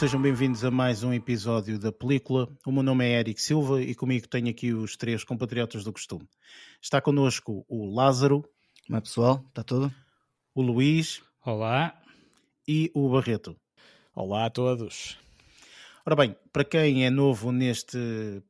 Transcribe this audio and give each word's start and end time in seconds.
sejam 0.00 0.22
bem-vindos 0.22 0.64
a 0.64 0.70
mais 0.70 1.02
um 1.02 1.12
episódio 1.12 1.78
da 1.78 1.92
película. 1.92 2.48
O 2.64 2.72
meu 2.72 2.82
nome 2.82 3.04
é 3.04 3.20
Eric 3.20 3.38
Silva 3.38 3.82
e 3.82 3.94
comigo 3.94 4.26
tenho 4.26 4.48
aqui 4.48 4.72
os 4.72 4.96
três 4.96 5.24
compatriotas 5.24 5.84
do 5.84 5.92
costume. 5.92 6.26
Está 6.80 7.02
connosco 7.02 7.66
o 7.68 7.84
Lázaro. 7.84 8.42
Como 8.86 8.96
é 8.96 9.00
pessoal? 9.02 9.44
Está 9.48 9.62
tudo? 9.62 9.94
O 10.54 10.62
Luís. 10.62 11.20
Olá. 11.44 11.94
E 12.66 12.90
o 12.94 13.10
Barreto. 13.10 13.54
Olá 14.14 14.46
a 14.46 14.50
todos. 14.50 15.18
Ora 16.10 16.26
bem, 16.26 16.36
para 16.52 16.64
quem 16.64 17.06
é 17.06 17.08
novo 17.08 17.52
neste 17.52 17.96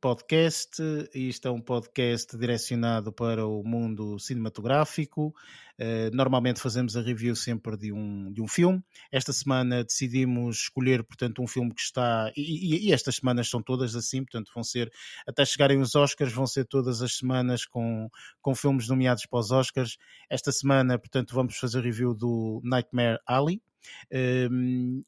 podcast, 0.01 0.83
isto 1.15 1.47
é 1.47 1.51
um 1.51 1.61
podcast 1.61 2.35
direcionado 2.35 3.13
para 3.13 3.47
o 3.47 3.63
mundo 3.63 4.19
cinematográfico. 4.19 5.35
Uh, 5.79 6.09
normalmente 6.15 6.59
fazemos 6.59 6.97
a 6.97 7.03
review 7.03 7.37
sempre 7.37 7.77
de 7.77 7.93
um, 7.93 8.33
de 8.33 8.41
um 8.41 8.49
filme. 8.49 8.83
Esta 9.13 9.31
semana 9.31 9.85
decidimos 9.85 10.57
escolher, 10.57 11.05
portanto, 11.05 11.43
um 11.43 11.47
filme 11.47 11.75
que 11.75 11.83
está. 11.83 12.33
E, 12.35 12.89
e, 12.89 12.93
estas 12.95 13.17
semanas 13.17 13.51
são 13.51 13.63
todas 13.63 13.95
assim, 13.95 14.25
portanto, 14.25 14.51
vão 14.55 14.65
ser. 14.65 14.91
Até 15.29 15.45
chegarem 15.45 15.83
os 15.83 15.95
Oscars, 15.95 16.33
vão 16.33 16.47
ser 16.47 16.65
todas 16.65 17.03
as 17.03 17.19
semanas 17.19 17.67
com, 17.67 18.09
com 18.41 18.55
filmes 18.55 18.89
nomeados 18.89 19.27
para 19.27 19.39
os 19.39 19.51
Oscars. 19.51 19.99
Esta 20.31 20.51
semana, 20.51 20.99
portanto, 20.99 21.35
vamos 21.35 21.59
fazer 21.59 21.83
review 21.83 22.15
do 22.15 22.63
Nightmare 22.65 23.19
Alley. 23.27 23.61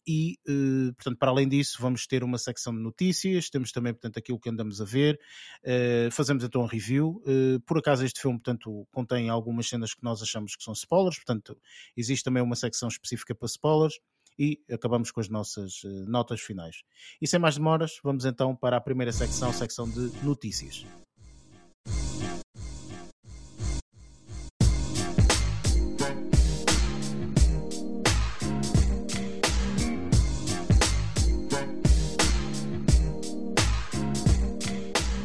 E, 0.06 0.38
uh, 0.48 0.94
portanto, 0.94 1.18
para 1.18 1.30
além 1.30 1.48
disso, 1.48 1.78
vamos 1.80 2.06
ter 2.06 2.24
uma 2.24 2.38
secção 2.38 2.74
de 2.74 2.80
notícias, 2.80 3.50
temos 3.50 3.72
também, 3.72 3.92
portanto, 3.92 4.18
aquilo 4.18 4.38
que 4.38 4.48
andamos 4.48 4.80
a 4.80 4.84
ver, 4.84 5.18
uh, 5.64 6.10
fazemos 6.10 6.44
então 6.44 6.62
um 6.62 6.66
review. 6.66 7.22
Uh, 7.26 7.60
por 7.60 7.78
acaso, 7.78 8.04
este 8.04 8.20
filme, 8.20 8.38
portanto, 8.38 8.86
contém 8.90 9.28
algumas 9.28 9.68
cenas 9.68 9.94
que 9.94 10.02
nós 10.02 10.22
achamos 10.22 10.56
que 10.56 10.62
são 10.62 10.72
spoilers, 10.72 11.16
portanto, 11.16 11.58
existe 11.96 12.24
também 12.24 12.42
uma 12.42 12.56
secção 12.56 12.88
específica 12.88 13.34
para 13.34 13.46
spoilers 13.46 13.94
e 14.38 14.60
acabamos 14.70 15.10
com 15.10 15.20
as 15.20 15.28
nossas 15.28 15.82
notas 16.06 16.40
finais. 16.40 16.82
E 17.20 17.26
sem 17.28 17.38
mais 17.38 17.56
demoras, 17.56 17.98
vamos 18.02 18.24
então 18.24 18.56
para 18.56 18.78
a 18.78 18.80
primeira 18.80 19.12
secção, 19.12 19.52
secção 19.52 19.88
de 19.88 20.24
notícias. 20.24 20.86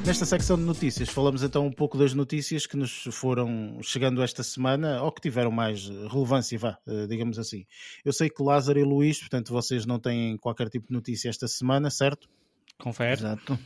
Nesta 0.07 0.25
secção 0.25 0.55
de 0.57 0.63
notícias, 0.63 1.09
falamos 1.09 1.43
então 1.43 1.67
um 1.67 1.71
pouco 1.71 1.97
das 1.97 2.13
notícias 2.13 2.65
que 2.65 2.77
nos 2.77 3.09
foram 3.11 3.77
chegando 3.83 4.23
esta 4.23 4.41
semana 4.41 5.03
ou 5.03 5.11
que 5.11 5.19
tiveram 5.19 5.51
mais 5.51 5.89
relevância, 5.89 6.57
vá, 6.57 6.77
eh, 6.87 7.07
digamos 7.07 7.37
assim. 7.37 7.65
Eu 8.05 8.13
sei 8.13 8.29
que 8.29 8.41
Lázaro 8.41 8.79
e 8.79 8.85
Luís, 8.85 9.19
portanto, 9.19 9.51
vocês 9.51 9.85
não 9.85 9.99
têm 9.99 10.37
qualquer 10.37 10.69
tipo 10.69 10.87
de 10.87 10.93
notícia 10.93 11.27
esta 11.27 11.45
semana, 11.45 11.89
certo? 11.89 12.29
Confere. 12.77 13.19
Exato. 13.19 13.59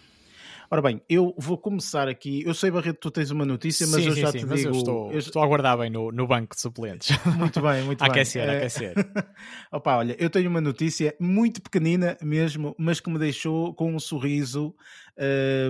Ora 0.73 0.81
bem, 0.81 1.01
eu 1.09 1.35
vou 1.37 1.57
começar 1.57 2.07
aqui. 2.07 2.43
Eu 2.45 2.53
sei, 2.53 2.71
Barreto, 2.71 2.97
tu 2.97 3.11
tens 3.11 3.29
uma 3.29 3.43
notícia, 3.45 3.85
mas 3.87 4.03
sim, 4.03 4.07
eu 4.07 4.15
sim, 4.15 4.21
já 4.21 4.31
sim, 4.31 4.37
te 4.37 4.45
mas 4.45 4.61
digo. 4.61 4.69
Eu 4.73 4.77
estou, 4.77 5.11
eu... 5.11 5.19
estou 5.19 5.41
a 5.41 5.45
aguardar 5.45 5.77
bem 5.77 5.89
no, 5.89 6.13
no 6.13 6.25
banco 6.25 6.55
de 6.55 6.61
suplentes. 6.61 7.09
Muito 7.37 7.61
bem, 7.61 7.83
muito 7.83 8.01
a 8.01 8.05
bem. 8.05 8.11
aquecer, 8.11 8.49
a 8.49 8.53
aquecer. 8.53 8.93
Opa, 9.69 9.97
olha, 9.97 10.15
eu 10.17 10.29
tenho 10.29 10.49
uma 10.49 10.61
notícia 10.61 11.13
muito 11.19 11.61
pequenina 11.61 12.17
mesmo, 12.21 12.73
mas 12.79 13.01
que 13.01 13.09
me 13.09 13.19
deixou 13.19 13.73
com 13.73 13.93
um 13.93 13.99
sorriso. 13.99 14.73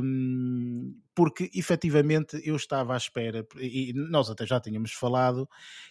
Um, 0.04 0.94
porque 1.16 1.50
efetivamente 1.56 2.40
eu 2.46 2.56
estava 2.56 2.94
à 2.94 2.98
espera, 2.98 3.46
e 3.60 3.92
nós 3.96 4.30
até 4.30 4.46
já 4.46 4.60
tínhamos 4.60 4.94
falado, 4.94 5.50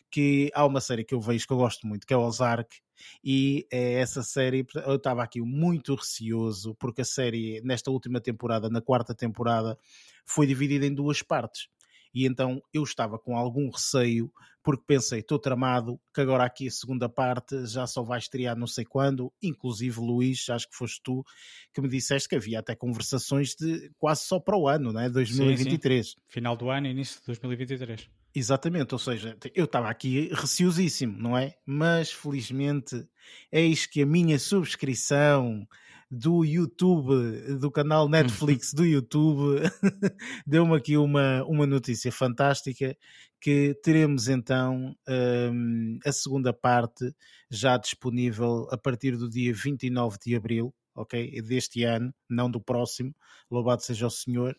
que 0.09 0.53
há 0.55 0.65
uma 0.65 0.81
série 0.81 1.05
que 1.05 1.15
eu 1.15 1.21
vejo 1.21 1.49
que 1.49 1.53
eu 1.53 1.57
gosto 1.57 1.85
muito, 1.85 2.07
que 2.07 2.15
é 2.15 2.17
o 2.17 2.23
Ozark, 2.23 2.77
e 3.25 3.67
é 3.71 3.95
essa 3.95 4.23
série, 4.23 4.67
eu 4.87 4.97
estava 4.97 5.23
aqui 5.23 5.41
muito 5.41 5.95
receoso, 5.95 6.75
porque 6.77 7.03
a 7.03 7.05
série, 7.05 7.61
nesta 7.63 7.91
última 7.91 8.21
temporada, 8.21 8.69
na 8.69 8.81
quarta 8.81 9.15
temporada, 9.15 9.79
foi 10.25 10.47
dividida 10.47 10.87
em 10.87 10.95
duas 10.95 11.23
partes. 11.23 11.69
E 12.13 12.27
então 12.27 12.61
eu 12.73 12.83
estava 12.83 13.19
com 13.19 13.37
algum 13.37 13.71
receio, 13.71 14.33
porque 14.63 14.83
pensei, 14.87 15.21
estou 15.21 15.39
tramado, 15.39 15.99
que 16.13 16.21
agora 16.21 16.45
aqui 16.45 16.67
a 16.67 16.71
segunda 16.71 17.09
parte 17.09 17.67
já 17.67 17.87
só 17.87 18.03
vai 18.03 18.19
estrear 18.19 18.57
não 18.57 18.67
sei 18.67 18.85
quando, 18.85 19.33
inclusive 19.43 20.01
Luís, 20.01 20.49
acho 20.51 20.69
que 20.69 20.77
foste 20.77 21.01
tu 21.03 21.25
que 21.73 21.81
me 21.81 21.89
disseste 21.89 22.29
que 22.29 22.37
havia 22.37 22.59
até 22.59 22.75
conversações 22.75 23.55
de 23.55 23.91
quase 23.97 24.23
só 24.23 24.41
para 24.41 24.57
o 24.57 24.69
ano, 24.69 24.93
não 24.93 25.01
é? 25.01 25.09
2023. 25.09 26.07
Sim, 26.07 26.13
sim. 26.13 26.21
Final 26.29 26.57
do 26.57 26.69
ano, 26.69 26.89
início 26.89 27.21
de 27.21 27.27
2023. 27.27 28.11
Exatamente, 28.35 28.95
ou 28.95 28.99
seja, 28.99 29.37
eu 29.55 29.65
estava 29.65 29.91
aqui 29.91 30.31
receosíssimo, 30.33 31.19
não 31.19 31.37
é? 31.37 31.57
Mas 31.67 32.13
felizmente 32.13 33.05
eis 33.51 33.87
que 33.87 34.03
a 34.03 34.07
minha 34.07 34.39
subscrição 34.39 35.67
do 36.09 36.45
YouTube, 36.45 37.59
do 37.59 37.71
canal 37.71 38.09
Netflix 38.09 38.73
do 38.73 38.85
YouTube, 38.85 39.63
deu-me 40.47 40.77
aqui 40.77 40.97
uma, 40.97 41.45
uma 41.45 41.67
notícia 41.67 42.11
fantástica 42.13 42.97
que 43.41 43.75
teremos 43.83 44.29
então 44.29 44.95
um, 45.09 45.99
a 46.05 46.13
segunda 46.13 46.53
parte 46.53 47.13
já 47.51 47.77
disponível 47.77 48.69
a 48.71 48.77
partir 48.77 49.17
do 49.17 49.29
dia 49.29 49.53
29 49.53 50.19
de 50.25 50.37
Abril, 50.37 50.75
ok? 50.95 51.43
Deste 51.43 51.83
ano, 51.83 52.13
não 52.29 52.51
do 52.51 52.61
próximo, 52.61 53.15
louvado 53.51 53.83
seja 53.83 54.07
o 54.07 54.11
Senhor. 54.11 54.57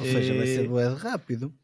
Ou 0.00 0.06
seja, 0.06 0.34
vai 0.34 0.46
ser 0.46 0.70
é... 0.70 0.88
rápido 0.94 1.54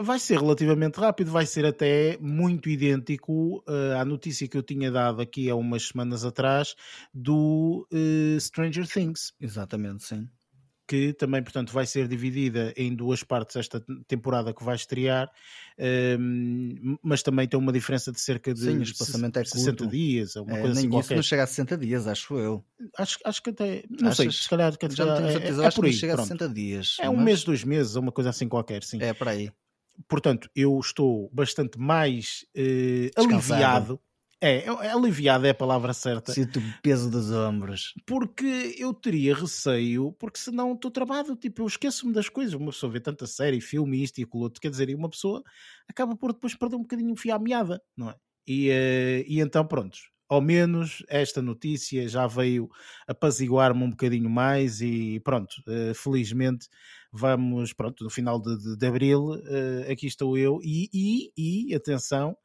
vai 0.00 0.18
ser 0.18 0.38
relativamente 0.38 0.98
rápido, 0.98 1.30
vai 1.30 1.46
ser 1.46 1.64
até 1.64 2.16
muito 2.20 2.68
idêntico 2.68 3.58
uh, 3.68 3.98
à 3.98 4.04
notícia 4.04 4.48
que 4.48 4.56
eu 4.56 4.62
tinha 4.62 4.90
dado 4.90 5.20
aqui 5.22 5.48
há 5.48 5.54
umas 5.54 5.88
semanas 5.88 6.24
atrás 6.24 6.74
do 7.12 7.86
uh, 7.92 8.40
Stranger 8.40 8.86
Things. 8.88 9.32
Exatamente, 9.40 10.04
sim. 10.04 10.28
Que 10.86 11.14
também, 11.14 11.42
portanto, 11.42 11.72
vai 11.72 11.86
ser 11.86 12.06
dividida 12.06 12.74
em 12.76 12.94
duas 12.94 13.22
partes 13.22 13.56
esta 13.56 13.82
temporada 14.06 14.52
que 14.52 14.62
vai 14.62 14.74
estrear, 14.76 15.28
uh, 15.78 16.98
mas 17.02 17.22
também 17.22 17.48
tem 17.48 17.58
uma 17.58 17.72
diferença 17.72 18.12
de 18.12 18.20
cerca 18.20 18.52
de 18.52 18.60
sim, 18.60 18.82
espaçamento 18.82 19.38
é 19.38 19.44
60 19.44 19.86
dias, 19.86 20.36
uma 20.36 20.58
é, 20.58 20.60
coisa 20.60 20.74
nem 20.80 20.88
assim 20.90 20.98
isso 20.98 21.14
não 21.14 21.22
chega 21.22 21.42
a 21.44 21.46
60 21.46 21.78
dias, 21.78 22.06
acho 22.06 22.36
eu. 22.36 22.62
Acho, 22.98 23.18
acho 23.24 23.42
que 23.42 23.48
até, 23.50 23.82
não 23.88 24.08
Achas? 24.10 24.16
sei, 24.16 24.30
se 24.30 24.48
calhar, 24.48 24.76
que 24.76 24.90
Já 24.90 25.06
não 25.06 25.14
tenho 25.16 25.28
é, 25.28 25.32
certeza, 25.32 25.62
é, 25.62 25.64
é 25.64 25.68
acho 25.68 25.76
por 25.76 25.84
que 25.86 25.90
não 25.92 25.98
chega 25.98 26.12
pronto. 26.16 26.26
a 26.26 26.36
60 26.38 26.48
dias. 26.50 26.96
É 27.00 27.08
um 27.08 27.14
mas- 27.16 27.24
mês, 27.24 27.44
dois 27.44 27.64
meses, 27.64 27.94
uma 27.94 28.12
coisa 28.12 28.28
assim 28.28 28.46
qualquer, 28.46 28.82
sim. 28.82 28.98
É, 29.00 29.14
para 29.14 29.30
aí. 29.30 29.50
Portanto, 30.08 30.48
eu 30.54 30.78
estou 30.78 31.30
bastante 31.32 31.78
mais 31.78 32.44
eh, 32.54 33.10
aliviado. 33.16 34.00
É, 34.40 34.66
é, 34.66 34.90
aliviado 34.90 35.46
é 35.46 35.50
a 35.50 35.54
palavra 35.54 35.94
certa. 35.94 36.32
Sinto 36.32 36.58
o 36.58 36.62
peso 36.82 37.10
dos 37.10 37.30
ombros. 37.30 37.94
Porque 38.04 38.74
eu 38.78 38.92
teria 38.92 39.34
receio, 39.34 40.12
porque 40.18 40.38
senão 40.38 40.74
estou 40.74 40.90
travado, 40.90 41.34
tipo, 41.34 41.62
eu 41.62 41.66
esqueço-me 41.66 42.12
das 42.12 42.28
coisas. 42.28 42.52
Uma 42.52 42.70
pessoa 42.70 42.92
vê 42.92 43.00
tanta 43.00 43.26
série, 43.26 43.60
filme, 43.60 44.02
isto 44.02 44.18
e 44.18 44.24
aquilo 44.24 44.42
outro, 44.42 44.60
quer 44.60 44.68
dizer, 44.68 44.90
e 44.90 44.94
uma 44.94 45.08
pessoa 45.08 45.42
acaba 45.88 46.14
por 46.14 46.34
depois 46.34 46.54
perder 46.54 46.76
um 46.76 46.82
bocadinho 46.82 47.12
o 47.12 47.16
fio 47.16 47.34
à 47.34 47.38
meada, 47.38 47.80
não 47.96 48.10
é? 48.10 48.16
E, 48.46 48.68
eh, 48.68 49.24
e 49.26 49.40
então, 49.40 49.66
prontos, 49.66 50.10
ao 50.34 50.40
menos 50.40 51.04
esta 51.08 51.40
notícia 51.40 52.08
já 52.08 52.26
veio 52.26 52.68
apaziguar-me 53.06 53.82
um 53.84 53.90
bocadinho 53.90 54.28
mais 54.28 54.80
e 54.80 55.20
pronto, 55.20 55.54
eh, 55.68 55.92
felizmente 55.94 56.68
vamos, 57.12 57.72
pronto, 57.72 58.02
no 58.02 58.10
final 58.10 58.40
de, 58.40 58.58
de, 58.58 58.76
de 58.76 58.86
abril, 58.86 59.34
eh, 59.46 59.92
aqui 59.92 60.06
estou 60.06 60.36
eu 60.36 60.58
e, 60.62 60.88
e, 60.92 61.68
e 61.70 61.74
atenção, 61.74 62.36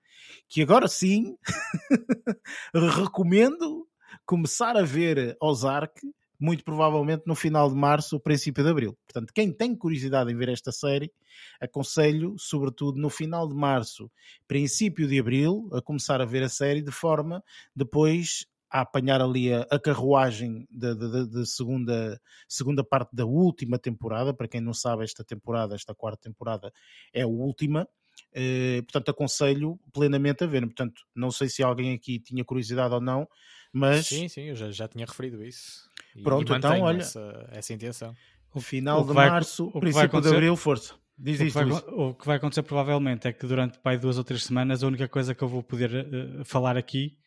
que 0.48 0.62
agora 0.62 0.88
sim 0.88 1.36
recomendo 2.74 3.88
começar 4.26 4.78
a 4.78 4.84
ver 4.84 5.36
Ozark, 5.42 6.00
muito 6.40 6.64
provavelmente 6.64 7.24
no 7.26 7.36
final 7.36 7.70
de 7.70 7.76
março 7.76 8.16
ou 8.16 8.22
princípio 8.22 8.64
de 8.64 8.70
abril. 8.70 8.98
Portanto, 9.06 9.34
quem 9.34 9.52
tem 9.52 9.76
curiosidade 9.76 10.32
em 10.32 10.36
ver 10.36 10.50
esta 10.50 10.72
série, 10.72 11.12
aconselho, 11.60 12.36
sobretudo 12.38 13.00
no 13.00 13.10
final 13.10 13.48
de 13.48 13.56
março, 13.56 14.10
princípio 14.48 15.08
de 15.08 15.20
abril, 15.20 15.70
a 15.74 15.82
começar 15.82 16.22
a 16.22 16.26
ver 16.26 16.44
a 16.44 16.50
série 16.50 16.82
de 16.82 16.92
forma 16.92 17.44
depois 17.76 18.46
a 18.72 18.82
apanhar 18.82 19.20
ali 19.20 19.52
a, 19.52 19.62
a 19.72 19.80
carruagem 19.80 20.68
da, 20.70 20.94
da, 20.94 21.26
da 21.26 21.46
segunda, 21.46 22.22
segunda 22.48 22.84
parte 22.84 23.16
da 23.16 23.26
última 23.26 23.80
temporada. 23.80 24.34
Para 24.34 24.48
quem 24.48 24.62
não 24.62 24.74
sabe, 24.74 25.04
esta 25.04 25.24
temporada, 25.24 25.76
esta 25.76 25.96
quarta 25.96 26.30
temporada, 26.30 26.72
é 27.12 27.24
a 27.24 27.28
última. 27.28 27.88
Eh, 28.32 28.82
portanto, 28.84 29.10
aconselho 29.10 29.80
plenamente 29.92 30.44
a 30.44 30.48
ver. 30.48 30.62
Portanto, 30.62 31.02
não 31.16 31.32
sei 31.32 31.50
se 31.50 31.64
alguém 31.64 31.94
aqui 31.94 32.20
tinha 32.20 32.46
curiosidade 32.46 32.94
ou 32.94 33.02
não, 33.02 33.28
mas 33.72 34.08
Sim, 34.08 34.28
sim, 34.28 34.44
eu 34.44 34.56
já, 34.56 34.72
já 34.72 34.88
tinha 34.88 35.06
referido 35.06 35.44
isso. 35.44 35.89
E- 36.16 36.22
Pronto, 36.24 36.54
e 36.54 36.56
então, 36.58 36.82
olha. 36.82 37.02
Essa, 37.02 37.50
essa 37.52 37.74
intenção. 37.74 38.14
o 38.54 38.60
final 38.62 39.00
o 39.00 39.02
que 39.04 39.10
de 39.10 39.14
vai- 39.16 39.30
março, 39.30 39.66
o 39.66 39.68
que 39.68 39.92
vai 39.92 40.08
princípio 40.08 40.22
de 40.22 40.28
abril, 40.30 40.56
força. 40.56 40.94
Diz 41.18 41.36
O 41.36 41.40
que, 41.40 41.48
isto, 41.48 41.56
vai, 41.56 41.66
Luís. 41.66 41.84
o 41.90 42.14
que 42.14 42.26
vai 42.26 42.38
acontecer 42.38 42.64
provavelmente 42.64 43.28
é 43.28 43.34
que 43.34 43.46
durante 43.46 43.78
pai, 43.80 43.98
duas 43.98 44.18
ou 44.18 44.24
três 44.24 44.44
semanas 44.46 44.84
a 44.84 44.88
única 44.88 45.08
coisa 45.08 45.36
que 45.36 45.42
eu 45.44 45.48
vou 45.50 45.62
poder 45.62 45.94
eh, 45.94 46.44
falar 46.46 46.78
aqui 46.78 47.18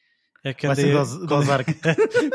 É 0.45 0.53
que 0.53 0.67
Vai 0.67 0.75
ser 0.75 0.91
do 0.93 0.99
Oz- 0.99 1.19
do 1.27 1.35
Ozark. 1.37 1.73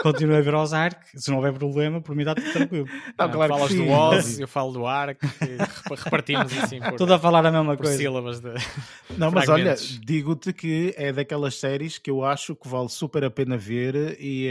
Continua 0.02 0.38
a 0.38 0.42
ver 0.42 0.56
Ozark, 0.56 1.06
se 1.20 1.30
não 1.30 1.38
houver 1.38 1.52
problema, 1.54 2.00
por 2.00 2.16
mim 2.16 2.22
está 2.22 2.36
tudo 2.36 2.52
tranquilo. 2.54 2.88
Não, 2.88 3.26
Ah, 3.26 3.28
claro 3.30 3.54
falas 3.54 3.72
sim. 3.72 3.86
do 3.86 3.92
Oz, 3.92 4.40
eu 4.40 4.48
falo 4.48 4.72
do 4.72 4.86
Ark, 4.88 5.20
e 5.42 5.46
rep- 5.58 6.04
repartimos 6.06 6.58
assim 6.58 6.80
por, 6.80 6.94
Tudo 6.98 7.14
a 7.14 7.20
falar 7.20 7.46
a 7.46 7.52
mesma 7.52 7.76
por 7.76 7.84
coisa. 7.84 7.98
sílabas 7.98 8.40
de. 8.40 8.54
Não, 9.18 9.30
mas 9.30 9.50
olha, 9.50 9.76
digo-te 10.06 10.54
que 10.54 10.94
é 10.96 11.12
daquelas 11.12 11.56
séries 11.56 11.98
que 11.98 12.10
eu 12.10 12.24
acho 12.24 12.56
que 12.56 12.68
vale 12.70 12.88
super 12.88 13.26
a 13.26 13.30
pena 13.30 13.58
ver 13.58 14.16
e 14.22 14.48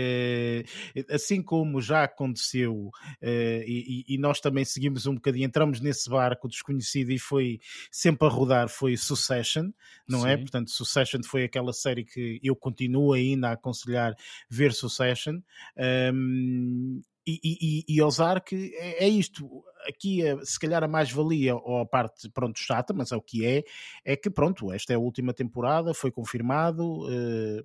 eh, 0.94 1.04
assim 1.14 1.40
como 1.42 1.80
já 1.80 2.04
aconteceu 2.04 2.90
eh, 3.22 3.64
e, 3.66 4.04
e- 4.06 4.18
nós 4.18 4.38
também 4.40 4.64
seguimos 4.66 5.06
um 5.06 5.14
bocadinho, 5.14 5.46
entramos 5.46 5.80
nesse 5.80 6.10
barco 6.10 6.46
desconhecido 6.48 7.10
e 7.10 7.18
foi 7.18 7.58
sempre 7.90 8.26
a 8.26 8.30
rodar, 8.30 8.68
foi 8.68 8.96
Succession, 8.98 9.70
não 10.06 10.26
é? 10.26 10.36
Sim. 10.36 10.42
Portanto, 10.42 10.70
Succession 10.70 11.20
foi 11.24 11.44
aquela 11.44 11.72
série 11.72 12.04
que 12.04 12.38
eu 12.42 12.54
continuo 12.54 13.12
ainda 13.14 13.45
a 13.46 13.52
aconselhar 13.52 14.14
ver 14.48 14.72
Succession. 14.72 15.42
Um, 15.76 17.02
e, 17.26 17.40
e, 17.42 17.80
e- 17.80 17.96
e 17.96 18.02
Ozark 18.02 18.54
é, 18.54 19.04
é 19.04 19.08
isto. 19.08 19.64
Aqui, 19.88 20.26
é, 20.26 20.36
se 20.44 20.58
calhar, 20.58 20.82
a 20.82 20.88
mais-valia, 20.88 21.54
ou 21.54 21.78
a 21.80 21.86
parte, 21.86 22.28
pronto, 22.30 22.58
chata, 22.58 22.92
mas 22.92 23.12
é 23.12 23.16
o 23.16 23.22
que 23.22 23.46
é, 23.46 23.62
é 24.04 24.16
que, 24.16 24.28
pronto, 24.28 24.72
esta 24.72 24.92
é 24.92 24.96
a 24.96 24.98
última 24.98 25.32
temporada, 25.32 25.94
foi 25.94 26.10
confirmado. 26.10 27.06
eh, 27.10 27.62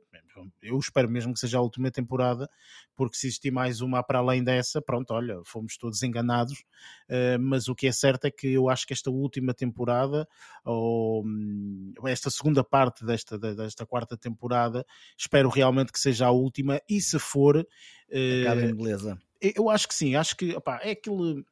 eu 0.62 0.78
espero 0.80 1.10
mesmo 1.10 1.34
que 1.34 1.40
seja 1.40 1.58
a 1.58 1.62
última 1.62 1.90
temporada, 1.92 2.48
porque 2.96 3.16
se 3.18 3.28
existir 3.28 3.52
mais 3.52 3.82
uma 3.82 4.04
para 4.04 4.20
além 4.20 4.44
dessa, 4.44 4.82
pronto, 4.82 5.12
olha, 5.14 5.42
fomos 5.46 5.78
todos 5.78 6.04
enganados. 6.04 6.64
eh, 7.10 7.38
mas 7.38 7.68
o 7.68 7.76
que 7.76 7.88
é 7.88 7.92
certo 7.92 8.26
é 8.26 8.32
que 8.32 8.48
eu 8.54 8.70
acho 8.70 8.86
que 8.86 8.94
esta 8.94 9.10
última 9.10 9.54
temporada, 9.54 10.28
ou 10.64 11.24
hum, 11.26 11.94
esta 12.06 12.30
segunda 12.30 12.64
parte 12.64 13.06
desta, 13.06 13.38
desta 13.38 13.86
quarta 13.86 14.16
temporada, 14.18 14.86
espero 15.18 15.50
realmente 15.50 15.92
que 15.92 16.00
seja 16.00 16.28
a 16.28 16.32
última, 16.32 16.80
e 16.90 17.02
se 17.02 17.18
for. 17.20 17.66
eh, 18.10 18.42
Acaba 18.42 18.62
em 18.64 18.76
beleza. 18.76 19.18
Eu 19.42 19.70
acho 19.70 19.88
que 19.88 19.96
sim, 19.96 20.16
acho 20.16 20.36
que 20.38 20.56
opá, 20.56 20.80
é, 20.84 20.92
aquele, 20.92 21.44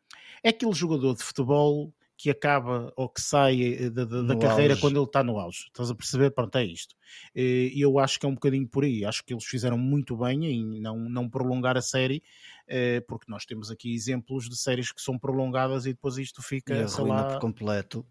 é 0.43 0.49
aquele 0.49 0.73
jogador 0.73 1.15
de 1.15 1.23
futebol 1.23 1.93
que 2.17 2.29
acaba 2.29 2.91
ou 2.97 3.07
que 3.07 3.21
sai 3.21 3.61
eh, 3.61 3.89
da, 3.89 4.03
da- 4.03 4.35
carreira 4.35 4.73
auge. 4.73 4.81
quando 4.81 4.97
ele 4.97 5.05
está 5.05 5.23
no 5.23 5.39
auge. 5.39 5.67
Estás 5.67 5.89
a 5.89 5.95
perceber? 5.95 6.31
Pronto, 6.31 6.53
é 6.57 6.65
isto. 6.65 6.93
E 7.33 7.73
eu 7.79 7.97
acho 7.97 8.19
que 8.19 8.25
é 8.25 8.29
um 8.29 8.33
bocadinho 8.33 8.67
por 8.67 8.83
aí. 8.83 9.05
Acho 9.05 9.23
que 9.23 9.33
eles 9.33 9.45
fizeram 9.45 9.77
muito 9.77 10.17
bem 10.17 10.45
em 10.45 10.81
não, 10.81 10.97
não 10.97 11.29
prolongar 11.29 11.77
a 11.77 11.81
série, 11.81 12.21
eh, 12.67 12.99
porque 13.07 13.31
nós 13.31 13.45
temos 13.45 13.71
aqui 13.71 13.93
exemplos 13.95 14.49
de 14.49 14.57
séries 14.57 14.91
que 14.91 15.01
são 15.01 15.17
prolongadas 15.17 15.85
e 15.85 15.93
depois 15.93 16.17
isto 16.17 16.41
E 16.41 16.43
fica, 16.43 16.87
sei 16.89 17.03
arruina 17.03 17.23
lá, 17.23 17.23
por 17.23 17.39
completo. 17.39 18.05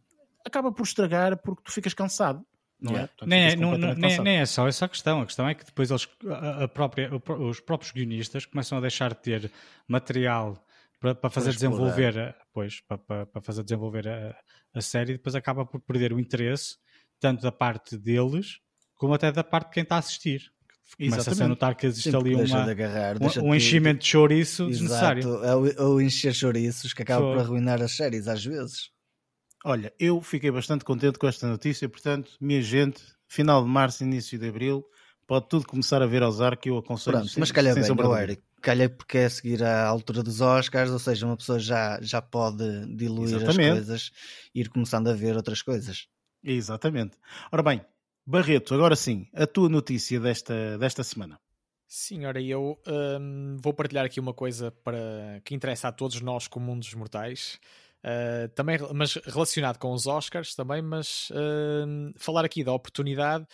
acaba 0.44 0.72
por 0.72 0.84
estragar 0.84 1.36
porque 1.42 1.62
tu 1.62 1.70
ficas 1.70 1.92
cansado. 1.92 2.42
Não 2.80 2.92
é? 2.92 2.94
Yeah. 2.94 3.08
Portanto, 3.08 3.28
Nem 3.28 3.42
é, 3.44 3.56
não- 3.56 3.76
nem, 3.78 3.94
cansado. 4.00 4.22
nem 4.24 4.36
é 4.38 4.46
só 4.46 4.68
essa 4.68 4.84
a 4.84 4.88
questão. 4.88 5.20
A 5.20 5.26
questão 5.26 5.48
é 5.48 5.54
que 5.54 5.64
depois 5.64 5.90
eles, 5.90 6.08
a, 6.62 6.68
própria, 6.68 7.10
os 7.40 7.60
próprios 7.60 7.90
guionistas 7.92 8.46
começam 8.46 8.78
a 8.78 8.80
deixar 8.80 9.10
de 9.14 9.20
ter 9.20 9.50
material 9.88 10.64
para, 11.00 11.14
para 11.14 11.30
fazer 11.30 11.52
desenvolver, 11.52 12.18
a- 12.18 12.34
pois, 12.52 12.80
para, 12.82 13.26
para, 13.26 13.40
fazer 13.42 13.62
desenvolver 13.64 14.06
a, 14.08 14.36
a 14.74 14.80
série, 14.80 15.12
e 15.14 15.16
depois 15.16 15.34
acaba 15.34 15.64
por 15.66 15.80
perder 15.80 16.12
o 16.12 16.20
interesse 16.20 16.76
tanto 17.20 17.42
da 17.42 17.50
parte 17.52 17.96
deles 17.98 18.58
como 18.94 19.14
até 19.14 19.30
da 19.32 19.42
parte 19.44 19.68
de 19.68 19.74
quem 19.74 19.82
está 19.82 19.96
a 19.96 19.98
assistir. 19.98 20.42
Começa-se 20.96 21.42
a 21.42 21.46
notar 21.48 21.74
que 21.76 21.86
existe 21.86 22.10
Sempre 22.10 22.34
ali 22.34 22.50
uma, 22.50 22.64
de 22.64 22.70
agarrar. 22.70 23.16
um, 23.20 23.48
um 23.50 23.54
enchimento 23.54 24.00
de 24.00 24.06
chouriço 24.06 24.62
Exato, 24.64 24.70
desnecessário. 24.70 25.44
é 25.44 25.54
o, 25.54 25.66
é 25.66 25.82
o 25.82 26.00
encher 26.00 26.32
chouriços 26.34 26.94
que 26.94 27.02
acaba 27.02 27.26
Foi. 27.26 27.34
por 27.34 27.40
arruinar 27.42 27.82
as 27.82 27.92
séries 27.94 28.26
às 28.26 28.42
vezes. 28.44 28.90
Olha, 29.64 29.92
eu 29.98 30.20
fiquei 30.20 30.50
bastante 30.50 30.84
contente 30.84 31.18
com 31.18 31.26
esta 31.26 31.46
notícia, 31.48 31.88
portanto, 31.88 32.32
minha 32.40 32.62
gente, 32.62 33.02
final 33.26 33.62
de 33.62 33.68
março, 33.68 34.04
início 34.04 34.38
de 34.38 34.48
abril, 34.48 34.84
pode 35.26 35.48
tudo 35.48 35.66
começar 35.66 36.00
a 36.02 36.06
ver 36.06 36.22
Ozark, 36.22 36.62
que 36.62 36.70
eu 36.70 36.78
aconselho. 36.78 37.16
Pronto, 37.18 37.30
sem- 37.30 37.40
mas 37.40 37.50
calha 37.50 37.74
bem, 37.74 37.94
dúvida. 37.94 38.22
Eric. 38.22 38.42
Calha 38.60 38.88
porque 38.90 39.18
é 39.18 39.24
a 39.26 39.30
seguir 39.30 39.62
à 39.62 39.86
altura 39.86 40.22
dos 40.22 40.40
Oscars, 40.40 40.90
ou 40.90 40.98
seja, 40.98 41.26
uma 41.26 41.36
pessoa 41.36 41.58
já, 41.58 41.98
já 42.02 42.20
pode 42.20 42.64
diluir 42.96 43.36
Exatamente. 43.36 43.48
as 43.48 43.72
coisas 43.72 44.10
e 44.54 44.60
ir 44.60 44.68
começando 44.68 45.08
a 45.08 45.12
ver 45.14 45.36
outras 45.36 45.62
coisas. 45.62 46.08
Exatamente. 46.42 47.16
Ora 47.52 47.62
bem, 47.62 47.80
Barreto, 48.26 48.74
agora 48.74 48.96
sim, 48.96 49.26
a 49.34 49.46
tua 49.46 49.68
notícia 49.68 50.18
desta, 50.20 50.76
desta 50.78 51.02
semana. 51.04 51.38
Sim, 51.86 52.26
ora, 52.26 52.40
eu 52.42 52.78
hum, 53.20 53.56
vou 53.62 53.72
partilhar 53.72 54.04
aqui 54.04 54.20
uma 54.20 54.34
coisa 54.34 54.70
para 54.70 55.40
que 55.44 55.54
interessa 55.54 55.88
a 55.88 55.92
todos 55.92 56.20
nós 56.20 56.46
como 56.46 56.70
um 56.70 56.78
dos 56.78 56.92
mortais. 56.94 57.58
Uh, 58.04 58.48
também, 58.54 58.78
mas 58.94 59.14
relacionado 59.14 59.78
com 59.78 59.92
os 59.92 60.06
Oscars 60.06 60.54
também, 60.54 60.80
mas 60.80 61.28
hum, 61.86 62.12
falar 62.16 62.44
aqui 62.44 62.62
da 62.62 62.72
oportunidade 62.72 63.44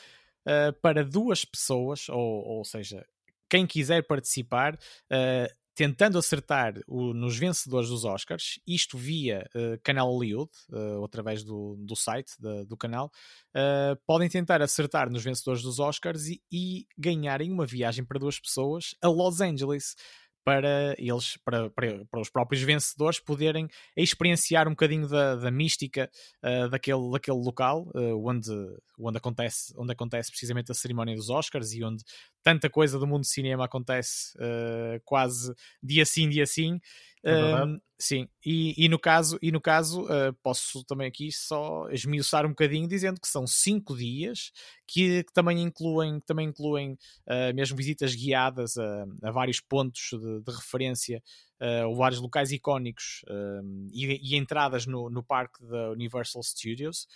uh, 0.46 0.72
para 0.82 1.02
duas 1.02 1.44
pessoas, 1.44 2.08
ou, 2.10 2.18
ou 2.18 2.64
seja, 2.64 3.04
quem 3.48 3.66
quiser 3.66 4.06
participar, 4.06 4.74
uh, 4.74 5.54
tentando 5.74 6.18
acertar 6.18 6.74
o- 6.86 7.12
nos 7.14 7.36
vencedores 7.36 7.88
dos 7.88 8.04
Oscars, 8.04 8.60
isto 8.66 8.96
via 8.96 9.48
uh, 9.54 9.80
canal 9.82 10.08
Hollywood, 10.10 10.50
uh, 10.70 11.02
através 11.04 11.42
do, 11.42 11.76
do 11.78 11.96
site 11.96 12.32
do 12.68 12.76
canal, 12.76 13.10
uh, 13.56 13.96
podem 14.06 14.28
tentar 14.28 14.62
acertar 14.62 15.10
nos 15.10 15.24
vencedores 15.24 15.62
dos 15.62 15.78
Oscars 15.80 16.26
e, 16.26 16.40
e 16.52 16.86
ganharem 16.96 17.50
uma 17.50 17.66
viagem 17.66 18.04
para 18.04 18.20
duas 18.20 18.38
pessoas 18.38 18.94
a 19.02 19.08
Los 19.08 19.40
Angeles 19.40 19.96
para 20.44 20.94
eles, 20.98 21.38
para, 21.38 21.70
para, 21.70 22.04
para 22.04 22.20
os 22.20 22.28
próprios 22.28 22.62
vencedores 22.62 23.18
poderem 23.18 23.66
experienciar 23.96 24.68
um 24.68 24.72
bocadinho 24.72 25.08
da, 25.08 25.36
da 25.36 25.50
mística 25.50 26.10
uh, 26.42 26.68
daquele, 26.68 27.10
daquele 27.10 27.38
local 27.38 27.90
uh, 27.94 28.28
onde, 28.28 28.50
onde, 28.98 29.16
acontece, 29.16 29.72
onde 29.76 29.92
acontece 29.92 30.30
precisamente 30.30 30.70
a 30.70 30.74
cerimónia 30.74 31.16
dos 31.16 31.30
Oscars 31.30 31.72
e 31.72 31.82
onde 31.82 32.04
tanta 32.42 32.68
coisa 32.68 32.98
do 32.98 33.06
mundo 33.06 33.22
do 33.22 33.26
cinema 33.26 33.64
acontece 33.64 34.36
uh, 34.36 35.00
quase 35.04 35.54
dia 35.82 36.04
sim, 36.04 36.28
dia 36.28 36.46
sim. 36.46 36.78
É. 37.26 37.64
Um, 37.64 37.80
sim, 37.98 38.28
e, 38.44 38.74
e 38.76 38.86
no 38.86 38.98
caso, 38.98 39.38
e 39.40 39.50
no 39.50 39.58
caso 39.58 40.02
uh, 40.02 40.34
posso 40.42 40.84
também 40.84 41.06
aqui 41.08 41.32
só 41.32 41.88
esmiuçar 41.88 42.44
um 42.44 42.50
bocadinho 42.50 42.86
dizendo 42.86 43.18
que 43.18 43.26
são 43.26 43.46
cinco 43.46 43.96
dias 43.96 44.52
que, 44.86 45.24
que 45.24 45.32
também 45.32 45.62
incluem, 45.62 46.20
também 46.20 46.48
incluem 46.48 46.92
uh, 46.92 47.54
mesmo 47.54 47.78
visitas 47.78 48.14
guiadas 48.14 48.76
a, 48.76 49.06
a 49.22 49.30
vários 49.30 49.58
pontos 49.58 50.10
de, 50.12 50.40
de 50.42 50.52
referência 50.54 51.22
uh, 51.62 51.88
ou 51.88 51.96
vários 51.96 52.20
locais 52.20 52.52
icónicos 52.52 53.22
um, 53.26 53.88
e, 53.90 54.20
e 54.22 54.36
entradas 54.36 54.84
no, 54.84 55.08
no 55.08 55.22
parque 55.22 55.64
da 55.66 55.92
Universal 55.92 56.42
Studios. 56.42 57.06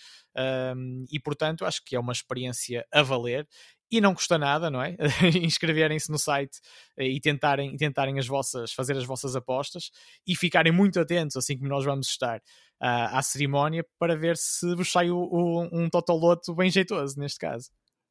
Um, 0.75 1.05
e 1.11 1.21
portanto 1.21 1.67
acho 1.67 1.85
que 1.85 1.97
é 1.97 2.01
uma 2.01 2.13
experiência 2.13 2.87
a 2.91 3.03
valer 3.03 3.47
e 3.91 4.01
não 4.01 4.15
custa 4.15 4.37
nada, 4.39 4.71
não 4.71 4.83
é? 4.83 4.97
Inscreverem-se 5.43 6.11
no 6.11 6.19
site 6.19 6.59
eh, 6.97 7.07
e 7.09 7.21
tentarem, 7.21 7.75
e 7.75 7.77
tentarem 7.77 8.19
as 8.19 8.27
vossas, 8.27 8.73
fazer 8.73 8.97
as 8.97 9.05
vossas 9.05 9.35
apostas 9.37 9.91
e 10.27 10.37
ficarem 10.37 10.73
muito 10.73 10.99
atentos, 11.01 11.37
assim 11.37 11.57
como 11.57 11.69
nós 11.69 11.85
vamos 11.85 12.09
estar 12.09 12.41
à, 12.81 13.19
à 13.19 13.23
cerimónia, 13.23 13.85
para 13.99 14.17
ver 14.17 14.37
se 14.37 14.75
vos 14.75 14.91
sai 14.91 15.11
o- 15.11 15.17
o- 15.19 15.69
um 15.73 15.89
totoloto 15.89 16.55
bem 16.55 16.71
jeitoso, 16.71 17.19
neste 17.19 17.39
caso. 17.39 17.71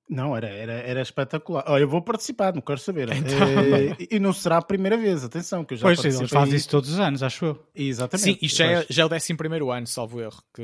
Não, 0.09 0.37
era, 0.37 0.47
era, 0.47 0.71
era 0.71 1.01
espetacular. 1.01 1.65
Olha, 1.67 1.81
eu 1.81 1.89
vou 1.89 2.01
participar, 2.01 2.53
não 2.55 2.61
quero 2.61 2.79
saber. 2.79 3.09
Então. 3.11 3.37
Eh, 3.45 4.07
e 4.11 4.19
não 4.19 4.31
será 4.31 4.57
a 4.57 4.61
primeira 4.61 4.95
vez, 4.97 5.21
atenção, 5.21 5.65
que 5.65 5.73
eu 5.73 5.77
já 5.77 5.81
Pois, 5.85 5.99
eles 5.99 6.15
participei. 6.15 6.39
fazem 6.41 6.55
isso 6.55 6.69
todos 6.69 6.89
os 6.91 6.97
anos, 6.99 7.21
acho 7.21 7.45
eu. 7.45 7.67
Exatamente. 7.75 8.23
Sim, 8.23 8.37
isto 8.41 8.57
já 8.57 8.65
é, 8.71 8.85
já 8.89 9.03
é 9.03 9.05
o 9.05 9.09
11 9.13 9.69
ano, 9.69 9.85
salvo 9.87 10.21
erro, 10.21 10.41
que, 10.55 10.63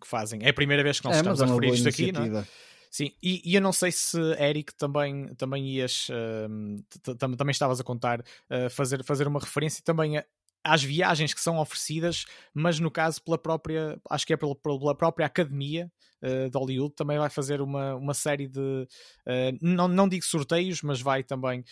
que 0.00 0.06
fazem. 0.08 0.40
É 0.42 0.48
a 0.48 0.54
primeira 0.54 0.82
vez 0.82 0.98
que 0.98 1.04
nós 1.04 1.14
é, 1.14 1.18
estamos 1.18 1.40
é 1.40 1.44
a 1.44 1.46
referir 1.46 1.74
isto 1.74 1.88
aqui, 1.90 2.10
não 2.10 2.22
é? 2.40 2.44
Sim, 2.90 3.12
e, 3.22 3.40
e 3.48 3.54
eu 3.54 3.60
não 3.60 3.72
sei 3.72 3.92
se, 3.92 4.18
Eric, 4.40 4.74
também, 4.74 5.32
também 5.36 5.64
ias, 5.76 6.08
hum, 6.50 6.76
t- 7.02 7.14
também 7.14 7.52
estavas 7.52 7.78
a 7.80 7.84
contar, 7.84 8.20
uh, 8.20 8.68
fazer, 8.68 9.04
fazer 9.04 9.28
uma 9.28 9.38
referência 9.38 9.80
também 9.84 10.18
a- 10.18 10.24
às 10.64 10.82
viagens 10.82 11.32
que 11.32 11.40
são 11.40 11.58
oferecidas, 11.58 12.24
mas 12.52 12.80
no 12.80 12.90
caso 12.90 13.22
pela 13.22 13.38
própria, 13.38 13.98
acho 14.10 14.26
que 14.26 14.32
é 14.32 14.36
pela, 14.36 14.54
pela 14.56 14.94
própria 14.94 15.24
academia 15.24 15.90
uh, 16.22 16.50
de 16.50 16.58
Hollywood, 16.58 16.94
também 16.96 17.16
vai 17.16 17.30
fazer 17.30 17.60
uma, 17.60 17.94
uma 17.94 18.12
série 18.12 18.48
de, 18.48 18.60
uh, 18.60 19.56
não, 19.62 19.86
não 19.88 20.08
digo 20.08 20.24
sorteios, 20.24 20.82
mas 20.82 21.00
vai 21.00 21.22
também 21.22 21.64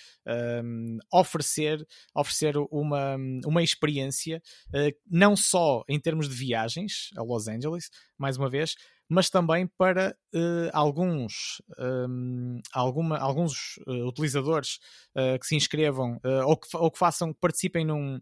um, 0.65 0.99
oferecer, 1.13 1.87
oferecer 2.15 2.57
uma, 2.71 3.17
uma 3.45 3.63
experiência, 3.63 4.41
uh, 4.69 4.97
não 5.11 5.37
só 5.37 5.83
em 5.89 5.99
termos 5.99 6.29
de 6.29 6.35
viagens 6.35 7.11
a 7.17 7.23
Los 7.23 7.49
Angeles, 7.49 7.91
mais 8.17 8.37
uma 8.37 8.49
vez, 8.49 8.75
mas 9.09 9.31
também 9.31 9.67
para 9.67 10.17
eh, 10.35 10.71
alguns, 10.73 11.63
hum, 11.79 12.61
alguma, 12.73 13.17
alguns 13.19 13.79
eh, 13.87 14.05
utilizadores 14.05 14.79
eh, 15.17 15.39
que 15.39 15.47
se 15.47 15.57
inscrevam 15.57 16.21
ou, 16.47 16.57
que, 16.57 16.77
ou 16.77 16.91
que 16.91 16.99
façam, 16.99 17.33
que 17.33 17.41
participem 17.41 17.85
num, 17.85 18.21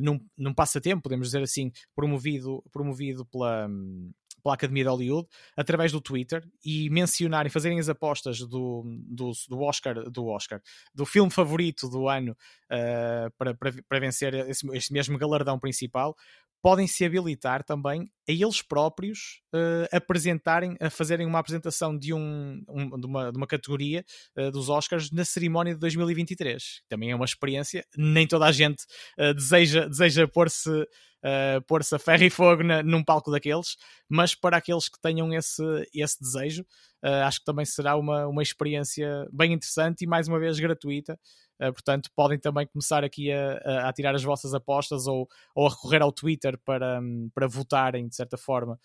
num, 0.00 0.20
num 0.36 0.54
passatempo, 0.54 1.02
podemos 1.02 1.28
dizer 1.28 1.42
assim, 1.42 1.70
promovido, 1.94 2.62
promovido 2.72 3.24
pela, 3.26 3.68
hum, 3.68 4.10
pela 4.46 4.54
Academia 4.54 4.84
de 4.84 4.90
Hollywood 4.90 5.28
através 5.56 5.90
do 5.90 6.00
Twitter 6.00 6.48
e 6.64 6.88
mencionarem, 6.88 7.50
fazerem 7.50 7.80
as 7.80 7.88
apostas 7.88 8.38
do, 8.38 8.84
do, 9.08 9.32
do 9.48 9.60
Oscar, 9.60 10.08
do 10.08 10.26
Oscar, 10.26 10.60
do 10.94 11.04
filme 11.04 11.30
favorito 11.30 11.88
do 11.88 12.08
ano 12.08 12.32
uh, 12.32 13.30
para, 13.36 13.54
para, 13.54 13.72
para 13.88 14.00
vencer 14.00 14.34
esse, 14.48 14.64
esse 14.72 14.92
mesmo 14.92 15.18
galardão 15.18 15.58
principal, 15.58 16.14
podem 16.62 16.86
se 16.86 17.04
habilitar 17.04 17.62
também 17.64 18.10
a 18.28 18.32
eles 18.32 18.60
próprios 18.60 19.40
uh, 19.54 19.96
apresentarem, 19.96 20.76
a 20.80 20.90
fazerem 20.90 21.26
uma 21.26 21.38
apresentação 21.38 21.96
de, 21.96 22.12
um, 22.12 22.62
um 22.68 22.98
de, 22.98 23.06
uma, 23.06 23.30
de 23.30 23.38
uma 23.38 23.46
categoria 23.46 24.04
uh, 24.36 24.50
dos 24.50 24.68
Oscars 24.68 25.10
na 25.10 25.24
cerimónia 25.24 25.74
de 25.74 25.80
2023. 25.80 26.82
Também 26.88 27.10
é 27.10 27.14
uma 27.16 27.24
experiência, 27.24 27.84
nem 27.96 28.26
toda 28.26 28.46
a 28.46 28.52
gente 28.52 28.82
uh, 29.18 29.32
deseja, 29.34 29.86
deseja 29.88 30.26
pôr-se 30.26 30.70
uh, 31.26 31.60
pôr-se 31.66 31.94
a 31.94 31.98
ferro 31.98 32.22
e 32.22 32.30
fogo 32.30 32.62
na, 32.62 32.82
num 32.82 33.02
palco 33.02 33.30
daqueles, 33.30 33.76
mas 34.08 34.34
para 34.34 34.56
aqueles 34.56 34.88
que 34.88 35.00
tenham 35.00 35.32
esse, 35.34 35.62
esse 35.92 36.20
desejo, 36.20 36.64
acho 37.24 37.38
que 37.38 37.44
também 37.44 37.64
será 37.64 37.96
uma, 37.96 38.26
uma 38.26 38.42
experiência 38.42 39.28
bem 39.32 39.52
interessante 39.52 40.02
e 40.02 40.08
mais 40.08 40.26
uma 40.26 40.40
vez 40.40 40.58
gratuita. 40.58 41.16
Uh, 41.60 41.72
portanto, 41.72 42.10
podem 42.14 42.38
também 42.38 42.66
começar 42.66 43.02
aqui 43.02 43.32
a, 43.32 43.52
a, 43.64 43.88
a, 43.88 43.92
tirar 43.92 44.14
as 44.14 44.22
vossas 44.22 44.52
apostas 44.52 45.06
ou, 45.06 45.26
ou 45.54 45.66
a 45.66 45.70
recorrer 45.70 46.02
ao 46.02 46.12
Twitter 46.12 46.58
para, 46.64 47.00
para 47.34 47.48
votarem, 47.48 48.06
de 48.06 48.14
certa 48.14 48.36
forma, 48.36 48.74
uh, 48.74 48.78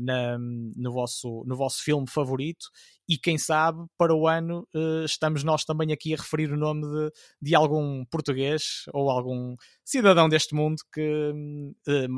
na, 0.00 0.38
no, 0.38 0.92
vosso, 0.92 1.44
no 1.46 1.56
vosso 1.56 1.82
filme 1.82 2.08
favorito. 2.08 2.66
E 3.08 3.18
quem 3.18 3.38
sabe, 3.38 3.84
para 3.98 4.14
o 4.14 4.28
ano, 4.28 4.66
uh, 4.74 5.04
estamos 5.04 5.42
nós 5.42 5.64
também 5.64 5.92
aqui 5.92 6.14
a 6.14 6.16
referir 6.16 6.52
o 6.52 6.56
nome 6.56 6.82
de, 6.82 7.12
de 7.42 7.54
algum 7.54 8.04
português 8.04 8.84
ou 8.92 9.10
algum 9.10 9.56
cidadão 9.84 10.28
deste 10.28 10.54
mundo 10.54 10.76
que 10.92 11.32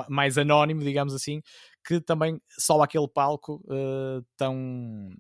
mais 0.09 0.37
anónimo, 0.37 0.83
digamos 0.83 1.15
assim, 1.15 1.41
que 1.87 2.01
também 2.01 2.41
só 2.59 2.81
aquele 2.83 3.09
palco 3.09 3.65
tão 4.37 5.11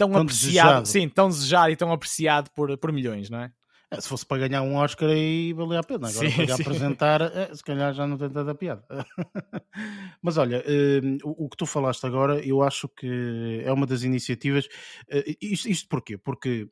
tão, 0.00 0.10
tão 0.10 0.22
apreciado, 0.22 0.82
desejado. 0.82 0.88
sim, 0.88 1.08
tão 1.08 1.28
desejado 1.28 1.70
e 1.70 1.76
tão 1.76 1.92
apreciado 1.92 2.50
por, 2.52 2.76
por 2.78 2.92
milhões, 2.92 3.28
não 3.28 3.40
é? 3.40 3.52
É, 3.92 4.00
se 4.00 4.08
fosse 4.08 4.24
para 4.24 4.46
ganhar 4.46 4.62
um 4.62 4.76
Oscar 4.76 5.08
aí 5.08 5.52
valia 5.52 5.80
a 5.80 5.82
pena. 5.82 6.08
Agora 6.08 6.30
sim, 6.30 6.36
para 6.36 6.56
sim. 6.56 6.62
apresentar, 6.62 7.20
é, 7.22 7.52
se 7.52 7.62
calhar 7.62 7.92
já 7.92 8.06
não 8.06 8.16
tem 8.16 8.30
tanta 8.30 8.54
piada. 8.54 8.84
Mas 10.22 10.36
olha, 10.36 10.64
um, 11.02 11.18
o, 11.24 11.48
que 11.48 11.56
tu 11.56 11.66
falaste 11.66 12.06
agora, 12.06 12.38
eu 12.46 12.62
acho 12.62 12.88
que 12.88 13.62
é 13.64 13.72
uma 13.72 13.86
das 13.86 14.04
iniciativas. 14.04 14.66
Uh, 15.10 15.36
isto, 15.40 15.68
isto 15.68 15.88
porquê? 15.88 16.16
Porque 16.16 16.68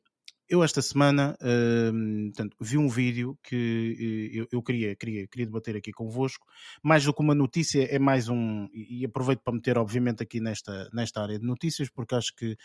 eu 0.49 0.63
esta 0.63 0.81
semana 0.81 1.37
uh, 1.39 2.25
portanto, 2.29 2.57
vi 2.59 2.77
um 2.77 2.89
vídeo 2.89 3.37
que 3.43 4.33
uh, 4.35 4.37
eu, 4.39 4.47
eu, 4.51 4.63
queria, 4.63 4.95
queria, 4.95 5.27
queria 5.27 5.45
debater 5.45 5.75
aqui 5.75 5.91
convosco, 5.91 6.45
mais 6.81 7.05
do 7.05 7.13
que 7.13 7.21
uma 7.21 7.35
notícia, 7.35 7.83
é 7.83 7.99
mais 7.99 8.27
um, 8.27 8.67
e, 8.73 9.05
aproveito 9.05 9.41
para 9.41 9.53
meter 9.53 9.77
obviamente 9.77 10.23
aqui 10.23 10.39
nesta, 10.39 10.89
nesta 10.91 11.21
área 11.21 11.37
de 11.37 11.45
notícias, 11.45 11.89
porque 11.89 12.15
acho 12.15 12.35
que 12.35 12.57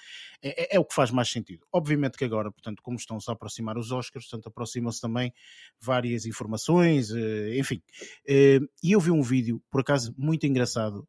é, 0.43 0.75
é, 0.75 0.77
é 0.77 0.81
o 0.81 0.85
que 0.85 0.95
faz 0.95 1.11
mais 1.11 1.31
sentido. 1.31 1.67
Obviamente 1.71 2.17
que 2.17 2.25
agora, 2.25 2.51
portanto, 2.51 2.83
como 2.83 2.97
estão-se 2.97 3.31
a 3.31 3.35
aproximar 3.35 3.77
os 3.77 3.93
Oscars, 3.93 4.27
portanto, 4.27 4.49
aproximam-se 4.49 5.01
também 5.01 5.33
várias 5.79 6.25
informações, 6.25 7.11
uh, 7.11 7.55
enfim. 7.55 7.83
e 8.27 8.93
eu 8.93 9.01
vi 9.01 9.11
um 9.11 9.23
vídeo, 9.23 9.63
por 9.71 9.83
acaso, 9.83 10.15
muito 10.17 10.47
engraçado, 10.47 11.07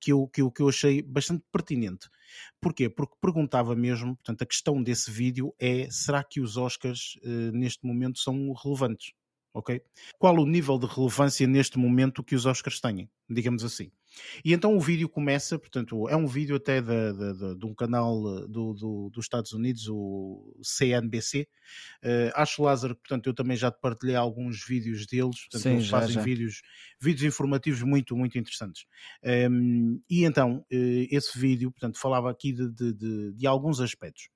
que 0.00 0.12
eu, 0.12 0.28
que, 0.28 0.42
eu, 0.42 0.50
que 0.50 0.62
eu 0.62 0.68
achei 0.68 1.02
bastante 1.02 1.44
pertinente. 1.52 2.08
Porquê? 2.60 2.88
Porque 2.88 3.16
perguntava 3.20 3.74
mesmo, 3.74 4.16
portanto, 4.16 4.42
a 4.42 4.46
questão 4.46 4.82
desse 4.82 5.10
vídeo 5.10 5.54
é: 5.58 5.88
será 5.90 6.22
que 6.24 6.40
os 6.40 6.56
Oscars 6.56 7.16
uh, 7.24 7.52
neste 7.52 7.86
momento 7.86 8.18
são 8.18 8.52
relevantes? 8.52 9.12
Ok? 9.56 9.80
Qual 10.18 10.36
o 10.36 10.44
nível 10.44 10.78
de 10.78 10.84
relevância 10.84 11.46
neste 11.46 11.78
momento 11.78 12.22
que 12.22 12.34
os 12.34 12.44
Oscars 12.44 12.78
têm, 12.78 13.08
digamos 13.26 13.64
assim? 13.64 13.90
E 14.44 14.52
então 14.52 14.76
o 14.76 14.80
vídeo 14.80 15.08
começa, 15.08 15.58
portanto, 15.58 16.06
é 16.10 16.16
um 16.16 16.26
vídeo 16.26 16.56
até 16.56 16.82
de, 16.82 17.12
de, 17.14 17.32
de, 17.38 17.58
de 17.58 17.64
um 17.64 17.74
canal 17.74 18.18
eh, 18.36 18.46
do, 18.48 18.74
do, 18.74 19.10
dos 19.10 19.24
Estados 19.24 19.54
Unidos, 19.54 19.88
o 19.88 20.60
CNBC. 20.62 21.40
Uh, 21.40 21.46
eh, 22.02 22.32
acho, 22.34 22.62
Lázaro, 22.62 22.94
portanto, 22.96 23.28
eu 23.28 23.34
também 23.34 23.56
já 23.56 23.70
te 23.70 23.80
partilhei 23.80 24.14
alguns 24.14 24.62
vídeos 24.62 25.06
deles, 25.06 25.40
portanto, 25.40 25.62
Sim, 25.62 25.72
eles 25.72 25.86
já, 25.86 26.00
fazem 26.00 26.14
já. 26.16 26.20
Vídeos, 26.20 26.60
vídeos 27.00 27.24
informativos 27.24 27.80
muito, 27.80 28.14
muito 28.14 28.38
interessantes. 28.38 28.84
Um, 29.24 29.30
ehm, 29.30 29.98
e 30.10 30.24
então, 30.26 30.58
uh, 30.70 31.06
esse 31.10 31.38
vídeo, 31.38 31.70
portanto, 31.70 31.98
falava 31.98 32.30
aqui 32.30 32.52
de, 32.52 32.68
de, 32.68 33.32
de 33.32 33.46
alguns 33.46 33.80
aspectos. 33.80 34.28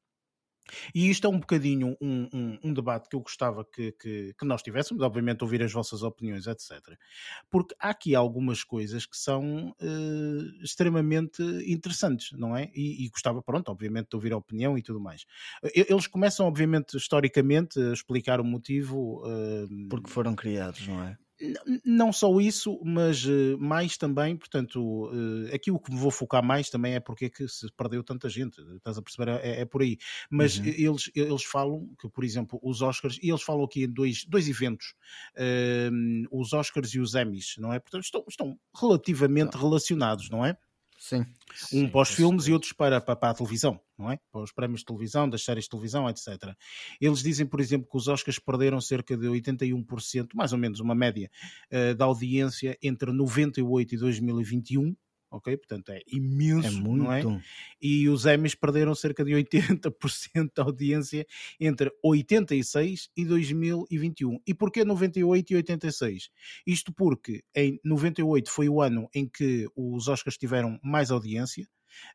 E 0.95 1.11
isto 1.11 1.27
é 1.27 1.31
um 1.31 1.39
bocadinho 1.39 1.97
um, 2.01 2.29
um, 2.33 2.59
um 2.65 2.75
debate 2.75 3.09
que 3.09 3.17
eu 3.17 3.21
gostava 3.21 3.65
que, 3.65 3.93
que, 3.93 4.35
que, 4.39 4.45
nós 4.45 4.63
tivéssemos, 4.63 5.03
obviamente 5.03 5.43
ouvir 5.43 5.63
as 5.63 5.73
vossas 5.73 6.03
opiniões, 6.03 6.47
etc. 6.47 6.81
Porque 7.51 7.75
há 7.79 7.91
aqui 7.91 8.15
algumas 8.15 8.63
coisas 8.63 9.07
que 9.07 9.17
são 9.17 9.71
uh, 9.71 10.63
extremamente 10.63 11.43
interessantes, 11.67 12.33
não 12.39 12.57
é? 12.57 12.71
E, 12.75 13.05
e, 13.05 13.09
gostava, 13.09 13.43
pronto, 13.43 13.71
obviamente, 13.71 14.11
de 14.11 14.17
ouvir 14.17 14.33
a 14.33 14.37
opinião 14.37 14.77
e 14.79 14.83
tudo 14.83 15.01
mais. 15.01 15.25
Eles 15.75 16.07
começam, 16.07 16.47
obviamente, 16.47 16.97
historicamente, 16.97 17.81
a 17.81 17.93
explicar 17.93 18.41
o 18.41 18.45
motivo. 18.45 19.23
Uh, 19.27 19.89
Porque 19.89 20.11
foram 20.11 20.35
criados, 20.35 20.87
não 20.87 21.03
é? 21.03 21.17
Não 21.85 22.13
só 22.13 22.39
isso, 22.41 22.81
mas 22.85 23.25
uh, 23.25 23.59
mais 23.59 23.97
também, 23.97 24.37
portanto, 24.37 24.81
uh, 24.81 25.55
aqui 25.55 25.71
o 25.71 25.79
que 25.79 25.91
me 25.91 25.99
vou 25.99 26.11
focar 26.11 26.45
mais 26.45 26.69
também 26.69 26.95
é 26.95 27.01
porque 27.01 27.27
é 27.27 27.31
que 27.31 27.49
se 27.49 27.67
perdeu 27.77 28.03
tanta 28.03 28.29
gente, 28.29 28.61
estás 28.77 28.99
a 28.99 29.03
perceber? 29.03 29.41
É, 29.43 29.61
é 29.63 29.65
por 29.65 29.83
aí. 29.83 29.97
Mas 30.31 30.59
uhum. 30.59 30.67
eles, 30.67 31.11
eles 31.15 31.45
falam 31.45 31.89
que, 31.99 32.09
por 32.09 32.25
exemplo, 32.25 32.61
os 32.63 32.83
Oscars, 32.83 33.19
e 33.23 33.31
eles 33.31 33.43
falam 33.43 33.65
aqui 33.65 33.85
em 33.85 33.91
dois, 33.91 34.25
dois 34.27 34.49
eventos, 34.49 34.95
uh, 35.37 36.29
os 36.31 36.53
Oscars 36.53 36.95
e 36.95 37.01
os 37.01 37.15
Emmys, 37.15 37.55
não 37.59 37.73
é? 37.73 37.79
Portanto, 37.79 38.05
estão, 38.05 38.25
estão 38.29 38.59
relativamente 38.79 39.55
não. 39.55 39.61
relacionados, 39.61 40.29
não 40.29 40.45
é? 40.45 40.57
Sim. 41.11 41.27
Um 41.73 41.89
para 41.91 42.03
os 42.03 42.11
filmes 42.11 42.47
e 42.47 42.53
outros 42.53 42.73
para, 42.73 43.01
para, 43.01 43.17
para, 43.17 43.31
a 43.31 43.35
televisão, 43.35 43.81
não 43.99 44.11
é? 44.11 44.19
Para 44.31 44.43
os 44.43 44.53
prémios 44.53 44.81
de 44.81 44.87
televisão, 44.87 45.29
das 45.29 45.43
séries 45.43 45.65
de 45.65 45.71
televisão, 45.71 46.09
etc. 46.09 46.55
Eles 47.01 47.23
dizem, 47.23 47.47
por 47.47 47.61
exemplo, 47.61 47.89
que 47.91 47.97
os 47.97 48.07
Oscars 48.07 48.39
perderam 48.39 48.81
cerca 48.81 49.17
de 49.17 49.27
81%, 49.27 50.29
mais 50.35 50.53
ou 50.53 50.59
menos 50.59 50.81
uma 50.81 50.95
média, 50.95 51.31
uh, 51.73 51.95
da 51.95 52.05
audiência 52.05 52.79
entre 52.83 53.13
98 53.13 53.95
e 53.95 53.99
2021 53.99 54.97
ok? 55.31 55.57
Portanto, 55.57 55.91
é 55.91 56.03
imenso, 56.07 56.69
é 56.69 56.71
muito. 56.71 57.05
não 57.05 57.13
é? 57.13 57.43
E 57.81 58.09
os 58.09 58.27
Emmys 58.27 58.55
perderam 58.55 58.95
cerca 58.95 59.25
de 59.25 59.33
80% 59.33 60.51
da 60.55 60.63
audiência 60.63 61.27
entre 61.59 61.91
86 62.03 63.11
e 63.17 63.25
2021. 63.25 64.41
E 64.47 64.55
porquê 64.55 64.85
98 64.85 65.53
e 65.53 65.57
86? 65.57 66.31
Isto 66.67 66.93
porque 66.93 67.43
em 67.55 67.79
98 67.85 68.51
foi 68.51 68.69
o 68.69 68.81
ano 68.83 69.09
em 69.15 69.29
que 69.29 69.69
os 69.77 70.09
Oscars 70.09 70.37
tiveram 70.37 70.79
mais 70.83 71.11
audiência, 71.11 71.67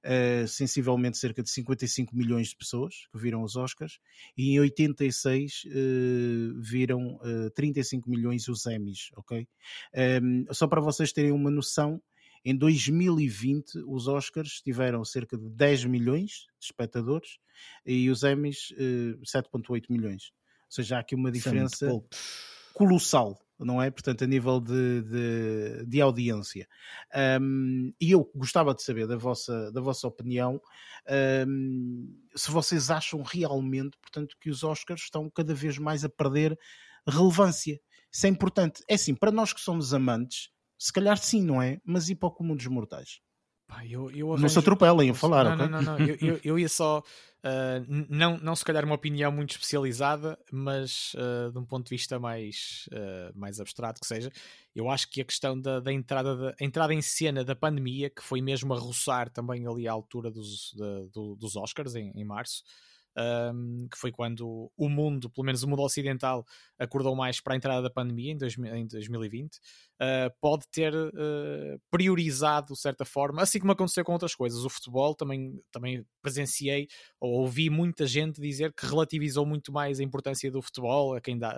Uh, 0.06 0.48
sensivelmente 0.48 1.18
cerca 1.18 1.44
de 1.44 1.50
55 1.50 2.16
milhões 2.16 2.48
de 2.48 2.56
pessoas 2.56 3.08
que 3.12 3.20
viram 3.20 3.44
os 3.44 3.58
Oscars, 3.58 4.00
e 4.38 4.52
em 4.52 4.60
86 4.62 5.66
uh, 5.66 5.68
eh, 5.68 6.54
viram 6.58 7.16
uh, 7.18 7.48
eh, 7.48 7.50
35 7.54 8.10
milhões 8.10 8.48
os 8.48 8.66
Emmys, 8.66 9.10
ok? 9.18 9.40
Um, 9.40 9.46
ehm, 9.94 10.46
só 10.52 10.66
para 10.66 10.80
vocês 10.80 11.12
terem 11.12 11.34
uma 11.34 11.52
noção, 11.52 12.02
em 12.46 12.56
2020, 12.56 13.80
os 13.88 14.08
Oscars 14.08 14.62
tiveram 14.62 15.04
cerca 15.04 15.36
de 15.36 15.50
10 15.50 15.86
milhões 15.86 16.46
de 16.60 16.66
espectadores 16.66 17.40
e 17.84 18.08
os 18.10 18.24
Emmys 18.24 18.72
7,8 18.78 19.84
eh, 19.84 19.86
milhões. 19.90 20.32
Ou 20.66 20.72
seja, 20.72 20.98
há 20.98 21.00
aqui 21.00 21.16
uma 21.16 21.30
é 21.30 21.32
diferença 21.32 21.88
colossal, 22.72 23.40
não 23.58 23.82
é? 23.82 23.90
Portanto, 23.90 24.24
a 24.24 24.28
nível 24.28 24.60
de, 24.60 25.02
de, 25.02 25.86
de 25.88 26.02
audiência. 26.02 26.68
Um, 27.42 27.92
e 28.00 28.12
eu 28.12 28.30
gostava 28.36 28.76
de 28.76 28.84
saber 28.84 29.08
da 29.08 29.18
vossa, 29.18 29.72
da 29.72 29.82
vossa 29.82 30.08
opinião 30.08 30.62
um, 31.48 32.16
se 32.36 32.52
vocês 32.52 32.92
acham 32.92 33.24
realmente, 33.24 33.98
portanto, 34.00 34.36
que 34.40 34.52
os 34.52 34.64
Oscars 34.64 35.02
estão 35.02 35.32
cada 35.32 35.54
vez 35.56 35.80
mais 35.80 36.06
a 36.06 36.10
perder 36.10 36.56
relevância. 37.08 37.80
Isso 38.12 38.28
é 38.28 38.30
importante. 38.30 38.84
É 38.88 38.94
assim, 38.94 39.16
para 39.16 39.32
nós 39.32 39.52
que 39.52 39.62
somos 39.62 39.94
amantes, 39.94 40.50
se 40.78 40.92
calhar 40.92 41.18
sim, 41.18 41.42
não 41.42 41.62
é? 41.62 41.80
Mas 41.86 42.10
e 42.10 42.16
para 42.16 42.28
o 42.28 42.32
comum 42.32 42.56
dos 42.56 42.68
mortais? 42.68 43.20
Pá, 43.68 43.84
eu, 43.86 44.12
eu 44.12 44.30
arranjo... 44.30 44.44
Não 44.44 44.50
se 44.50 44.60
atropelem 44.60 45.10
a 45.10 45.14
falar, 45.14 45.44
não, 45.44 45.56
okay? 45.56 45.68
não, 45.68 45.82
não, 45.82 46.00
não. 46.00 46.06
Eu, 46.06 46.40
eu, 46.44 46.60
ia 46.60 46.70
só, 46.70 47.00
uh, 47.00 48.06
não, 48.10 48.38
não 48.38 48.56
se 48.56 48.64
calhar 48.64 48.86
uma 48.86 48.94
opinião 48.94 49.32
muito 49.32 49.52
especializada, 49.52 50.38
mas 50.52 51.16
uh, 51.16 51.52
de 51.52 51.58
um 51.58 51.66
ponto 51.66 51.86
de 51.86 51.96
vista 51.96 52.20
mais, 52.20 52.88
uh, 52.92 53.38
mais 53.38 53.60
abstrato 53.60 54.00
que 54.00 54.06
seja, 54.06 54.32
eu 54.76 54.90
acho 54.90 55.10
que 55.10 55.22
a 55.22 55.26
questão 55.26 55.60
da, 55.60 55.80
da 55.80 55.92
entrada, 55.92 56.36
da, 56.36 56.56
entrada 56.62 56.94
em 56.94 57.02
cena 57.02 57.44
da 57.44 57.56
pandemia, 57.56 58.10
que 58.10 58.22
foi 58.22 58.40
mesmo 58.40 58.74
a 58.74 58.78
roçar 58.78 59.30
também 59.30 59.66
ali 59.66 59.88
à 59.88 59.92
altura 59.92 60.30
dos, 60.30 60.76
do, 61.12 61.36
dos 61.36 61.56
Oscars, 61.56 61.96
em, 61.96 62.12
em 62.14 62.24
março, 62.24 62.64
um, 63.18 63.88
que 63.90 63.98
foi 63.98 64.12
quando 64.12 64.72
o 64.78 64.90
mundo, 64.90 65.30
pelo 65.30 65.46
menos 65.46 65.64
o 65.64 65.68
mundo 65.68 65.82
ocidental, 65.82 66.46
acordou 66.78 67.16
mais 67.16 67.40
para 67.40 67.54
a 67.54 67.58
entrada 67.58 67.82
da 67.82 67.90
pandemia 67.90 68.34
em, 68.34 68.38
dois, 68.38 68.58
em 68.58 68.88
2020, 68.88 69.56
uh, 69.56 69.60
ah, 70.00 70.32
pode 70.42 70.66
ter 70.72 70.94
uh, 70.94 71.80
priorizado, 71.90 72.74
de 72.74 72.80
certa 72.80 73.06
forma, 73.06 73.42
assim 73.42 73.60
como 73.60 73.72
aconteceu 73.72 74.04
com 74.04 74.14
outras 74.14 74.36
coisas. 74.36 74.64
O 74.66 74.70
futebol 74.70 75.16
também, 75.16 75.60
também 75.72 76.06
presenciei 76.22 76.88
ou 77.20 77.42
ouvi 77.42 77.70
muita 77.70 78.06
gente 78.06 78.42
dizer 78.42 78.74
que 78.74 78.86
relativizou 78.86 79.46
muito 79.46 79.72
mais 79.72 80.00
a 80.00 80.04
importância 80.04 80.52
do 80.52 80.62
futebol, 80.62 81.16
a 81.16 81.22
quem 81.22 81.38
dá 81.38 81.56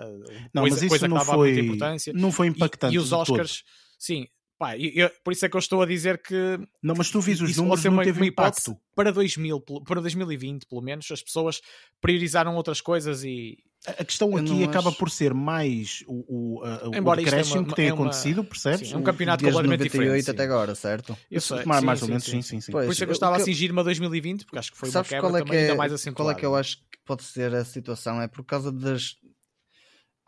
não, 0.54 0.62
coisa, 0.62 0.76
mas 0.76 0.82
isso 0.82 0.88
coisa 0.88 1.08
não 1.08 1.24
foi, 1.24 1.58
importância. 1.58 2.12
Não 2.12 2.32
foi 2.32 2.46
impactante. 2.48 2.94
E, 2.94 2.96
e 2.96 2.98
os 2.98 3.12
Oscars, 3.12 3.64
sim, 3.98 4.26
Pá, 4.58 4.76
eu, 4.76 5.08
por 5.22 5.32
isso 5.32 5.46
é 5.46 5.48
que 5.48 5.54
eu 5.56 5.60
estou 5.60 5.80
a 5.82 5.86
dizer 5.86 6.20
que. 6.20 6.34
Não, 6.82 6.94
mas 6.96 7.08
tu 7.10 7.20
vis 7.20 7.40
os 7.40 7.50
isso 7.50 7.62
números, 7.62 7.84
não 7.84 7.92
uma, 7.92 8.02
teve 8.02 8.18
uma 8.20 8.26
impacto. 8.26 8.76
para, 8.94 9.12
2000, 9.12 9.60
para 9.60 10.00
2020, 10.00 10.66
pelo 10.66 10.82
menos, 10.82 11.08
as 11.12 11.22
pessoas 11.22 11.60
priorizaram 12.00 12.54
outras 12.56 12.80
coisas 12.80 13.22
e. 13.22 13.56
A 13.86 14.04
questão 14.04 14.32
Eu 14.32 14.38
aqui 14.38 14.64
acaba 14.64 14.88
acho- 14.88 14.98
por 14.98 15.08
ser 15.08 15.32
mais 15.32 16.02
o, 16.08 16.58
o, 16.58 16.64
a- 16.64 16.88
o 16.88 17.20
isto 17.20 17.34
é 17.34 17.42
uma- 17.60 17.64
que 17.68 17.74
tem 17.76 17.86
é 17.88 17.92
uma- 17.92 18.02
acontecido, 18.02 18.42
percebes? 18.42 18.88
sim, 18.88 18.94
é 18.94 18.98
um 18.98 19.02
campeonato 19.04 19.44
Desde 19.44 19.56
completamente 19.56 19.84
98 19.84 20.18
diferente. 20.24 20.30
até 20.30 20.42
sim. 20.42 20.52
agora, 20.52 20.74
certo? 20.74 21.16
Eu 21.30 21.40
sei, 21.40 21.64
mais, 21.64 21.80
sim, 21.80 21.86
mais 21.86 21.98
sim, 22.00 22.04
ou 22.04 22.08
menos, 22.08 22.24
sim, 22.24 22.30
sim, 22.32 22.42
sim, 22.42 22.60
sim. 22.60 22.72
Pois, 22.72 22.86
Por 22.86 22.92
isso 22.92 23.04
é 23.04 23.06
que 23.06 23.10
eu 23.10 23.14
estava 23.14 23.36
a 23.36 23.40
cingir-me 23.40 23.78
a 23.78 23.82
2020, 23.84 24.44
porque 24.44 24.58
acho 24.58 24.72
que 24.72 24.76
foi 24.78 24.88
uma 24.88 24.92
Sabes 24.94 25.10
quebra 25.10 25.20
qual 25.30 25.36
é, 25.36 25.40
que 25.40 25.46
também 25.46 25.60
ainda 25.60 25.72
é, 25.72 25.76
mais 25.76 25.90
qual 25.92 25.94
acentuada. 25.94 26.32
é 26.32 26.34
que 26.34 26.44
eu 26.44 26.56
acho 26.56 26.78
que 26.78 26.98
pode 27.06 27.22
ser 27.22 27.54
a 27.54 27.64
situação? 27.64 28.20
É 28.20 28.26
por 28.26 28.44
causa 28.44 28.72
das. 28.72 29.14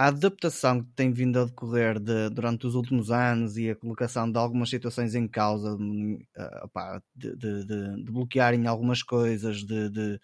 A 0.00 0.06
adaptação 0.06 0.82
que 0.82 0.90
tem 0.96 1.12
vindo 1.12 1.38
a 1.38 1.44
decorrer 1.44 2.00
de- 2.00 2.30
durante 2.30 2.66
os 2.66 2.74
últimos 2.74 3.10
anos 3.10 3.58
e 3.58 3.68
a 3.68 3.76
colocação 3.76 4.32
de 4.32 4.38
algumas 4.38 4.70
situações 4.70 5.14
em 5.14 5.28
causa, 5.28 5.76
de, 7.14 7.36
de- 7.36 7.64
de- 7.66 8.04
de 8.04 8.10
bloquearem 8.10 8.66
algumas 8.66 9.02
coisas, 9.02 9.58
de, 9.62 9.90
de, 9.90 10.18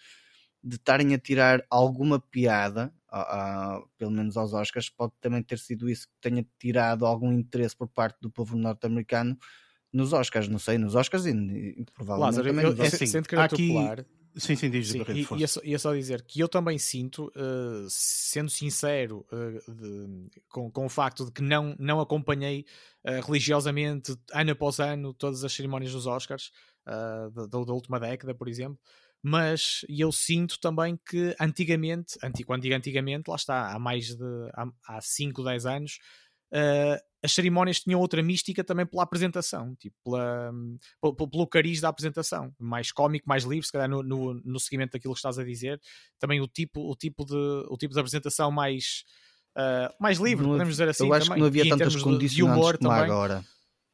de 0.65 0.77
estarem 0.77 1.13
a 1.13 1.19
tirar 1.19 1.63
alguma 1.69 2.19
piada, 2.19 2.91
a- 3.07 3.75
a- 3.77 3.83
pelo 3.99 4.13
menos 4.13 4.39
aos 4.39 4.55
Oscars, 4.55 4.89
pode 4.89 5.13
também 5.21 5.43
ter 5.43 5.59
sido 5.59 5.91
isso 5.91 6.07
que 6.09 6.15
tenha 6.23 6.47
tirado 6.59 7.05
algum 7.05 7.31
interesse 7.31 7.77
por 7.77 7.89
parte 7.89 8.17
do 8.19 8.31
povo 8.31 8.57
norte-americano 8.57 9.37
nos 9.93 10.15
Oscars, 10.15 10.49
não 10.49 10.59
sei, 10.59 10.79
nos 10.79 10.95
Oscars 10.95 11.27
e, 11.27 11.33
e 11.33 11.85
provavelmente 11.95 12.37
Lázaro, 12.37 12.49
também 12.49 12.65
eu, 12.65 12.71
É 12.83 12.87
assim, 12.87 13.23
querer 13.23 13.41
há 13.41 13.45
aqui- 13.45 13.55
atropelar, 13.55 14.07
Sim, 14.37 14.55
sim, 14.55 14.69
diz 14.71 14.89
Sim, 14.91 14.99
e, 15.15 15.25
força. 15.25 15.43
ia, 15.43 15.49
só, 15.49 15.61
ia 15.65 15.79
só 15.79 15.95
dizer 15.95 16.23
que 16.23 16.41
eu 16.41 16.49
também 16.49 16.79
sinto, 16.79 17.33
eh, 17.35 17.87
sendo 17.89 18.51
sincero, 18.51 19.27
eh, 19.33 19.73
de- 19.73 20.31
com, 20.49 20.71
com 20.71 20.85
o 20.87 20.89
facto 20.89 21.25
de 21.25 21.33
que 21.33 21.43
não, 21.43 21.75
não 21.79 22.01
acompanhei 22.01 22.67
eh, 23.05 23.21
religiosamente, 23.21 24.15
ano 24.33 24.51
após 24.53 24.79
ano, 24.79 25.15
todas 25.15 25.43
as 25.43 25.53
cerimónias 25.53 25.93
dos 25.93 26.07
Oscars, 26.07 26.51
da, 26.85 27.47
da- 27.47 27.73
última 27.73 27.99
década, 27.99 28.33
por 28.33 28.47
exemplo, 28.49 28.79
mas 29.21 29.85
eu 29.89 30.13
sinto 30.13 30.61
também 30.61 30.97
que 31.05 31.35
antigamente, 31.41 32.17
anti, 32.23 32.45
quando 32.45 32.63
digo 32.63 32.77
antigamente, 32.77 33.29
lá 33.29 33.35
está, 33.35 33.73
há 33.75 33.79
mais 33.79 34.15
de 34.15 34.25
há, 34.55 34.69
há 34.87 35.01
5, 35.01 35.43
10 35.43 35.67
anos, 35.67 35.99
as 37.27 37.33
cerimónias 37.35 37.81
tinham 37.81 38.01
outra 38.01 38.23
mística 38.23 38.65
também 38.65 38.87
pela 38.87 39.03
apresentação, 39.03 39.75
tipo, 39.77 39.95
pela, 40.05 40.51
pelo, 41.01 41.29
pelo 41.29 41.47
cariz 41.47 41.81
da 41.81 41.89
apresentação, 41.89 42.55
mais 42.59 42.91
cómico, 42.93 43.29
mais 43.29 43.45
livre, 43.45 43.67
se 43.67 43.73
calhar 43.73 43.89
no, 43.89 44.03
no, 44.03 44.35
no 44.35 44.59
seguimento 44.61 44.93
daquilo 44.93 45.13
que 45.13 45.19
estás 45.19 45.39
a 45.39 45.45
dizer, 45.45 45.81
também 46.19 46.41
o 46.41 46.47
tipo, 46.49 46.81
o 46.91 46.95
tipo, 46.97 47.25
de, 47.25 47.35
o 47.69 47.77
tipo 47.77 47.93
de 47.93 48.01
apresentação 48.01 48.51
mais, 48.51 49.05
ah, 49.57 49.93
mais 50.01 50.19
livre, 50.19 50.45
Não- 50.45 50.53
podemos 50.53 50.73
dizer 50.75 50.89
assim. 50.89 51.07
eu 51.07 51.13
acho 51.13 51.27
também. 51.27 51.35
que 51.37 51.41
não 51.41 51.47
havia 51.49 51.63
E 51.63 51.65
de 51.65 52.03
condicionantes 52.03 52.39
humor 52.61 52.79
como 52.79 52.91
agora. 52.93 53.45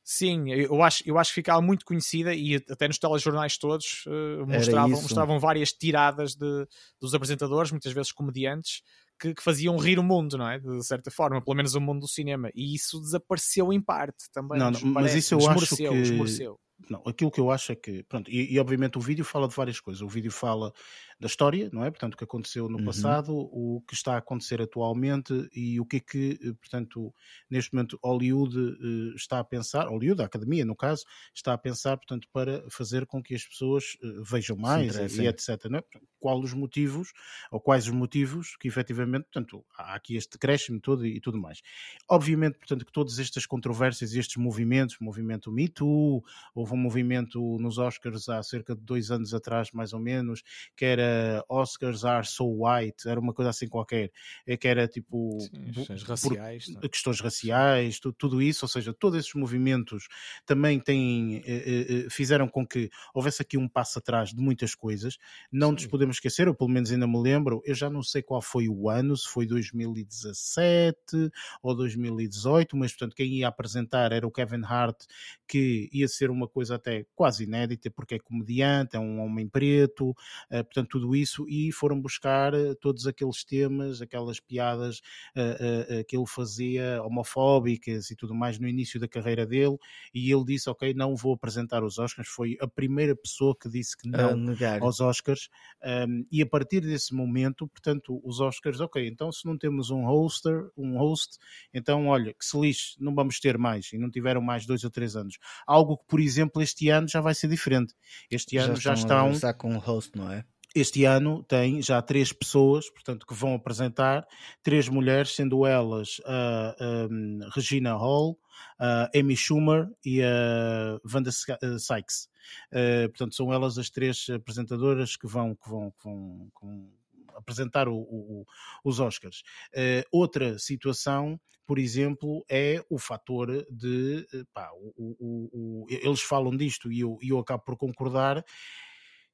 Sim, 0.04 0.50
eu 0.50 0.82
acho, 0.82 1.02
eu 1.06 1.16
acho 1.16 1.30
que 1.30 1.36
ficava 1.36 1.62
muito 1.62 1.84
conhecida 1.84 2.34
e 2.34 2.56
até 2.56 2.88
nos 2.88 2.98
telejornais 2.98 3.56
todos 3.56 4.02
eh, 4.08 4.44
mostravam, 4.44 5.00
mostravam 5.00 5.38
várias 5.38 5.72
tiradas 5.72 6.34
de, 6.34 6.66
dos 7.00 7.14
apresentadores, 7.14 7.70
muitas 7.70 7.92
vezes 7.92 8.10
comediantes, 8.10 8.82
que, 9.20 9.34
que 9.34 9.42
faziam 9.42 9.76
rir 9.76 9.98
o 9.98 10.02
mundo, 10.02 10.36
não 10.36 10.48
é? 10.48 10.58
De 10.58 10.84
certa 10.84 11.10
forma, 11.10 11.42
pelo 11.42 11.56
menos 11.56 11.74
o 11.74 11.80
mundo 11.80 12.00
do 12.00 12.08
cinema. 12.08 12.50
E 12.54 12.74
isso 12.74 13.00
desapareceu 13.00 13.72
em 13.72 13.80
parte 13.80 14.24
também. 14.32 14.58
Não, 14.58 14.70
não, 14.70 14.80
mas 14.84 15.14
isso 15.14 15.34
eu 15.34 15.38
acho 15.48 15.76
que- 15.76 15.84
esmoreceu. 15.84 16.58
Não, 16.90 17.00
aquilo 17.06 17.30
que 17.30 17.38
eu 17.40 17.48
acho 17.50 17.70
é 17.70 17.76
que, 17.76 18.02
pronto, 18.04 18.28
e, 18.28 18.52
e 18.54 18.58
obviamente 18.58 18.98
o 18.98 19.00
vídeo 19.00 19.24
fala 19.24 19.46
de 19.46 19.54
várias 19.54 19.78
coisas. 19.78 20.02
O 20.02 20.08
vídeo 20.08 20.32
fala 20.32 20.72
da 21.18 21.26
história, 21.26 21.70
não 21.72 21.84
é? 21.84 21.90
Portanto, 21.90 22.14
o 22.14 22.16
que 22.16 22.24
aconteceu 22.24 22.68
no 22.68 22.78
Uhum. 22.78 22.82
passado, 22.82 23.32
o 23.34 23.82
que 23.86 23.94
está 23.94 24.14
a 24.14 24.18
acontecer 24.18 24.60
atualmente 24.60 25.48
e 25.54 25.80
o 25.80 25.86
que 25.86 25.96
é 25.96 26.00
que, 26.00 26.38
eh, 26.42 26.52
portanto, 26.54 27.12
neste 27.50 27.72
momento 27.74 27.98
Hollywood 28.02 28.56
eh, 28.58 29.14
está 29.16 29.38
a 29.38 29.44
pensar, 29.44 29.86
Hollywood, 29.88 30.22
a 30.22 30.26
academia 30.26 30.64
no 30.64 30.76
caso, 30.76 31.04
está 31.34 31.52
a 31.52 31.58
pensar, 31.58 31.96
portanto, 31.96 32.28
para 32.32 32.64
fazer 32.70 33.06
com 33.06 33.22
que 33.22 33.34
as 33.34 33.44
pessoas 33.44 33.96
eh, 34.02 34.06
vejam 34.28 34.56
mais 34.56 34.98
e, 34.98 35.06
e 35.20 35.26
etc. 35.26 35.70
Não 35.70 35.78
é? 35.78 35.82
Qual 36.18 36.38
os 36.40 36.52
motivos, 36.54 37.12
ou 37.50 37.60
quais 37.60 37.86
os 37.86 37.92
motivos 37.92 38.56
que 38.56 38.68
efetivamente, 38.68 39.24
portanto, 39.24 39.64
há 39.76 39.94
aqui 39.94 40.16
este 40.16 40.32
decréscimo 40.32 40.80
todo 40.80 41.04
e, 41.06 41.16
e 41.16 41.20
tudo 41.20 41.38
mais. 41.38 41.60
Obviamente, 42.08 42.58
portanto, 42.58 42.84
que 42.84 42.92
todas 42.92 43.18
estas 43.18 43.46
controvérsias 43.46 44.12
e 44.14 44.18
estes 44.18 44.36
movimentos, 44.36 44.96
movimento 45.00 45.50
Me 45.50 45.68
Too, 45.68 46.22
houve 46.54 46.74
um 46.74 46.76
movimento 46.76 47.40
nos 47.58 47.78
Oscars 47.78 48.28
há 48.28 48.42
cerca 48.42 48.74
de 48.74 48.82
dois 48.82 49.10
anos 49.10 49.34
atrás, 49.34 49.70
mais 49.72 49.92
ou 49.92 50.00
menos, 50.00 50.42
que 50.76 50.84
era 50.84 51.11
Oscars 51.48 52.04
are 52.04 52.26
so 52.26 52.44
white, 52.46 53.08
era 53.08 53.18
uma 53.20 53.32
coisa 53.32 53.50
assim 53.50 53.68
qualquer, 53.68 54.10
é 54.46 54.56
que 54.56 54.66
era 54.68 54.86
tipo 54.88 55.38
Sim, 55.40 55.72
questões 55.72 56.02
por- 56.02 56.10
raciais. 56.10 56.68
não 56.68 56.80
é? 56.82 56.88
questões 56.88 57.20
raciais, 57.20 57.98
tu- 58.00 58.12
tudo 58.12 58.40
isso, 58.42 58.64
ou 58.64 58.68
seja, 58.68 58.92
todos 58.92 59.18
esses 59.18 59.34
movimentos 59.34 60.06
também 60.46 60.78
têm, 60.80 61.38
eh, 61.38 61.42
eh, 61.46 61.86
eh, 62.06 62.06
fizeram 62.10 62.48
com 62.48 62.66
que 62.66 62.88
houvesse 63.14 63.42
aqui 63.42 63.56
um 63.58 63.68
passo 63.68 63.98
atrás 63.98 64.30
de 64.30 64.40
muitas 64.40 64.74
coisas. 64.74 65.16
Não 65.50 65.72
nos 65.72 65.82
Sim. 65.82 65.88
podemos 65.88 66.16
esquecer, 66.16 66.46
eu 66.46 66.54
pelo 66.54 66.70
menos 66.70 66.90
ainda 66.92 67.06
me 67.06 67.20
lembro, 67.20 67.62
eu 67.64 67.74
já 67.74 67.88
não 67.90 68.02
sei 68.02 68.22
qual 68.22 68.40
foi 68.42 68.68
o 68.68 68.88
ano, 68.88 69.16
se 69.16 69.28
foi 69.28 69.46
2017 69.46 71.30
ou 71.62 71.74
2018, 71.74 72.76
mas 72.76 72.92
portanto 72.92 73.14
quem 73.14 73.26
ia 73.34 73.48
apresentar 73.48 74.12
era 74.12 74.26
o 74.26 74.30
Kevin 74.30 74.62
Hart, 74.64 75.04
que 75.46 75.88
ia 75.92 76.08
ser 76.08 76.30
uma 76.30 76.48
coisa 76.48 76.76
até 76.76 77.04
quase 77.14 77.44
inédita, 77.44 77.90
porque 77.90 78.14
é 78.16 78.18
comediante, 78.18 78.96
é 78.96 79.00
um 79.00 79.20
homem 79.20 79.48
preto, 79.48 80.14
eh, 80.50 80.62
portanto 80.62 80.91
tudo 80.92 81.16
isso, 81.16 81.48
e 81.48 81.72
foram 81.72 81.98
buscar 81.98 82.52
eh, 82.52 82.74
todos 82.74 83.06
aqueles 83.06 83.42
temas, 83.42 84.02
aquelas 84.02 84.38
piadas 84.38 85.00
eh, 85.34 85.86
eh, 85.88 86.04
que 86.04 86.14
ele 86.14 86.26
fazia 86.26 87.02
homofóbicas 87.02 88.10
e 88.10 88.14
tudo 88.14 88.34
mais 88.34 88.58
no 88.58 88.68
início 88.68 89.00
da 89.00 89.08
carreira 89.08 89.46
dele, 89.46 89.78
e 90.12 90.30
ele 90.30 90.44
disse, 90.44 90.68
ok, 90.68 90.92
não 90.92 91.16
vou 91.16 91.32
apresentar 91.32 91.82
os 91.82 91.98
Oscars, 91.98 92.28
foi 92.28 92.58
a 92.60 92.68
primeira 92.68 93.16
pessoa 93.16 93.56
que 93.58 93.70
disse 93.70 93.96
que 93.96 94.06
não 94.06 94.54
aos 94.82 95.00
Oscars, 95.00 95.48
um, 95.82 96.26
e 96.30 96.42
a 96.42 96.46
partir 96.46 96.82
desse 96.82 97.14
momento, 97.14 97.66
portanto, 97.66 98.20
os 98.22 98.38
Oscars, 98.38 98.78
ok, 98.78 99.08
então 99.08 99.32
se 99.32 99.46
não 99.46 99.56
temos 99.56 99.88
um 99.88 100.04
hoster, 100.04 100.68
um 100.76 100.98
host, 100.98 101.38
então 101.72 102.08
olha, 102.08 102.34
que 102.34 102.44
se 102.44 102.60
lixe, 102.60 102.96
não 103.00 103.14
vamos 103.14 103.40
ter 103.40 103.56
mais, 103.56 103.90
e 103.94 103.96
não 103.96 104.10
tiveram 104.10 104.42
mais 104.42 104.66
dois 104.66 104.84
ou 104.84 104.90
três 104.90 105.16
anos. 105.16 105.38
Algo 105.66 105.96
que, 105.96 106.04
por 106.06 106.20
exemplo, 106.20 106.60
este 106.60 106.90
ano 106.90 107.08
já 107.08 107.22
vai 107.22 107.34
ser 107.34 107.48
diferente. 107.48 107.94
Este 108.30 108.58
ano 108.58 108.76
já 108.76 108.92
estão, 108.92 109.28
regressar 109.28 109.56
com 109.56 109.74
o 109.74 109.78
host, 109.78 110.18
não 110.18 110.30
é? 110.30 110.44
Este 110.74 111.04
ano 111.04 111.42
tem 111.42 111.82
já 111.82 112.00
três 112.00 112.32
pessoas, 112.32 112.88
portanto, 112.90 113.26
que 113.26 113.34
vão 113.34 113.54
apresentar, 113.54 114.26
três 114.62 114.88
mulheres, 114.88 115.34
sendo 115.34 115.66
elas 115.66 116.20
a 116.24 116.76
um, 117.10 117.40
Regina 117.54 117.94
Hall, 117.94 118.38
a 118.78 119.10
Amy 119.14 119.36
Schumer 119.36 119.88
e 120.04 120.22
a 120.22 120.98
Wanda 121.12 121.30
Sy- 121.30 121.52
eh, 121.52 121.78
Sykes. 121.78 122.28
Eh, 122.70 123.08
portanto, 123.08 123.34
são 123.34 123.52
elas 123.52 123.78
as 123.78 123.90
três 123.90 124.28
apresentadoras 124.30 125.16
que 125.16 125.26
vão, 125.26 125.54
que 125.54 125.68
vão, 125.68 125.90
que 125.90 126.04
vão, 126.04 126.48
que 126.58 126.66
vão 126.66 126.88
apresentar 127.34 127.88
o- 127.88 127.96
o- 127.96 128.46
os 128.84 129.00
Oscars. 129.00 129.42
Eh, 129.74 130.04
outra 130.12 130.58
situação, 130.58 131.40
por 131.66 131.78
exemplo, 131.78 132.44
é 132.50 132.84
o 132.90 132.98
fator 132.98 133.66
de 133.70 134.26
pá, 134.52 134.70
o- 134.96 135.86
eles 135.88 136.20
falam 136.20 136.54
disto 136.56 136.92
e 136.92 137.00
eu, 137.00 137.18
eu 137.22 137.38
acabo 137.38 137.62
por 137.64 137.76
concordar 137.76 138.44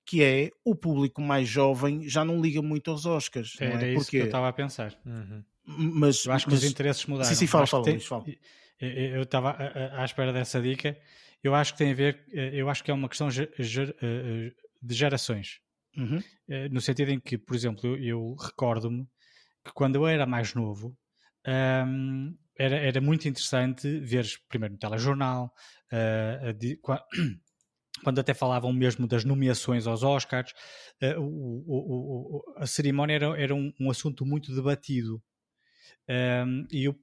que 0.09 0.23
é 0.23 0.51
o 0.64 0.75
público 0.75 1.21
mais 1.21 1.47
jovem 1.47 2.09
já 2.09 2.25
não 2.25 2.40
liga 2.40 2.62
muito 2.62 2.90
aos 2.90 3.05
Oscars. 3.05 3.55
não 3.61 3.66
Era 3.66 3.87
é? 3.87 3.92
isso 3.92 4.09
que 4.11 4.16
eu 4.16 4.21
Porque, 4.21 4.29
estava 4.29 4.49
a 4.49 4.53
pensar. 4.55 4.99
Uhum. 5.05 5.44
mas, 5.66 6.25
Eu 6.25 6.33
acho 6.33 6.47
que 6.47 6.53
mas- 6.53 6.62
os 6.64 6.71
interesses 6.71 7.05
mudaram. 7.05 7.29
Sim, 7.29 7.35
sim, 7.35 7.47
fala, 7.47 7.66
fala, 7.66 7.85
tem- 7.85 7.94
Luís, 7.94 8.07
fala. 8.07 8.25
Eu- 8.81 9.23
estava 9.23 9.57
à 9.92 10.05
espera 10.05 10.33
dessa 10.33 10.62
dica. 10.62 10.97
Eu 11.44 11.55
acho 11.55 11.73
que 11.73 11.79
tem 11.79 11.90
a 11.92 11.94
ver, 11.94 12.25
eh, 12.33 12.53
eu 12.55 12.71
acho 12.71 12.83
que 12.83 12.90
é 12.90 12.94
uma 12.94 13.09
questão 13.09 13.29
eh, 13.29 14.53
de 14.81 14.94
gerações. 14.94 15.61
Uhum. 15.97 16.23
Eh, 16.49 16.68
No 16.71 16.81
sentido 16.81 17.11
em 17.11 17.21
que, 17.21 17.37
por 17.37 17.55
exemplo, 17.55 17.97
eu, 17.99 18.35
recordo-me 18.40 19.05
que 19.64 19.73
quando 19.75 19.97
eu 19.97 20.07
era 20.07 20.25
mais 20.27 20.55
novo 20.55 20.97
ahm, 21.44 22.33
era, 22.59 22.77
era 22.77 23.01
muito 23.01 23.29
interessante 23.29 24.01
ver 24.01 24.25
primeiro 24.49 24.73
no 24.75 24.79
telejornal, 24.79 25.53
qua- 26.83 27.05
quando 28.03 28.19
até 28.21 28.35
falavam 28.35 28.73
mesmo 28.73 29.07
das 29.07 29.25
nomeações 29.25 29.87
aos 29.87 30.03
Oscars, 30.03 30.53
eh, 31.01 31.17
o- 31.19 31.23
o- 31.23 32.37
o- 32.39 32.55
a 32.57 32.67
cerimónia 32.67 33.15
era, 33.15 33.41
era 33.41 33.55
um, 33.55 33.73
um 33.81 33.91
assunto 33.91 34.25
muito 34.27 34.55
debatido. 34.55 35.23
Ahm, 36.09 36.67
e 36.71 36.85
eu, 36.85 36.99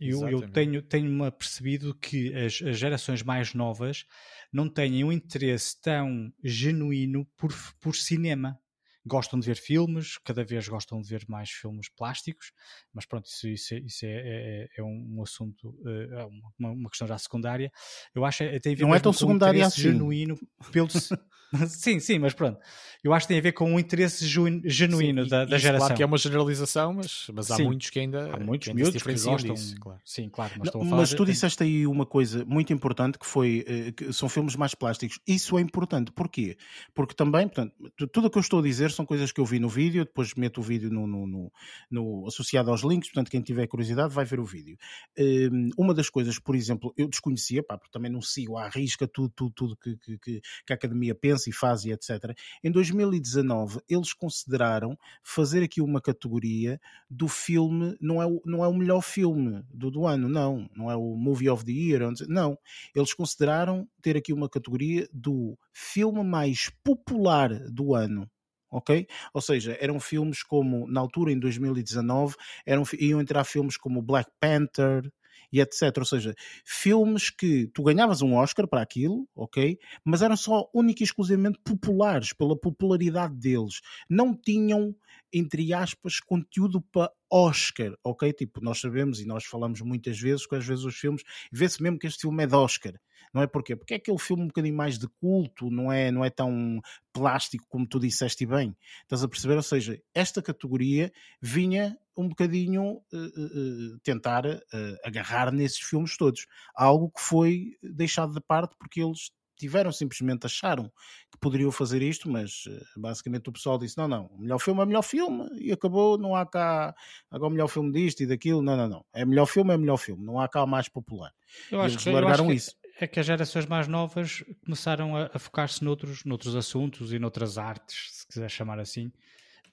eu, 0.00 0.18
eu 0.30 0.42
tenho, 0.52 0.82
tenho-me 0.82 1.26
apercebido 1.26 1.94
que 1.94 2.34
as, 2.34 2.62
as 2.62 2.78
gerações 2.78 3.22
mais 3.22 3.54
novas 3.54 4.04
não 4.52 4.68
têm 4.68 5.04
um 5.04 5.12
interesse 5.12 5.80
tão 5.80 6.32
genuíno 6.42 7.26
por, 7.36 7.52
por 7.80 7.94
cinema. 7.94 8.58
Gostam 9.06 9.38
de 9.38 9.46
ver 9.46 9.56
filmes, 9.56 10.18
cada 10.18 10.44
vez 10.44 10.68
gostam 10.68 11.00
de 11.00 11.08
ver 11.08 11.24
mais 11.28 11.50
filmes 11.50 11.88
plásticos, 11.88 12.52
mas 12.92 13.06
pronto, 13.06 13.26
isso, 13.26 13.48
isso, 13.48 13.74
é, 13.74 13.78
isso 13.78 14.04
é, 14.04 14.08
é, 14.08 14.68
é 14.78 14.82
um 14.82 15.22
assunto, 15.22 15.74
é 15.86 16.24
uma, 16.58 16.70
uma, 16.72 16.90
questão 16.90 17.06
já 17.06 17.16
secundária. 17.16 17.70
Eu 18.14 18.24
acho 18.24 18.38
que 18.38 18.60
tem 18.60 18.72
a 18.72 18.76
ver 18.76 18.82
Não 18.82 18.94
é 18.94 19.00
tão 19.00 19.12
secundária 19.12 19.66
assim. 19.66 19.82
genuíno 19.82 20.36
pelo. 20.72 20.88
sim, 21.68 22.00
sim, 22.00 22.18
mas 22.18 22.34
pronto. 22.34 22.58
Eu 23.02 23.12
acho 23.12 23.26
que 23.26 23.28
tem 23.28 23.38
a 23.38 23.42
ver 23.42 23.52
com 23.52 23.72
um 23.72 23.78
interesse 23.78 24.26
genuíno 24.26 25.24
sim, 25.24 25.30
da, 25.30 25.44
da 25.44 25.58
geração. 25.58 25.86
Claro 25.86 25.94
que 25.94 26.02
é 26.02 26.06
uma 26.06 26.18
generalização, 26.18 26.94
mas, 26.94 27.26
mas 27.32 27.50
há 27.50 27.56
sim. 27.56 27.64
muitos 27.64 27.90
que 27.90 28.00
ainda, 28.00 28.34
há 28.34 28.40
muitos 28.40 28.68
ainda 28.68 28.82
miúdos 28.82 29.02
que 29.02 29.12
gostam 29.12 29.54
disso. 29.54 29.76
Claro. 29.80 30.00
Sim, 30.04 30.28
claro. 30.28 30.52
Mas, 30.58 30.74
Não, 30.74 30.84
mas 30.84 31.14
tu 31.14 31.24
disseste 31.24 31.62
aí 31.62 31.86
uma 31.86 32.04
coisa 32.04 32.44
muito 32.44 32.72
importante 32.72 33.18
que 33.18 33.26
foi 33.26 33.64
eh, 33.66 33.92
que 33.92 34.12
são 34.12 34.28
filmes 34.28 34.56
mais 34.56 34.74
plásticos. 34.74 35.20
Isso 35.26 35.56
é 35.56 35.60
importante. 35.60 36.10
Porquê? 36.10 36.56
Porque 36.94 37.14
também, 37.14 37.46
portanto, 37.46 37.74
tudo 38.12 38.26
o 38.26 38.30
que 38.30 38.38
eu 38.38 38.42
estou 38.42 38.60
a 38.60 38.62
dizer 38.62 38.90
são 38.96 39.06
coisas 39.06 39.30
que 39.30 39.40
eu 39.40 39.44
vi 39.44 39.58
no 39.58 39.68
vídeo, 39.68 40.04
depois 40.04 40.34
meto 40.34 40.60
o 40.60 40.62
vídeo 40.62 40.90
no, 40.90 41.06
no, 41.06 41.26
no, 41.26 41.52
no 41.90 42.26
associado 42.26 42.70
aos 42.70 42.82
links, 42.82 43.10
portanto, 43.10 43.30
quem 43.30 43.42
tiver 43.42 43.66
curiosidade 43.66 44.12
vai 44.12 44.24
ver 44.24 44.40
o 44.40 44.44
vídeo. 44.44 44.76
Ehm, 45.16 45.70
uma 45.76 45.94
das 45.94 46.08
coisas, 46.08 46.38
por 46.38 46.56
exemplo, 46.56 46.92
eu 46.96 47.08
desconhecia, 47.08 47.62
pá, 47.62 47.76
porque 47.76 47.92
também 47.92 48.10
não 48.10 48.22
sigo 48.22 48.56
à 48.56 48.68
risca 48.68 49.06
tudo, 49.06 49.30
tudo, 49.34 49.52
tudo 49.52 49.76
que, 49.76 49.96
que, 49.96 50.18
que, 50.18 50.42
a 50.72 50.74
academia 50.74 51.14
pensa 51.14 51.50
e 51.50 51.52
faz 51.52 51.84
e 51.84 51.92
etc. 51.92 52.36
Em 52.64 52.70
2019, 52.70 53.80
eles 53.88 54.12
consideraram 54.12 54.98
fazer 55.22 55.62
aqui 55.62 55.80
uma 55.80 56.00
categoria 56.00 56.80
do 57.10 57.28
filme, 57.28 57.96
não 58.00 58.22
é 58.22 58.26
não 58.44 58.64
é 58.64 58.68
o 58.68 58.74
melhor 58.74 59.02
filme 59.02 59.62
do, 59.72 59.90
do 59.90 60.06
ano, 60.06 60.28
não, 60.28 60.68
não 60.74 60.90
é 60.90 60.96
o 60.96 61.14
Movie 61.14 61.50
of 61.50 61.64
the 61.64 61.72
Year, 61.72 62.02
não. 62.28 62.58
Eles 62.94 63.12
consideraram 63.14 63.88
ter 64.00 64.16
aqui 64.16 64.32
uma 64.32 64.48
categoria 64.48 65.08
do 65.12 65.58
filme 65.72 66.24
mais 66.24 66.70
popular 66.82 67.50
do 67.70 67.94
ano 67.94 68.28
ok? 68.76 69.06
Ou 69.32 69.40
seja, 69.40 69.76
eram 69.80 69.98
filmes 69.98 70.42
como, 70.42 70.86
na 70.86 71.00
altura, 71.00 71.32
em 71.32 71.38
2019, 71.38 72.36
eram, 72.66 72.82
iam 72.98 73.20
entrar 73.20 73.44
filmes 73.44 73.76
como 73.76 74.02
Black 74.02 74.30
Panther 74.38 75.10
e 75.50 75.60
etc. 75.60 75.96
Ou 75.98 76.04
seja, 76.04 76.34
filmes 76.64 77.30
que 77.30 77.68
tu 77.68 77.82
ganhavas 77.82 78.20
um 78.20 78.34
Oscar 78.34 78.68
para 78.68 78.82
aquilo, 78.82 79.26
ok? 79.34 79.78
Mas 80.04 80.20
eram 80.20 80.36
só 80.36 80.68
única 80.74 81.02
e 81.02 81.04
exclusivamente 81.04 81.58
populares, 81.64 82.32
pela 82.34 82.58
popularidade 82.58 83.34
deles. 83.34 83.80
Não 84.10 84.34
tinham, 84.34 84.94
entre 85.32 85.72
aspas, 85.72 86.20
conteúdo 86.20 86.82
para 86.92 87.10
Oscar, 87.30 87.94
ok? 88.04 88.30
Tipo, 88.32 88.60
nós 88.62 88.78
sabemos 88.78 89.20
e 89.20 89.26
nós 89.26 89.44
falamos 89.44 89.80
muitas 89.80 90.18
vezes 90.20 90.46
que 90.46 90.54
às 90.54 90.66
vezes 90.66 90.84
os 90.84 90.96
filmes, 90.96 91.22
vê-se 91.50 91.82
mesmo 91.82 91.98
que 91.98 92.06
este 92.06 92.22
filme 92.22 92.44
é 92.44 92.46
de 92.46 92.54
Oscar. 92.54 92.92
Não 93.36 93.42
é 93.42 93.46
porquê? 93.46 93.76
Porque 93.76 93.92
é 93.92 93.96
aquele 93.98 94.16
filme 94.18 94.44
um 94.44 94.46
bocadinho 94.46 94.74
mais 94.74 94.98
de 94.98 95.06
culto, 95.20 95.70
não 95.70 95.92
é, 95.92 96.10
não 96.10 96.24
é 96.24 96.30
tão 96.30 96.80
plástico 97.12 97.66
como 97.68 97.86
tu 97.86 98.00
disseste 98.00 98.46
bem. 98.46 98.74
Estás 99.02 99.22
a 99.22 99.28
perceber? 99.28 99.56
Ou 99.56 99.62
seja, 99.62 100.00
esta 100.14 100.40
categoria 100.40 101.12
vinha 101.38 101.98
um 102.16 102.30
bocadinho 102.30 102.94
uh, 103.12 103.16
uh, 103.16 103.98
tentar 104.02 104.46
uh, 104.46 104.96
agarrar 105.04 105.52
nesses 105.52 105.80
filmes 105.80 106.16
todos. 106.16 106.46
Algo 106.74 107.10
que 107.10 107.20
foi 107.20 107.72
deixado 107.82 108.32
de 108.32 108.40
parte 108.40 108.74
porque 108.78 109.02
eles 109.02 109.30
tiveram, 109.58 109.92
simplesmente 109.92 110.46
acharam 110.46 110.90
que 111.30 111.38
poderiam 111.38 111.70
fazer 111.70 112.00
isto, 112.00 112.30
mas 112.30 112.64
basicamente 112.96 113.50
o 113.50 113.52
pessoal 113.52 113.76
disse: 113.78 113.98
não, 113.98 114.08
não, 114.08 114.26
o 114.28 114.38
melhor 114.38 114.58
filme 114.58 114.80
é 114.80 114.84
o 114.84 114.86
melhor 114.86 115.02
filme 115.02 115.46
e 115.60 115.72
acabou, 115.72 116.16
não 116.16 116.34
há 116.34 116.46
cá 116.46 116.94
agora 117.30 117.50
o 117.50 117.52
melhor 117.52 117.68
filme 117.68 117.92
disto 117.92 118.22
e 118.22 118.26
daquilo, 118.26 118.62
não, 118.62 118.78
não, 118.78 118.88
não. 118.88 119.04
É 119.12 119.26
melhor 119.26 119.44
filme, 119.44 119.74
é 119.74 119.76
melhor 119.76 119.98
filme, 119.98 120.24
não 120.24 120.40
há 120.40 120.48
cá 120.48 120.64
o 120.64 120.66
mais 120.66 120.88
popular. 120.88 121.32
Eu 121.70 121.82
acho, 121.82 121.98
que, 121.98 122.10
largaram 122.10 122.44
eu 122.46 122.50
acho 122.50 122.56
isso. 122.56 122.85
É 122.98 123.06
que 123.06 123.20
as 123.20 123.26
gerações 123.26 123.66
mais 123.66 123.86
novas 123.86 124.42
começaram 124.64 125.16
a, 125.16 125.30
a 125.32 125.38
focar-se 125.38 125.84
noutros, 125.84 126.24
noutros 126.24 126.56
assuntos 126.56 127.12
e 127.12 127.18
noutras 127.18 127.58
artes, 127.58 128.10
se 128.12 128.26
quiser 128.26 128.50
chamar 128.50 128.78
assim, 128.78 129.08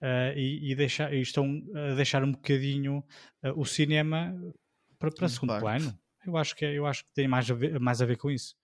uh, 0.02 0.38
e, 0.38 0.72
e, 0.72 0.76
deixar, 0.76 1.14
e 1.14 1.22
estão 1.22 1.64
a 1.74 1.96
deixar 1.96 2.24
um 2.24 2.32
bocadinho 2.32 3.04
uh, 3.44 3.60
o 3.60 3.66
cinema 3.66 4.36
para, 5.00 5.10
para 5.12 5.30
segundo 5.30 5.58
plano. 5.60 5.98
Eu 6.26 6.38
acho 6.38 6.56
que, 6.56 6.66
é, 6.66 6.74
eu 6.74 6.86
acho 6.86 7.04
que 7.04 7.14
tem 7.14 7.28
mais 7.28 7.50
a 7.50 7.54
ver, 7.54 7.80
mais 7.80 8.02
a 8.02 8.06
ver 8.06 8.18
com 8.18 8.30
isso 8.30 8.56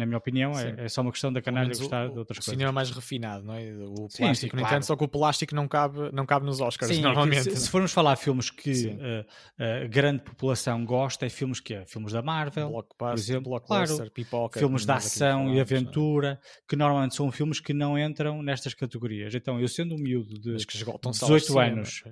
na 0.00 0.06
minha 0.06 0.18
opinião, 0.18 0.58
é, 0.58 0.86
é, 0.86 0.88
só 0.88 1.02
uma 1.02 1.12
questão 1.12 1.30
da 1.30 1.42
canalha 1.42 1.68
gostar 1.68 2.08
de 2.08 2.18
outras 2.18 2.38
o 2.38 2.40
coisas. 2.40 2.48
O 2.48 2.50
cinema 2.50 2.72
mais 2.72 2.90
refinado, 2.90 3.44
não 3.44 3.54
é? 3.54 3.70
O 3.70 3.94
plástico, 3.94 4.16
sim, 4.16 4.34
sim, 4.34 4.46
no 4.46 4.52
claro. 4.52 4.66
entanto, 4.66 4.86
só 4.86 4.96
que 4.96 5.04
o 5.04 5.08
plástico 5.08 5.54
não 5.54 5.68
cabe, 5.68 6.10
não 6.12 6.24
cabe 6.24 6.46
nos 6.46 6.60
Oscars, 6.60 6.94
sim, 6.94 7.02
normalmente. 7.02 7.42
Se, 7.42 7.56
se, 7.56 7.70
formos 7.70 7.92
falar 7.92 8.16
filmes 8.16 8.50
que 8.50 8.88
a 8.88 8.92
uh, 8.92 9.84
uh, 9.84 9.88
grande 9.88 10.22
população 10.22 10.84
gosta, 10.84 11.26
é 11.26 11.28
filmes 11.28 11.60
que 11.60 11.74
é 11.74 11.84
filmes 11.84 12.12
da 12.12 12.22
Marvel, 12.22 12.72
por 12.96 13.12
exemplo, 13.12 13.60
claro, 13.60 14.10
pipoca, 14.10 14.58
filmes 14.58 14.86
de 14.86 14.92
ação 14.92 15.54
e 15.54 15.60
aventura, 15.60 16.40
que 16.66 16.74
normalmente 16.74 17.14
são 17.14 17.30
filmes 17.30 17.60
que 17.60 17.74
não 17.74 17.98
entram 17.98 18.42
nestas 18.42 18.72
categorias. 18.72 19.34
Então, 19.34 19.60
eu 19.60 19.68
sendo 19.68 19.94
um 19.94 19.98
miúdo 19.98 20.34
de 20.40 20.56
18 20.56 21.58
anos, 21.58 22.02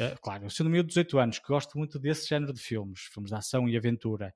uh, 0.00 0.20
claro, 0.20 0.44
eu 0.44 0.50
sendo 0.50 0.66
um 0.66 0.70
miúdo 0.70 0.88
de 0.88 0.94
18 0.94 1.18
anos 1.18 1.38
que 1.38 1.46
gosto 1.46 1.78
muito 1.78 1.98
desse 1.98 2.28
género 2.28 2.52
de 2.52 2.60
filmes, 2.60 3.02
filmes 3.12 3.30
de 3.30 3.36
ação 3.36 3.68
e 3.68 3.76
aventura, 3.76 4.34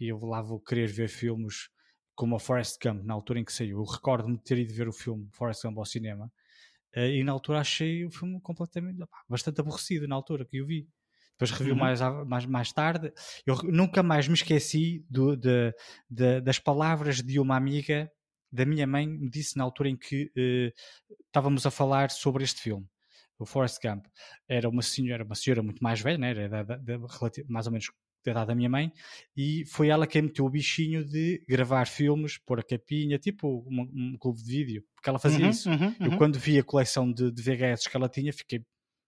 e 0.00 0.08
eu 0.08 0.18
lá 0.24 0.42
vou 0.42 0.60
querer 0.60 0.88
ver 0.88 1.08
filmes 1.08 1.68
como 2.14 2.36
a 2.36 2.40
Forrest 2.40 2.78
Gump, 2.82 3.04
na 3.04 3.14
altura 3.14 3.40
em 3.40 3.44
que 3.44 3.52
saiu. 3.52 3.78
Eu 3.78 3.84
recordo-me 3.84 4.36
de 4.36 4.44
ter 4.44 4.58
ido 4.58 4.74
ver 4.74 4.88
o 4.88 4.92
filme 4.92 5.28
Forrest 5.32 5.62
Gump 5.62 5.78
ao 5.78 5.84
cinema 5.84 6.30
uh, 6.96 7.00
e 7.00 7.22
na 7.24 7.32
altura 7.32 7.60
achei 7.60 8.04
o 8.04 8.10
filme 8.10 8.40
completamente 8.40 8.98
bastante 9.28 9.60
aborrecido 9.60 10.06
na 10.06 10.14
altura 10.14 10.44
que 10.44 10.58
eu 10.58 10.66
vi. 10.66 10.88
Depois 11.32 11.50
revi 11.50 11.72
uhum. 11.72 11.78
mais, 11.78 12.00
mais, 12.26 12.46
mais 12.46 12.72
tarde. 12.72 13.12
Eu 13.46 13.56
nunca 13.64 14.02
mais 14.02 14.28
me 14.28 14.34
esqueci 14.34 15.04
do, 15.08 15.36
de, 15.36 15.74
de, 16.08 16.40
das 16.40 16.58
palavras 16.58 17.22
de 17.22 17.40
uma 17.40 17.56
amiga 17.56 18.10
da 18.52 18.66
minha 18.66 18.86
mãe 18.86 19.08
me 19.08 19.30
disse 19.30 19.56
na 19.56 19.64
altura 19.64 19.88
em 19.88 19.96
que 19.96 20.30
uh, 20.36 20.72
estávamos 21.26 21.64
a 21.64 21.70
falar 21.70 22.10
sobre 22.10 22.44
este 22.44 22.60
filme. 22.60 22.86
O 23.38 23.46
Forrest 23.46 23.78
Gump 23.82 24.04
era 24.46 24.68
uma 24.68 24.82
senhora, 24.82 25.24
uma 25.24 25.34
senhora 25.34 25.62
muito 25.62 25.82
mais 25.82 26.00
velha, 26.00 26.18
né? 26.18 26.30
era 26.30 26.48
da, 26.48 26.62
da, 26.62 26.76
da, 26.76 26.98
mais 27.48 27.66
ou 27.66 27.72
menos 27.72 27.90
ter 28.22 28.34
dado 28.34 28.50
à 28.50 28.54
minha 28.54 28.68
mãe, 28.68 28.92
e 29.36 29.64
foi 29.66 29.88
ela 29.88 30.06
quem 30.06 30.22
meteu 30.22 30.44
o 30.44 30.50
bichinho 30.50 31.04
de 31.04 31.44
gravar 31.48 31.86
filmes, 31.86 32.38
pôr 32.38 32.60
a 32.60 32.62
capinha, 32.62 33.18
tipo 33.18 33.64
um, 33.68 33.82
um 33.94 34.16
clube 34.18 34.42
de 34.42 34.44
vídeo, 34.44 34.84
porque 34.94 35.08
ela 35.08 35.18
fazia 35.18 35.44
uhum, 35.44 35.50
isso. 35.50 35.70
Uhum, 35.70 35.86
uhum. 35.86 35.96
Eu, 36.00 36.16
quando 36.18 36.38
vi 36.38 36.58
a 36.58 36.64
coleção 36.64 37.10
de, 37.12 37.30
de 37.30 37.42
VHS 37.42 37.88
que 37.88 37.96
ela 37.96 38.08
tinha, 38.08 38.32
fiquei, 38.32 38.64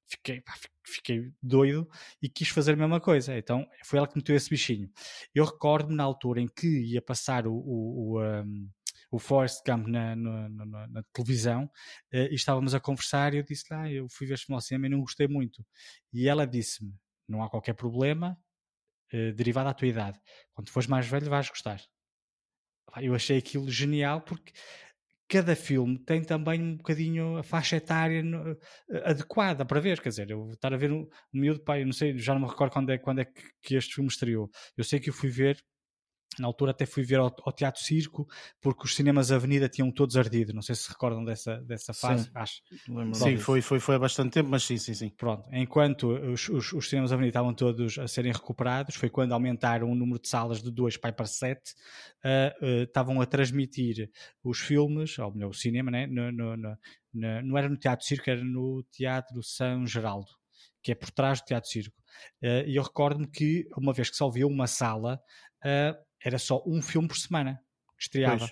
fiquei, 0.09 0.43
fiquei 0.85 1.33
doido 1.43 1.89
e 2.21 2.29
quis 2.29 2.49
fazer 2.49 2.73
a 2.73 2.77
mesma 2.77 3.01
coisa. 3.01 3.37
Então 3.37 3.67
foi 3.85 3.99
ela 3.99 4.09
que 4.09 4.17
meteu 4.17 4.35
esse 4.35 4.51
bichinho. 4.51 4.91
Eu 5.35 5.45
recordo-me 5.45 5.95
na 5.95 6.05
altura 6.05 6.41
em 6.41 6.49
que 6.49 6.67
ia 6.67 7.03
passar 7.03 7.47
o, 7.47 7.55
o, 7.55 8.17
o 8.17 8.23
um, 8.23 8.69
o 9.15 9.19
Forrest 9.19 9.63
Gump 9.65 9.87
na, 9.87 10.17
na, 10.17 10.49
na, 10.49 10.87
na 10.89 11.03
televisão 11.13 11.65
uh, 12.13 12.17
e 12.31 12.35
estávamos 12.35 12.75
a 12.75 12.81
conversar 12.81 13.33
e 13.33 13.39
eu 13.39 13.43
disse 13.45 13.65
lá, 13.71 13.83
ah, 13.83 13.93
eu 13.93 14.09
fui 14.09 14.27
ver 14.27 14.35
este 14.35 14.53
ao 14.53 14.61
cinema 14.61 14.87
e 14.87 14.91
não 14.91 15.01
gostei 15.01 15.29
muito. 15.29 15.65
E 16.13 16.29
ela 16.29 16.47
disse-me, 16.47 16.93
não 17.29 17.43
há 17.43 17.49
qualquer 17.49 17.75
problema, 17.75 18.37
eh, 19.13 19.33
derivado 19.33 19.69
à 19.69 19.75
tua 19.75 19.89
idade. 19.89 20.19
Quando 20.53 20.71
fores 20.71 20.89
mais 20.89 21.07
velho, 21.07 21.29
vais 21.31 21.49
gostar. 21.49 21.81
Eu 23.01 23.15
achei 23.15 23.39
aquilo 23.39 23.71
genial 23.71 24.21
porque 24.21 24.53
cada 25.29 25.57
filme 25.57 25.99
tem 25.99 26.23
também 26.23 26.63
um 26.63 26.77
bocadinho 26.77 27.39
a 27.39 27.43
faixa 27.43 27.77
etária 27.77 28.23
uh, 28.23 28.57
adequada 29.05 29.65
para 29.65 29.81
ver. 29.81 30.01
Quer 30.01 30.11
midizer, 30.11 30.31
eu 30.31 30.51
estar 30.53 30.73
a 30.73 30.77
ver 30.77 30.93
um, 30.93 31.03
um 31.03 31.41
miúdo, 31.41 31.61
pai, 31.61 31.83
eu 31.83 31.87
não 31.87 31.93
sei, 31.93 32.19
já 32.19 32.35
não 32.35 32.43
me 32.43 32.49
recordo 32.49 32.73
quando 32.73 32.91
é, 32.91 32.99
quando 32.99 33.21
é 33.21 33.25
que, 33.25 33.43
que 33.63 33.75
este 33.75 33.95
filme 33.95 34.09
estreou. 34.09 34.51
Eu 34.77 34.85
sei 34.85 35.01
que 35.01 35.09
eu 35.09 35.15
fui 35.15 35.31
ver 35.31 35.63
na 36.39 36.47
altura 36.47 36.71
até 36.71 36.87
fui 36.87 37.03
ver 37.03 37.19
ao, 37.19 37.35
ao, 37.45 37.53
Teatro 37.53 37.83
Circo, 37.83 38.27
porque 38.61 38.85
os 38.85 38.95
cinemas 38.95 39.31
Avenida 39.31 39.69
tinham 39.69 39.91
todos 39.91 40.17
ardido. 40.17 40.53
Não 40.53 40.63
sei 40.63 40.75
se 40.75 40.89
recordam 40.89 41.25
dessa, 41.25 41.57
dessa 41.63 41.93
fase. 41.93 42.25
Sim, 42.25 42.31
acho. 42.35 42.63
sim 43.15 43.37
foi, 43.37 43.61
foi, 43.61 43.81
foi 43.81 43.95
há 43.97 43.99
bastante 43.99 44.33
tempo, 44.33 44.49
mas 44.51 44.65
sim, 44.65 44.77
sim, 44.77 44.95
sim. 44.95 45.11
Pronto, 45.11 45.49
enquanto 45.53 46.09
os, 46.09 46.49
os, 46.49 46.73
os, 46.73 46.89
cinemas 46.89 47.13
Avenida 47.13 47.31
estavam 47.31 47.55
todos 47.55 47.99
a 47.99 48.09
serem 48.09 48.33
recuperados, 48.33 48.97
foi 48.97 49.11
quando 49.11 49.33
aumentaram 49.33 49.91
o 49.91 49.95
número 49.95 50.21
de 50.21 50.29
salas 50.29 50.63
de 50.63 50.71
2 50.71 50.97
para, 50.97 51.13
para 51.13 51.27
7, 51.27 51.61
uh, 51.61 52.65
uh, 52.65 52.83
estavam 52.83 53.21
a 53.21 53.27
transmitir 53.27 54.11
os 54.43 54.59
filmes, 54.61 55.19
ou 55.19 55.33
melhor, 55.33 55.51
o 55.51 55.55
cinema, 55.55 55.91
né? 55.91 56.07
no, 56.07 56.33
no, 56.33 56.57
no, 56.57 56.79
no, 57.13 57.43
não 57.43 57.59
era 57.59 57.69
no 57.69 57.77
Teatro 57.77 58.07
Circo, 58.07 58.31
era 58.31 58.43
no 58.43 58.83
Teatro 58.91 59.43
São 59.43 59.87
Geraldo 59.87 60.29
que 60.85 60.93
é 60.93 60.95
por 60.95 61.11
trás 61.11 61.41
do 61.41 61.47
Teatro 61.47 61.71
Circo. 61.71 61.97
Uh, 62.43 62.69
e 62.69 62.77
eu 62.77 62.83
recordo-me 62.83 63.27
que, 63.27 63.67
uma 63.77 63.93
vez 63.93 64.11
que 64.11 64.17
só 64.17 64.29
havia 64.29 64.47
uma 64.47 64.67
sala, 64.67 65.19
uh, 65.65 65.97
era 66.25 66.39
só 66.39 66.63
um 66.67 66.81
filme 66.81 67.07
por 67.07 67.17
semana 67.17 67.61
que 67.97 68.05
estreava. 68.05 68.51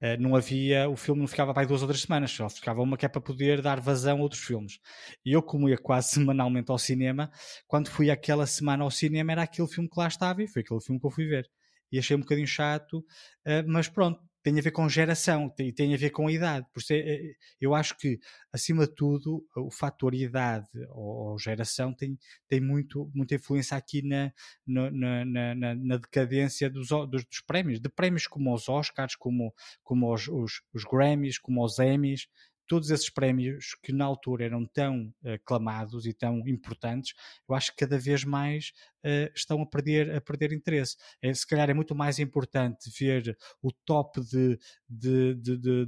Uh, 0.00 0.20
não 0.20 0.36
havia, 0.36 0.88
o 0.88 0.96
filme 0.96 1.20
não 1.20 1.28
ficava 1.28 1.52
para 1.52 1.66
duas 1.66 1.82
ou 1.82 1.88
três 1.88 2.02
semanas, 2.02 2.30
só 2.30 2.48
ficava 2.48 2.80
uma 2.80 2.96
que 2.96 3.04
é 3.04 3.08
para 3.08 3.20
poder 3.20 3.60
dar 3.60 3.80
vazão 3.80 4.18
a 4.18 4.22
outros 4.22 4.42
filmes. 4.42 4.78
E 5.24 5.32
eu, 5.32 5.42
como 5.42 5.68
ia 5.68 5.76
quase 5.76 6.10
semanalmente 6.14 6.70
ao 6.70 6.78
cinema, 6.78 7.30
quando 7.66 7.90
fui 7.90 8.10
aquela 8.10 8.46
semana 8.46 8.84
ao 8.84 8.90
cinema, 8.90 9.32
era 9.32 9.42
aquele 9.42 9.68
filme 9.68 9.88
que 9.88 9.98
lá 9.98 10.06
estava 10.06 10.42
e 10.42 10.46
foi 10.46 10.62
aquele 10.62 10.80
filme 10.80 11.00
que 11.00 11.06
eu 11.06 11.10
fui 11.10 11.26
ver. 11.26 11.50
E 11.90 11.98
achei 11.98 12.16
um 12.16 12.20
bocadinho 12.20 12.46
chato, 12.46 12.98
uh, 12.98 13.64
mas 13.66 13.88
pronto, 13.88 14.20
tem 14.48 14.58
a 14.58 14.62
ver 14.62 14.70
com 14.70 14.88
geração, 14.88 15.50
tem, 15.50 15.72
tem 15.72 15.94
a 15.94 15.96
ver 15.98 16.10
com 16.10 16.26
a 16.26 16.32
idade. 16.32 16.66
Por 16.72 16.80
isso 16.80 16.94
é, 16.94 16.98
é, 16.98 17.20
eu 17.60 17.74
acho 17.74 17.96
que, 17.98 18.18
acima 18.50 18.86
de 18.86 18.94
tudo, 18.94 19.44
o 19.54 19.70
fator 19.70 20.14
idade 20.14 20.66
ou, 20.90 21.32
ou 21.32 21.38
geração 21.38 21.92
tem, 21.92 22.18
tem 22.48 22.58
muito, 22.58 23.10
muita 23.14 23.34
influência 23.34 23.76
aqui 23.76 24.00
na, 24.02 24.32
na, 24.66 24.90
na, 25.24 25.54
na, 25.54 25.74
na 25.74 25.96
decadência 25.98 26.70
dos, 26.70 26.88
dos, 26.88 27.24
dos, 27.26 27.40
prémios, 27.46 27.78
de 27.78 27.90
prémios 27.90 28.26
como 28.26 28.54
os 28.54 28.70
Oscars, 28.70 29.14
como, 29.16 29.52
como 29.82 30.14
os, 30.14 30.28
os, 30.28 30.62
os 30.72 30.84
Grammys, 30.84 31.38
como 31.38 31.62
os 31.62 31.78
Emmys. 31.78 32.26
Todos 32.68 32.90
esses 32.90 33.10
prémios 33.10 33.74
que 33.82 33.92
na 33.92 34.04
altura 34.04 34.44
eram 34.44 34.64
tão 34.66 35.12
aclamados 35.24 36.06
e 36.06 36.12
tão 36.12 36.46
importantes, 36.46 37.14
eu 37.48 37.54
acho 37.54 37.70
que 37.70 37.78
cada 37.78 37.98
vez 37.98 38.24
mais 38.24 38.72
uh, 39.04 39.32
estão 39.34 39.60
a 39.62 39.66
perder, 39.66 40.14
a 40.14 40.20
perder 40.20 40.52
interesse. 40.52 40.96
É, 41.22 41.32
se 41.32 41.46
calhar 41.46 41.68
é 41.70 41.74
muito 41.74 41.94
mais 41.94 42.18
importante 42.18 42.90
ver 42.98 43.36
o 43.62 43.72
top 43.72 44.20
de, 44.20 44.58
de, 44.88 45.34
de, 45.34 45.56
de, 45.56 45.86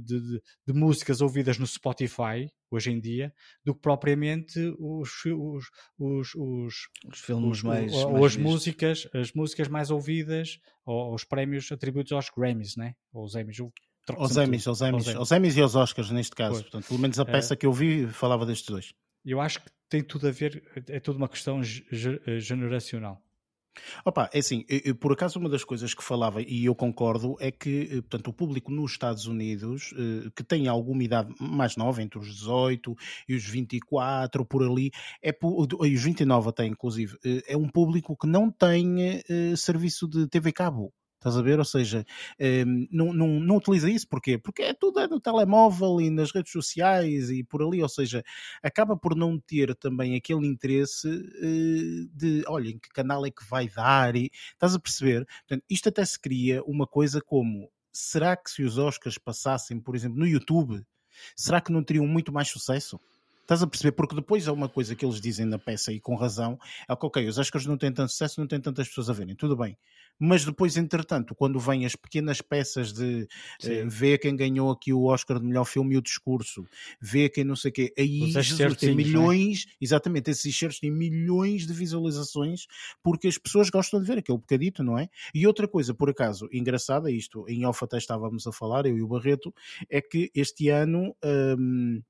de, 0.67 0.73
músicas 0.73 1.21
ouvidas 1.21 1.57
no 1.57 1.67
Spotify 1.67 2.51
hoje 2.69 2.91
em 2.91 2.99
dia 2.99 3.33
do 3.63 3.75
que 3.75 3.81
propriamente 3.81 4.59
os, 4.79 5.25
os, 5.25 5.65
os, 5.99 6.35
os, 6.35 6.75
os 7.05 7.19
filmes 7.19 7.61
mais, 7.61 7.93
ou, 7.93 8.13
mais 8.13 8.25
as 8.25 8.37
músicas 8.37 9.07
as 9.13 9.33
músicas 9.33 9.67
mais 9.67 9.91
ouvidas 9.91 10.59
ou 10.85 11.13
os 11.13 11.23
prémios 11.23 11.71
atribuídos 11.71 12.11
aos 12.11 12.29
Grammys, 12.29 12.75
né? 12.75 12.95
ou 13.13 13.25
os 13.25 13.35
Emmys. 13.35 13.57
Aos 14.17 14.37
Emmys, 14.37 14.67
aos 14.67 14.81
Emmys, 14.81 15.07
aos 15.09 15.31
Emmys 15.31 15.57
e 15.57 15.61
aos 15.61 15.75
Oscars 15.75 16.11
neste 16.11 16.35
caso. 16.35 16.61
Portanto, 16.61 16.87
pelo 16.87 16.99
menos 16.99 17.19
a 17.19 17.25
peça 17.25 17.53
é, 17.53 17.57
que 17.57 17.65
eu 17.65 17.73
vi 17.73 18.07
falava 18.07 18.45
destes 18.45 18.69
dois. 18.69 18.93
Eu 19.25 19.39
acho 19.39 19.61
que 19.61 19.69
tem 19.89 20.03
tudo 20.03 20.27
a 20.27 20.31
ver, 20.31 20.63
é 20.87 20.99
tudo 20.99 21.17
uma 21.17 21.27
questão 21.27 21.61
generacional. 21.63 23.21
Opa, 24.03 24.29
é 24.33 24.39
assim, 24.39 24.65
eu, 24.67 24.95
por 24.95 25.13
acaso 25.13 25.39
uma 25.39 25.49
das 25.49 25.63
coisas 25.63 25.93
que 25.93 26.03
falava, 26.03 26.41
e 26.41 26.65
eu 26.65 26.75
concordo, 26.75 27.37
é 27.39 27.51
que 27.51 27.83
eh, 27.83 28.01
portanto, 28.01 28.27
o 28.27 28.33
público 28.33 28.71
nos 28.71 28.91
Estados 28.91 29.25
Unidos, 29.27 29.93
eh, 29.93 30.29
que 30.35 30.43
tem 30.43 30.67
alguma 30.67 31.03
idade 31.03 31.33
mais 31.39 31.77
nova, 31.77 32.01
entre 32.01 32.19
os 32.19 32.27
18 32.27 32.95
e 33.29 33.35
os 33.35 33.45
24, 33.45 34.45
por 34.45 34.63
ali, 34.63 34.91
é, 35.23 35.29
e 35.31 35.95
os 35.95 36.03
29 36.03 36.49
até 36.49 36.65
inclusive, 36.65 37.17
eh, 37.25 37.41
é 37.47 37.57
um 37.57 37.69
público 37.69 38.15
que 38.17 38.27
não 38.27 38.51
tem 38.51 39.21
serviço 39.55 40.07
de 40.07 40.27
TV 40.27 40.51
cabo. 40.51 40.93
Estás 41.21 41.37
a 41.37 41.41
ver? 41.43 41.59
Ou 41.59 41.65
seja, 41.65 42.03
um, 42.65 42.87
não, 42.91 43.13
não, 43.13 43.27
não 43.39 43.57
utiliza 43.57 43.87
isso. 43.87 44.07
Porquê? 44.07 44.39
Porque 44.39 44.63
é 44.63 44.73
tudo 44.73 44.99
é 44.99 45.07
no 45.07 45.21
telemóvel 45.21 46.01
e 46.01 46.09
nas 46.09 46.31
redes 46.31 46.51
sociais 46.51 47.29
e 47.29 47.43
por 47.43 47.61
ali. 47.61 47.79
Ou 47.79 47.87
seja, 47.87 48.23
acaba 48.63 48.97
por 48.97 49.15
não 49.15 49.39
ter 49.39 49.75
também 49.75 50.15
aquele 50.15 50.47
interesse 50.47 51.07
uh, 51.07 52.07
de, 52.11 52.43
olha, 52.47 52.69
em 52.69 52.79
que 52.79 52.89
canal 52.89 53.23
é 53.23 53.29
que 53.29 53.47
vai 53.47 53.69
dar? 53.69 54.15
E, 54.15 54.31
estás 54.53 54.73
a 54.73 54.79
perceber? 54.79 55.27
Portanto, 55.47 55.63
isto 55.69 55.89
até 55.89 56.03
se 56.03 56.19
cria 56.19 56.63
uma 56.63 56.87
coisa 56.87 57.21
como, 57.21 57.69
será 57.93 58.35
que 58.35 58.49
se 58.49 58.63
os 58.63 58.79
Oscars 58.79 59.19
passassem, 59.19 59.79
por 59.79 59.95
exemplo, 59.95 60.17
no 60.17 60.25
YouTube, 60.25 60.83
será 61.35 61.61
que 61.61 61.71
não 61.71 61.83
teriam 61.83 62.07
muito 62.07 62.33
mais 62.33 62.47
sucesso? 62.47 62.99
Estás 63.41 63.61
a 63.61 63.67
perceber? 63.67 63.91
Porque 63.91 64.15
depois 64.15 64.47
há 64.47 64.53
uma 64.53 64.69
coisa 64.69 64.95
que 64.95 65.05
eles 65.05 65.19
dizem 65.19 65.45
na 65.45 65.59
peça 65.59 65.91
e 65.91 65.99
com 65.99 66.15
razão: 66.15 66.57
é 66.89 66.95
que, 66.95 67.05
ok, 67.05 67.27
os 67.27 67.37
Oscars 67.37 67.65
não 67.65 67.77
têm 67.77 67.91
tanto 67.91 68.11
sucesso, 68.11 68.39
não 68.39 68.47
têm 68.47 68.59
tantas 68.59 68.87
pessoas 68.87 69.09
a 69.09 69.13
verem, 69.13 69.35
tudo 69.35 69.55
bem. 69.55 69.77
Mas 70.23 70.45
depois, 70.45 70.77
entretanto, 70.77 71.33
quando 71.33 71.59
vêm 71.59 71.83
as 71.83 71.95
pequenas 71.95 72.41
peças 72.41 72.93
de 72.93 73.27
uh, 73.63 73.89
ver 73.89 74.19
quem 74.19 74.35
ganhou 74.35 74.69
aqui 74.69 74.93
o 74.93 75.05
Oscar 75.05 75.39
de 75.39 75.45
melhor 75.45 75.65
filme 75.65 75.95
e 75.95 75.97
o 75.97 76.01
discurso, 76.01 76.63
ver 77.01 77.29
quem 77.29 77.43
não 77.43 77.55
sei 77.55 77.71
o 77.71 77.73
quê, 77.73 77.93
aí 77.97 78.31
Jesus, 78.31 78.77
tem 78.77 78.91
é? 78.91 78.93
milhões, 78.93 79.65
é? 79.67 79.73
exatamente, 79.81 80.29
esses 80.29 80.45
excertos 80.45 80.79
têm 80.79 80.91
milhões 80.91 81.65
de 81.65 81.73
visualizações 81.73 82.67
porque 83.01 83.27
as 83.27 83.39
pessoas 83.39 83.71
gostam 83.71 83.99
de 83.99 84.05
ver 84.05 84.19
aquele 84.19 84.37
bocadito, 84.37 84.83
não 84.83 84.95
é? 84.95 85.09
E 85.33 85.47
outra 85.47 85.67
coisa, 85.67 85.91
por 85.91 86.11
acaso, 86.11 86.47
engraçada, 86.51 87.09
isto 87.09 87.43
em 87.49 87.65
off 87.65 87.83
até 87.83 87.97
estávamos 87.97 88.45
a 88.45 88.51
falar, 88.51 88.85
eu 88.85 88.95
e 88.95 89.01
o 89.01 89.07
Barreto, 89.07 89.51
é 89.89 90.01
que 90.01 90.29
este 90.35 90.69
ano. 90.69 91.15
Um, 91.23 92.03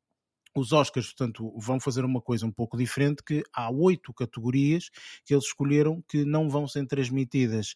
os 0.60 0.74
Oscars, 0.74 1.08
portanto, 1.08 1.54
vão 1.58 1.80
fazer 1.80 2.04
uma 2.04 2.22
coisa 2.22 2.46
um 2.46 2.52
pouco 2.52 2.78
diferente, 2.78 3.24
que 3.24 3.44
há 3.54 3.72
oito 3.72 4.14
categorias 4.14 4.90
que 5.26 5.34
eles 5.34 5.46
escolheram 5.46 6.04
que 6.08 6.26
não 6.26 6.50
vão 6.50 6.68
ser 6.68 6.86
transmitidas 6.86 7.74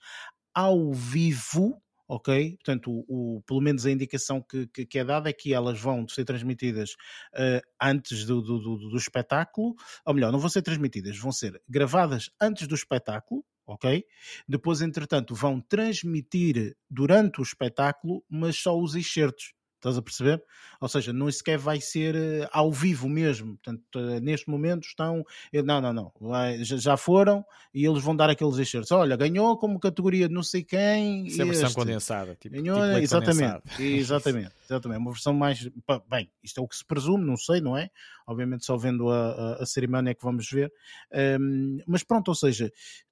ao 0.53 0.93
vivo, 0.93 1.81
ok? 2.07 2.55
Portanto, 2.57 2.91
o, 2.91 3.38
o, 3.38 3.41
pelo 3.43 3.61
menos 3.61 3.85
a 3.85 3.91
indicação 3.91 4.41
que, 4.41 4.67
que, 4.67 4.85
que, 4.85 4.99
é 4.99 5.03
dada 5.03 5.29
é 5.29 5.33
que 5.33 5.53
elas 5.53 5.79
vão 5.79 6.07
ser 6.07 6.23
transmitidas 6.25 6.91
uh, 7.33 7.61
antes 7.81 8.25
do, 8.25 8.41
do, 8.41 8.59
do, 8.59 8.89
do, 8.89 8.97
espetáculo, 8.97 9.75
ou 10.05 10.13
melhor, 10.13 10.31
não 10.31 10.39
vão 10.39 10.49
ser 10.49 10.61
transmitidas, 10.61 11.17
vão 11.17 11.31
ser 11.31 11.61
gravadas 11.67 12.29
antes 12.39 12.67
do 12.67 12.75
espetáculo, 12.75 13.43
ok? 13.67 14.03
Depois, 14.47 14.81
entretanto, 14.81 15.35
vão 15.35 15.59
transmitir 15.59 16.75
durante 16.89 17.41
o 17.41 17.43
espetáculo, 17.43 18.23
mas 18.29 18.57
só 18.57 18.79
os 18.79 18.95
excertos. 18.95 19.53
Estás 19.86 20.00
a 20.00 20.02
perceber? 20.02 20.43
Ou 20.82 20.89
seja, 20.89 21.13
não 21.13 21.32
sequer 21.32 21.60
vai 21.60 21.80
ser 21.80 22.15
uh, 22.15 22.50
ao 22.52 22.71
vivo 22.71 23.08
mesmo. 23.08 23.56
Portanto, 23.58 23.84
uh, 23.95 24.19
neste 24.19 24.50
momento 24.50 24.88
estão. 24.88 25.19
Uh, 25.54 25.62
não, 25.63 25.80
não, 25.80 25.93
não. 25.93 26.12
Já, 26.63 26.98
foram 26.98 27.45
e 27.71 27.86
eles 27.86 28.02
vão 28.02 28.15
dar 28.15 28.28
aqueles 28.28 28.58
excertos. 28.58 28.91
Olha, 28.91 29.15
ganhou 29.15 29.56
como 29.60 29.80
categoria 29.80 30.28
de 30.28 30.34
não 30.34 30.41
sei 30.41 30.63
quem. 30.63 31.28
Isso 31.28 31.39
é 31.39 31.43
a 31.43 31.48
versão 31.48 31.71
condensada. 31.71 32.36
Tipo, 32.36 32.56
ganhou, 32.56 32.80
tipo 32.80 32.98
exatamente, 32.98 33.62
exatamente. 33.80 34.52
Exatamente. 34.67 35.00
Uma 35.00 35.12
versão 35.12 35.34
mais. 35.36 35.69
Bem, 36.10 36.32
isto 36.43 36.60
é 36.60 36.63
o 36.63 36.67
que 36.67 36.78
se 36.78 36.86
presume, 36.86 37.24
não 37.24 37.38
sei, 37.38 37.62
não 37.62 37.78
é? 37.78 37.91
Obviamente, 38.26 38.65
só 38.65 38.76
vendo 38.76 39.12
a, 39.12 39.30
a, 39.30 39.54
a 39.62 39.65
cerimónia 39.67 40.10
é 40.10 40.13
que 40.15 40.24
vamos 40.24 40.50
ver. 40.50 40.74
Um, 41.39 41.78
mas 41.86 42.02
pronto, 42.02 42.30
ou 42.30 42.36
seja, 42.36 42.71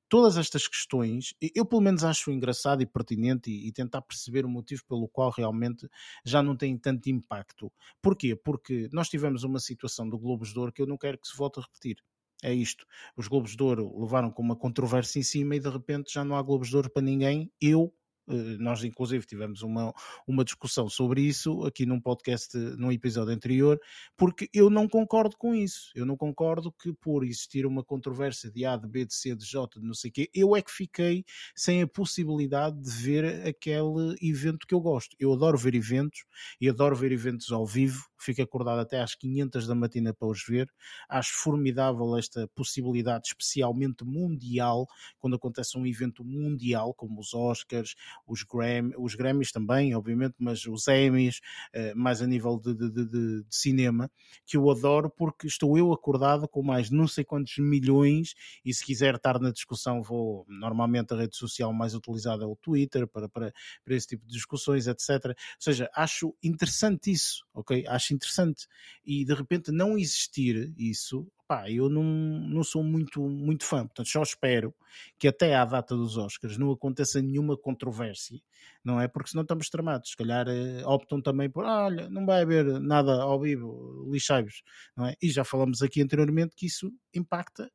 todas 0.09 0.37
estas 0.37 0.67
questões, 0.67 1.33
eu 1.55 1.65
pelo 1.65 1.81
menos 1.81 2.03
acho 2.03 2.31
engraçado 2.31 2.81
e 2.81 2.85
pertinente 2.85 3.49
e, 3.49 3.67
e, 3.67 3.71
tentar 3.71 4.01
perceber 4.01 4.45
o 4.45 4.49
motivo 4.49 4.83
pelo 4.87 5.07
qual 5.07 5.31
realmente 5.31 5.87
já 6.25 6.43
não 6.43 6.55
tem 6.55 6.77
tanto 6.77 7.09
impacto. 7.09 7.71
Porquê? 8.01 8.35
Porque 8.35 8.89
nós 8.91 9.09
tivemos 9.09 9.43
uma 9.43 9.59
situação 9.59 10.07
do 10.07 10.17
Globos 10.17 10.53
de 10.53 10.59
Ouro 10.59 10.71
que 10.71 10.81
eu 10.81 10.87
não 10.87 10.97
quero 10.97 11.17
que 11.17 11.27
se 11.27 11.35
volte 11.35 11.59
a 11.59 11.63
repetir. 11.63 11.97
É 12.43 12.53
isto. 12.53 12.85
Os 13.15 13.27
Globos 13.27 13.55
de 13.55 13.63
Ouro 13.63 14.01
levaram 14.01 14.29
com 14.29 14.41
uma 14.41 14.55
controvérsia 14.55 15.19
em 15.19 15.23
cima 15.23 15.55
e 15.55 15.59
de 15.59 15.69
repente 15.69 16.13
já 16.13 16.25
não 16.25 16.35
há 16.35 16.41
Globos 16.41 16.69
de 16.69 16.75
Ouro 16.75 16.89
para 16.91 17.01
ninguém. 17.01 17.49
Eu 17.61 17.93
nós 18.27 18.83
inclusive 18.83 19.25
tivemos 19.25 19.61
uma, 19.61 19.93
uma 20.27 20.43
discussão 20.43 20.89
sobre 20.89 21.21
isso 21.21 21.63
aqui 21.65 21.85
num 21.85 21.99
podcast, 21.99 22.57
num 22.77 22.91
episódio 22.91 23.33
anterior, 23.33 23.79
porque 24.17 24.49
eu 24.53 24.69
não 24.69 24.87
concordo 24.87 25.35
com 25.37 25.53
isso. 25.53 25.91
Eu 25.95 26.05
não 26.05 26.15
concordo 26.15 26.71
que 26.71 26.93
por 26.93 27.23
existir 27.23 27.65
uma 27.65 27.83
controvérsia 27.83 28.51
de 28.51 28.65
A, 28.65 28.77
de 28.77 28.87
B, 28.87 29.05
de 29.05 29.13
C, 29.13 29.35
de 29.35 29.45
J, 29.45 29.79
de 29.79 29.85
não 29.85 29.93
sei 29.93 30.09
o 30.09 30.13
quê, 30.13 30.29
eu 30.33 30.55
é 30.55 30.61
que 30.61 30.71
fiquei 30.71 31.23
sem 31.55 31.81
a 31.81 31.87
possibilidade 31.87 32.79
de 32.81 32.89
ver 32.91 33.47
aquele 33.47 34.15
evento 34.21 34.65
que 34.67 34.73
eu 34.73 34.79
gosto. 34.79 35.15
Eu 35.19 35.33
adoro 35.33 35.57
ver 35.57 35.75
eventos 35.75 36.23
e 36.59 36.69
adoro 36.69 36.95
ver 36.95 37.11
eventos 37.11 37.51
ao 37.51 37.65
vivo, 37.65 38.05
fico 38.19 38.41
acordado 38.41 38.79
até 38.79 39.01
às 39.01 39.15
500 39.15 39.67
da 39.67 39.75
matina 39.75 40.13
para 40.13 40.27
os 40.27 40.43
ver. 40.45 40.69
Acho 41.09 41.33
formidável 41.35 42.17
esta 42.17 42.47
possibilidade, 42.55 43.27
especialmente 43.27 44.03
mundial, 44.03 44.87
quando 45.19 45.35
acontece 45.35 45.77
um 45.77 45.85
evento 45.85 46.23
mundial, 46.23 46.93
como 46.93 47.19
os 47.19 47.33
Oscars, 47.33 47.95
os, 48.27 48.43
Gram, 48.43 48.91
os 48.97 49.15
Grammys 49.15 49.51
também, 49.51 49.95
obviamente, 49.95 50.35
mas 50.39 50.65
os 50.65 50.87
Emmys, 50.87 51.39
uh, 51.75 51.95
mais 51.95 52.21
a 52.21 52.27
nível 52.27 52.59
de, 52.59 52.73
de, 52.73 52.89
de, 52.89 53.05
de, 53.05 53.45
cinema, 53.49 54.09
que 54.45 54.57
eu 54.57 54.69
adoro 54.69 55.09
porque 55.09 55.47
estou 55.47 55.77
eu 55.77 55.91
acordado 55.91 56.47
com 56.47 56.63
mais 56.63 56.89
não 56.89 57.07
sei 57.07 57.23
quantos 57.23 57.57
milhões 57.57 58.33
e 58.63 58.73
se 58.73 58.85
quiser 58.85 59.15
estar 59.15 59.39
na 59.39 59.51
discussão 59.51 60.01
vou, 60.01 60.45
normalmente 60.47 61.13
a 61.13 61.17
rede 61.17 61.35
social 61.35 61.73
mais 61.73 61.93
utilizada 61.93 62.43
é 62.43 62.47
o 62.47 62.55
Twitter 62.55 63.07
para, 63.07 63.29
para, 63.29 63.53
para 63.83 63.95
esse 63.95 64.07
tipo 64.07 64.25
de 64.25 64.33
discussões, 64.33 64.87
etc. 64.87 65.25
Ou 65.25 65.35
seja, 65.59 65.89
acho 65.95 66.35
interessante 66.43 67.11
isso, 67.11 67.45
ok? 67.53 67.85
Acho 67.87 68.13
interessante 68.13 68.67
e 69.05 69.25
de 69.25 69.33
repente 69.33 69.71
não 69.71 69.97
existir 69.97 70.73
isso 70.77 71.27
pá, 71.47 71.69
eu 71.69 71.89
não, 71.89 72.03
não 72.03 72.63
sou 72.63 72.83
muito, 72.83 73.21
muito 73.27 73.65
fã, 73.65 73.85
portanto 73.85 74.07
só 74.09 74.21
espero 74.21 74.73
que 75.19 75.27
até 75.27 75.55
à 75.55 75.65
data 75.65 75.95
dos 75.95 76.17
Oscars 76.17 76.57
não 76.57 76.71
aconteça 76.71 77.21
nenhuma 77.21 77.57
controvérsia, 77.57 78.39
não 78.83 78.99
é? 78.99 79.07
Porque 79.07 79.29
senão 79.29 79.43
estamos 79.43 79.69
tramados, 79.69 80.11
se 80.11 80.17
calhar 80.17 80.47
eh, 80.47 80.85
optam 80.85 81.21
também 81.21 81.49
por, 81.49 81.65
ah, 81.65 81.85
olha, 81.85 82.09
não 82.09 82.25
vai 82.25 82.41
haver 82.41 82.65
nada 82.79 83.21
ao 83.21 83.39
vivo, 83.39 84.09
lixai-vos, 84.11 84.63
não 84.95 85.05
é? 85.07 85.15
E 85.21 85.29
já 85.29 85.43
falamos 85.43 85.81
aqui 85.81 86.01
anteriormente 86.01 86.55
que 86.55 86.65
isso 86.65 86.91
impacta 87.13 87.71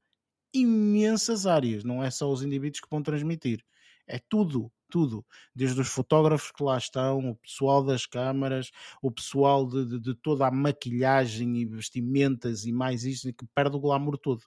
imensas 0.53 1.47
áreas, 1.47 1.85
não 1.85 2.03
é 2.03 2.11
só 2.11 2.31
os 2.31 2.43
indivíduos 2.43 2.81
que 2.81 2.89
vão 2.91 3.03
transmitir, 3.03 3.63
é 4.07 4.19
tudo, 4.29 4.73
tudo, 4.89 5.25
desde 5.55 5.81
os 5.81 5.89
fotógrafos 5.89 6.51
que 6.51 6.63
lá 6.63 6.77
estão, 6.79 7.31
o 7.31 7.37
pessoal 7.37 7.85
das 7.85 8.07
câmaras, 8.07 8.71
o 9.03 9.11
pessoal 9.11 9.67
de, 9.67 9.87
de, 9.87 10.01
de 10.01 10.15
toda 10.15 10.47
a 10.47 10.51
maquilhagem 10.51 11.57
e 11.59 11.65
vestimentas 11.67 12.65
e 12.65 12.73
mais 12.73 13.05
isto, 13.05 13.33
que 13.33 13.47
perde 13.55 13.77
o 13.77 13.81
glamour 13.81 14.19
todo. 14.19 14.43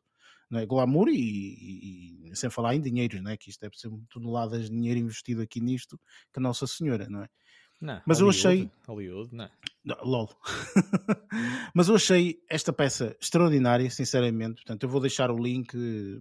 É? 0.54 0.66
Glamour 0.66 1.08
e, 1.10 2.30
e, 2.30 2.36
sem 2.36 2.50
falar 2.50 2.76
em 2.76 2.82
dinheiros, 2.82 3.22
não 3.22 3.32
é? 3.32 3.38
que 3.38 3.50
isto 3.50 3.62
deve 3.62 3.78
ser 3.78 3.90
toneladas 4.10 4.64
de 4.64 4.76
dinheiro 4.76 5.00
investido 5.00 5.42
aqui 5.42 5.62
nisto, 5.62 6.00
que 6.34 6.40
Nossa 6.42 6.68
Senhora, 6.68 7.08
não 7.10 7.24
é? 7.24 7.30
Não, 7.82 8.00
Mas 8.06 8.20
Hollywood, 8.20 8.46
eu 8.46 8.52
achei. 8.52 8.72
Hollywood, 8.88 9.36
não. 9.36 9.50
não 9.84 9.98
LOL. 10.04 10.30
Mas 11.74 11.88
eu 11.88 11.96
achei 11.96 12.40
esta 12.48 12.72
peça 12.72 13.18
extraordinária, 13.20 13.90
sinceramente. 13.90 14.58
Portanto, 14.58 14.84
eu 14.84 14.90
vou 14.90 15.02
deixar 15.02 15.32
o 15.32 15.38
link 15.38 15.76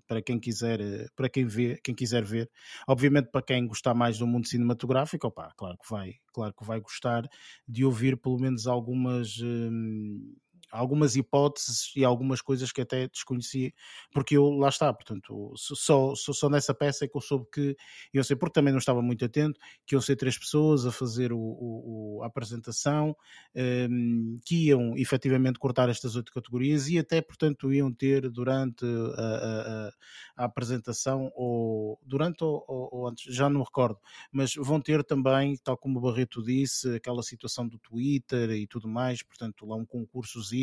para 0.08 0.22
quem 0.22 0.40
quiser, 0.40 0.80
para 1.14 1.28
quem 1.28 1.44
vê, 1.44 1.78
quem 1.84 1.94
quiser 1.94 2.24
ver. 2.24 2.50
Obviamente, 2.88 3.30
para 3.30 3.42
quem 3.42 3.66
gostar 3.66 3.92
mais 3.92 4.16
do 4.18 4.26
mundo 4.26 4.48
cinematográfico, 4.48 5.26
opa, 5.26 5.52
claro 5.54 5.76
que 5.76 5.90
vai, 5.90 6.14
claro 6.32 6.54
que 6.54 6.64
vai 6.64 6.80
gostar 6.80 7.28
de 7.68 7.84
ouvir 7.84 8.16
pelo 8.16 8.38
menos 8.38 8.66
algumas. 8.66 9.38
Hum, 9.42 10.34
algumas 10.70 11.16
hipóteses 11.16 11.92
e 11.96 12.04
algumas 12.04 12.40
coisas 12.40 12.72
que 12.72 12.80
até 12.80 13.08
desconhecia, 13.08 13.72
porque 14.12 14.36
eu 14.36 14.50
lá 14.50 14.68
está, 14.68 14.92
portanto, 14.92 15.52
só, 15.56 16.14
só, 16.14 16.32
só 16.32 16.48
nessa 16.48 16.74
peça 16.74 17.04
é 17.04 17.08
que 17.08 17.16
eu 17.16 17.20
soube 17.20 17.46
que 17.52 17.76
eu 18.12 18.22
sei, 18.24 18.36
porque 18.36 18.52
também 18.52 18.72
não 18.72 18.78
estava 18.78 19.02
muito 19.02 19.24
atento, 19.24 19.58
que 19.86 19.94
iam 19.94 20.00
ser 20.00 20.16
três 20.16 20.38
pessoas 20.38 20.86
a 20.86 20.92
fazer 20.92 21.32
o, 21.32 21.38
o 21.38 22.20
a 22.22 22.26
apresentação, 22.26 23.16
um, 23.54 24.38
que 24.44 24.68
iam 24.68 24.96
efetivamente 24.96 25.58
cortar 25.58 25.88
estas 25.88 26.16
oito 26.16 26.32
categorias 26.32 26.88
e 26.88 26.98
até, 26.98 27.20
portanto, 27.20 27.72
iam 27.72 27.92
ter 27.92 28.30
durante 28.30 28.84
a, 28.84 29.20
a, 29.24 29.90
a 30.36 30.44
apresentação 30.44 31.30
ou 31.34 31.98
durante 32.02 32.44
ou, 32.44 32.64
ou, 32.68 33.08
antes, 33.08 33.34
já 33.34 33.48
não 33.48 33.62
recordo, 33.62 33.98
mas 34.30 34.54
vão 34.54 34.80
ter 34.80 35.04
também, 35.04 35.56
tal 35.56 35.76
como 35.76 35.98
o 35.98 36.02
Barreto 36.02 36.42
disse, 36.42 36.94
aquela 36.94 37.22
situação 37.22 37.66
do 37.66 37.78
Twitter 37.78 38.50
e 38.50 38.66
tudo 38.66 38.88
mais, 38.88 39.22
portanto, 39.22 39.66
lá 39.66 39.76
um 39.76 39.84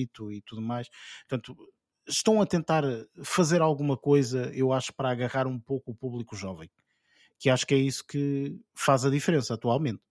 e 0.01 0.41
tudo 0.41 0.61
mais. 0.61 0.87
Portanto, 1.27 1.55
estão 2.07 2.41
a 2.41 2.45
tentar 2.45 2.83
fazer 3.23 3.61
alguma 3.61 3.97
coisa, 3.97 4.51
eu 4.53 4.71
acho, 4.71 4.93
para 4.93 5.11
agarrar 5.11 5.47
um 5.47 5.59
pouco 5.59 5.91
o 5.91 5.95
público 5.95 6.35
jovem, 6.35 6.69
que 7.37 7.49
acho 7.49 7.65
que 7.65 7.75
é 7.75 7.77
isso 7.77 8.05
que 8.05 8.57
faz 8.73 9.05
a 9.05 9.09
diferença 9.09 9.53
atualmente. 9.53 10.01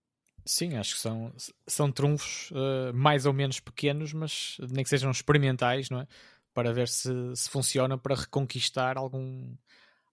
Sim, 0.44 0.77
acho 0.77 0.94
que 0.94 1.01
são, 1.01 1.35
são 1.66 1.90
trunfos 1.90 2.53
uh, 2.53 2.94
mais 2.94 3.27
ou 3.27 3.33
menos 3.33 3.59
pequenos, 3.59 4.12
mas 4.12 4.57
nem 4.70 4.85
que 4.85 4.90
sejam 4.90 5.11
experimentais, 5.11 5.90
não 5.90 6.01
é? 6.01 6.07
Para 6.55 6.72
ver 6.72 6.88
se, 6.88 7.11
se 7.35 7.51
funciona 7.51 7.99
para 7.99 8.14
reconquistar 8.14 8.96
algum, 8.96 9.57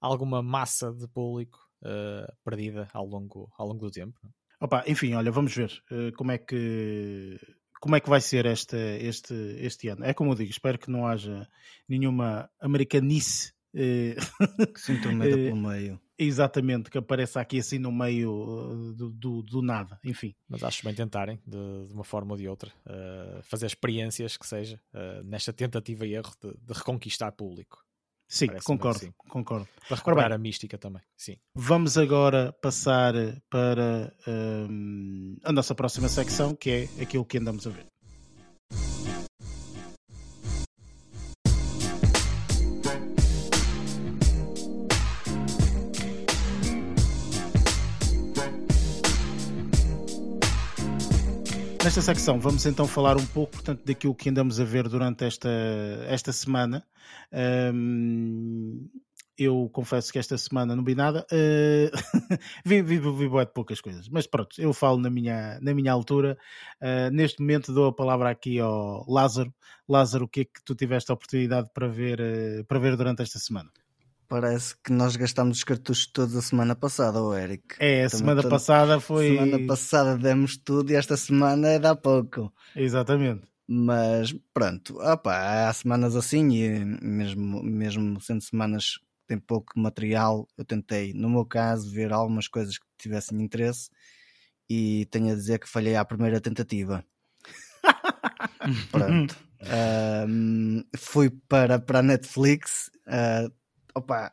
alguma 0.02 0.42
massa 0.42 0.92
de 0.92 1.08
público 1.08 1.60
uh, 1.84 2.34
perdida 2.44 2.90
ao 2.94 3.06
longo, 3.06 3.52
ao 3.58 3.68
longo 3.68 3.86
do 3.86 3.92
tempo. 3.92 4.20
Opa, 4.60 4.84
enfim, 4.88 5.14
olha, 5.14 5.32
vamos 5.32 5.54
ver 5.56 5.84
uh, 5.92 6.12
como 6.18 6.32
é 6.32 6.40
que 6.40 7.40
como 7.84 7.98
é 7.98 8.00
que 8.00 8.10
vai 8.10 8.22
ser 8.22 8.46
este, 8.46 8.78
este, 8.78 9.34
este 9.60 9.90
ano. 9.90 10.06
É 10.06 10.14
como 10.14 10.32
eu 10.32 10.36
digo, 10.36 10.50
espero 10.50 10.80
que 10.80 10.90
não 10.90 11.06
haja 11.06 11.46
nenhuma 11.86 12.50
americanice 12.62 13.52
que 13.74 14.80
se 14.80 14.94
intrometa 14.94 15.36
pelo 15.36 15.58
meio. 15.58 16.00
Exatamente, 16.18 16.90
que 16.90 16.98
apareça 16.98 17.42
aqui 17.42 17.60
assim 17.60 17.80
no 17.80 17.92
meio 17.92 18.94
do, 18.96 19.10
do, 19.10 19.44
do 19.44 19.62
nada, 19.62 20.00
enfim. 20.02 20.34
Mas 20.48 20.64
acho 20.64 20.86
bem 20.86 20.94
tentarem, 20.94 21.42
de, 21.46 21.88
de 21.88 21.94
uma 21.94 22.06
forma 22.06 22.32
ou 22.32 22.38
de 22.38 22.48
outra, 22.48 22.72
uh, 22.86 23.44
fazer 23.44 23.66
experiências 23.66 24.38
que 24.38 24.48
seja, 24.48 24.80
uh, 24.94 25.22
nesta 25.26 25.52
tentativa 25.52 26.08
e 26.08 26.14
erro 26.14 26.32
de, 26.42 26.52
de 26.52 26.74
reconquistar 26.74 27.34
público. 27.34 27.83
Sim, 28.34 28.48
concordo, 28.64 29.00
sim. 29.00 29.14
concordo. 29.30 29.68
Para 29.88 29.98
recordar 29.98 30.30
bem, 30.30 30.36
a 30.36 30.38
mística 30.40 30.76
também, 30.76 31.04
sim. 31.16 31.38
Vamos 31.54 32.00
agora 32.00 32.52
passar 32.52 33.14
para 33.48 34.12
um, 34.28 35.38
a 35.44 35.52
nossa 35.52 35.76
próxima 35.76 36.10
secção, 36.10 36.56
que 36.56 36.90
é 36.98 37.04
aquilo 37.04 37.26
que 37.26 37.38
andamos 37.38 37.68
a 37.68 37.70
ver. 37.70 37.93
Nesta 51.84 52.02
secção 52.02 52.40
vamos 52.40 52.66
então 52.66 52.88
falar 52.88 53.18
um 53.18 53.26
pouco, 53.26 53.52
portanto, 53.52 53.84
daquilo 53.84 54.16
que 54.16 54.30
andamos 54.30 54.58
a 54.58 54.64
ver 54.64 54.88
durante 54.88 55.26
esta, 55.26 55.50
esta 56.08 56.32
semana. 56.32 56.82
Um, 57.74 58.88
eu 59.38 59.70
confesso 59.74 60.10
que 60.14 60.18
esta 60.18 60.38
semana 60.38 60.78
não 60.78 60.84
vi 60.84 60.96
nada, 60.96 61.28
uh, 61.30 62.38
vi, 62.64 62.82
vi, 62.82 63.00
vi, 63.00 63.28
vi 63.28 63.46
de 63.46 63.54
poucas 63.54 63.82
coisas, 63.82 64.08
mas 64.08 64.26
pronto, 64.26 64.62
eu 64.62 64.72
falo 64.72 64.98
na 64.98 65.10
minha, 65.10 65.60
na 65.62 65.74
minha 65.74 65.92
altura. 65.92 66.38
Uh, 66.82 67.12
neste 67.12 67.42
momento 67.42 67.74
dou 67.74 67.88
a 67.88 67.94
palavra 67.94 68.30
aqui 68.30 68.60
ao 68.60 69.04
Lázaro. 69.06 69.54
Lázaro, 69.88 70.24
o 70.24 70.28
que 70.30 70.42
é 70.42 70.46
que 70.46 70.64
tu 70.64 70.74
tiveste 70.76 71.12
a 71.12 71.16
oportunidade 71.16 71.70
para 71.74 71.90
ver, 71.90 72.22
uh, 72.22 72.64
para 72.64 72.80
ver 72.80 72.96
durante 72.96 73.22
esta 73.24 73.40
semana? 73.40 73.70
Parece 74.34 74.76
que 74.84 74.92
nós 74.92 75.16
gastámos 75.16 75.60
os 75.60 75.64
cartuchos 75.64 76.08
todos 76.08 76.36
a 76.36 76.42
semana 76.42 76.76
passada, 76.76 77.22
o 77.22 77.36
Eric. 77.36 77.76
É, 77.78 78.06
a 78.06 78.10
semana 78.10 78.42
passada 78.42 79.00
foi. 79.00 79.28
Semana 79.28 79.68
passada 79.68 80.18
demos 80.18 80.58
tudo 80.58 80.92
e 80.92 80.96
esta 80.96 81.16
semana 81.16 81.68
é 81.68 81.78
da 81.78 81.96
pouco. 81.96 82.52
Exatamente. 82.76 83.44
Mas 83.68 84.36
pronto, 84.52 84.98
opa, 85.00 85.70
há 85.70 85.72
semanas 85.72 86.16
assim 86.16 86.50
e 86.50 86.84
mesmo, 86.84 87.62
mesmo 87.62 88.20
sendo 88.22 88.42
semanas 88.42 88.98
que 88.98 89.28
têm 89.28 89.38
pouco 89.38 89.80
material, 89.80 90.48
eu 90.58 90.66
tentei, 90.66 91.14
no 91.14 91.30
meu 91.30 91.46
caso, 91.46 91.92
ver 91.92 92.12
algumas 92.12 92.48
coisas 92.48 92.80
que 92.80 92.86
tivessem 92.98 93.40
interesse 93.40 93.92
e 94.68 95.06
tenho 95.12 95.32
a 95.32 95.36
dizer 95.36 95.60
que 95.60 95.70
falhei 95.70 95.96
à 95.96 96.04
primeira 96.04 96.42
tentativa. 96.42 97.06
pronto. 98.90 99.38
Um, 99.66 100.84
fui 100.98 101.30
para, 101.48 101.80
para 101.80 102.00
a 102.00 102.04
Netflix. 102.04 102.92
Uh, 103.08 103.50
opa, 103.96 104.32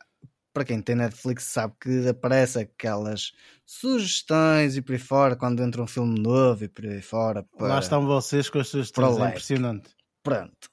para 0.53 0.65
quem 0.65 0.81
tem 0.81 0.95
Netflix 0.95 1.45
sabe 1.45 1.73
que 1.79 2.07
aparece 2.07 2.59
aquelas 2.59 3.31
sugestões 3.65 4.75
e 4.75 4.81
por 4.81 4.93
aí 4.93 4.99
fora 4.99 5.35
quando 5.35 5.63
entra 5.63 5.81
um 5.81 5.87
filme 5.87 6.19
novo 6.19 6.65
e 6.65 6.67
por 6.67 6.85
aí 6.85 7.01
fora. 7.01 7.43
Para, 7.57 7.67
Lá 7.67 7.79
estão 7.79 8.05
vocês 8.05 8.49
com 8.49 8.59
as 8.59 8.67
sugestões, 8.67 9.17
é 9.17 9.29
impressionante. 9.29 9.89
Pronto. 10.23 10.69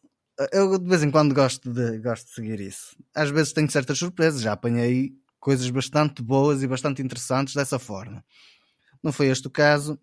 Eu 0.53 0.79
de 0.79 0.89
vez 0.89 1.03
em 1.03 1.11
quando 1.11 1.35
gosto 1.35 1.73
de, 1.73 1.99
gosto 1.99 2.27
de 2.27 2.35
seguir 2.35 2.61
isso. 2.61 2.97
Às 3.15 3.31
vezes 3.31 3.53
tenho 3.53 3.71
certas 3.71 3.99
surpresas, 3.99 4.41
já 4.41 4.53
apanhei 4.53 5.13
coisas 5.41 5.69
bastante 5.71 6.23
boas 6.23 6.63
e 6.63 6.67
bastante 6.67 7.03
interessantes 7.03 7.55
dessa 7.55 7.79
forma. 7.79 8.25
Não 9.03 9.13
foi 9.13 9.27
este 9.29 9.47
o 9.47 9.51
caso. 9.51 9.99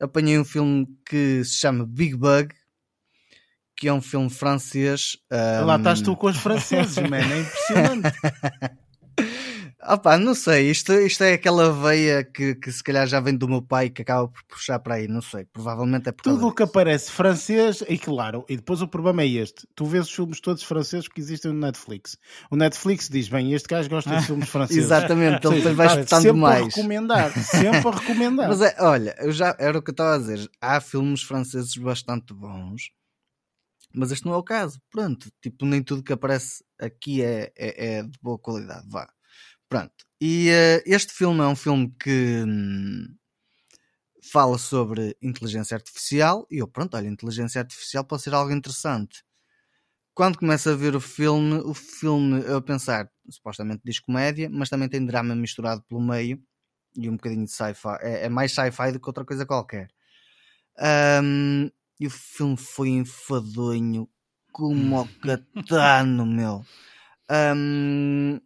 Apanhei 0.00 0.38
um 0.38 0.44
filme 0.44 0.86
que 1.06 1.42
se 1.44 1.54
chama 1.54 1.86
Big 1.86 2.14
Bug, 2.16 2.54
que 3.76 3.88
é 3.88 3.92
um 3.92 4.00
filme 4.00 4.30
francês. 4.30 5.16
Um... 5.30 5.66
Lá 5.66 5.76
estás 5.76 6.00
tu 6.00 6.16
com 6.16 6.28
os 6.28 6.36
franceses, 6.36 6.96
man, 6.96 7.18
é 7.18 7.40
impressionante. 7.40 8.16
Opa, 9.88 10.18
não 10.18 10.34
sei, 10.34 10.68
isto, 10.68 10.92
isto 10.92 11.22
é 11.22 11.34
aquela 11.34 11.72
veia 11.72 12.24
que, 12.24 12.56
que 12.56 12.72
se 12.72 12.82
calhar 12.82 13.06
já 13.06 13.20
vem 13.20 13.36
do 13.36 13.48
meu 13.48 13.62
pai 13.62 13.88
que 13.88 14.02
acaba 14.02 14.26
por 14.26 14.42
puxar 14.48 14.80
para 14.80 14.96
aí, 14.96 15.06
não 15.06 15.22
sei, 15.22 15.44
provavelmente 15.44 16.08
é 16.08 16.12
por 16.12 16.24
Tudo 16.24 16.48
o 16.48 16.52
que 16.52 16.64
aparece 16.64 17.10
francês, 17.12 17.84
e 17.88 17.96
claro, 17.96 18.44
e 18.48 18.56
depois 18.56 18.82
o 18.82 18.88
problema 18.88 19.22
é 19.22 19.28
este: 19.28 19.64
tu 19.76 19.84
vês 19.84 20.06
os 20.06 20.12
filmes 20.12 20.40
todos 20.40 20.64
franceses 20.64 21.06
que 21.06 21.20
existem 21.20 21.52
no 21.52 21.60
Netflix. 21.60 22.18
O 22.50 22.56
Netflix 22.56 23.08
diz, 23.08 23.28
bem, 23.28 23.52
este 23.52 23.68
gajo 23.68 23.88
gosta 23.88 24.16
de 24.16 24.26
filmes 24.26 24.48
franceses. 24.50 24.84
Exatamente, 24.84 25.46
ele 25.46 25.72
vai 25.72 25.86
espetando 25.86 26.22
sempre 26.22 26.40
mais. 26.40 26.62
A 26.62 26.66
recomendar, 26.66 27.32
sempre 27.32 27.88
a 27.88 27.90
recomendar. 27.90 28.48
Mas 28.50 28.62
é, 28.62 28.76
olha, 28.80 29.14
eu 29.20 29.30
já, 29.30 29.54
era 29.56 29.78
o 29.78 29.82
que 29.82 29.90
eu 29.90 29.92
estava 29.92 30.16
a 30.16 30.18
dizer, 30.18 30.50
há 30.60 30.80
filmes 30.80 31.22
franceses 31.22 31.76
bastante 31.76 32.34
bons 32.34 32.90
mas 33.96 34.12
este 34.12 34.26
não 34.26 34.34
é 34.34 34.36
o 34.36 34.42
caso. 34.42 34.80
Pronto, 34.90 35.30
tipo, 35.40 35.64
nem 35.64 35.82
tudo 35.82 36.02
que 36.02 36.12
aparece 36.12 36.64
aqui 36.78 37.22
é, 37.22 37.52
é, 37.56 37.96
é 37.98 38.02
de 38.02 38.18
boa 38.22 38.38
qualidade. 38.38 38.86
Vá. 38.88 39.08
Pronto. 39.68 39.94
E 40.20 40.50
uh, 40.50 40.82
este 40.86 41.12
filme 41.12 41.40
é 41.40 41.46
um 41.46 41.56
filme 41.56 41.92
que 42.00 42.44
hum, 42.46 43.06
fala 44.30 44.58
sobre 44.58 45.16
inteligência 45.22 45.74
artificial. 45.74 46.46
E 46.50 46.58
eu, 46.58 46.68
pronto, 46.68 46.96
olha, 46.96 47.08
inteligência 47.08 47.60
artificial 47.60 48.04
pode 48.04 48.22
ser 48.22 48.34
algo 48.34 48.52
interessante. 48.52 49.24
Quando 50.14 50.38
começa 50.38 50.72
a 50.72 50.76
ver 50.76 50.96
o 50.96 51.00
filme, 51.00 51.56
o 51.64 51.74
filme, 51.74 52.42
eu 52.44 52.56
a 52.56 52.62
pensar, 52.62 53.10
supostamente 53.28 53.82
diz 53.84 53.98
comédia, 54.00 54.48
mas 54.50 54.70
também 54.70 54.88
tem 54.88 55.04
drama 55.04 55.34
misturado 55.34 55.82
pelo 55.82 56.00
meio 56.00 56.42
e 56.96 57.08
um 57.08 57.16
bocadinho 57.16 57.44
de 57.44 57.50
sci-fi. 57.50 57.98
É, 58.00 58.26
é 58.26 58.28
mais 58.28 58.52
sci-fi 58.52 58.92
do 58.92 59.00
que 59.00 59.08
outra 59.08 59.24
coisa 59.24 59.44
qualquer. 59.44 59.88
Um, 61.22 61.70
e 61.98 62.06
o 62.06 62.10
filme 62.10 62.56
foi 62.56 62.90
enfadonho 62.90 64.08
como 64.52 65.00
o 65.00 65.08
catano, 65.20 66.24
meu. 66.24 66.64
Um, 67.30 68.40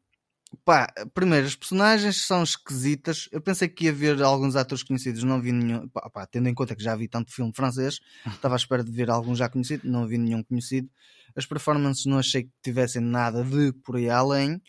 pá, 0.64 0.92
primeiro, 1.14 1.46
as 1.46 1.54
personagens 1.54 2.24
são 2.26 2.42
esquisitas. 2.42 3.28
Eu 3.30 3.40
pensei 3.40 3.68
que 3.68 3.84
ia 3.84 3.92
ver 3.92 4.22
alguns 4.22 4.56
atores 4.56 4.82
conhecidos, 4.82 5.22
não 5.22 5.40
vi 5.40 5.52
nenhum. 5.52 5.88
Pá, 5.88 6.08
pá, 6.10 6.26
tendo 6.26 6.48
em 6.48 6.54
conta 6.54 6.74
que 6.74 6.82
já 6.82 6.96
vi 6.96 7.08
tanto 7.08 7.32
filme 7.32 7.52
francês, 7.54 8.00
estava 8.26 8.54
à 8.54 8.56
espera 8.56 8.82
de 8.82 8.90
ver 8.90 9.10
algum 9.10 9.34
já 9.34 9.48
conhecido, 9.48 9.88
não 9.88 10.06
vi 10.06 10.18
nenhum 10.18 10.42
conhecido. 10.42 10.88
As 11.36 11.46
performances 11.46 12.06
não 12.06 12.18
achei 12.18 12.44
que 12.44 12.50
tivessem 12.62 13.02
nada 13.02 13.44
de 13.44 13.72
por 13.84 13.96
aí 13.96 14.10
além. 14.10 14.60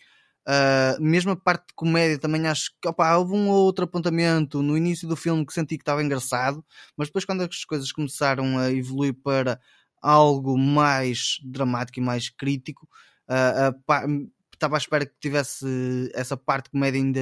Uh, 0.46 1.00
mesmo 1.00 1.30
a 1.30 1.36
parte 1.36 1.68
de 1.68 1.74
comédia 1.74 2.18
também 2.18 2.48
acho 2.48 2.72
que 2.80 2.88
opa, 2.88 3.16
houve 3.16 3.32
um 3.32 3.48
ou 3.48 3.64
outro 3.64 3.84
apontamento 3.84 4.60
no 4.60 4.76
início 4.76 5.06
do 5.06 5.14
filme 5.14 5.46
que 5.46 5.52
senti 5.52 5.76
que 5.76 5.82
estava 5.82 6.02
engraçado, 6.02 6.64
mas 6.96 7.08
depois 7.08 7.24
quando 7.24 7.42
as 7.42 7.64
coisas 7.64 7.92
começaram 7.92 8.58
a 8.58 8.72
evoluir 8.72 9.14
para 9.14 9.60
algo 10.02 10.58
mais 10.58 11.38
dramático 11.44 12.00
e 12.00 12.02
mais 12.02 12.28
crítico, 12.28 12.88
uh, 13.28 13.70
uh, 13.70 14.30
estava 14.62 14.76
à 14.76 14.78
espera 14.78 15.04
que 15.04 15.12
tivesse 15.20 15.66
essa 16.14 16.36
parte 16.36 16.66
de 16.66 16.70
comédia 16.70 17.00
ainda 17.00 17.20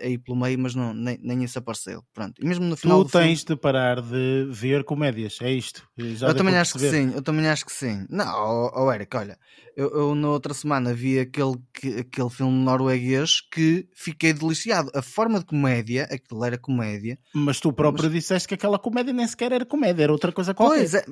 aí 0.00 0.16
pelo 0.16 0.38
meio, 0.38 0.58
mas 0.58 0.74
não, 0.74 0.94
nem, 0.94 1.18
nem 1.22 1.44
isso 1.44 1.58
apareceu. 1.58 2.02
Pronto. 2.14 2.40
E 2.40 2.46
mesmo 2.46 2.64
no 2.64 2.76
final 2.76 3.04
tu 3.04 3.12
tens 3.12 3.42
filme... 3.42 3.56
de 3.56 3.56
parar 3.56 4.00
de 4.00 4.48
ver 4.50 4.84
comédias, 4.84 5.38
é 5.42 5.50
isto. 5.50 5.86
Já 5.96 6.28
eu 6.28 6.34
também 6.34 6.56
acho 6.56 6.72
que 6.72 6.90
sim, 6.90 7.12
eu 7.14 7.22
também 7.22 7.46
acho 7.46 7.66
que 7.66 7.72
sim. 7.72 8.06
Não, 8.08 8.26
oh, 8.26 8.86
oh 8.86 8.92
Eric, 8.92 9.14
olha, 9.16 9.38
eu, 9.76 9.90
eu, 9.90 10.14
na 10.14 10.28
outra 10.30 10.54
semana 10.54 10.94
vi 10.94 11.18
aquele, 11.18 11.56
aquele 12.00 12.30
filme 12.30 12.64
norueguês 12.64 13.42
que 13.52 13.88
fiquei 13.94 14.32
deliciado. 14.32 14.90
A 14.94 15.02
forma 15.02 15.38
de 15.38 15.44
comédia, 15.44 16.04
aquilo 16.04 16.44
era 16.44 16.56
comédia. 16.56 17.18
Mas 17.34 17.60
tu 17.60 17.72
próprio 17.72 18.04
mas... 18.04 18.12
disseste 18.14 18.48
que 18.48 18.54
aquela 18.54 18.78
comédia 18.78 19.12
nem 19.12 19.26
sequer 19.26 19.52
era 19.52 19.66
comédia, 19.66 20.04
era 20.04 20.12
outra 20.12 20.32
coisa 20.32 20.54
qualquer. 20.54 20.78
Pois 20.78 20.94
é, 20.94 21.04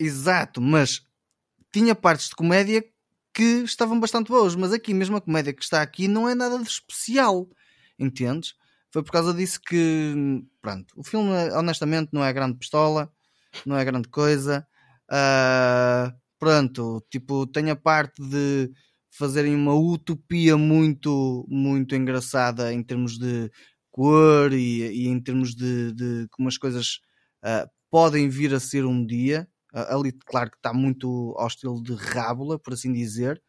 exato, 0.00 0.60
mas 0.62 1.02
tinha 1.72 1.94
partes 1.94 2.28
de 2.28 2.36
comédia 2.36 2.84
que 3.34 3.64
estavam 3.64 3.98
bastante 3.98 4.28
boas, 4.28 4.54
mas 4.54 4.72
aqui 4.72 4.94
mesmo 4.94 5.16
a 5.16 5.20
comédia 5.20 5.52
que 5.52 5.62
está 5.62 5.82
aqui 5.82 6.06
não 6.06 6.28
é 6.28 6.34
nada 6.34 6.58
de 6.58 6.68
especial, 6.68 7.48
entendes? 7.98 8.54
Foi 8.92 9.02
por 9.02 9.10
causa 9.10 9.34
disso 9.34 9.60
que, 9.60 10.14
pronto, 10.62 10.94
o 10.96 11.02
filme 11.02 11.30
honestamente 11.52 12.10
não 12.12 12.24
é 12.24 12.32
grande 12.32 12.56
pistola, 12.56 13.12
não 13.66 13.76
é 13.76 13.84
grande 13.84 14.08
coisa. 14.08 14.64
Uh, 15.10 16.14
pronto, 16.38 17.04
tipo, 17.10 17.44
tem 17.46 17.70
a 17.70 17.76
parte 17.76 18.22
de 18.22 18.70
fazerem 19.10 19.54
uma 19.54 19.74
utopia 19.74 20.56
muito, 20.56 21.44
muito 21.48 21.94
engraçada 21.96 22.72
em 22.72 22.82
termos 22.82 23.18
de 23.18 23.50
cor 23.90 24.52
e, 24.52 24.82
e 24.82 25.08
em 25.08 25.20
termos 25.20 25.54
de, 25.54 25.92
de, 25.92 26.28
como 26.30 26.48
as 26.48 26.56
coisas 26.56 27.00
uh, 27.44 27.68
podem 27.90 28.28
vir 28.28 28.54
a 28.54 28.60
ser 28.60 28.84
um 28.84 29.04
dia. 29.04 29.48
Uh, 29.74 29.98
ali, 29.98 30.12
claro 30.12 30.50
que 30.50 30.56
está 30.56 30.72
muito 30.72 31.34
ao 31.36 31.48
estilo 31.48 31.82
de 31.82 31.94
Rábula, 31.94 32.58
por 32.58 32.74
assim 32.74 32.92
dizer, 32.92 33.42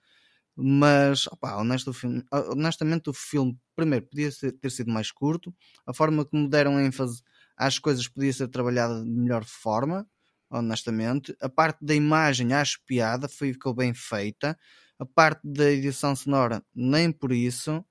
mas 0.56 1.28
opa, 1.28 1.58
honesto, 1.58 1.90
o 1.92 1.94
filme, 1.94 2.24
honestamente, 2.32 3.10
o 3.10 3.14
filme, 3.14 3.58
primeiro, 3.76 4.08
podia 4.08 4.30
ter 4.62 4.72
sido 4.72 4.92
mais 4.92 5.12
curto, 5.12 5.54
a 5.86 5.94
forma 5.94 6.26
como 6.26 6.50
deram 6.50 6.80
ênfase 6.80 7.22
às 7.58 7.80
coisas 7.80 8.08
podia 8.08 8.34
ser 8.34 8.48
trabalhada 8.48 9.04
de 9.04 9.10
melhor 9.10 9.44
forma, 9.46 10.08
honestamente. 10.50 11.36
A 11.42 11.50
parte 11.50 11.84
da 11.84 11.94
imagem, 11.96 12.54
acho 12.54 12.80
piada, 12.86 13.28
foi, 13.28 13.54
ficou 13.54 13.74
bem 13.74 13.94
feita. 13.94 14.58
A 15.00 15.06
parte 15.06 15.42
da 15.44 15.72
edição 15.72 16.16
sonora, 16.16 16.64
nem 16.74 17.12
por 17.12 17.32
isso. 17.32 17.84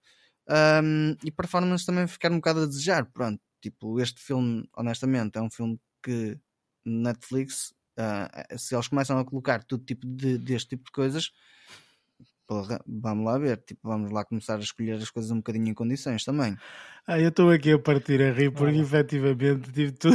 Um, 0.48 1.16
e 1.24 1.30
performance 1.30 1.86
também 1.86 2.06
ficar 2.06 2.30
um 2.32 2.36
bocado 2.36 2.62
a 2.62 2.66
desejar. 2.66 3.06
Pronto, 3.06 3.40
tipo, 3.60 4.00
este 4.00 4.20
filme, 4.20 4.68
honestamente, 4.76 5.36
é 5.38 5.42
um 5.42 5.50
filme 5.50 5.78
que 6.02 6.38
Netflix, 6.84 7.74
uh, 7.98 8.58
se 8.58 8.74
eles 8.74 8.88
começam 8.88 9.18
a 9.18 9.24
colocar 9.24 9.62
todo 9.64 9.84
tipo 9.84 10.06
de, 10.06 10.38
deste 10.38 10.70
tipo 10.70 10.84
de 10.84 10.92
coisas, 10.92 11.30
porra, 12.46 12.80
vamos 12.86 13.24
lá 13.24 13.38
ver, 13.38 13.58
tipo, 13.58 13.80
vamos 13.82 14.10
lá 14.10 14.24
começar 14.24 14.56
a 14.56 14.60
escolher 14.60 14.94
as 14.94 15.10
coisas 15.10 15.30
um 15.30 15.36
bocadinho 15.36 15.68
em 15.68 15.74
condições 15.74 16.24
também. 16.24 16.56
Ah, 17.06 17.20
eu 17.20 17.28
estou 17.28 17.50
aqui 17.50 17.72
a 17.72 17.78
partir 17.78 18.22
a 18.22 18.32
rir 18.32 18.50
porque 18.50 18.78
ah. 18.78 18.82
efetivamente 18.82 19.70
tipo, 19.72 19.98
tu, 19.98 20.08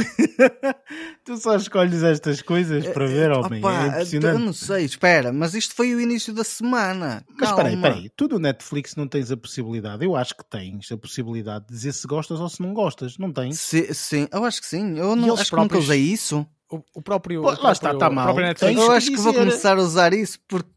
tu 1.24 1.36
só 1.36 1.56
escolhes 1.56 2.02
estas 2.02 2.42
coisas 2.42 2.86
para 2.88 3.06
ver, 3.06 3.30
homem. 3.30 3.60
Opa, 3.60 3.84
é 3.84 3.88
impressionante. 3.88 4.34
Eu 4.34 4.38
não 4.38 4.52
sei, 4.52 4.84
espera, 4.84 5.32
mas 5.32 5.54
isto 5.54 5.74
foi 5.74 5.94
o 5.94 6.00
início 6.00 6.32
da 6.32 6.44
semana. 6.44 7.24
Calma. 7.38 7.38
Mas 7.38 7.50
espera 7.50 7.68
aí, 7.68 7.74
espera 7.74 7.94
aí, 7.94 8.10
tu 8.16 8.28
no 8.28 8.38
Netflix 8.38 8.96
não 8.96 9.06
tens 9.06 9.30
a 9.30 9.36
possibilidade, 9.36 10.04
eu 10.04 10.16
acho 10.16 10.36
que 10.36 10.44
tens 10.44 10.90
a 10.90 10.96
possibilidade 10.96 11.66
de 11.66 11.72
dizer 11.72 11.92
se 11.92 12.06
gostas 12.06 12.40
ou 12.40 12.48
se 12.48 12.60
não 12.60 12.74
gostas, 12.74 13.18
não 13.18 13.32
tens? 13.32 13.60
Sim, 13.60 13.92
sim 13.92 14.28
eu 14.32 14.44
acho 14.44 14.60
que 14.60 14.66
sim. 14.66 14.98
Eu 14.98 15.14
não, 15.14 15.34
acho 15.34 15.50
próprios... 15.50 15.50
que 15.50 15.56
nunca 15.56 15.78
usei 15.78 16.00
isso. 16.00 16.46
O, 16.70 16.82
o 16.94 17.02
próprio, 17.02 17.42
Pô, 17.42 17.48
próprio, 17.48 17.64
lá 17.64 17.72
está, 17.72 17.92
está 17.92 18.08
mal. 18.08 18.36
Eu 18.38 18.92
acho 18.92 19.10
que, 19.10 19.16
que 19.16 19.20
vou 19.20 19.34
começar 19.34 19.76
a 19.76 19.80
usar 19.80 20.12
isso 20.14 20.38
porque 20.46 20.70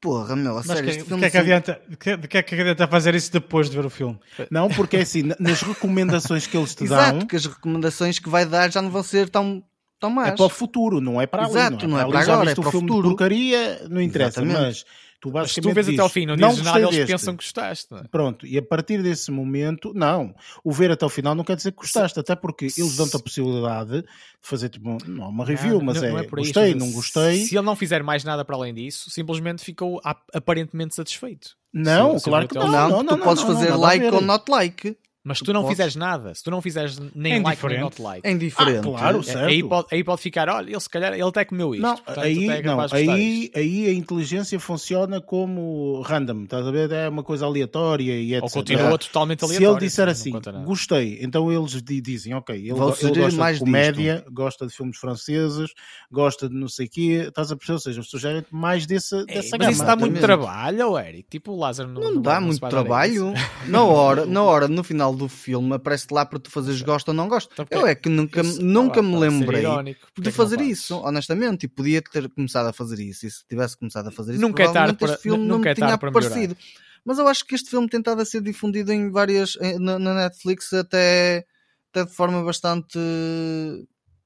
Porra, 0.00 0.34
meu, 0.34 0.56
a 0.56 0.62
sério, 0.62 1.04
que, 1.04 1.14
que, 1.14 1.24
é 1.26 1.30
que 1.30 1.36
adianta, 1.36 1.82
que, 1.98 2.16
que 2.16 2.38
é 2.38 2.42
que 2.42 2.54
adianta 2.54 2.88
fazer 2.88 3.14
isso 3.14 3.30
depois 3.30 3.68
de 3.68 3.76
ver 3.76 3.84
o 3.84 3.90
filme? 3.90 4.18
Não, 4.50 4.66
porque 4.68 4.96
é 4.96 5.02
assim, 5.02 5.30
nas 5.38 5.60
recomendações 5.60 6.46
que 6.46 6.56
eles 6.56 6.74
te 6.74 6.88
dão. 6.88 6.98
Exato, 6.98 7.26
que 7.26 7.36
as 7.36 7.44
recomendações 7.44 8.18
que 8.18 8.30
vai 8.30 8.46
dar 8.46 8.72
já 8.72 8.80
não 8.80 8.90
vão 8.90 9.02
ser 9.02 9.28
tão, 9.28 9.62
tão 10.00 10.08
más. 10.08 10.28
É 10.28 10.36
para 10.36 10.46
o 10.46 10.48
futuro, 10.48 11.02
não 11.02 11.20
é 11.20 11.26
para 11.26 11.44
ali. 11.44 11.52
Exato, 11.52 11.86
não 11.86 11.98
é, 11.98 12.02
não 12.02 12.08
é 12.08 12.12
para, 12.12 12.32
agora, 12.32 12.50
é 12.50 12.54
para 12.54 12.66
o 12.66 12.70
filme 12.70 12.88
futuro. 12.88 13.02
de 13.02 13.08
porcaria, 13.10 13.88
não 13.90 14.00
interessa, 14.00 14.40
Exatamente. 14.40 14.58
mas 14.58 14.84
Tu 15.20 15.30
Mas 15.30 15.52
se 15.52 15.60
tu 15.60 15.70
vês 15.72 15.86
até 15.86 16.00
ao 16.00 16.08
fim, 16.08 16.24
não 16.24 16.34
dizes 16.34 16.62
nada, 16.62 16.80
eles 16.80 16.96
deste. 16.96 17.12
pensam 17.12 17.36
que 17.36 17.44
gostaste. 17.44 17.94
É? 17.94 18.04
Pronto, 18.10 18.46
e 18.46 18.56
a 18.56 18.62
partir 18.62 19.02
desse 19.02 19.30
momento, 19.30 19.92
não. 19.94 20.34
O 20.64 20.72
ver 20.72 20.90
até 20.90 21.04
ao 21.04 21.10
final 21.10 21.34
não 21.34 21.44
quer 21.44 21.56
dizer 21.56 21.72
que 21.72 21.78
gostaste, 21.78 22.18
até 22.18 22.34
porque 22.34 22.64
eles 22.64 22.96
dão-te 22.96 23.16
a 23.16 23.18
possibilidade 23.18 24.00
de 24.00 24.08
fazer 24.40 24.70
tipo, 24.70 24.96
não 25.06 25.28
uma 25.28 25.44
review, 25.44 25.78
não, 25.78 25.84
mas 25.84 26.00
não, 26.00 26.08
é, 26.08 26.10
não 26.12 26.18
é 26.20 26.26
gostei, 26.26 26.74
não 26.74 26.90
gostei. 26.90 27.44
Se 27.44 27.54
ele 27.54 27.66
não 27.66 27.76
fizer 27.76 28.02
mais 28.02 28.24
nada 28.24 28.46
para 28.46 28.56
além 28.56 28.72
disso, 28.72 29.10
simplesmente 29.10 29.62
ficou 29.62 30.00
aparentemente 30.32 30.94
satisfeito. 30.94 31.54
Não, 31.72 32.18
se, 32.18 32.24
claro 32.24 32.48
que 32.48 32.54
não. 32.54 32.70
Não, 32.70 33.02
não, 33.02 33.18
tu 33.18 33.18
podes 33.18 33.42
fazer 33.42 33.74
like 33.76 34.06
ou 34.06 34.22
not 34.22 34.50
like. 34.50 34.96
Mas 35.22 35.38
se 35.38 35.44
tu 35.44 35.52
não 35.52 35.68
fizeres 35.68 35.96
nada, 35.96 36.34
se 36.34 36.42
tu 36.42 36.50
não 36.50 36.62
fizeres 36.62 36.98
nem 37.14 37.34
é 37.34 37.40
like 37.40 37.66
nem 37.66 37.80
not 37.80 38.00
like, 38.00 38.26
é 38.26 38.30
indiferente. 38.30 38.78
Ah, 38.78 38.98
claro, 38.98 39.22
certo. 39.22 39.48
Aí 39.48 39.62
pode, 39.62 39.86
aí 39.92 40.02
pode 40.02 40.22
ficar, 40.22 40.48
olha, 40.48 40.70
ele 40.70 40.80
se 40.80 40.88
calhar 40.88 41.12
ele 41.12 41.22
até 41.22 41.44
comeu 41.44 41.74
isto. 41.74 41.82
Não, 41.82 41.94
portanto, 41.94 42.24
aí, 42.24 42.48
é 42.48 42.62
não, 42.62 42.80
aí, 42.90 43.50
aí 43.54 43.86
a 43.86 43.92
inteligência 43.92 44.58
funciona 44.58 45.20
como 45.20 46.00
random, 46.00 46.44
estás 46.44 46.66
a 46.66 46.70
ver? 46.70 46.90
É 46.90 47.08
uma 47.08 47.22
coisa 47.22 47.44
aleatória 47.44 48.14
e 48.14 48.32
etc. 48.34 48.44
Ou 48.44 48.50
continua 48.50 48.98
totalmente 48.98 49.44
aleatório. 49.44 49.68
Se 49.68 49.76
ele 49.76 49.86
disser 49.86 50.08
assim, 50.08 50.32
gostei, 50.64 51.18
então 51.20 51.52
eles 51.52 51.82
dizem, 51.82 52.32
ok, 52.32 52.56
ele, 52.56 52.70
ele 52.70 52.78
gosta 52.78 53.36
mais 53.36 53.58
de 53.58 53.64
comédia, 53.64 54.14
disto. 54.16 54.32
gosta 54.32 54.66
de 54.66 54.74
filmes 54.74 54.96
franceses, 54.96 55.70
gosta 56.10 56.48
de 56.48 56.54
não 56.54 56.68
sei 56.68 56.86
o 56.86 56.90
quê, 56.90 57.24
estás 57.28 57.52
a 57.52 57.56
perceber? 57.56 57.74
Ou 57.74 57.80
seja, 57.80 58.02
sugerem 58.02 58.44
mais 58.50 58.86
desse, 58.86 59.14
Ei, 59.14 59.26
dessa 59.26 59.50
mas 59.50 59.50
gama. 59.50 59.64
Mas 59.66 59.76
isso 59.76 59.84
dá 59.84 59.96
muito 59.96 60.20
trabalho, 60.20 60.98
Eric. 60.98 61.28
Tipo, 61.28 61.52
o 61.52 61.58
Lázaro 61.58 61.90
não, 61.90 62.14
não 62.14 62.22
dá 62.22 62.40
muito 62.40 62.66
trabalho. 62.68 63.34
Na 63.68 63.84
hora, 63.84 64.24
na 64.24 64.42
hora, 64.42 64.66
no 64.66 64.82
final 64.82 65.09
do 65.14 65.28
filme 65.28 65.74
aparece 65.74 66.06
lá 66.10 66.24
para 66.24 66.38
tu 66.38 66.50
fazeres 66.50 66.82
gosto 66.82 67.08
ou 67.08 67.14
não 67.14 67.28
gosto. 67.28 67.50
Então, 67.52 67.66
eu 67.70 67.86
é 67.86 67.94
que 67.94 68.08
nunca, 68.08 68.40
isso, 68.40 68.62
nunca 68.62 69.02
me 69.02 69.16
lembrei 69.18 69.62
irónico, 69.62 70.08
de 70.18 70.28
é 70.28 70.32
fazer 70.32 70.60
isso, 70.60 70.96
honestamente, 70.96 71.64
e 71.64 71.68
podia 71.68 72.02
ter 72.02 72.28
começado 72.30 72.66
a 72.66 72.72
fazer 72.72 73.00
isso. 73.00 73.26
E 73.26 73.30
se 73.30 73.46
tivesse 73.46 73.76
começado 73.76 74.08
a 74.08 74.10
fazer 74.10 74.32
isso, 74.32 74.40
nunca 74.40 74.62
é 74.62 74.72
tarde 74.72 74.96
para, 74.96 75.12
este 75.12 75.22
filme 75.22 75.44
não 75.44 75.62
é 75.64 75.74
tinha 75.74 75.94
aparecido. 75.94 76.56
Mas 77.04 77.18
eu 77.18 77.26
acho 77.26 77.46
que 77.46 77.54
este 77.54 77.70
filme 77.70 77.88
tem 77.88 78.00
estado 78.00 78.20
a 78.20 78.24
ser 78.24 78.42
difundido 78.42 78.92
em 78.92 79.10
várias 79.10 79.56
na, 79.78 79.98
na 79.98 80.14
Netflix 80.14 80.72
até, 80.72 81.46
até 81.90 82.04
de 82.04 82.14
forma 82.14 82.42
bastante 82.44 82.98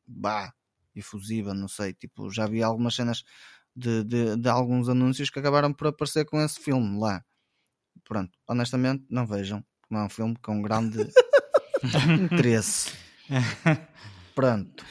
bah, 0.07 0.53
efusiva, 0.95 1.55
não 1.55 1.69
sei. 1.69 1.93
Tipo, 1.95 2.31
já 2.31 2.47
vi 2.47 2.63
algumas 2.63 2.95
cenas 2.95 3.25
de, 3.75 4.05
de, 4.05 4.37
de, 4.37 4.49
alguns 4.49 4.89
anúncios 4.89 5.31
que 5.31 5.39
acabaram 5.39 5.73
por 5.73 5.89
aparecer 5.89 6.25
com 6.25 6.41
esse 6.41 6.61
filme 6.61 6.99
lá. 6.99 7.25
Pronto, 8.05 8.33
honestamente, 8.47 9.05
não 9.09 9.27
vejam. 9.27 9.65
Não 9.91 10.01
é 10.01 10.05
um 10.05 10.09
filme 10.09 10.37
com 10.43 10.63
grande 10.63 11.09
interesse. 12.21 12.93
Pronto. 14.35 14.85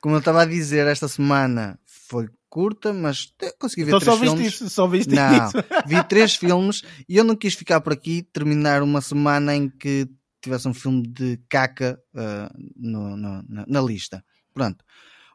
Como 0.00 0.14
eu 0.14 0.20
estava 0.20 0.42
a 0.42 0.46
dizer, 0.46 0.86
esta 0.86 1.08
semana 1.08 1.78
foi 1.86 2.28
curta, 2.48 2.92
mas 2.92 3.32
consegui 3.58 3.84
ver 3.84 3.90
então 3.90 4.00
três 4.00 4.16
só 4.16 4.20
filmes. 4.22 4.44
Viste 4.44 4.64
isso, 4.64 4.70
só 4.70 4.86
viste 4.86 5.14
não, 5.14 5.46
isso. 5.46 5.56
vi 5.86 6.02
três 6.04 6.34
filmes 6.34 6.82
e 7.08 7.16
eu 7.16 7.24
não 7.24 7.36
quis 7.36 7.54
ficar 7.54 7.80
por 7.80 7.92
aqui 7.92 8.22
terminar 8.22 8.82
uma 8.82 9.00
semana 9.00 9.54
em 9.54 9.68
que 9.68 10.08
tivesse 10.40 10.68
um 10.68 10.74
filme 10.74 11.06
de 11.06 11.38
caca 11.48 12.00
uh, 12.14 12.54
no, 12.76 13.16
no, 13.16 13.42
na, 13.48 13.64
na, 13.66 13.80
lista. 13.80 14.24
Pronto. 14.54 14.84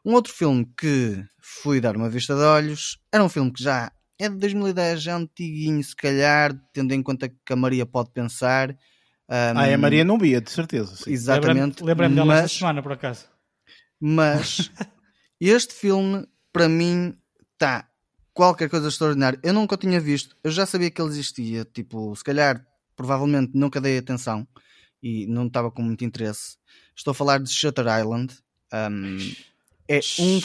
Um 0.04 0.12
outro 0.12 0.32
filme 0.32 0.66
que 0.76 1.22
fui 1.40 1.80
dar 1.80 1.96
uma 1.96 2.08
vista 2.08 2.34
de 2.34 2.42
olhos 2.42 2.98
era 3.12 3.22
um 3.22 3.28
filme 3.28 3.52
que 3.52 3.62
já 3.62 3.92
é 4.18 4.28
de 4.28 4.36
2010, 4.36 5.02
já 5.02 5.12
é 5.12 5.14
antiguinho, 5.14 5.82
se 5.82 5.94
calhar, 5.94 6.54
tendo 6.72 6.92
em 6.92 7.02
conta 7.02 7.28
que 7.28 7.52
a 7.52 7.56
Maria 7.56 7.84
pode 7.84 8.10
pensar. 8.10 8.70
Um, 8.70 9.58
ah, 9.58 9.74
a 9.74 9.78
Maria 9.78 10.04
não 10.04 10.18
via, 10.18 10.40
de 10.40 10.50
certeza. 10.50 10.94
Sim. 10.96 11.12
Exatamente. 11.12 11.82
Lembrei-me 11.82 12.14
dela 12.14 12.36
esta 12.36 12.58
semana, 12.58 12.82
por 12.82 12.92
acaso. 12.92 13.26
Mas 14.00 14.70
este 15.40 15.74
filme, 15.74 16.26
para 16.52 16.68
mim, 16.68 17.16
está 17.52 17.88
qualquer 18.32 18.68
coisa 18.68 18.88
extraordinária. 18.88 19.38
Eu 19.42 19.52
nunca 19.52 19.74
o 19.74 19.78
tinha 19.78 20.00
visto, 20.00 20.36
eu 20.44 20.50
já 20.50 20.66
sabia 20.66 20.90
que 20.90 21.00
ele 21.00 21.10
existia. 21.10 21.64
Tipo, 21.64 22.14
se 22.14 22.22
calhar, 22.22 22.64
provavelmente 22.96 23.52
nunca 23.54 23.80
dei 23.80 23.98
atenção 23.98 24.46
e 25.02 25.26
não 25.26 25.46
estava 25.46 25.70
com 25.70 25.82
muito 25.82 26.04
interesse. 26.04 26.56
Estou 26.96 27.12
a 27.12 27.14
falar 27.14 27.38
de 27.38 27.50
Shutter 27.50 27.86
Island. 27.86 28.34
Um, 28.72 29.18
é 29.88 30.00
um 30.18 30.40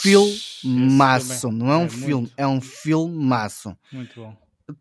filmaço, 0.00 1.50
não 1.50 1.70
é 1.70 1.76
um 1.76 1.84
é 1.84 1.88
filme, 1.88 2.14
muito. 2.22 2.34
é 2.36 2.46
um 2.46 2.60
filmaço. 2.60 3.76
Muito 3.92 4.20
bom. 4.20 4.36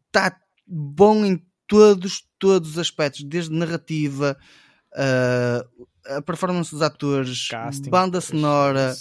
Está 0.08 0.38
bom 0.68 1.26
em 1.26 1.42
todos, 1.68 2.24
todos 2.38 2.72
os 2.72 2.78
aspectos, 2.78 3.24
desde 3.24 3.54
narrativa, 3.54 4.38
uh, 4.94 5.88
a 6.18 6.22
performance 6.22 6.72
dos 6.72 6.82
atores, 6.82 7.48
Casting, 7.48 7.90
banda 7.90 8.20
sonora, 8.20 8.94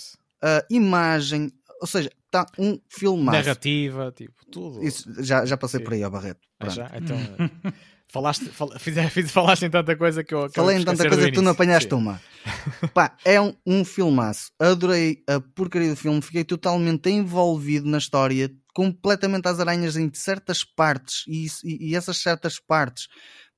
uh, 0.42 0.66
imagem, 0.70 1.50
ou 1.80 1.86
seja, 1.86 2.10
está 2.26 2.46
um 2.58 2.78
filme 2.88 3.24
Narrativa, 3.24 4.12
tipo, 4.12 4.44
tudo. 4.50 4.84
Isso, 4.84 5.10
já, 5.22 5.44
já 5.44 5.56
passei 5.56 5.80
Sim. 5.80 5.84
por 5.84 5.94
aí, 5.94 6.02
ao 6.02 6.10
Barreto. 6.10 6.40
Ah, 6.60 6.68
já? 6.68 6.90
Então, 6.94 7.16
falaste, 8.10 8.46
fal, 8.46 8.70
falaste 9.28 9.64
em 9.64 9.70
tanta 9.70 9.96
coisa 9.96 10.22
que 10.22 10.34
eu 10.34 10.50
Falei 10.50 10.78
em 10.78 10.84
tanta 10.84 11.08
coisa 11.08 11.26
que 11.26 11.32
tu 11.32 11.42
não 11.42 11.52
apanhaste 11.52 11.88
Sim. 11.88 11.96
uma. 11.96 12.20
Pá, 12.94 13.16
é 13.24 13.40
um, 13.40 13.54
um 13.66 13.84
filmaço. 13.84 14.52
Adorei 14.58 15.22
a 15.28 15.40
porcaria 15.40 15.90
do 15.90 15.96
filme, 15.96 16.20
fiquei 16.20 16.44
totalmente 16.44 17.08
envolvido 17.08 17.88
na 17.88 17.98
história, 17.98 18.50
completamente 18.74 19.46
às 19.46 19.60
aranhas 19.60 19.96
em 19.96 20.10
certas 20.12 20.64
partes 20.64 21.24
e, 21.26 21.46
e, 21.64 21.90
e 21.90 21.96
essas 21.96 22.18
certas 22.18 22.58
partes 22.58 23.08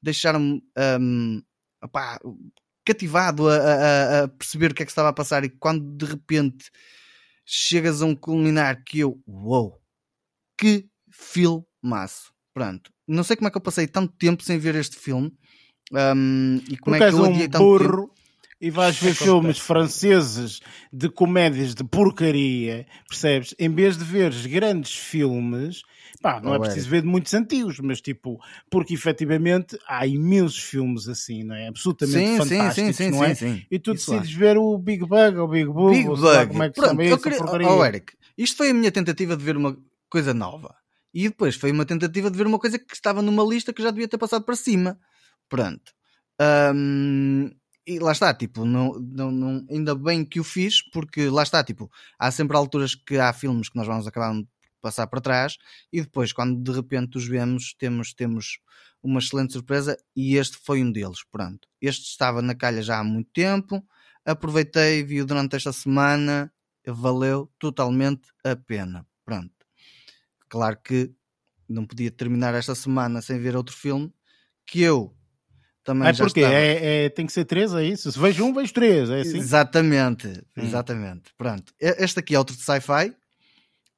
deixaram-me 0.03 0.63
um, 1.01 1.43
cativado 2.85 3.49
a, 3.49 3.57
a, 3.57 4.23
a, 4.25 4.29
perceber 4.29 4.73
o 4.73 4.75
que 4.75 4.83
é 4.83 4.87
que 4.87 4.91
estava 4.91 5.09
a 5.09 5.13
passar 5.13 5.45
e 5.45 5.49
quando 5.49 5.97
de 5.97 6.05
repente 6.05 6.71
chegas 7.45 8.03
a 8.03 8.07
um 8.07 8.15
culminar 8.15 8.83
que 8.85 9.01
eu, 9.01 9.23
uou, 9.27 9.81
que 10.59 10.89
filmaço. 11.11 12.33
Pronto, 12.55 12.92
não 13.07 13.23
sei 13.25 13.37
como 13.37 13.49
é 13.49 13.51
que 13.51 13.57
eu 13.57 13.63
passei 13.63 13.87
tanto 13.87 14.13
tempo 14.19 14.43
sem 14.43 14.59
ver 14.59 14.75
este 14.75 14.97
filme 14.97 15.33
um, 15.93 16.57
e 16.69 16.77
como 16.77 16.97
Porque 16.97 17.05
é 17.05 17.09
que 17.09 17.15
eu 17.15 17.19
um 17.19 17.31
odiei 17.31 17.49
tanto 17.49 17.65
burro. 17.65 18.03
tempo. 18.09 18.15
e 18.61 18.71
vais 18.71 18.97
ver 18.99 19.15
filmes 19.17 19.59
franceses 19.59 20.61
de 20.93 21.09
comédias 21.09 21.75
de 21.75 21.85
porcaria, 21.85 22.87
percebes? 23.09 23.55
Em 23.59 23.69
vez 23.69 23.97
de 23.99 24.05
veres 24.05 24.47
grandes 24.47 24.95
filmes, 24.95 25.83
pá, 26.23 26.41
não 26.41 26.55
é 26.55 26.59
preciso 26.59 26.89
ver 26.89 27.03
de 27.03 27.09
muitos 27.09 27.35
antigos, 27.35 27.79
mas 27.81 28.01
tipo, 28.01 28.39
porque 28.71 28.95
efetivamente 28.95 29.77
há 29.87 30.07
imensos 30.07 30.59
filmes 30.63 31.09
assim, 31.09 31.43
não 31.43 31.55
é? 31.57 31.69
Absolutamente 31.69 32.17
sim, 32.19 32.39
fantásticos, 32.39 32.97
sim, 32.97 33.05
sim, 33.05 33.11
não 33.11 33.25
é? 33.25 33.37
E 33.71 33.79
tu 33.79 33.93
decides 33.93 34.33
ver 34.33 34.57
o 34.57 34.79
Big 34.79 35.05
Bug 35.05 35.37
ou 35.39 35.45
o 35.45 35.49
Big 35.49 35.67
Bug, 35.67 35.95
Big 35.97 36.07
Bug. 36.09 36.47
como 36.49 36.63
é 36.63 36.69
que 36.71 36.75
Pronto, 36.81 37.03
chama 37.05 37.19
queria... 37.19 37.39
porcaria. 37.39 37.69
Oh, 37.69 37.85
Eric, 37.85 38.15
isto 38.39 38.57
foi 38.57 38.71
a 38.71 38.75
minha 38.75 38.91
tentativa 38.93 39.37
de 39.37 39.45
ver 39.45 39.57
uma 39.57 39.77
coisa 40.09 40.33
nova. 40.33 40.75
E 41.13 41.29
depois 41.29 41.57
foi 41.57 41.73
uma 41.73 41.85
tentativa 41.85 42.31
de 42.31 42.37
ver 42.39 42.47
uma 42.47 42.59
coisa 42.59 42.79
que 42.79 42.95
estava 42.95 43.23
numa 43.23 43.45
lista 43.45 43.73
que 43.73 43.83
já 43.83 43.91
devia 43.91 44.09
ter 44.09 44.19
passado 44.19 44.45
para 44.45 44.57
cima. 44.57 44.99
Pronto. 45.49 45.93
Um, 46.75 47.51
e 47.87 47.99
lá 47.99 48.13
está, 48.13 48.33
tipo, 48.33 48.65
não, 48.65 48.93
não, 49.01 49.31
não, 49.31 49.67
ainda 49.69 49.95
bem 49.95 50.25
que 50.25 50.41
o 50.41 50.45
fiz, 50.45 50.81
porque 50.81 51.29
lá 51.29 51.43
está, 51.43 51.63
tipo, 51.65 51.91
há 52.19 52.31
sempre 52.31 52.57
alturas 52.57 52.95
que 52.95 53.19
há 53.19 53.33
filmes 53.33 53.69
que 53.69 53.77
nós 53.77 53.87
vamos 53.87 54.07
acabar 54.07 54.33
de 54.35 54.47
passar 54.81 55.07
para 55.07 55.21
trás 55.21 55.57
e 55.93 56.01
depois, 56.01 56.33
quando 56.33 56.63
de 56.63 56.77
repente 56.77 57.17
os 57.19 57.27
vemos, 57.27 57.75
temos, 57.75 58.13
temos 58.15 58.59
uma 59.03 59.19
excelente 59.21 59.53
surpresa 59.53 59.97
e 60.15 60.37
este 60.37 60.59
foi 60.59 60.83
um 60.83 60.93
deles. 60.93 61.25
Pronto, 61.31 61.69
este 61.81 62.05
estava 62.05 62.41
na 62.43 62.55
calha 62.55 62.83
já 62.83 62.99
há 62.99 63.05
muito 63.05 63.31
tempo, 63.33 63.85
aproveitei, 64.25 65.03
vi-o 65.03 65.27
durante 65.27 65.57
esta 65.57 65.73
semana, 65.73 66.53
valeu 66.87 67.51
totalmente 67.59 68.29
a 68.45 68.55
pena. 68.57 69.07
Pronto, 69.25 69.62
claro 70.53 70.77
que 70.85 71.11
não 71.67 71.87
podia 71.87 72.11
terminar 72.11 72.55
esta 72.55 72.75
semana 72.75 73.23
sem 73.23 73.39
ver 73.39 73.57
outro 73.57 73.75
filme 73.75 74.13
que 74.67 74.83
eu 74.83 75.17
também 75.83 76.09
é 76.09 76.13
porque 76.13 76.41
é, 76.41 77.07
é, 77.07 77.09
tem 77.09 77.25
que 77.25 77.33
ser 77.33 77.47
três, 77.47 77.73
é 77.73 77.83
isso? 77.83 78.13
Se 78.13 78.19
vejo 78.19 78.45
um, 78.45 78.53
vejo 78.53 78.73
três, 78.73 79.09
é 79.09 79.23
assim? 79.23 79.39
Exatamente, 79.39 80.29
hum. 80.29 80.63
exatamente. 80.63 81.33
Pronto. 81.39 81.73
Este 81.81 82.21
aqui 82.21 82.35
é 82.35 82.39
outro 82.39 82.55
de 82.55 82.63
sci-fi. 82.63 83.17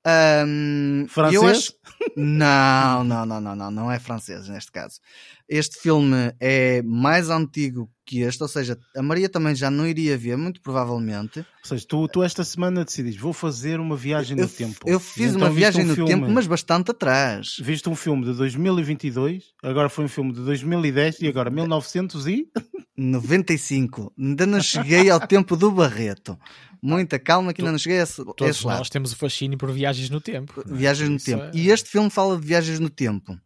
Um, 0.06 1.06
francês? 1.08 1.42
Acho... 1.42 1.72
Não, 2.16 3.02
não, 3.02 3.24
não, 3.24 3.40
não, 3.40 3.56
não, 3.56 3.70
não 3.70 3.90
é 3.90 3.98
francês 3.98 4.48
neste 4.48 4.70
caso. 4.70 5.00
Este 5.48 5.80
filme 5.80 6.34
é 6.38 6.82
mais 6.82 7.30
antigo 7.30 7.90
que 8.06 8.20
este, 8.20 8.42
ou 8.42 8.48
seja, 8.48 8.78
a 8.94 9.02
Maria 9.02 9.28
também 9.28 9.54
já 9.54 9.70
não 9.70 9.86
iria 9.86 10.16
ver, 10.16 10.36
muito 10.36 10.60
provavelmente. 10.60 11.38
Ou 11.38 11.44
seja, 11.64 11.86
tu, 11.88 12.06
tu 12.08 12.22
esta 12.22 12.44
semana 12.44 12.84
decidiste, 12.84 13.18
vou 13.18 13.32
fazer 13.32 13.80
uma 13.80 13.96
viagem 13.96 14.36
no 14.36 14.46
tempo. 14.46 14.86
Eu 14.86 15.00
fiz 15.00 15.34
então, 15.34 15.42
uma 15.42 15.50
viagem 15.50 15.84
um 15.84 15.88
no 15.88 15.94
filme, 15.94 16.10
tempo, 16.10 16.28
mas 16.28 16.46
bastante 16.46 16.90
atrás. 16.90 17.56
Viste 17.60 17.88
um 17.88 17.96
filme 17.96 18.24
de 18.24 18.34
2022, 18.34 19.44
agora 19.62 19.88
foi 19.88 20.04
um 20.04 20.08
filme 20.08 20.32
de 20.32 20.40
2010 20.42 21.22
e 21.22 21.28
agora 21.28 21.50
1900 21.50 22.26
e... 22.26 22.48
95. 22.96 24.12
Ainda 24.16 24.46
não 24.46 24.60
cheguei 24.60 25.10
ao 25.10 25.18
tempo 25.18 25.56
do 25.56 25.70
Barreto. 25.72 26.38
Muita 26.86 27.18
calma 27.18 27.54
que 27.54 27.62
ainda 27.62 27.72
não 27.72 27.78
cheguei 27.78 27.98
a 27.98 28.02
esse, 28.02 28.22
Todos 28.22 28.46
esse 28.46 28.66
lado. 28.66 28.76
nós 28.76 28.90
temos 28.90 29.10
o 29.12 29.16
fascínio 29.16 29.56
por 29.56 29.72
viagens 29.72 30.10
no 30.10 30.20
tempo. 30.20 30.62
Viagens 30.66 31.08
no 31.08 31.16
Isso 31.16 31.24
tempo. 31.24 31.44
É... 31.44 31.50
E 31.54 31.70
este 31.70 31.88
filme 31.88 32.10
fala 32.10 32.38
de 32.38 32.46
viagens 32.46 32.78
no 32.78 32.90
tempo. 32.90 33.40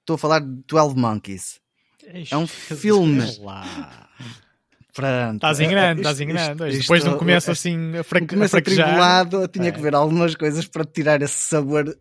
Estou 0.00 0.14
a 0.14 0.18
falar 0.18 0.40
de 0.40 0.46
12 0.66 0.96
Monkeys. 0.96 1.60
É 2.30 2.34
um 2.38 2.46
filme. 2.46 3.22
Pronto. 4.94 5.34
Estás 5.34 5.60
em 5.60 5.68
grande, 5.68 6.00
estás 6.00 6.20
em 6.22 6.26
grande. 6.26 6.68
Isto, 6.70 6.80
Depois 6.80 7.04
não 7.04 7.18
começa 7.18 7.52
assim 7.52 7.98
a, 7.98 8.02
fraque, 8.02 8.28
começa 8.28 8.56
a 8.56 8.62
tribulado, 8.62 9.42
eu 9.42 9.48
tinha 9.48 9.68
é. 9.68 9.72
que 9.72 9.80
ver 9.80 9.94
algumas 9.94 10.34
coisas 10.34 10.66
para 10.66 10.82
tirar 10.82 11.20
esse 11.20 11.36
sabor 11.36 11.94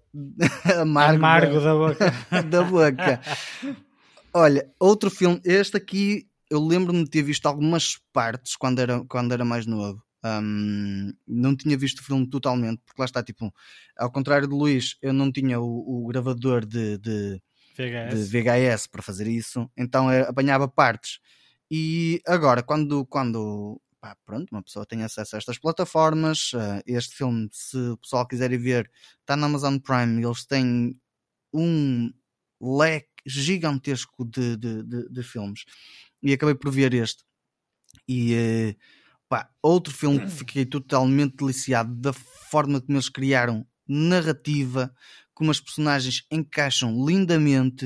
amargo, 0.79 1.15
amargo 1.19 1.59
da, 1.59 1.61
da 1.61 1.75
boca. 1.75 2.13
da 2.49 2.63
boca. 2.63 3.21
Olha, 4.33 4.65
outro 4.79 5.11
filme, 5.11 5.41
este 5.43 5.75
aqui 5.75 6.25
eu 6.49 6.65
lembro-me 6.65 7.03
de 7.03 7.09
ter 7.09 7.21
visto 7.21 7.45
algumas 7.47 7.97
partes 8.13 8.55
quando 8.55 8.79
era, 8.79 9.03
quando 9.09 9.33
era 9.33 9.43
mais 9.43 9.65
novo. 9.65 10.01
Um, 10.23 11.13
não 11.25 11.55
tinha 11.55 11.77
visto 11.77 11.99
o 11.99 12.03
filme 12.03 12.29
totalmente, 12.29 12.81
porque 12.85 13.01
lá 13.01 13.05
está, 13.05 13.23
tipo, 13.23 13.53
ao 13.97 14.11
contrário 14.11 14.47
de 14.47 14.53
Luís, 14.53 14.97
eu 15.01 15.13
não 15.13 15.31
tinha 15.31 15.59
o, 15.59 16.03
o 16.03 16.07
gravador 16.07 16.65
de, 16.65 16.97
de, 16.97 17.41
VHS. 17.77 18.29
de, 18.29 18.41
VHS. 18.41 18.87
para 18.87 19.01
fazer 19.01 19.27
isso, 19.27 19.69
então 19.77 20.11
eu 20.11 20.25
apanhava 20.25 20.67
partes. 20.67 21.19
E 21.71 22.21
agora, 22.27 22.61
quando, 22.63 23.05
quando 23.05 23.79
pá, 23.99 24.15
pronto, 24.25 24.51
uma 24.51 24.63
pessoa 24.63 24.85
tem 24.85 25.03
acesso 25.03 25.35
a 25.35 25.37
estas 25.37 25.57
plataformas, 25.57 26.51
uh, 26.53 26.81
este 26.85 27.15
filme, 27.15 27.47
se 27.51 27.77
o 27.77 27.97
pessoal 27.97 28.27
quiser 28.27 28.51
ir 28.51 28.57
ver, 28.57 28.91
está 29.21 29.35
na 29.35 29.45
Amazon 29.45 29.77
Prime, 29.77 30.23
eles 30.23 30.45
têm 30.45 30.99
um 31.53 32.11
leque 32.61 33.07
gigantesco 33.25 34.25
de, 34.25 34.57
de, 34.57 34.83
de, 34.83 35.09
de 35.09 35.23
filmes. 35.23 35.63
E 36.21 36.33
acabei 36.33 36.55
por 36.55 36.71
ver 36.71 36.93
este. 36.93 37.23
E 38.07 38.33
uh, 38.35 38.75
Pá, 39.29 39.47
outro 39.61 39.93
filme 39.93 40.19
que 40.19 40.31
fiquei 40.31 40.65
totalmente 40.65 41.37
deliciado 41.37 41.93
da 41.95 42.11
forma 42.11 42.81
como 42.81 42.97
eles 42.97 43.09
criaram 43.09 43.63
narrativa, 43.87 44.91
como 45.35 45.51
as 45.51 45.59
personagens 45.59 46.25
encaixam 46.31 47.05
lindamente. 47.05 47.85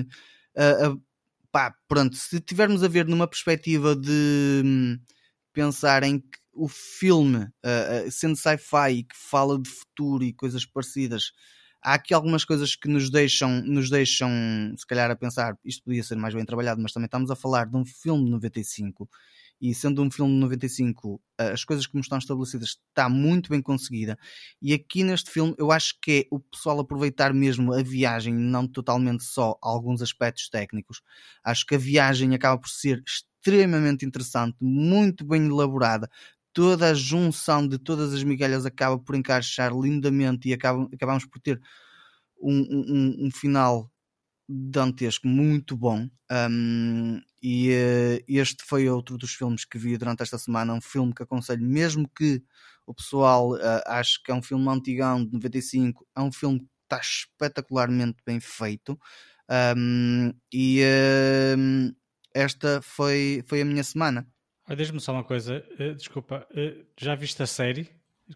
Uh, 0.55 0.93
uh, 0.93 1.03
pá, 1.51 1.75
pronto, 1.85 2.15
se 2.15 2.39
tivermos 2.39 2.81
a 2.81 2.87
ver 2.87 3.05
numa 3.05 3.27
perspectiva 3.27 3.93
de 3.93 4.61
hum, 4.63 4.97
pensar 5.51 6.03
em 6.03 6.19
que 6.19 6.39
o 6.53 6.69
filme, 6.69 7.39
uh, 7.39 8.09
sendo 8.09 8.37
sci-fi 8.37 9.03
que 9.03 9.15
fala 9.15 9.59
de 9.59 9.69
futuro 9.69 10.23
e 10.23 10.31
coisas 10.31 10.65
parecidas, 10.65 11.33
há 11.81 11.95
aqui 11.95 12.13
algumas 12.13 12.45
coisas 12.45 12.73
que 12.73 12.87
nos 12.87 13.09
deixam, 13.09 13.61
nos 13.63 13.89
deixam, 13.89 14.31
se 14.77 14.87
calhar, 14.87 15.11
a 15.11 15.15
pensar 15.15 15.57
isto 15.65 15.83
podia 15.83 16.03
ser 16.03 16.15
mais 16.15 16.33
bem 16.33 16.45
trabalhado, 16.45 16.81
mas 16.81 16.93
também 16.93 17.05
estamos 17.05 17.29
a 17.29 17.35
falar 17.35 17.65
de 17.65 17.75
um 17.75 17.85
filme 17.85 18.25
de 18.25 18.31
95 18.31 19.09
e 19.63 19.73
sendo 19.73 20.03
um 20.03 20.11
filme 20.11 20.33
de 20.33 20.39
95, 20.41 21.21
as 21.37 21.63
coisas 21.63 21.87
como 21.87 22.01
estão 22.01 22.17
estabelecidas 22.17 22.77
está 22.89 23.07
muito 23.07 23.49
bem 23.49 23.61
conseguida. 23.61 24.19
E 24.61 24.73
aqui 24.73 25.05
neste 25.05 25.31
filme 25.31 25.55
eu 25.57 25.71
acho 25.71 25.95
que 26.01 26.11
é 26.11 26.35
o 26.35 26.37
pessoal 26.37 26.81
aproveitar 26.81 27.33
mesmo 27.33 27.73
a 27.73 27.81
viagem, 27.81 28.33
não 28.33 28.67
totalmente 28.67 29.23
só 29.23 29.57
alguns 29.61 30.01
aspectos 30.01 30.49
técnicos. 30.49 31.01
Acho 31.41 31.65
que 31.65 31.75
a 31.75 31.77
viagem 31.77 32.35
acaba 32.35 32.59
por 32.59 32.67
ser 32.67 33.01
extremamente 33.07 34.05
interessante, 34.05 34.57
muito 34.59 35.23
bem 35.23 35.47
elaborada. 35.47 36.09
Toda 36.51 36.89
a 36.91 36.93
junção 36.93 37.65
de 37.65 37.77
todas 37.77 38.13
as 38.13 38.21
migalhas 38.21 38.65
acaba 38.65 38.99
por 38.99 39.15
encaixar 39.15 39.71
lindamente 39.73 40.49
e 40.49 40.53
acaba, 40.53 40.89
acabamos 40.93 41.25
por 41.25 41.39
ter 41.39 41.61
um, 42.37 42.59
um, 42.69 43.27
um 43.27 43.31
final 43.31 43.89
dantesco, 44.47 45.27
muito 45.27 45.75
bom. 45.75 46.07
Um, 46.31 47.21
e 47.41 47.69
uh, 47.71 48.23
este 48.27 48.63
foi 48.63 48.89
outro 48.89 49.17
dos 49.17 49.33
filmes 49.33 49.65
que 49.65 49.77
vi 49.77 49.97
durante 49.97 50.23
esta 50.23 50.37
semana. 50.37 50.73
Um 50.73 50.81
filme 50.81 51.13
que 51.13 51.23
aconselho, 51.23 51.63
mesmo 51.63 52.09
que 52.09 52.41
o 52.85 52.93
pessoal 52.93 53.53
uh, 53.53 53.81
ache 53.85 54.21
que 54.23 54.31
é 54.31 54.35
um 54.35 54.41
filme 54.41 54.67
antigão 54.69 55.25
de 55.25 55.31
95, 55.33 56.05
é 56.15 56.21
um 56.21 56.31
filme 56.31 56.59
que 56.59 56.65
está 56.83 56.99
espetacularmente 56.99 58.17
bem 58.25 58.39
feito. 58.39 58.99
Um, 59.77 60.33
e 60.51 60.81
uh, 60.81 61.95
esta 62.33 62.81
foi, 62.81 63.43
foi 63.45 63.61
a 63.61 63.65
minha 63.65 63.83
semana. 63.83 64.27
Diz-me 64.75 64.99
só 64.99 65.11
uma 65.11 65.23
coisa, 65.23 65.63
uh, 65.79 65.95
desculpa, 65.95 66.47
já 66.97 67.15
viste 67.15 67.41
a 67.43 67.47
série? 67.47 67.89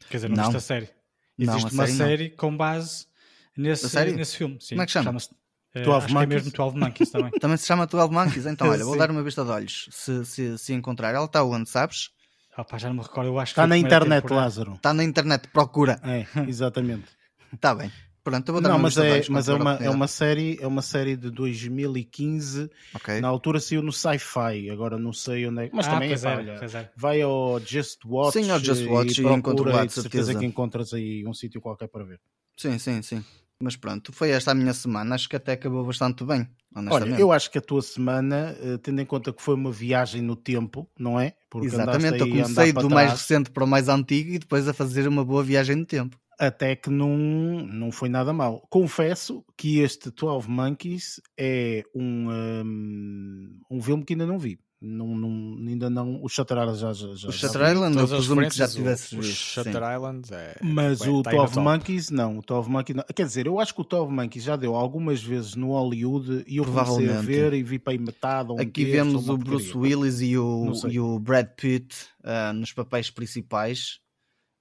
Quer 0.10 0.18
dizer, 0.18 0.30
não, 0.30 0.36
não. 0.36 0.44
viste 0.44 0.58
a 0.58 0.60
série? 0.60 0.90
Existe 1.38 1.64
não, 1.64 1.70
a 1.70 1.72
uma 1.72 1.88
série, 1.88 1.98
série 1.98 2.30
com 2.32 2.56
base 2.56 3.08
nesse, 3.56 4.14
nesse 4.14 4.38
filme. 4.38 4.58
Sim, 4.60 4.76
Como 4.76 4.82
é 4.82 4.86
que 4.86 4.92
chama? 4.92 5.06
Chama-se 5.06 5.47
12 5.84 6.14
Monkeys. 6.14 6.24
É 6.24 6.26
mesmo 6.26 6.52
12 6.52 6.78
Monkeys 6.78 7.12
também. 7.12 7.32
também 7.40 7.58
se 7.58 7.66
chama 7.66 7.86
12 7.86 8.14
Monkeys? 8.14 8.46
Então, 8.46 8.70
olha, 8.70 8.84
vou 8.84 8.98
dar 8.98 9.12
uma 9.12 9.24
vista 9.24 9.44
de 9.44 9.52
olhos 9.52 9.90
se, 9.92 10.26
se, 10.26 10.58
se 10.58 10.74
encontrar. 10.74 11.14
Ela 11.14 11.26
está 11.26 11.44
onde, 11.44 11.70
sabes? 11.70 12.10
Ah, 12.56 12.64
pá, 12.64 12.80
já 12.80 12.88
não 12.88 12.96
me 12.96 13.02
recordo, 13.04 13.28
eu 13.28 13.40
acho 13.40 13.52
Está 13.52 13.68
na 13.68 13.78
internet, 13.78 14.32
Lázaro. 14.32 14.74
Está 14.74 14.92
na 14.92 15.04
internet, 15.04 15.48
procura. 15.50 16.00
É, 16.04 16.26
exatamente. 16.50 17.06
Está 17.54 17.76
bem. 17.76 17.92
Pronto, 18.24 18.50
eu 18.50 18.54
vou 18.54 18.62
dar 18.62 18.70
não, 18.70 18.76
uma 18.76 18.84
mas, 18.84 18.98
é, 18.98 19.22
mas 19.30 19.48
é, 19.48 19.54
uma, 19.54 19.76
é 19.76 19.90
uma 19.90 20.08
série 20.08 20.58
é 20.60 20.68
uma 20.68 20.82
série 20.82 21.16
de 21.16 21.32
2015 21.32 22.70
okay. 22.94 23.22
na 23.22 23.28
altura 23.30 23.58
saiu 23.58 23.82
no 23.82 23.94
Sci-Fi 23.94 24.70
agora 24.70 25.00
não 25.00 25.14
sei 25.14 25.48
onde 25.48 25.68
é 25.68 25.70
mas 25.72 25.88
ah, 25.88 25.92
também 25.92 26.12
é, 26.12 26.14
é, 26.14 26.36
olha, 26.36 26.52
é. 26.62 26.90
vai 26.94 27.22
ao 27.22 27.58
Just 27.62 28.04
Watch 28.04 28.34
sim, 28.34 28.52
ao 28.52 28.60
Just 28.60 28.86
Watch 28.86 29.22
e, 29.22 29.26
e 29.26 29.30
encontro 29.30 29.64
lá 29.70 29.86
de 29.86 29.94
certeza. 29.94 30.26
certeza 30.26 30.36
que 30.38 30.46
encontras 30.46 30.94
aí 30.94 31.26
um 31.26 31.34
sítio 31.34 31.62
qualquer 31.62 31.88
para 31.88 32.04
ver 32.04 32.20
sim, 32.58 32.78
sim, 32.78 33.02
sim 33.02 33.24
mas 33.62 33.76
pronto, 33.76 34.14
foi 34.14 34.30
esta 34.30 34.52
a 34.52 34.56
minha 34.56 34.74
semana. 34.74 35.16
Acho 35.16 35.28
que 35.28 35.36
até 35.36 35.54
acabou 35.54 35.86
bastante 35.86 36.24
bem. 36.24 36.48
Olha, 36.92 37.20
eu 37.20 37.32
acho 37.32 37.50
que 37.50 37.58
a 37.58 37.62
tua 37.62 37.82
semana, 37.82 38.56
eh, 38.62 38.78
tendo 38.78 39.02
em 39.02 39.06
conta 39.06 39.34
que 39.34 39.42
foi 39.42 39.56
uma 39.56 39.72
viagem 39.72 40.22
no 40.22 40.36
tempo, 40.36 40.88
não 40.98 41.20
é? 41.20 41.34
Porque 41.50 41.68
Exatamente, 41.68 42.20
eu 42.20 42.30
comecei 42.30 42.72
do 42.72 42.90
mais 42.90 43.12
recente 43.12 43.50
para 43.50 43.64
o 43.64 43.68
mais 43.68 43.90
antigo 43.90 44.32
e 44.32 44.40
depois 44.40 44.68
a 44.68 44.74
fazer 44.74 45.08
uma 45.08 45.26
boa 45.26 45.44
viagem 45.44 45.76
no 45.76 45.86
tempo. 45.86 46.18
Até 46.40 46.76
que 46.76 46.92
não, 46.92 47.18
não 47.18 47.92
foi 47.92 48.10
nada 48.10 48.32
mal. 48.32 48.62
Confesso 48.70 49.44
que 49.58 49.80
este 49.80 50.12
12 50.12 50.48
Monkeys 50.48 51.20
é 51.36 51.84
um, 51.96 52.30
um, 52.30 53.60
um 53.72 53.82
filme 53.82 54.06
que 54.06 54.14
ainda 54.14 54.28
não 54.28 54.38
vi. 54.38 54.60
Não, 54.80 55.08
não, 55.08 55.58
ainda 55.68 55.90
não. 55.90 56.24
O 56.24 56.30
Shutter 56.30 56.58
Island 56.58 56.80
já. 56.80 56.94
já, 56.94 57.16
já 57.16 57.30
o 57.30 57.32
Shutter 57.32 57.72
Island, 57.72 57.98
eu 57.98 58.08
presumo 58.08 58.42
que 58.48 58.56
já 58.56 58.68
tivesse 58.68 59.16
visto. 59.16 59.32
O 59.32 59.34
Shutter 59.34 59.74
sim. 59.74 59.96
Island 59.96 60.34
é. 60.34 60.56
Mas 60.62 61.02
é, 61.02 61.10
o 61.10 61.24
tá 61.24 61.32
Tove 61.32 61.60
Monkeys, 61.60 62.12
não. 62.12 62.38
O 62.38 62.44
Tove 62.44 62.70
Monkeys, 62.70 62.96
não. 62.96 63.04
Quer 63.16 63.26
dizer, 63.26 63.48
eu 63.48 63.60
acho 63.60 63.74
que 63.74 63.82
o 63.82 63.84
Tove 63.84 64.14
Monkeys 64.14 64.44
já 64.44 64.56
deu 64.56 64.76
algumas 64.76 65.24
vezes 65.24 65.56
no 65.56 65.70
Hollywood 65.70 66.44
e 66.46 66.58
eu 66.58 66.66
comecei 66.66 67.10
a 67.10 67.22
ver 67.22 67.54
e 67.54 67.64
vi 67.64 67.80
para 67.80 67.94
aí 67.94 67.98
metade. 67.98 68.52
Um 68.52 68.60
Aqui 68.60 68.86
vemos 68.86 69.28
o 69.28 69.38
Bruce 69.38 69.76
Willis 69.76 70.22
e 70.22 70.38
o, 70.38 70.72
e 70.88 71.00
o 71.00 71.18
Brad 71.18 71.48
Pitt 71.56 71.96
uh, 72.24 72.54
nos 72.54 72.72
papéis 72.72 73.10
principais. 73.10 74.00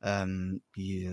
Um, 0.03 0.59
e 0.79 1.09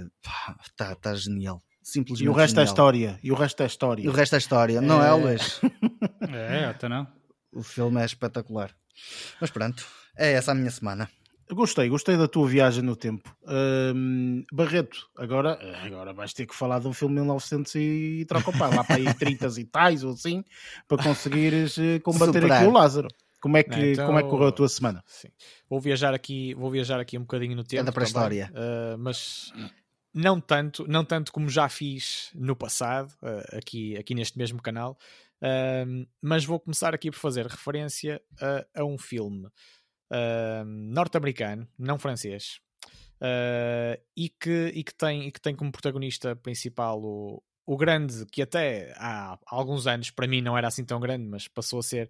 está 0.66 0.95
tá 0.95 1.14
genial. 1.14 1.62
Simplesmente 1.82 2.26
e 2.26 2.30
o 2.30 2.34
resto 2.34 2.51
genial. 2.51 2.66
é 2.66 2.70
história. 2.70 3.20
E 3.22 3.32
o 3.34 3.36
resto 3.36 3.64
é 3.64 3.66
história. 3.66 4.01
E 4.01 4.08
o 4.08 4.12
resto 4.14 4.36
é 4.36 4.38
história, 4.38 4.80
não 4.80 5.04
é, 5.04 5.10
é 5.10 5.12
Luís? 5.12 5.60
é, 6.32 6.66
até 6.66 6.88
não. 6.88 7.06
O 7.51 7.62
filme 7.62 8.01
é 8.01 8.06
espetacular. 8.06 8.74
Mas 9.39 9.52
pronto, 9.52 9.86
é 10.18 10.34
essa 10.34 10.52
a 10.52 10.56
minha 10.56 10.72
semana. 10.72 11.10
Gostei, 11.52 11.89
gostei 11.89 12.18
da 12.18 12.28
tua 12.28 12.48
viagem 12.48 12.82
no 12.82 12.96
tempo. 12.96 13.36
Um, 13.46 14.44
Barreto, 14.52 15.10
agora, 15.18 15.60
agora 15.84 16.14
vais 16.14 16.34
ter 16.34 16.46
que 16.46 16.56
falar 16.56 16.80
de 16.80 16.88
um 16.88 16.94
filme 16.94 17.16
de 17.16 17.22
1900 17.22 17.76
e 17.76 18.26
troca 18.28 18.50
o 18.50 18.58
pá, 18.58 18.68
lá 18.68 18.84
para 18.84 18.96
aí 18.96 19.14
30 19.14 19.48
e 19.60 19.66
tais 19.66 20.04
ou 20.04 20.14
assim, 20.14 20.44
para 20.88 21.04
conseguires 21.04 21.78
eh, 21.78 22.00
combater 22.00 22.41
Superar. 22.41 22.62
aqui 22.62 22.68
o 22.68 22.72
Lázaro. 22.72 23.08
Como 23.41 23.58
é 23.58 23.64
que, 23.64 23.91
então, 23.91 24.06
como 24.06 24.20
é 24.20 24.24
que 24.24 24.30
correu 24.30 24.48
a 24.48 24.52
tua 24.54 24.70
semana? 24.70 25.04
Sim. 25.06 25.28
Vou 25.70 25.82
viajar 25.82 26.14
aqui, 26.14 26.54
vou 26.54 26.72
viajar 26.72 27.00
aqui 27.02 27.18
um 27.18 27.22
bocadinho 27.22 27.58
no 27.58 27.64
tempo. 27.66 27.82
Anda 27.82 27.91
para 27.91 28.04
a 28.04 28.06
história. 28.06 28.50
Uh, 28.54 28.98
mas 28.98 29.52
não 30.14 30.39
tanto, 30.39 30.88
não 30.88 31.04
tanto 31.04 31.32
como 31.34 31.50
já 31.50 31.68
fiz 31.68 32.30
no 32.34 32.56
passado, 32.56 33.12
uh, 33.22 33.58
aqui, 33.58 33.98
aqui 33.98 34.16
neste 34.16 34.38
mesmo 34.38 34.62
canal, 34.62 34.98
uh, 35.44 36.08
mas 36.22 36.46
vou 36.46 36.60
começar 36.60 36.94
aqui 36.94 37.12
por 37.12 37.20
fazer 37.20 37.46
referência 37.46 38.22
a, 38.39 38.82
a 38.82 38.86
um 38.86 38.98
filme 38.98 39.46
uh, 39.46 40.66
norte-americano, 40.66 41.68
não 41.78 42.00
francês, 42.00 42.60
e, 44.18 44.28
que, 44.28 44.72
e, 44.76 44.84
que 44.84 44.94
tem, 44.94 45.28
e 45.28 45.32
que 45.32 45.39
tem 45.39 45.56
como 45.56 45.72
protagonista 45.72 46.36
principal 46.36 47.02
o, 47.02 47.41
o 47.66 47.78
grande, 47.78 48.26
que 48.26 48.41
até 48.41 48.94
há 48.98 49.39
alguns 49.46 49.88
anos 49.88 50.12
para 50.12 50.28
mim 50.28 50.41
não 50.41 50.58
era 50.58 50.68
assim 50.68 50.84
tão 50.84 51.00
grande, 51.00 51.26
mas 51.26 51.48
passou 51.48 51.80
a 51.80 51.84
ser, 51.84 52.10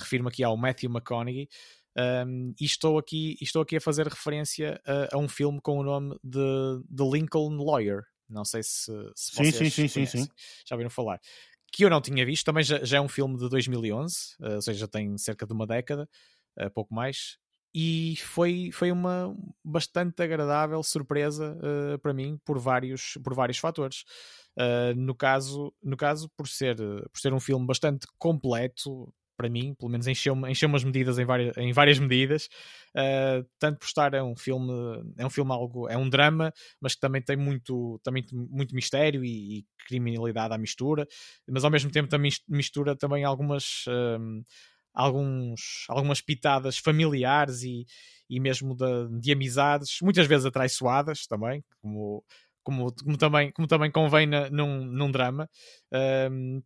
refiro-me 0.00 0.28
aqui 0.30 0.42
ao 0.42 0.56
Matthew 0.56 0.90
McConaughey. 0.90 1.48
Um, 1.96 2.54
e 2.58 2.64
estou 2.64 2.98
aqui, 2.98 3.36
estou 3.40 3.62
aqui 3.62 3.76
a 3.76 3.80
fazer 3.80 4.06
referência 4.06 4.80
a, 4.86 5.14
a, 5.14 5.18
um 5.18 5.28
filme 5.28 5.60
com 5.60 5.78
o 5.78 5.82
nome 5.82 6.16
de, 6.24 6.82
de 6.88 7.04
Lincoln 7.04 7.56
Lawyer. 7.62 8.02
Não 8.28 8.44
sei 8.44 8.62
se, 8.62 8.90
se 9.14 9.34
sim, 9.36 9.52
sim, 9.52 9.70
sim, 9.70 9.88
sim, 9.88 10.06
sim, 10.06 10.28
já 10.66 10.74
ouviram 10.74 10.90
falar. 10.90 11.20
Que 11.72 11.84
eu 11.84 11.90
não 11.90 12.00
tinha 12.00 12.24
visto, 12.24 12.44
também 12.44 12.62
já, 12.62 12.84
já 12.84 12.98
é 12.98 13.00
um 13.00 13.08
filme 13.08 13.38
de 13.38 13.48
2011, 13.48 14.36
uh, 14.40 14.56
ou 14.56 14.62
seja, 14.62 14.86
tem 14.86 15.16
cerca 15.16 15.46
de 15.46 15.52
uma 15.52 15.66
década, 15.66 16.08
uh, 16.60 16.70
pouco 16.70 16.94
mais. 16.94 17.38
E 17.74 18.16
foi, 18.18 18.70
foi 18.70 18.92
uma 18.92 19.34
bastante 19.64 20.22
agradável 20.22 20.82
surpresa 20.82 21.56
uh, 21.56 21.98
para 21.98 22.12
mim 22.12 22.38
por 22.44 22.58
vários, 22.58 23.14
por 23.24 23.34
vários 23.34 23.58
fatores. 23.58 24.04
no, 24.94 25.14
caso, 25.14 25.72
no 25.82 25.96
caso, 25.96 26.30
por 26.36 26.46
ser, 26.46 26.76
por 26.76 27.18
ser 27.18 27.32
um 27.32 27.40
filme 27.40 27.66
bastante 27.66 28.06
completo, 28.18 29.10
para 29.36 29.48
mim, 29.48 29.74
pelo 29.74 29.90
menos 29.90 30.06
encheu, 30.06 30.34
encheu 30.48 30.68
umas 30.68 30.84
medidas 30.84 31.18
em 31.18 31.24
várias, 31.24 31.56
em 31.56 31.72
várias 31.72 31.98
medidas, 31.98 32.48
uh, 32.96 33.46
tanto 33.58 33.78
por 33.78 33.86
estar 33.86 34.14
é 34.14 34.22
um 34.22 34.36
filme, 34.36 34.72
é 35.16 35.26
um 35.26 35.30
filme 35.30 35.52
algo, 35.52 35.88
é 35.88 35.96
um 35.96 36.08
drama, 36.08 36.52
mas 36.80 36.94
que 36.94 37.00
também 37.00 37.22
tem 37.22 37.36
muito, 37.36 38.00
também 38.02 38.24
muito 38.32 38.74
mistério 38.74 39.24
e, 39.24 39.58
e 39.58 39.66
criminalidade 39.86 40.54
à 40.54 40.58
mistura, 40.58 41.06
mas 41.48 41.64
ao 41.64 41.70
mesmo 41.70 41.90
tempo 41.90 42.08
também 42.08 42.30
mistura 42.48 42.96
também 42.96 43.24
algumas, 43.24 43.84
um, 43.88 44.42
alguns, 44.94 45.84
algumas 45.88 46.20
pitadas 46.20 46.78
familiares 46.78 47.62
e, 47.62 47.86
e 48.28 48.40
mesmo 48.40 48.74
de, 48.74 49.20
de 49.20 49.32
amizades, 49.32 49.98
muitas 50.02 50.26
vezes 50.26 50.46
atraiçoadas 50.46 51.26
também, 51.26 51.64
como 51.80 52.24
como, 52.62 52.92
como, 53.02 53.16
também, 53.16 53.52
como 53.52 53.68
também 53.68 53.90
convém 53.90 54.26
na, 54.26 54.48
num, 54.50 54.84
num 54.84 55.10
drama, 55.10 55.48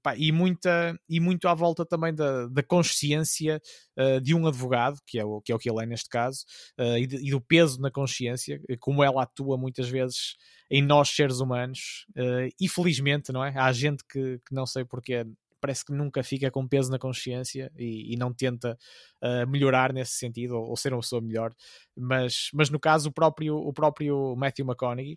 pá, 0.02 0.16
e, 0.16 0.30
muita, 0.32 0.98
e 1.08 1.20
muito 1.20 1.48
à 1.48 1.54
volta 1.54 1.84
também 1.84 2.14
da, 2.14 2.46
da 2.48 2.62
consciência 2.62 3.60
uh, 3.98 4.20
de 4.20 4.34
um 4.34 4.46
advogado, 4.46 4.98
que 5.06 5.18
é, 5.18 5.24
o, 5.24 5.40
que 5.40 5.52
é 5.52 5.54
o 5.54 5.58
que 5.58 5.70
ele 5.70 5.82
é 5.82 5.86
neste 5.86 6.08
caso, 6.08 6.44
uh, 6.78 6.96
e, 6.96 7.06
de, 7.06 7.16
e, 7.16 7.30
do 7.30 7.40
peso 7.40 7.80
na 7.80 7.90
consciência, 7.90 8.60
como 8.80 9.02
ela 9.02 9.22
atua 9.22 9.56
muitas 9.56 9.88
vezes 9.88 10.36
em 10.70 10.82
nós 10.82 11.10
seres 11.10 11.38
humanos, 11.38 12.06
uh, 12.16 12.52
e 12.60 12.68
felizmente, 12.68 13.32
não 13.32 13.44
é? 13.44 13.52
Há 13.56 13.72
gente 13.72 14.04
que, 14.08 14.38
que 14.46 14.54
não 14.54 14.66
sei 14.66 14.84
porque 14.84 15.24
parece 15.66 15.84
que 15.84 15.92
nunca 15.92 16.22
fica 16.22 16.48
com 16.48 16.66
peso 16.66 16.92
na 16.92 16.98
consciência 16.98 17.72
e, 17.76 18.14
e 18.14 18.16
não 18.16 18.32
tenta 18.32 18.78
uh, 19.20 19.50
melhorar 19.50 19.92
nesse 19.92 20.12
sentido 20.12 20.56
ou, 20.56 20.70
ou, 20.70 20.76
ser 20.76 20.92
uma 20.92 21.00
pessoa 21.00 21.20
melhor. 21.20 21.52
Mas, 21.96 22.50
mas 22.54 22.70
no 22.70 22.78
caso, 22.78 23.08
o 23.08 23.12
próprio, 23.12 23.56
o 23.56 23.72
próprio 23.72 24.36
Matthew 24.36 24.64
McConaughey, 24.64 25.16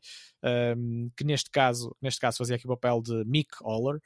um, 0.76 1.12
que 1.16 1.24
neste 1.24 1.52
caso, 1.52 1.96
neste 2.02 2.20
caso 2.20 2.40
fazia 2.40 2.56
aqui 2.56 2.66
o 2.66 2.76
papel 2.76 3.00
de 3.04 3.24
Mick 3.26 3.50
Oller. 3.62 4.00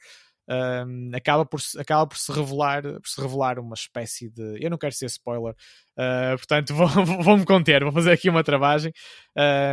Um, 0.46 1.10
acaba, 1.14 1.46
por, 1.46 1.58
acaba 1.78 2.06
por 2.06 2.18
se 2.18 2.30
revelar 2.30 2.82
por 2.82 3.08
se 3.08 3.18
revelar 3.18 3.58
uma 3.58 3.72
espécie 3.72 4.28
de 4.28 4.62
eu 4.62 4.68
não 4.68 4.76
quero 4.76 4.92
ser 4.92 5.06
spoiler 5.06 5.54
uh, 5.98 6.36
portanto 6.36 6.74
vou-me 6.76 7.22
vou 7.22 7.46
conter, 7.46 7.82
vou 7.82 7.90
fazer 7.90 8.12
aqui 8.12 8.28
uma 8.28 8.44
travagem 8.44 8.92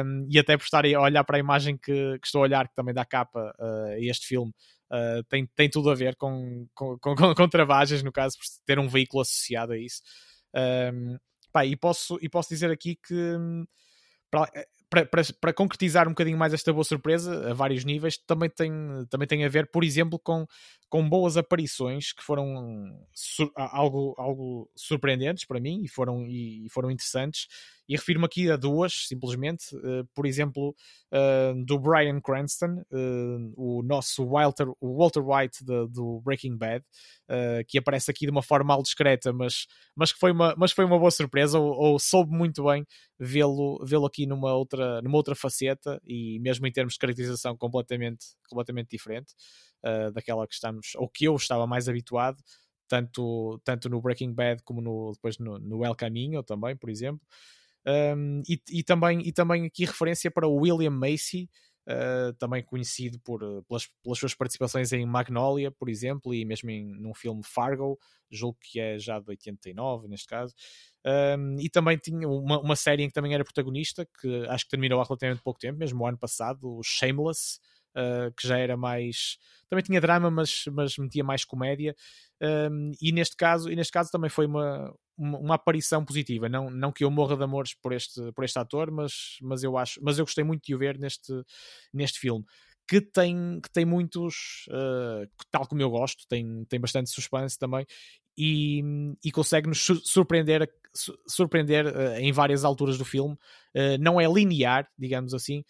um, 0.05 0.25
e 0.29 0.39
até 0.39 0.55
por 0.55 0.63
estar 0.63 0.85
a 0.85 1.01
olhar 1.01 1.25
para 1.25 1.35
a 1.35 1.39
imagem 1.41 1.75
que, 1.75 2.17
que 2.19 2.25
estou 2.25 2.39
a 2.39 2.43
olhar 2.43 2.69
que 2.69 2.73
também 2.73 2.93
dá 2.93 3.03
capa 3.03 3.53
uh, 3.59 3.87
a 3.87 3.99
este 3.99 4.25
filme 4.25 4.53
uh, 4.91 5.23
tem, 5.29 5.47
tem 5.55 5.69
tudo 5.69 5.89
a 5.89 5.95
ver 5.95 6.15
com, 6.15 6.67
com, 6.73 6.97
com, 6.99 7.15
com, 7.35 7.49
travagens, 7.49 8.03
no 8.03 8.11
caso, 8.11 8.37
por 8.37 8.45
ter 8.65 8.77
um 8.77 8.87
veículo 8.87 9.21
associado 9.21 9.73
a 9.73 9.77
isso. 9.77 10.01
Um, 10.93 11.17
pá, 11.51 11.65
e, 11.65 11.75
posso, 11.75 12.19
e 12.21 12.29
posso 12.29 12.49
dizer 12.49 12.69
aqui 12.69 12.95
que 12.95 13.13
hum, 13.13 13.65
para, 14.29 14.51
para, 14.91 15.53
concretizar 15.53 16.05
um 16.05 16.11
bocadinho 16.11 16.37
mais 16.37 16.53
esta 16.53 16.73
boa 16.73 16.83
surpresa, 16.83 17.49
a 17.49 17.53
vários 17.53 17.85
níveis, 17.85 18.17
também 18.17 18.49
tem, 18.49 18.71
também 19.09 19.25
tem 19.25 19.45
a 19.45 19.49
ver, 19.49 19.71
por 19.71 19.85
exemplo, 19.85 20.19
com, 20.19 20.45
com 20.89 21.07
boas 21.07 21.37
aparições 21.37 22.11
que 22.11 22.21
foram 22.21 22.93
sur, 23.13 23.49
algo, 23.55 24.13
algo 24.17 24.69
surpreendentes 24.75 25.45
para 25.45 25.61
mim 25.61 25.81
e 25.81 25.87
foram, 25.87 26.27
e, 26.27 26.67
foram 26.69 26.91
interessantes 26.91 27.47
e 27.91 27.95
refiro-me 27.95 28.25
aqui 28.25 28.49
a 28.49 28.55
duas, 28.55 29.07
simplesmente. 29.07 29.75
Uh, 29.75 30.07
por 30.15 30.25
exemplo, 30.25 30.73
uh, 31.11 31.65
do 31.65 31.77
Brian 31.77 32.21
Cranston, 32.21 32.83
uh, 32.89 33.53
o 33.57 33.83
nosso 33.83 34.25
Walter, 34.25 34.67
o 34.79 34.97
Walter 34.97 35.21
White 35.21 35.63
de, 35.63 35.87
do 35.89 36.21
Breaking 36.21 36.57
Bad, 36.57 36.85
que 37.67 37.77
aparece 37.77 38.11
aqui 38.11 38.25
de 38.25 38.31
uma 38.31 38.41
forma 38.41 38.73
algo 38.73 38.83
discreta, 38.83 39.31
mas, 39.31 39.65
mas, 39.95 40.11
que 40.11 40.19
foi 40.19 40.31
uma, 40.31 40.53
mas 40.57 40.73
foi 40.73 40.83
uma 40.83 40.99
boa 40.99 41.11
surpresa, 41.11 41.57
ou, 41.57 41.71
ou 41.71 41.99
soube 41.99 42.31
muito 42.31 42.65
bem 42.65 42.85
vê-lo 43.21 43.79
vê 43.85 43.95
aqui 44.03 44.25
numa 44.25 44.51
outra, 44.51 44.80
numa 45.03 45.17
outra 45.17 45.35
faceta 45.35 46.01
e 46.05 46.39
mesmo 46.39 46.65
em 46.67 46.71
termos 46.71 46.93
de 46.93 46.99
caracterização 46.99 47.55
completamente, 47.57 48.25
completamente 48.49 48.89
diferente 48.89 49.33
daquela 50.13 50.47
que 50.47 50.53
estamos, 50.53 50.91
ou 50.95 51.09
que 51.09 51.25
eu 51.25 51.35
estava 51.35 51.65
mais 51.65 51.89
habituado 51.89 52.37
tanto, 52.91 53.61
tanto 53.63 53.89
no 53.89 54.01
Breaking 54.01 54.33
Bad 54.33 54.61
como 54.63 54.81
no, 54.81 55.13
depois 55.13 55.37
no, 55.37 55.57
no 55.57 55.85
El 55.85 55.95
Caminho 55.95 56.43
também, 56.43 56.75
por 56.75 56.89
exemplo. 56.89 57.25
Um, 57.87 58.41
e, 58.47 58.61
e, 58.69 58.83
também, 58.83 59.21
e 59.25 59.31
também 59.31 59.65
aqui 59.65 59.85
referência 59.85 60.29
para 60.29 60.45
o 60.45 60.55
William 60.55 60.91
Macy, 60.91 61.49
uh, 61.87 62.33
também 62.33 62.63
conhecido 62.63 63.19
por, 63.19 63.43
uh, 63.43 63.63
pelas, 63.63 63.87
pelas 64.03 64.17
suas 64.17 64.35
participações 64.35 64.91
em 64.91 65.05
Magnolia, 65.05 65.71
por 65.71 65.89
exemplo, 65.89 66.33
e 66.33 66.45
mesmo 66.45 66.69
em, 66.69 66.85
num 66.85 67.13
filme 67.13 67.41
Fargo, 67.43 67.97
julgo 68.29 68.57
que 68.61 68.79
é 68.79 68.97
já 68.97 69.19
de 69.19 69.29
89 69.29 70.07
neste 70.07 70.27
caso. 70.27 70.53
Um, 71.05 71.59
e 71.59 71.69
também 71.69 71.97
tinha 71.97 72.27
uma, 72.27 72.59
uma 72.59 72.75
série 72.75 73.03
em 73.03 73.07
que 73.07 73.13
também 73.13 73.33
era 73.33 73.43
protagonista, 73.43 74.07
que 74.19 74.45
acho 74.47 74.65
que 74.65 74.71
terminou 74.71 75.01
há 75.01 75.03
relativamente 75.03 75.43
pouco 75.43 75.59
tempo, 75.59 75.79
mesmo 75.79 76.03
o 76.03 76.07
ano 76.07 76.17
passado, 76.17 76.77
o 76.77 76.83
Shameless, 76.83 77.59
uh, 77.95 78.33
que 78.35 78.47
já 78.47 78.57
era 78.57 78.75
mais. 78.75 79.37
Também 79.69 79.83
tinha 79.83 80.01
drama, 80.01 80.29
mas, 80.29 80.63
mas 80.71 80.97
metia 80.97 81.23
mais 81.23 81.45
comédia. 81.45 81.95
Um, 82.41 82.91
e 83.01 83.11
neste 83.11 83.35
caso, 83.35 83.69
e 83.69 83.75
neste 83.75 83.93
caso 83.93 84.11
também 84.11 84.29
foi 84.29 84.45
uma, 84.45 84.93
uma, 85.17 85.55
aparição 85.55 86.03
positiva. 86.03 86.49
Não, 86.49 86.69
não 86.69 86.91
que 86.91 87.03
eu 87.03 87.11
morra 87.11 87.37
de 87.37 87.43
amores 87.43 87.73
por 87.75 87.93
este, 87.93 88.31
por 88.33 88.43
este 88.43 88.57
ator, 88.59 88.91
mas, 88.91 89.37
mas 89.41 89.63
eu 89.63 89.77
acho, 89.77 89.99
mas 90.03 90.17
eu 90.17 90.25
gostei 90.25 90.43
muito 90.43 90.65
de 90.65 90.75
o 90.75 90.77
ver 90.77 90.97
neste, 90.97 91.31
neste 91.93 92.19
filme. 92.19 92.43
Que 92.87 92.99
tem, 92.99 93.61
que 93.61 93.71
tem 93.71 93.85
muitos, 93.85 94.65
uh, 94.69 95.25
tal 95.49 95.65
como 95.67 95.81
eu 95.81 95.89
gosto, 95.89 96.27
tem, 96.27 96.65
tem 96.65 96.79
bastante 96.79 97.09
suspense 97.09 97.57
também 97.57 97.85
e, 98.37 98.81
e 99.23 99.31
consegue-nos 99.31 99.85
surpreender, 100.03 100.69
surpreender 101.27 101.85
uh, 101.85 102.15
em 102.17 102.31
várias 102.31 102.63
alturas 102.63 102.97
do 102.97 103.05
filme. 103.05 103.35
Uh, 103.75 103.97
não 103.99 104.19
é 104.19 104.25
linear, 104.25 104.89
digamos 104.97 105.33
assim, 105.33 105.63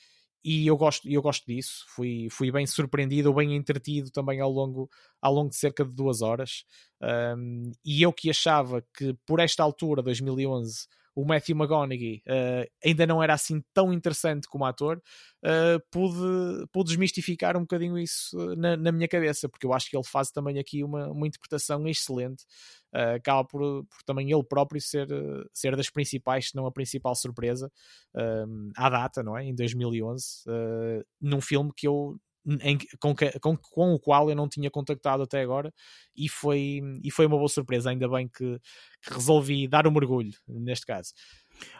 e 0.43 0.67
eu 0.67 0.75
gosto, 0.77 1.07
eu 1.07 1.21
gosto 1.21 1.45
disso. 1.45 1.85
Fui, 1.89 2.27
fui 2.29 2.51
bem 2.51 2.65
surpreendido, 2.65 3.33
bem 3.33 3.55
entretido 3.55 4.09
também 4.11 4.39
ao 4.39 4.51
longo, 4.51 4.89
ao 5.21 5.33
longo 5.33 5.49
de 5.49 5.55
cerca 5.55 5.85
de 5.85 5.93
duas 5.93 6.21
horas. 6.21 6.65
Um, 7.01 7.71
e 7.85 8.01
eu 8.01 8.11
que 8.11 8.29
achava 8.29 8.83
que 8.95 9.15
por 9.25 9.39
esta 9.39 9.63
altura, 9.63 10.01
2011, 10.01 10.87
o 11.13 11.25
Matthew 11.25 11.55
McConaughey 11.55 12.23
uh, 12.27 12.69
ainda 12.83 13.05
não 13.05 13.21
era 13.21 13.33
assim 13.33 13.61
tão 13.73 13.91
interessante 13.91 14.47
como 14.47 14.65
ator, 14.65 15.01
uh, 15.43 15.81
pude, 15.91 16.67
pude 16.71 16.89
desmistificar 16.89 17.57
um 17.57 17.61
bocadinho 17.61 17.97
isso 17.97 18.37
na, 18.55 18.77
na, 18.77 18.91
minha 18.91 19.07
cabeça, 19.07 19.49
porque 19.49 19.65
eu 19.65 19.73
acho 19.73 19.89
que 19.89 19.97
ele 19.97 20.05
faz 20.05 20.31
também 20.31 20.57
aqui 20.59 20.83
uma, 20.83 21.09
uma 21.11 21.27
interpretação 21.27 21.87
excelente. 21.87 22.45
Uh, 22.93 23.15
acaba 23.15 23.45
por, 23.45 23.61
por, 23.85 24.03
também 24.05 24.31
ele 24.31 24.43
próprio 24.43 24.81
ser, 24.81 25.07
ser 25.53 25.75
das 25.75 25.89
principais, 25.89 26.49
se 26.49 26.55
não 26.55 26.65
a 26.65 26.71
principal 26.71 27.15
surpresa 27.15 27.71
à 28.75 28.89
data, 28.89 29.23
não 29.23 29.37
é? 29.37 29.45
Em 29.45 29.55
2011, 29.55 30.43
num 31.21 31.39
filme 31.39 31.71
que 31.75 31.87
eu 31.87 32.19
em, 32.45 32.77
com, 32.99 33.13
com, 33.41 33.57
com, 33.57 33.93
o 33.93 33.99
qual 33.99 34.29
eu 34.29 34.35
não 34.35 34.49
tinha 34.49 34.69
contactado 34.69 35.23
até 35.23 35.41
agora 35.41 35.73
e 36.15 36.27
foi, 36.29 36.81
e 37.03 37.11
foi 37.11 37.25
uma 37.25 37.37
boa 37.37 37.49
surpresa. 37.49 37.89
Ainda 37.89 38.07
bem 38.09 38.27
que, 38.27 38.59
que 39.01 39.13
resolvi 39.13 39.67
dar 39.67 39.85
o 39.85 39.89
um 39.89 39.93
mergulho 39.93 40.33
neste 40.47 40.85
caso. 40.85 41.13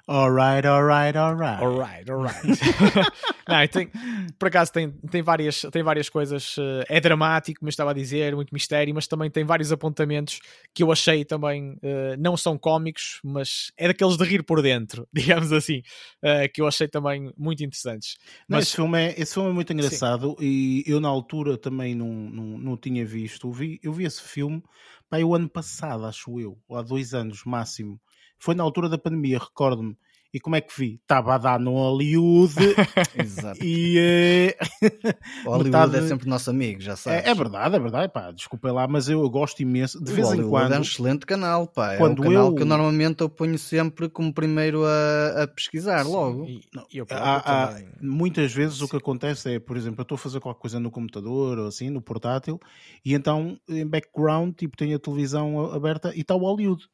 Alright, 0.08 0.68
alright, 0.68 1.18
alright. 1.18 1.64
Alright, 1.64 2.12
alright. 2.12 2.44
não, 3.48 3.68
tem, 3.68 3.90
por 4.38 4.48
acaso 4.48 4.72
tem, 4.72 4.92
tem, 4.92 5.22
várias, 5.22 5.62
tem 5.72 5.84
várias 5.84 6.10
coisas. 6.10 6.58
Uh, 6.58 6.84
é 6.90 7.00
dramático, 7.00 7.60
como 7.60 7.70
eu 7.70 7.72
estava 7.72 7.92
a 7.92 7.94
dizer, 7.94 8.36
muito 8.36 8.54
mistério, 8.54 8.94
mas 8.94 9.08
também 9.08 9.30
tem 9.30 9.46
vários 9.46 9.72
apontamentos 9.72 10.40
que 10.74 10.84
eu 10.84 10.92
achei 10.92 11.24
também 11.24 11.74
uh, 11.74 12.18
não 12.20 12.36
são 12.36 12.58
cómicos, 12.58 13.20
mas 13.24 13.72
é 13.78 13.88
daqueles 13.88 14.18
de 14.18 14.24
rir 14.26 14.44
por 14.44 14.62
dentro, 14.62 15.08
digamos 15.14 15.54
assim, 15.54 15.80
uh, 16.24 16.52
que 16.54 16.62
eu 16.62 16.68
achei 16.68 16.88
também 16.88 17.32
muito 17.38 17.64
interessantes. 17.64 18.18
Não, 18.50 18.58
mas, 18.58 18.68
esse, 18.68 18.76
filme 18.76 19.00
é, 19.00 19.16
esse 19.18 19.34
filme 19.34 19.50
é 19.50 19.54
muito 19.54 19.72
engraçado 19.72 20.36
sim. 20.40 20.46
e 20.46 20.84
eu 20.88 21.00
na 21.00 21.08
altura 21.08 21.58
também 21.58 21.96
não, 21.96 22.08
não, 22.08 22.58
não 22.58 22.78
tinha 22.78 23.06
visto. 23.06 23.48
Eu 23.48 23.52
vi, 23.54 23.80
eu 23.82 23.94
vi 23.94 24.04
esse 24.04 24.22
filme 24.22 24.62
pá, 25.10 25.20
o 25.20 25.36
ano 25.36 25.50
passado, 25.50 26.06
acho 26.06 26.40
eu, 26.40 26.58
ou 26.68 26.78
há 26.78 26.82
dois 26.82 27.14
anos 27.14 27.44
máximo. 27.46 28.00
Foi 28.42 28.56
na 28.56 28.64
altura 28.64 28.90
da 28.90 28.98
pandemia, 28.98 29.38
recordo-me. 29.38 29.96
E 30.34 30.40
como 30.40 30.56
é 30.56 30.62
que 30.62 30.74
vi? 30.76 31.00
Estava 31.02 31.36
a 31.36 31.38
dar 31.38 31.60
no 31.60 31.74
Hollywood. 31.74 32.56
Exato. 33.20 33.64
E. 33.64 34.56
Uh... 34.82 35.46
o 35.46 35.52
Hollywood 35.52 35.64
metade... 35.66 35.98
é 35.98 36.08
sempre 36.08 36.28
nosso 36.28 36.50
amigo, 36.50 36.82
já 36.82 36.96
sabes. 36.96 37.26
É, 37.26 37.30
é 37.30 37.36
verdade, 37.36 37.76
é 37.76 37.80
verdade. 37.80 38.12
Pá, 38.12 38.32
desculpem 38.32 38.72
lá, 38.72 38.88
mas 38.88 39.10
eu, 39.10 39.22
eu 39.22 39.30
gosto 39.30 39.60
imenso. 39.60 40.02
De 40.02 40.12
o 40.12 40.16
vez 40.16 40.26
Hollywood 40.26 40.48
em 40.48 40.50
quando. 40.50 40.74
é 40.74 40.80
um 40.80 40.82
excelente 40.82 41.26
canal, 41.26 41.68
pá. 41.68 41.98
Quando 41.98 42.24
é 42.24 42.28
um 42.28 42.32
canal 42.32 42.48
eu... 42.48 42.56
que 42.56 42.62
eu 42.62 42.66
normalmente 42.66 43.22
eu 43.22 43.30
ponho 43.30 43.60
sempre 43.60 44.10
como 44.10 44.34
primeiro 44.34 44.86
a, 44.86 45.44
a 45.44 45.48
pesquisar 45.48 46.06
Sim, 46.06 46.12
logo. 46.12 46.46
E, 46.46 46.62
e 46.94 47.02
há, 47.12 47.68
há, 47.68 47.82
muitas 48.02 48.54
vezes 48.54 48.78
Sim. 48.78 48.86
o 48.86 48.88
que 48.88 48.96
acontece 48.96 49.56
é, 49.56 49.60
por 49.60 49.76
exemplo, 49.76 50.00
eu 50.00 50.04
estou 50.04 50.16
a 50.16 50.20
fazer 50.20 50.40
qualquer 50.40 50.62
coisa 50.62 50.80
no 50.80 50.90
computador 50.90 51.60
ou 51.60 51.68
assim, 51.68 51.90
no 51.90 52.02
portátil, 52.02 52.58
e 53.06 53.14
então 53.14 53.60
em 53.68 53.86
background, 53.86 54.56
tipo, 54.56 54.78
tenho 54.78 54.96
a 54.96 55.00
televisão 55.00 55.72
aberta 55.74 56.16
e 56.16 56.22
está 56.22 56.34
o 56.34 56.40
Hollywood. 56.40 56.88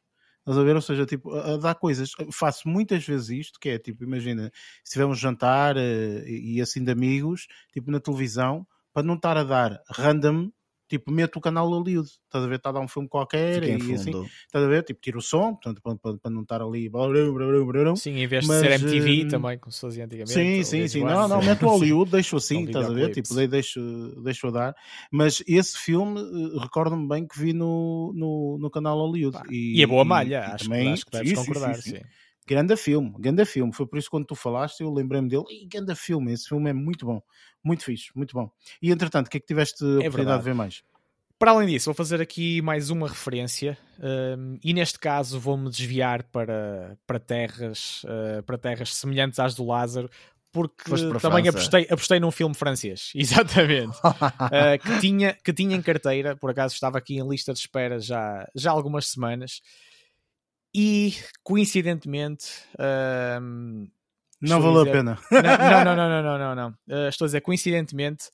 Estás 0.47 0.57
a 0.57 0.63
ver? 0.63 0.75
Ou 0.77 0.81
seja, 0.81 1.05
tipo, 1.05 1.35
a, 1.35 1.57
dar 1.57 1.75
coisas. 1.75 2.11
Faço 2.31 2.69
muitas 2.69 3.05
vezes 3.05 3.29
isto, 3.29 3.59
que 3.59 3.67
é 3.67 3.77
tipo, 3.77 4.05
imagina, 4.05 4.49
se 4.81 4.93
tivermos 4.93 5.19
jantar 5.19 5.75
uh, 5.75 6.25
e 6.25 6.61
assim 6.61 6.81
de 6.81 6.89
amigos, 6.89 7.47
tipo 7.73 7.91
na 7.91 7.99
televisão, 7.99 8.65
para 8.93 9.03
não 9.05 9.15
estar 9.15 9.35
a 9.35 9.43
dar 9.43 9.81
random 9.89 10.49
tipo, 10.87 11.11
meto 11.11 11.37
o 11.37 11.41
canal 11.41 11.67
Hollywood, 11.69 12.07
estás 12.07 12.43
a 12.43 12.47
ver? 12.47 12.55
Está 12.55 12.69
a 12.69 12.73
dar 12.73 12.79
um 12.79 12.87
filme 12.87 13.07
qualquer 13.07 13.63
e 13.63 13.93
assim, 13.93 14.11
estás 14.45 14.63
a 14.63 14.67
ver? 14.67 14.83
Tipo, 14.83 14.99
tiro 15.01 15.19
o 15.19 15.21
som, 15.21 15.53
portanto, 15.53 15.81
para, 15.81 15.95
para, 15.95 16.17
para 16.17 16.31
não 16.31 16.41
estar 16.41 16.61
ali. 16.61 16.89
Sim, 17.95 18.17
em 18.17 18.27
vez 18.27 18.43
de 18.43 18.49
mas, 18.49 18.59
ser 18.59 18.71
MTV 18.71 19.23
uh... 19.23 19.27
também, 19.29 19.57
como 19.59 19.71
se 19.71 19.81
fazia 19.81 20.05
antigamente. 20.05 20.33
Sim, 20.33 20.63
sim, 20.63 20.87
sim. 20.87 21.03
Não, 21.03 21.27
não, 21.27 21.41
meto 21.41 21.65
o 21.65 21.69
Hollywood, 21.69 22.11
deixo 22.11 22.37
assim, 22.37 22.63
estás 22.63 22.89
a 22.89 22.93
ver? 22.93 23.11
Tipo, 23.11 23.33
deixo, 23.47 23.81
deixo 24.23 24.51
dar. 24.51 24.75
Mas 25.11 25.43
esse 25.47 25.77
filme, 25.77 26.19
uh, 26.19 26.59
recordo-me 26.59 27.07
bem 27.07 27.27
que 27.27 27.39
vi 27.39 27.53
no, 27.53 28.13
no, 28.15 28.57
no 28.59 28.69
canal 28.69 28.97
Hollywood. 28.97 29.37
e, 29.49 29.79
e 29.79 29.83
é 29.83 29.87
boa 29.87 30.05
malha, 30.05 30.29
e, 30.29 30.35
acho, 30.35 30.65
também, 30.65 30.93
acho 30.93 31.05
que 31.05 31.11
deves 31.11 31.33
concordar, 31.33 31.75
sim. 31.75 31.91
sim. 31.91 32.01
Grande 32.47 32.77
filme, 32.77 33.13
grande 33.19 33.43
filme. 33.43 33.73
Foi 33.73 33.85
por 33.85 33.99
isso 33.99 34.07
que 34.07 34.11
quando 34.11 34.25
tu 34.25 34.35
falaste, 34.35 34.79
eu 34.79 34.93
lembrei-me 34.93 35.27
dele. 35.27 35.43
E 35.49 35.67
grande 35.67 35.93
filme, 35.95 36.31
esse 36.31 36.47
filme 36.47 36.69
é 36.69 36.73
muito 36.73 37.05
bom, 37.05 37.21
muito 37.61 37.83
fixe, 37.83 38.09
muito 38.15 38.33
bom. 38.33 38.49
E 38.81 38.89
entretanto, 38.89 39.27
o 39.27 39.29
que 39.29 39.37
é 39.37 39.39
que 39.39 39.45
tiveste 39.45 39.83
a 39.83 39.87
é 39.87 39.91
oportunidade 39.91 40.15
verdade. 40.15 40.39
de 40.39 40.45
ver 40.45 40.53
mais? 40.53 40.83
Para 41.37 41.51
além 41.51 41.67
disso, 41.67 41.85
vou 41.85 41.93
fazer 41.93 42.19
aqui 42.19 42.63
mais 42.63 42.89
uma 42.89 43.07
referência 43.07 43.77
um, 43.99 44.57
e 44.63 44.73
neste 44.73 44.97
caso 44.97 45.39
vou-me 45.39 45.69
desviar 45.69 46.23
para, 46.23 46.97
para, 47.05 47.19
terras, 47.19 48.03
uh, 48.05 48.41
para 48.41 48.57
terras 48.57 48.95
semelhantes 48.95 49.37
às 49.37 49.53
do 49.53 49.63
Lázaro, 49.63 50.09
porque 50.51 50.89
também 51.21 51.47
apostei, 51.47 51.85
apostei 51.91 52.19
num 52.19 52.31
filme 52.31 52.55
francês, 52.55 53.11
exatamente, 53.15 53.95
uh, 53.99 54.83
que, 54.83 54.99
tinha, 54.99 55.33
que 55.43 55.53
tinha 55.53 55.75
em 55.75 55.81
carteira, 55.81 56.35
por 56.35 56.49
acaso 56.49 56.73
estava 56.73 56.97
aqui 56.97 57.19
em 57.19 57.29
lista 57.29 57.53
de 57.53 57.59
espera 57.59 57.99
já, 57.99 58.49
já 58.55 58.71
há 58.71 58.73
algumas 58.73 59.07
semanas, 59.07 59.61
e 60.73 61.13
coincidentemente. 61.43 62.45
Uh, 62.75 63.89
não 64.41 64.61
valeu 64.61 64.83
a 64.83 64.85
pena. 64.85 65.19
Não, 65.31 65.83
não, 65.83 65.95
não, 65.95 66.09
não, 66.09 66.23
não, 66.23 66.37
não, 66.37 66.55
não. 66.55 66.69
Uh, 66.87 67.09
estou 67.09 67.25
a 67.25 67.27
dizer, 67.27 67.41
coincidentemente, 67.41 68.27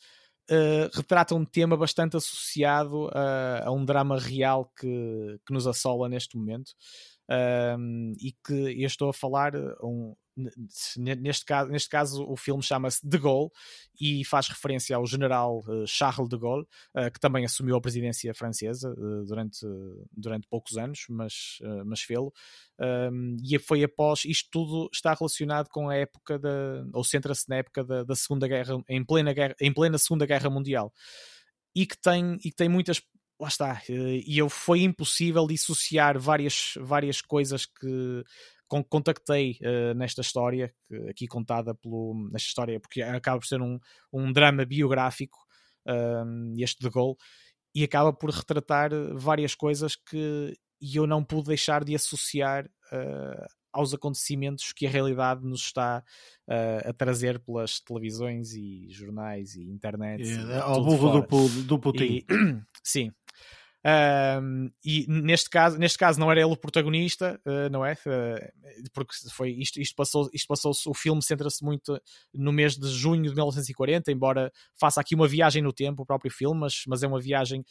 uh, 0.51 0.89
retrata 0.93 1.33
um 1.33 1.45
tema 1.45 1.77
bastante 1.77 2.17
associado 2.17 3.09
a, 3.13 3.67
a 3.67 3.71
um 3.71 3.85
drama 3.85 4.19
real 4.19 4.69
que, 4.77 5.39
que 5.45 5.53
nos 5.53 5.65
assola 5.65 6.09
neste 6.09 6.37
momento. 6.37 6.73
Um, 7.29 8.13
e 8.19 8.33
que 8.45 8.81
eu 8.81 8.85
estou 8.85 9.09
a 9.09 9.13
falar 9.13 9.53
um, 9.81 10.13
neste 10.35 11.45
caso, 11.45 11.69
neste 11.71 11.89
caso 11.89 12.25
o 12.27 12.35
filme 12.35 12.63
chama-se 12.63 13.07
De 13.07 13.17
Gaulle 13.17 13.49
e 13.99 14.25
faz 14.25 14.47
referência 14.47 14.95
ao 14.95 15.05
general 15.05 15.59
uh, 15.67 15.85
Charles 15.85 16.29
de 16.29 16.37
Gaulle, 16.37 16.65
uh, 16.95 17.11
que 17.11 17.19
também 17.19 17.45
assumiu 17.45 17.75
a 17.75 17.81
presidência 17.81 18.33
francesa 18.33 18.91
uh, 18.91 19.25
durante, 19.25 19.65
durante 20.11 20.47
poucos 20.47 20.77
anos, 20.77 21.05
mas, 21.09 21.59
mas 21.85 22.01
fê-lo. 22.01 22.33
E 23.43 23.59
foi 23.59 23.83
após, 23.83 24.25
isto 24.25 24.49
tudo 24.51 24.89
está 24.91 25.13
relacionado 25.13 25.69
com 25.69 25.89
a 25.89 25.95
época, 25.95 26.39
da, 26.39 26.85
ou 26.93 27.03
centra-se 27.03 27.47
na 27.47 27.57
época 27.57 27.83
da, 27.83 28.03
da 28.03 28.15
Segunda 28.15 28.47
Guerra, 28.47 28.81
em 28.89 29.03
plena, 29.03 29.33
guerra, 29.33 29.55
em 29.61 29.73
plena 29.73 29.97
Segunda 29.97 30.25
Guerra 30.25 30.49
Mundial. 30.49 30.91
E 31.75 31.85
que 31.85 31.97
tem, 31.99 32.35
e 32.35 32.49
que 32.49 32.55
tem 32.55 32.69
muitas 32.69 33.01
lá 33.43 33.49
está, 33.49 33.81
e 33.89 34.37
eu 34.37 34.49
foi 34.49 34.81
impossível 34.81 35.45
dissociar 35.45 36.17
várias, 36.17 36.73
várias 36.79 37.21
coisas 37.21 37.65
que 37.65 38.23
contactei 38.89 39.59
uh, 39.61 39.93
nesta 39.93 40.21
história, 40.21 40.73
aqui 41.09 41.27
contada 41.27 41.75
pelo, 41.75 42.27
nesta 42.31 42.47
história, 42.47 42.79
porque 42.79 43.01
acaba 43.03 43.39
por 43.39 43.45
ser 43.45 43.61
um, 43.61 43.77
um 44.11 44.31
drama 44.31 44.65
biográfico, 44.65 45.37
uh, 45.87 46.53
este 46.57 46.81
de 46.81 46.89
Gaulle, 46.89 47.17
e 47.75 47.83
acaba 47.83 48.11
por 48.13 48.31
retratar 48.31 48.89
várias 49.15 49.53
coisas 49.53 49.95
que 49.95 50.57
eu 50.81 51.05
não 51.05 51.23
pude 51.23 51.49
deixar 51.49 51.83
de 51.83 51.93
associar 51.93 52.67
aos 53.73 53.93
acontecimentos 53.93 54.71
que 54.71 54.85
a 54.85 54.89
realidade 54.89 55.43
nos 55.43 55.61
está 55.61 56.03
uh, 56.47 56.89
a 56.89 56.93
trazer 56.93 57.39
pelas 57.39 57.79
televisões 57.79 58.53
e 58.53 58.87
jornais 58.89 59.55
e 59.55 59.63
internet. 59.63 60.23
É, 60.23 60.59
ao 60.59 60.83
burro 60.83 61.21
do, 61.21 61.63
do 61.63 61.79
Putin. 61.79 62.03
E, 62.03 62.25
sim, 62.83 63.11
um, 63.85 64.71
e 64.83 65.05
neste 65.09 65.49
caso, 65.49 65.77
neste 65.77 65.97
caso 65.97 66.17
não 66.17 66.31
era 66.31 66.39
ele 66.39 66.53
o 66.53 66.55
protagonista, 66.55 67.39
uh, 67.45 67.69
não 67.69 67.85
é? 67.85 67.93
Uh, 67.93 68.89
porque 68.93 69.13
foi 69.29 69.51
isto, 69.51 69.79
isto 69.79 69.93
passou, 69.93 70.29
isto 70.33 70.47
passou 70.47 70.71
o 70.87 70.93
filme 70.93 71.21
centra-se 71.21 71.63
muito 71.63 71.99
no 72.33 72.53
mês 72.53 72.77
de 72.77 72.87
junho 72.87 73.23
de 73.23 73.29
1940, 73.31 74.09
embora 74.09 74.51
faça 74.79 75.01
aqui 75.01 75.13
uma 75.13 75.27
viagem 75.27 75.61
no 75.61 75.73
tempo, 75.73 76.03
o 76.03 76.05
próprio 76.05 76.31
filme, 76.31 76.61
mas, 76.61 76.83
mas 76.87 77.03
é 77.03 77.07
uma 77.07 77.19
viagem 77.19 77.65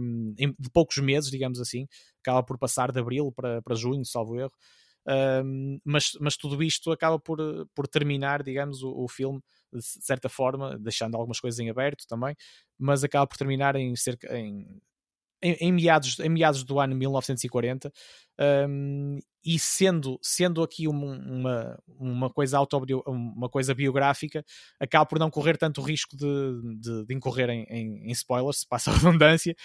um, 0.00 0.34
de 0.36 0.70
poucos 0.72 0.96
meses, 0.98 1.30
digamos 1.30 1.60
assim, 1.60 1.86
acaba 2.22 2.42
por 2.42 2.56
passar 2.58 2.90
de 2.90 2.98
abril 2.98 3.30
para, 3.30 3.60
para 3.60 3.74
junho, 3.74 4.06
salvo 4.06 4.40
erro. 4.40 4.52
Mas, 5.84 6.12
mas 6.20 6.36
tudo 6.36 6.62
isto 6.62 6.90
acaba 6.90 7.18
por, 7.18 7.38
por 7.74 7.88
terminar, 7.88 8.42
digamos, 8.42 8.82
o, 8.82 9.04
o 9.04 9.08
filme 9.08 9.40
de 9.72 9.82
certa 9.82 10.28
forma, 10.28 10.78
deixando 10.78 11.16
algumas 11.16 11.40
coisas 11.40 11.58
em 11.58 11.70
aberto 11.70 12.06
também, 12.06 12.36
mas 12.78 13.02
acaba 13.02 13.26
por 13.26 13.38
terminar 13.38 13.74
em 13.74 13.96
cerca 13.96 14.36
em 14.38 14.80
em, 15.42 15.56
em, 15.60 15.72
meados, 15.72 16.18
em 16.20 16.28
meados 16.28 16.62
do 16.62 16.78
ano 16.78 16.94
1940 16.94 17.92
um, 18.68 19.18
e 19.44 19.58
sendo, 19.58 20.18
sendo 20.22 20.62
aqui 20.62 20.86
uma, 20.86 21.76
uma, 21.98 22.30
coisa 22.30 22.56
autobio, 22.56 23.02
uma 23.04 23.48
coisa 23.48 23.74
biográfica, 23.74 24.44
acaba 24.78 25.04
por 25.04 25.18
não 25.18 25.30
correr 25.30 25.58
tanto 25.58 25.82
risco 25.82 26.16
de, 26.16 26.78
de, 26.78 27.04
de 27.04 27.14
incorrer 27.14 27.50
em, 27.50 27.64
em, 27.68 28.08
em, 28.08 28.12
spoilers, 28.12 28.60
se 28.60 28.68
passa 28.68 28.92
a 28.92 28.94
redundância, 28.94 29.56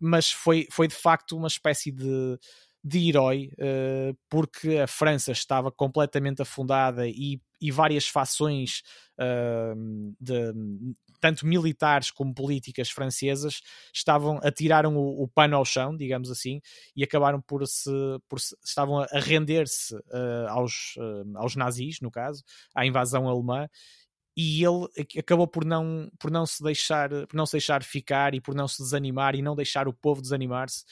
mas 0.00 0.30
foi, 0.30 0.68
foi 0.70 0.86
de 0.86 0.94
facto 0.94 1.36
uma 1.36 1.48
espécie 1.48 1.90
de, 1.90 2.38
de 2.84 3.08
herói, 3.08 3.52
uh, 3.54 4.16
porque 4.28 4.78
a 4.78 4.86
França 4.86 5.30
estava 5.30 5.70
completamente 5.70 6.42
afundada 6.42 7.06
e, 7.06 7.40
e 7.60 7.70
várias 7.70 8.08
fações 8.08 8.82
uh, 9.18 10.14
de, 10.20 10.52
tanto 11.20 11.46
militares 11.46 12.10
como 12.10 12.34
políticas 12.34 12.90
francesas 12.90 13.60
estavam 13.94 14.40
atiraram 14.42 14.96
o, 14.96 15.22
o 15.22 15.28
pano 15.28 15.56
ao 15.56 15.64
chão, 15.64 15.96
digamos 15.96 16.28
assim, 16.28 16.60
e 16.96 17.04
acabaram 17.04 17.40
por 17.40 17.64
se, 17.68 17.90
por 18.28 18.40
se 18.40 18.56
estavam 18.64 18.98
a 18.98 19.06
render-se 19.20 19.94
uh, 19.94 20.48
aos, 20.48 20.94
aos 21.36 21.54
nazis, 21.54 22.00
no 22.00 22.10
caso, 22.10 22.42
à 22.74 22.84
invasão 22.84 23.28
alemã, 23.28 23.68
e 24.36 24.64
ele 24.64 24.88
acabou 25.18 25.46
por 25.46 25.64
não, 25.64 26.10
por 26.18 26.30
não 26.30 26.46
se 26.46 26.62
deixar 26.62 27.10
por 27.26 27.36
não 27.36 27.44
se 27.44 27.52
deixar 27.52 27.84
ficar 27.84 28.34
e 28.34 28.40
por 28.40 28.54
não 28.54 28.66
se 28.66 28.82
desanimar 28.82 29.34
e 29.34 29.42
não 29.42 29.54
deixar 29.54 29.86
o 29.86 29.92
povo 29.92 30.22
desanimar-se 30.22 30.84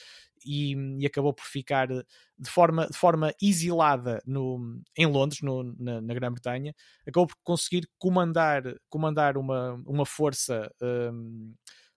e, 0.45 0.75
e, 0.99 1.05
acabou 1.05 1.33
por 1.33 1.45
ficar 1.45 1.87
de 1.87 2.49
forma, 2.49 2.87
de 2.87 2.97
forma 2.97 3.33
exilada 3.41 4.21
no, 4.25 4.81
em 4.97 5.05
Londres, 5.05 5.41
no, 5.41 5.63
na, 5.77 6.01
na 6.01 6.13
Grã-Bretanha, 6.13 6.73
acabou 7.07 7.27
por 7.27 7.37
conseguir 7.43 7.87
comandar, 7.99 8.63
comandar 8.89 9.37
uma, 9.37 9.73
uma 9.85 10.05
força. 10.05 10.71
Um, 10.81 11.53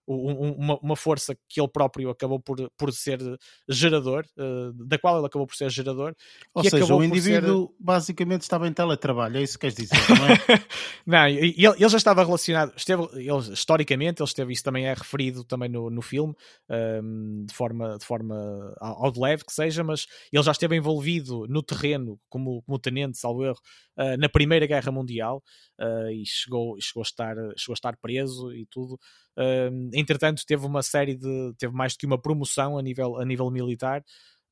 uma, 0.07 0.77
uma, 0.79 0.95
força 0.95 1.35
que 1.49 1.59
ele 1.59 1.67
próprio 1.67 2.09
acabou 2.09 2.39
por, 2.39 2.69
por 2.77 2.91
ser 2.93 3.19
gerador, 3.67 4.25
uh, 4.37 4.71
da 4.85 4.97
qual 4.99 5.17
ele 5.17 5.25
acabou 5.25 5.47
por 5.47 5.55
ser 5.55 5.69
gerador. 5.69 6.15
Ou 6.53 6.63
seja, 6.63 6.93
o 6.93 7.03
indivíduo 7.03 7.67
ser... 7.67 7.75
basicamente 7.79 8.41
estava 8.41 8.67
em 8.67 8.73
teletrabalho, 8.73 9.37
é 9.37 9.43
isso 9.43 9.57
que 9.57 9.61
queres 9.61 9.75
dizer, 9.75 9.97
não 10.09 10.27
é? 10.27 10.65
não, 11.05 11.27
ele, 11.27 11.55
ele, 11.57 11.89
já 11.89 11.97
estava 11.97 12.23
relacionado, 12.23 12.73
esteve, 12.75 13.03
ele, 13.13 13.53
historicamente, 13.53 14.21
ele 14.21 14.27
esteve, 14.27 14.53
isso 14.53 14.63
também 14.63 14.85
é 14.85 14.93
referido 14.93 15.43
também 15.43 15.69
no, 15.69 15.89
no 15.89 16.01
filme, 16.01 16.33
um, 16.69 16.73
ehm, 16.73 17.45
de, 17.45 17.53
forma, 17.53 17.97
de 17.97 18.05
forma 18.05 18.75
ao 18.79 19.11
de 19.11 19.19
leve 19.19 19.43
que 19.43 19.53
seja, 19.53 19.83
mas 19.83 20.05
ele 20.31 20.43
já 20.43 20.51
esteve 20.51 20.75
envolvido 20.75 21.45
no 21.47 21.63
terreno 21.63 22.19
como, 22.29 22.61
como 22.63 22.79
tenente, 22.79 23.17
salvo 23.17 23.43
erro, 23.43 23.59
uh, 23.97 24.17
na 24.17 24.29
Primeira 24.29 24.65
Guerra 24.67 24.91
Mundial 24.91 25.43
uh, 25.79 26.09
e 26.09 26.25
chegou, 26.25 26.75
chegou, 26.79 27.01
a 27.01 27.03
estar, 27.03 27.35
chegou 27.57 27.73
a 27.73 27.75
estar 27.75 27.97
preso 27.97 28.53
e 28.53 28.65
tudo. 28.65 28.99
Uh, 29.37 29.89
entretanto, 29.99 30.43
teve 30.45 30.65
uma 30.65 30.83
série 30.83 31.15
de. 31.15 31.53
teve 31.57 31.73
mais 31.73 31.93
do 31.93 31.99
que 31.99 32.05
uma 32.05 32.21
promoção 32.21 32.77
a 32.77 32.81
nível, 32.81 33.17
a 33.17 33.25
nível 33.25 33.49
militar. 33.49 34.03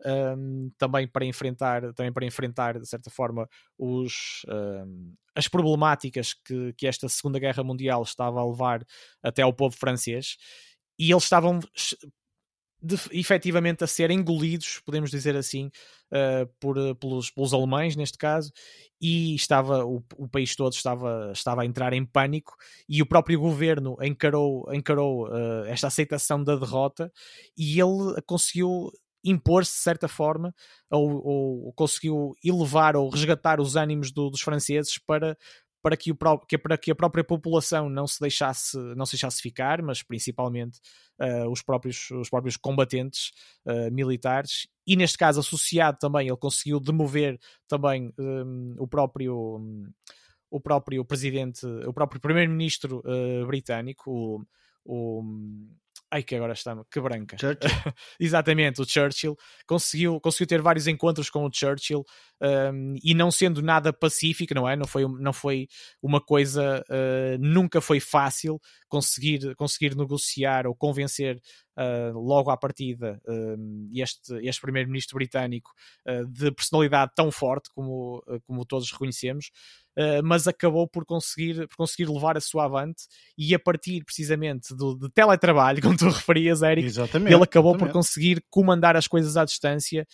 Um, 0.05 0.69
também 0.77 1.07
para 1.07 1.23
enfrentar 1.23 1.93
também 1.93 2.11
para 2.11 2.25
enfrentar 2.25 2.77
de 2.77 2.85
certa 2.85 3.09
forma 3.09 3.47
os 3.77 4.41
um, 4.49 5.13
as 5.33 5.47
problemáticas 5.47 6.33
que, 6.45 6.73
que 6.73 6.87
esta 6.87 7.07
segunda 7.07 7.39
guerra 7.39 7.63
mundial 7.63 8.01
estava 8.03 8.41
a 8.41 8.45
levar 8.45 8.85
até 9.23 9.43
ao 9.43 9.53
povo 9.53 9.73
francês 9.77 10.35
e 10.99 11.09
eles 11.11 11.23
estavam 11.23 11.59
de, 12.84 12.99
efetivamente 13.11 13.84
a 13.84 13.88
ser 13.88 14.11
engolidos, 14.11 14.81
podemos 14.86 15.09
dizer 15.09 15.38
assim, 15.38 15.67
uh, 16.11 16.45
por, 16.59 16.77
eh, 16.77 16.93
pelos, 16.95 17.31
pelos 17.31 17.53
alemães, 17.53 17.95
neste 17.95 18.17
caso, 18.17 18.51
e 18.99 19.34
estava 19.36 19.86
o, 19.86 20.03
o, 20.17 20.27
país 20.27 20.53
todo 20.53 20.73
estava, 20.73 21.31
estava 21.34 21.61
a 21.61 21.65
entrar 21.65 21.93
em 21.93 22.05
pânico 22.05 22.53
e 22.88 23.01
o 23.01 23.05
próprio 23.05 23.39
governo 23.39 23.95
encarou, 24.01 24.65
encarou 24.73 25.29
uh, 25.29 25.65
esta 25.67 25.88
aceitação 25.88 26.43
da 26.43 26.57
derrota 26.57 27.09
e 27.57 27.79
ele 27.79 28.21
conseguiu 28.25 28.91
impor-se 29.23 29.71
de 29.71 29.79
certa 29.79 30.07
forma 30.09 30.53
ou, 30.91 31.25
ou, 31.25 31.73
conseguiu 31.73 32.34
elevar 32.43 32.97
ou 32.97 33.09
resgatar 33.09 33.61
os 33.61 33.77
ânimos 33.77 34.11
do, 34.11 34.29
dos 34.29 34.41
franceses 34.41 34.97
para 34.97 35.38
para 35.84 35.97
que, 35.97 36.11
o, 36.11 36.39
que, 36.47 36.57
para 36.57 36.77
que 36.77 36.91
a 36.91 36.95
própria 36.95 37.25
população 37.25 37.89
não 37.89 38.07
se 38.07 38.17
deixasse, 38.19 38.77
não 38.95 39.05
se 39.05 39.11
deixasse 39.13 39.41
ficar, 39.41 39.81
mas 39.81 40.01
principalmente 40.01 40.79
uh, 41.21 41.49
os, 41.51 41.61
próprios, 41.61 42.09
os 42.11 42.29
próprios 42.29 42.55
combatentes 42.55 43.31
uh, 43.65 43.91
militares, 43.91 44.65
e 44.88 44.95
neste 44.95 45.17
caso 45.17 45.41
associado 45.41 45.97
também, 45.99 46.27
ele 46.27 46.38
conseguiu 46.38 46.79
demover 46.79 47.38
também 47.67 48.13
um, 48.17 48.75
o 48.79 48.88
próprio. 48.88 49.57
Um, 49.57 49.91
o 50.49 50.61
próprio 50.61 51.03
presidente, 51.03 51.65
o 51.65 51.91
próprio 51.91 52.21
primeiro-ministro 52.21 52.99
uh, 52.99 53.47
britânico, 53.47 54.11
o, 54.11 54.45
o, 54.86 55.23
Ai, 56.11 56.21
que 56.21 56.35
agora 56.35 56.53
está 56.53 56.75
que 56.91 57.01
branca. 57.01 57.37
Exatamente, 58.19 58.81
o 58.81 58.85
Churchill 58.85 59.35
conseguiu, 59.65 60.19
conseguiu 60.21 60.47
ter 60.47 60.61
vários 60.61 60.87
encontros 60.87 61.29
com 61.29 61.45
o 61.45 61.51
Churchill 61.51 62.03
um, 62.39 62.95
e 63.03 63.13
não 63.13 63.31
sendo 63.31 63.61
nada 63.61 63.91
pacífico, 63.91 64.53
não 64.53 64.69
é? 64.69 64.75
Não 64.75 64.85
foi, 64.85 65.07
não 65.07 65.33
foi 65.33 65.67
uma 66.01 66.21
coisa, 66.21 66.83
uh, 66.89 67.37
nunca 67.39 67.81
foi 67.81 67.99
fácil 67.99 68.59
conseguir, 68.87 69.55
conseguir 69.55 69.95
negociar 69.95 70.67
ou 70.67 70.75
convencer 70.75 71.41
uh, 71.77 72.17
logo 72.17 72.49
à 72.49 72.57
partida 72.57 73.19
uh, 73.27 73.89
este, 73.93 74.33
este 74.47 74.61
primeiro-ministro 74.61 75.15
britânico 75.15 75.71
uh, 76.07 76.25
de 76.27 76.51
personalidade 76.51 77.11
tão 77.15 77.31
forte 77.31 77.69
como, 77.73 78.23
como 78.45 78.65
todos 78.65 78.91
reconhecemos. 78.91 79.51
mas 80.23 80.47
acabou 80.47 80.87
por 80.87 81.05
conseguir, 81.05 81.67
por 81.67 81.77
conseguir 81.77 82.09
levar 82.09 82.35
a 82.35 82.41
sua 82.41 82.65
avante 82.65 83.03
e 83.37 83.53
a 83.53 83.59
partir 83.59 84.03
precisamente 84.03 84.75
do, 84.75 84.95
de 84.95 85.09
teletrabalho, 85.11 85.81
como 85.84 85.97
tu 85.97 86.05
referias, 86.05 86.61
Eric, 86.61 86.88
exatamente, 86.88 87.34
ele 87.34 87.43
acabou 87.43 87.71
exatamente. 87.71 87.91
por 87.91 87.99
conseguir 87.99 88.43
comandar 88.49 88.95
as 88.95 89.07
coisas 89.07 89.38
à 89.38 89.45
distância 89.45 90.07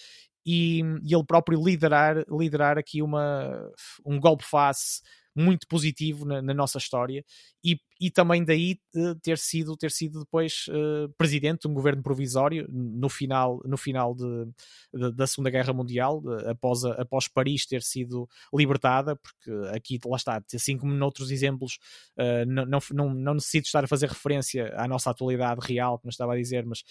e, 0.46 0.82
e, 1.04 1.14
ele 1.14 1.24
próprio 1.24 1.64
liderar, 1.64 2.26
liderar 2.30 2.78
aqui 2.78 3.02
uma, 3.02 3.70
um 4.06 4.20
golpe 4.20 4.44
face 4.44 5.02
muito 5.40 5.68
positivo 5.68 6.26
na, 6.26 6.42
na 6.42 6.54
nossa 6.54 6.78
história 6.78 7.24
e, 7.64 7.80
e 8.00 8.12
também 8.12 8.44
daí 8.44 8.78
uh, 8.96 9.16
ter 9.16 9.38
sido 9.38 9.76
ter 9.78 9.92
sido 9.92 10.20
depois 10.20 10.66
uh, 10.70 11.10
presidente 11.18 11.62
de 11.62 11.68
um 11.68 11.74
governo 11.74 12.04
provisório 12.04 12.68
no 12.70 13.08
final 13.08 13.62
no 13.66 13.78
final 13.78 14.14
de, 14.14 14.46
de 14.94 15.12
da 15.14 15.26
Segunda 15.26 15.50
Guerra 15.50 15.74
Mundial 15.74 16.22
após 16.48 16.84
a, 16.84 16.94
após 17.02 17.28
Paris 17.28 17.66
ter 17.66 17.82
sido 17.82 18.28
libertada 18.54 19.16
porque 19.16 19.52
aqui 19.74 20.00
lá 20.06 20.18
está 20.18 20.44
assim 20.54 20.78
como 20.78 20.94
noutros 20.94 21.32
exemplos 21.32 21.80
uh, 22.18 22.46
não, 22.46 22.66
não, 22.66 22.80
não, 22.92 23.14
não 23.14 23.34
necessito 23.36 23.68
estar 23.68 23.84
a 23.84 23.88
fazer 23.88 24.10
referência 24.10 24.74
à 24.76 24.88
nossa 24.88 25.10
atualidade 25.10 25.62
real 25.66 26.00
como 26.00 26.10
estava 26.10 26.34
a 26.34 26.38
dizer 26.38 26.66
mas 26.66 26.84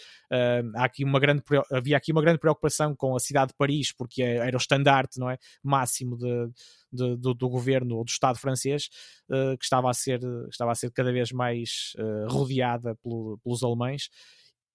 há 0.74 0.84
aqui 0.84 1.04
uma 1.04 1.20
grande 1.20 1.42
havia 1.72 1.96
aqui 1.96 2.12
uma 2.12 2.22
grande 2.22 2.38
preocupação 2.38 2.94
com 2.94 3.14
a 3.14 3.20
cidade 3.20 3.48
de 3.48 3.56
Paris 3.56 3.92
porque 3.92 4.22
é, 4.22 4.36
era 4.36 4.56
o 4.56 4.60
estandarte 4.60 5.18
não 5.18 5.30
é 5.30 5.38
máximo 5.62 6.16
de, 6.16 6.50
de 6.92 7.16
do, 7.16 7.34
do, 7.34 7.48
governo 7.48 7.96
ou 7.96 8.04
do 8.04 8.08
Estado 8.08 8.38
francês 8.38 8.88
que 9.58 9.64
estava 9.64 9.90
a 9.90 9.94
ser 9.94 10.20
estava 10.50 10.72
a 10.72 10.74
ser 10.74 10.90
cada 10.90 11.12
vez 11.12 11.30
mais 11.32 11.92
uh, 11.98 12.28
rodeada 12.28 12.96
pelo, 13.02 13.38
pelos 13.42 13.62
alemães. 13.62 14.08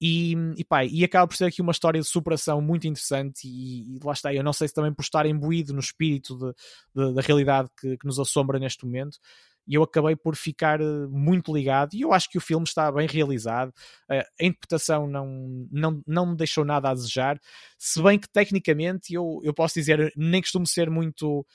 E, 0.06 0.36
e, 0.58 0.66
pá, 0.66 0.84
e 0.84 1.02
acaba 1.04 1.26
por 1.26 1.38
ser 1.38 1.46
aqui 1.46 1.62
uma 1.62 1.72
história 1.72 2.02
de 2.02 2.06
superação 2.06 2.62
muito 2.62 2.86
interessante 2.86 3.48
e, 3.48 3.96
e, 3.96 4.00
lá 4.04 4.12
está, 4.12 4.34
eu 4.34 4.44
não 4.44 4.52
sei 4.52 4.68
se 4.68 4.74
também 4.74 4.94
por 4.94 5.02
estar 5.02 5.26
imbuído 5.26 5.74
no 5.74 5.80
espírito 5.80 6.38
de, 6.38 6.54
de, 6.94 7.14
da 7.14 7.22
realidade 7.22 7.70
que, 7.80 7.98
que, 7.98 8.06
nos 8.06 8.20
assombra 8.20 8.60
neste 8.60 8.86
momento 8.86 9.18
e 9.66 9.76
eu 9.76 9.84
acabei 9.84 10.14
por 10.14 10.36
ficar 10.36 10.82
eh, 10.82 11.08
muito 11.10 11.54
ligado 11.54 11.94
e 11.94 12.02
eu 12.02 12.12
acho 12.12 12.30
que 12.30 12.38
o 12.38 12.42
filme 12.42 12.66
está 12.66 12.92
bem 12.92 13.08
realizado 13.08 13.72
a 14.10 14.44
interpretação 14.44 15.08
não, 15.08 15.70
não, 15.72 16.02
não 16.06 16.26
me 16.26 16.36
deixou 16.36 16.66
nada 16.66 16.90
a 16.90 16.94
desejar 16.94 17.40
se 17.78 18.04
bem 18.04 18.20
que 18.20 18.28
tecnicamente 18.30 19.14
eu, 19.14 19.40
eu 19.42 19.54
posso 19.54 19.76
dizer, 19.76 20.12
nem 20.18 20.42
costumo 20.42 20.68
ser 20.68 20.90
muito 20.90 21.46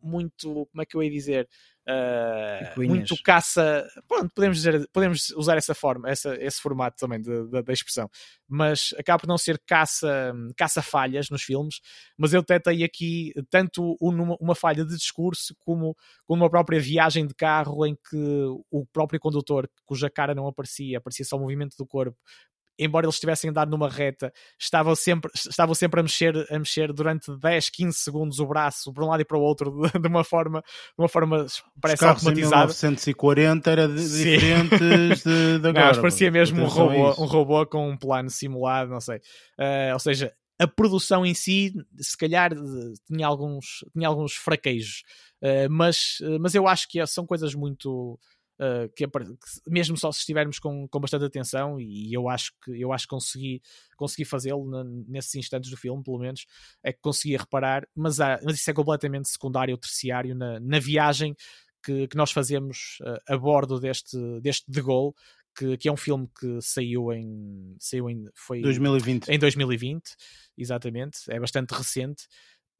muito, 0.00 0.66
como 0.66 0.82
é 0.82 0.86
que 0.86 0.96
eu 0.96 1.02
ia 1.02 1.10
dizer 1.10 1.48
Uh, 1.86 2.82
muito 2.86 3.14
caça. 3.22 3.86
Pronto, 4.08 4.32
podemos, 4.34 4.56
dizer, 4.56 4.88
podemos 4.90 5.28
usar 5.36 5.58
essa 5.58 5.74
forma, 5.74 6.08
essa, 6.08 6.34
esse 6.42 6.58
formato 6.58 6.96
também 6.96 7.20
da 7.20 7.72
expressão, 7.72 8.08
mas 8.48 8.94
acaba 8.98 9.20
por 9.20 9.26
não 9.26 9.36
ser 9.36 9.60
caça, 9.66 10.32
caça 10.56 10.80
falhas 10.80 11.28
nos 11.28 11.42
filmes. 11.42 11.80
Mas 12.16 12.32
eu 12.32 12.42
tetei 12.42 12.82
aqui 12.82 13.32
tanto 13.50 13.96
uma, 14.00 14.34
uma 14.40 14.54
falha 14.54 14.82
de 14.82 14.96
discurso 14.96 15.54
como, 15.58 15.94
como 16.24 16.42
uma 16.42 16.50
própria 16.50 16.80
viagem 16.80 17.26
de 17.26 17.34
carro 17.34 17.84
em 17.84 17.94
que 17.94 18.46
o 18.70 18.86
próprio 18.86 19.20
condutor, 19.20 19.68
cuja 19.84 20.08
cara 20.08 20.34
não 20.34 20.46
aparecia, 20.46 20.96
aparecia 20.96 21.26
só 21.26 21.36
o 21.36 21.40
movimento 21.40 21.76
do 21.76 21.86
corpo, 21.86 22.16
embora 22.78 23.06
eles 23.06 23.16
estivessem 23.16 23.50
andado 23.50 23.70
numa 23.70 23.88
reta, 23.88 24.32
estavam 24.58 24.94
sempre, 24.94 25.30
estavam 25.34 25.74
sempre 25.74 26.00
a, 26.00 26.02
mexer, 26.02 26.34
a 26.50 26.58
mexer 26.58 26.92
durante 26.92 27.36
10, 27.36 27.70
15 27.70 27.98
segundos 27.98 28.38
o 28.38 28.46
braço 28.46 28.92
para 28.92 29.04
um 29.04 29.08
lado 29.08 29.20
e 29.20 29.24
para 29.24 29.38
o 29.38 29.40
outro 29.40 29.70
de, 29.70 29.98
de 29.98 30.08
uma 30.08 30.24
forma, 30.24 30.60
de 30.60 31.02
uma 31.02 31.08
forma 31.08 31.46
parece 31.80 32.04
Os 32.04 32.10
automatizada. 32.10 32.64
Em 32.64 32.66
1940 32.66 33.70
era 33.70 33.88
de, 33.88 33.94
diferentes 33.94 35.22
de, 35.22 35.58
de 35.58 35.68
agora. 35.68 35.92
Não, 35.92 36.00
parecia 36.00 36.30
mesmo 36.30 36.62
um 36.62 36.66
robô, 36.66 37.10
um 37.22 37.26
robô 37.26 37.66
com 37.66 37.88
um 37.88 37.96
plano 37.96 38.30
simulado, 38.30 38.90
não 38.90 39.00
sei. 39.00 39.16
Uh, 39.58 39.92
ou 39.92 39.98
seja, 39.98 40.32
a 40.58 40.66
produção 40.66 41.24
em 41.26 41.34
si, 41.34 41.72
se 41.98 42.16
calhar, 42.16 42.52
tinha 43.06 43.26
alguns, 43.26 43.84
tinha 43.92 44.08
alguns 44.08 44.34
fraquejos, 44.34 45.02
uh, 45.42 45.70
mas, 45.70 46.18
mas 46.40 46.54
eu 46.54 46.66
acho 46.66 46.88
que 46.88 47.00
é, 47.00 47.06
são 47.06 47.26
coisas 47.26 47.54
muito 47.54 48.18
Uh, 48.54 48.88
que, 48.94 49.04
mesmo 49.66 49.96
só 49.96 50.12
se 50.12 50.20
estivermos 50.20 50.60
com, 50.60 50.86
com 50.86 51.00
bastante 51.00 51.24
atenção 51.24 51.80
e 51.80 52.14
eu 52.14 52.28
acho 52.28 52.52
que 52.64 52.80
eu 52.80 52.92
acho 52.92 53.04
que 53.04 53.10
consegui, 53.10 53.60
consegui 53.96 54.24
fazê-lo 54.24 54.64
nesses 55.08 55.34
instantes 55.34 55.70
do 55.70 55.76
filme, 55.76 56.04
pelo 56.04 56.20
menos 56.20 56.46
é 56.80 56.92
que 56.92 57.00
consegui 57.00 57.36
reparar, 57.36 57.84
mas, 57.96 58.20
há, 58.20 58.38
mas 58.44 58.54
isso 58.54 58.70
é 58.70 58.72
completamente 58.72 59.28
secundário 59.28 59.74
ou 59.74 59.78
terciário 59.78 60.36
na, 60.36 60.60
na 60.60 60.78
viagem 60.78 61.34
que, 61.84 62.06
que 62.06 62.16
nós 62.16 62.30
fazemos 62.30 62.98
uh, 63.02 63.34
a 63.34 63.36
bordo 63.36 63.80
deste, 63.80 64.16
deste 64.40 64.70
De 64.70 64.80
Gaulle, 64.80 65.12
que, 65.56 65.76
que, 65.76 65.88
é 65.88 65.92
um 65.92 65.96
filme 65.96 66.28
que 66.38 66.58
saiu 66.60 67.12
em 67.12 67.76
saiu 67.78 68.10
em 68.10 68.24
foi 68.34 68.60
2020. 68.60 69.28
em 69.28 69.38
2020 69.38 70.02
exatamente 70.58 71.18
é 71.28 71.38
bastante 71.38 71.72
recente 71.72 72.26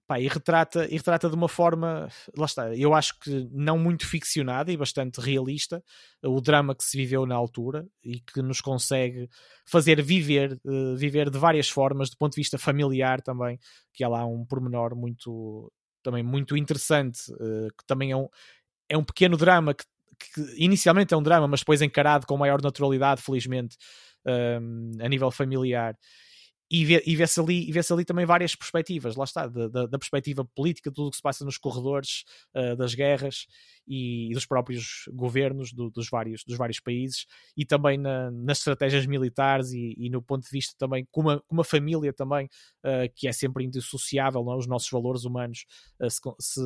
Pá, 0.06 0.20
e, 0.20 0.28
retrata, 0.28 0.86
e 0.90 0.96
retrata 0.96 1.30
de 1.30 1.34
uma 1.34 1.48
forma, 1.48 2.08
lá 2.36 2.44
está, 2.44 2.76
eu 2.76 2.92
acho 2.92 3.18
que 3.20 3.48
não 3.50 3.78
muito 3.78 4.06
ficcionada 4.06 4.70
e 4.70 4.76
bastante 4.76 5.18
realista 5.18 5.82
o 6.22 6.42
drama 6.42 6.74
que 6.74 6.84
se 6.84 6.94
viveu 6.94 7.24
na 7.24 7.34
altura 7.34 7.86
e 8.02 8.20
que 8.20 8.42
nos 8.42 8.60
consegue 8.60 9.30
fazer 9.64 10.02
viver, 10.02 10.60
uh, 10.62 10.94
viver 10.94 11.30
de 11.30 11.38
várias 11.38 11.70
formas, 11.70 12.10
do 12.10 12.18
ponto 12.18 12.32
de 12.34 12.40
vista 12.40 12.58
familiar 12.58 13.22
também, 13.22 13.58
que 13.94 14.04
há 14.04 14.08
lá 14.08 14.26
um 14.26 14.44
pormenor 14.44 14.94
muito, 14.94 15.72
também 16.02 16.22
muito 16.22 16.54
interessante, 16.54 17.32
uh, 17.32 17.68
que 17.68 17.86
também 17.86 18.10
é 18.10 18.16
um, 18.16 18.28
é 18.90 18.98
um 18.98 19.04
pequeno 19.04 19.38
drama 19.38 19.72
que, 19.72 19.84
que 20.18 20.62
inicialmente 20.62 21.14
é 21.14 21.16
um 21.16 21.22
drama, 21.22 21.48
mas 21.48 21.60
depois 21.60 21.80
encarado 21.80 22.26
com 22.26 22.36
maior 22.36 22.60
naturalidade, 22.60 23.22
felizmente, 23.22 23.78
um, 24.26 24.92
a 25.00 25.08
nível 25.08 25.30
familiar 25.30 25.96
e 26.82 27.16
vê-se 27.16 27.40
vê 27.40 27.42
ali, 27.42 27.72
vê 27.72 27.80
ali 27.90 28.04
também 28.04 28.26
várias 28.26 28.54
perspectivas, 28.54 29.16
lá 29.16 29.24
está, 29.24 29.46
da, 29.46 29.68
da, 29.68 29.86
da 29.86 29.98
perspectiva 29.98 30.44
política, 30.44 30.90
tudo 30.90 31.08
o 31.08 31.10
que 31.10 31.16
se 31.16 31.22
passa 31.22 31.44
nos 31.44 31.58
corredores 31.58 32.24
uh, 32.54 32.74
das 32.76 32.94
guerras 32.94 33.46
e, 33.86 34.30
e, 34.30 34.34
dos 34.34 34.46
próprios 34.46 35.04
governos 35.12 35.72
do, 35.72 35.90
dos, 35.90 36.08
vários, 36.08 36.42
dos 36.44 36.56
vários 36.56 36.80
países 36.80 37.26
e 37.56 37.64
também 37.64 37.98
na, 37.98 38.30
nas 38.30 38.58
estratégias 38.58 39.06
militares 39.06 39.72
e, 39.72 39.94
e, 39.96 40.10
no 40.10 40.22
ponto 40.22 40.44
de 40.44 40.50
vista 40.50 40.74
também 40.78 41.06
com 41.10 41.20
uma, 41.20 41.42
uma 41.50 41.64
família 41.64 42.12
também 42.12 42.46
uh, 42.84 43.12
que 43.14 43.28
é 43.28 43.32
sempre 43.32 43.64
indissociável, 43.64 44.42
não? 44.42 44.54
É? 44.54 44.56
os 44.56 44.66
nossos 44.66 44.90
valores 44.90 45.24
humanos 45.24 45.66
uh, 46.00 46.10
se, 46.10 46.20
se 46.40 46.60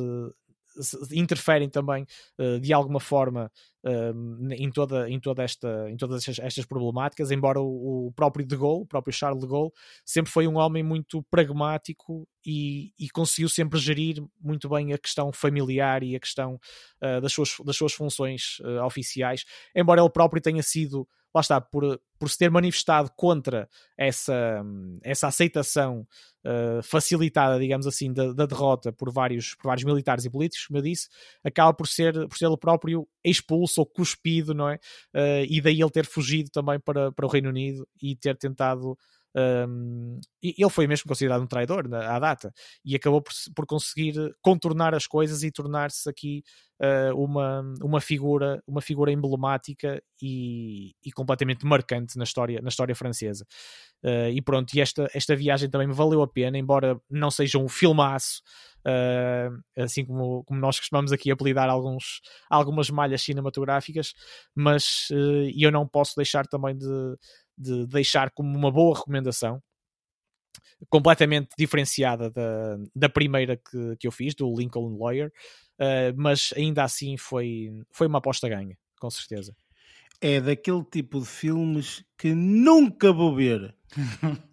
interferem 1.11 1.69
também 1.69 2.05
uh, 2.37 2.59
de 2.59 2.73
alguma 2.73 2.99
forma 2.99 3.51
uh, 3.83 4.53
em, 4.53 4.71
toda, 4.71 5.09
em, 5.09 5.19
toda 5.19 5.43
esta, 5.43 5.89
em 5.89 5.97
todas 5.97 6.27
estas, 6.27 6.45
estas 6.45 6.65
problemáticas, 6.65 7.31
embora 7.31 7.59
o, 7.59 8.07
o, 8.07 8.11
próprio 8.13 8.45
De 8.45 8.55
Gaulle, 8.55 8.83
o 8.83 8.85
próprio 8.85 9.13
Charles 9.13 9.41
de 9.41 9.47
Gaulle, 9.47 9.71
sempre 10.05 10.31
foi 10.31 10.47
um 10.47 10.57
homem 10.57 10.83
muito 10.83 11.23
pragmático 11.29 12.27
e, 12.45 12.91
e 12.99 13.09
conseguiu 13.09 13.49
sempre 13.49 13.79
gerir 13.79 14.23
muito 14.39 14.69
bem 14.69 14.93
a 14.93 14.97
questão 14.97 15.31
familiar 15.31 16.03
e 16.03 16.15
a 16.15 16.19
questão 16.19 16.55
uh, 17.03 17.21
das, 17.21 17.33
suas, 17.33 17.55
das 17.65 17.75
suas 17.75 17.93
funções 17.93 18.59
oficiais, 18.85 19.43
embora 19.75 20.01
ele 20.01 20.09
próprio 20.09 20.41
tenha 20.41 20.63
sido 20.63 21.07
lá 21.33 21.41
está, 21.41 21.61
por, 21.61 21.99
por 22.17 22.29
se 22.29 22.37
ter 22.37 22.49
manifestado 22.49 23.11
contra 23.15 23.69
essa, 23.97 24.63
essa 25.03 25.27
aceitação 25.27 26.07
uh, 26.45 26.81
facilitada, 26.83 27.59
digamos 27.59 27.85
assim, 27.87 28.11
da, 28.11 28.33
da, 28.33 28.45
derrota 28.45 28.91
por 28.91 29.11
vários, 29.11 29.55
por 29.55 29.67
vários 29.67 29.85
militares 29.85 30.25
e 30.25 30.29
políticos, 30.29 30.67
como 30.67 30.79
eu 30.79 30.83
disse, 30.83 31.07
acaba 31.43 31.73
por 31.73 31.87
ser, 31.87 32.13
por 32.27 32.37
ser 32.37 32.47
ele 32.47 32.57
próprio 32.57 33.07
expulso 33.23 33.81
ou 33.81 33.85
cuspido, 33.85 34.53
não 34.53 34.69
é? 34.69 34.75
Uh, 35.15 35.45
e 35.47 35.61
daí 35.61 35.79
ele 35.79 35.91
ter 35.91 36.05
fugido 36.05 36.49
também 36.49 36.79
para, 36.79 37.11
para 37.11 37.25
o 37.25 37.29
Reino 37.29 37.49
Unido 37.49 37.87
e 38.01 38.15
ter 38.15 38.37
tentado 38.37 38.97
um, 39.35 40.19
ele 40.41 40.69
foi 40.69 40.87
mesmo 40.87 41.07
considerado 41.07 41.41
um 41.41 41.47
traidor 41.47 41.85
à 41.93 42.17
data 42.17 42.51
e 42.83 42.95
acabou 42.95 43.21
por, 43.21 43.33
por 43.55 43.65
conseguir 43.65 44.15
contornar 44.41 44.95
as 44.95 45.05
coisas 45.05 45.43
e 45.43 45.51
tornar-se 45.51 46.09
aqui 46.09 46.43
uh, 46.81 47.15
uma, 47.15 47.61
uma, 47.81 48.01
figura, 48.01 48.61
uma 48.67 48.81
figura 48.81 49.11
emblemática 49.11 50.01
e, 50.21 50.93
e, 51.03 51.11
completamente 51.11 51.65
marcante 51.65 52.17
na 52.17 52.23
história, 52.23 52.59
na 52.61 52.69
história 52.69 52.95
francesa. 52.95 53.45
Uh, 54.03 54.29
e 54.31 54.41
pronto, 54.41 54.73
e 54.73 54.81
esta, 54.81 55.07
esta 55.13 55.35
viagem 55.35 55.69
também 55.69 55.87
me 55.87 55.93
valeu 55.93 56.21
a 56.21 56.27
pena, 56.27 56.57
embora 56.57 56.99
não 57.09 57.29
seja 57.29 57.59
um 57.59 57.67
filmaço, 57.67 58.41
uh, 58.79 59.81
assim 59.81 60.05
como, 60.05 60.43
como 60.45 60.59
nós 60.59 60.79
costumamos 60.79 61.11
aqui 61.11 61.29
apelidar 61.29 61.69
alguns, 61.69 62.21
algumas 62.49 62.89
malhas 62.89 63.21
cinematográficas, 63.21 64.13
mas 64.55 65.09
eu 65.55 65.71
não 65.71 65.87
posso 65.87 66.15
deixar 66.15 66.47
também 66.47 66.77
de 66.77 67.17
de 67.59 67.85
deixar 67.85 68.31
como 68.31 68.57
uma 68.57 68.71
boa 68.71 68.97
recomendação, 68.97 69.61
completamente 70.87 71.49
diferenciada 71.57 72.29
da, 72.29 72.77
da 72.95 73.09
primeira 73.09 73.57
que, 73.57 73.97
que 73.99 74.07
eu 74.07 74.11
fiz, 74.11 74.33
do 74.33 74.53
Lincoln 74.55 74.97
Lawyer, 74.97 75.31
uh, 75.79 76.13
mas 76.15 76.53
ainda 76.55 76.83
assim 76.83 77.17
foi, 77.17 77.69
foi 77.91 78.07
uma 78.07 78.19
aposta 78.19 78.47
ganha, 78.47 78.77
com 78.99 79.09
certeza. 79.09 79.53
É 80.21 80.39
daquele 80.39 80.83
tipo 80.83 81.19
de 81.19 81.25
filmes 81.25 82.03
que 82.17 82.33
nunca 82.33 83.11
vou 83.11 83.35
ver. 83.35 83.75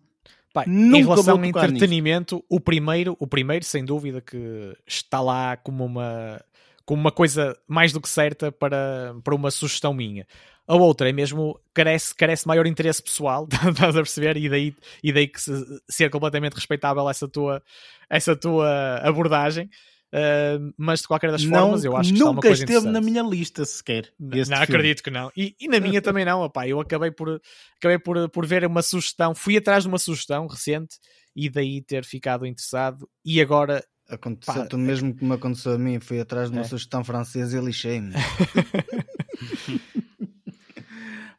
Pai, 0.53 0.65
em 0.67 1.03
relação 1.03 1.37
ao 1.37 1.45
entretenimento, 1.45 2.43
o 2.49 2.59
primeiro, 2.59 3.15
o 3.21 3.27
primeiro, 3.27 3.65
sem 3.65 3.85
dúvida, 3.85 4.23
que 4.23 4.75
está 4.87 5.21
lá 5.21 5.55
como 5.57 5.85
uma, 5.85 6.43
como 6.87 7.01
uma 7.01 7.13
coisa 7.13 7.59
mais 7.67 7.93
do 7.93 8.01
que 8.01 8.09
certa 8.09 8.51
para, 8.53 9.15
para 9.23 9.35
uma 9.35 9.51
sugestão 9.51 9.93
minha. 9.93 10.27
A 10.69 10.75
outra 10.75 11.09
é 11.09 11.13
mesmo, 11.13 11.61
carece, 11.75 12.15
carece 12.15 12.47
maior 12.47 12.67
interesse 12.67 13.03
pessoal, 13.03 13.47
estás 13.71 13.97
a 13.97 14.01
perceber? 14.01 14.37
E 14.37 14.49
daí, 14.49 14.75
e 15.03 15.13
daí 15.13 15.29
que 15.29 15.41
se, 15.41 15.53
ser 15.89 16.11
completamente 16.11 16.55
respeitável 16.55 17.09
essa 17.11 17.29
tua, 17.29 17.63
essa 18.09 18.35
tua 18.35 18.99
abordagem. 19.03 19.69
Uh, 20.07 20.73
mas 20.79 21.01
de 21.01 21.09
qualquer 21.09 21.33
das 21.33 21.45
não, 21.45 21.61
formas, 21.61 21.85
eu 21.85 21.97
acho 21.97 22.13
que 22.13 22.19
nunca 22.19 22.25
está 22.25 22.31
uma 22.31 22.41
coisa 22.41 22.65
esteve 22.65 22.87
na 22.87 23.01
minha 23.01 23.23
lista 23.23 23.65
sequer. 23.65 24.11
Não, 24.19 24.39
não 24.49 24.63
acredito 24.63 25.03
que 25.03 25.11
não. 25.11 25.31
E, 25.37 25.55
e, 25.61 25.69
na 25.69 25.81
minha 25.81 26.01
também 26.01 26.25
não, 26.25 26.43
opá. 26.43 26.67
Eu 26.67 26.81
acabei 26.81 27.11
por, 27.11 27.41
acabei 27.77 27.99
por, 27.99 28.29
por 28.31 28.47
ver 28.47 28.65
uma 28.65 28.83
sugestão, 28.83 29.35
fui 29.35 29.57
atrás 29.57 29.83
de 29.83 29.89
uma 29.89 29.99
sugestão 29.99 30.47
recente 30.47 30.97
e 31.35 31.51
daí 31.51 31.83
ter 31.83 32.05
ficado 32.05 32.47
interessado. 32.47 33.09
E 33.25 33.41
agora 33.41 33.85
Aconteceu 34.09 34.67
o 34.73 34.79
mesmo 34.79 35.15
que 35.15 35.25
me 35.25 35.35
aconteceu 35.35 35.73
a 35.73 35.79
mim. 35.79 35.99
Fui 35.99 36.21
atrás 36.21 36.51
de 36.51 36.57
uma 36.57 36.63
é. 36.63 36.65
sugestão 36.65 37.03
francesa 37.03 37.59
e 37.59 37.61
lixei-me. 37.61 38.15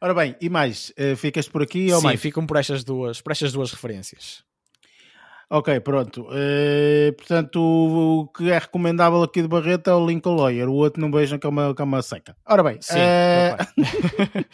Ora 0.00 0.14
bem, 0.14 0.36
e 0.40 0.48
mais? 0.48 0.90
Uh, 0.90 1.16
ficas 1.16 1.48
por 1.48 1.62
aqui 1.62 1.92
ou 1.92 1.98
Sim, 1.98 2.06
mais? 2.06 2.20
ficam 2.20 2.46
por 2.46 2.56
estas 2.56 2.84
duas, 2.84 3.20
por 3.20 3.32
estas 3.32 3.52
duas 3.52 3.72
referências. 3.72 4.44
Ok, 5.50 5.80
pronto. 5.80 6.28
Uh, 6.28 7.12
portanto, 7.16 7.58
o, 7.58 8.20
o, 8.20 8.28
que 8.28 8.50
é 8.50 8.58
recomendável 8.58 9.22
aqui 9.22 9.40
de 9.42 9.48
Barreto 9.48 9.88
é 9.88 9.94
o 9.94 10.06
Lincoln 10.06 10.36
Lawyer. 10.36 10.68
O 10.68 10.74
outro 10.74 11.00
não 11.00 11.10
vejam 11.10 11.38
que 11.38 11.46
é 11.46 11.50
uma, 11.50 11.74
que 11.74 11.80
é 11.80 11.84
uma 11.84 12.02
seca. 12.02 12.36
Ora 12.46 12.62
bem, 12.62 12.78
Sim, 12.80 12.98
uh... 12.98 14.44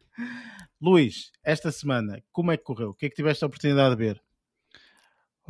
Luís, 0.80 1.30
esta 1.44 1.70
semana, 1.70 2.22
como 2.32 2.50
é 2.50 2.56
que 2.56 2.64
correu? 2.64 2.90
O 2.90 2.94
que 2.94 3.06
é 3.06 3.08
que 3.10 3.16
tiveste 3.16 3.44
a 3.44 3.46
oportunidade 3.46 3.94
de 3.94 4.04
ver? 4.04 4.22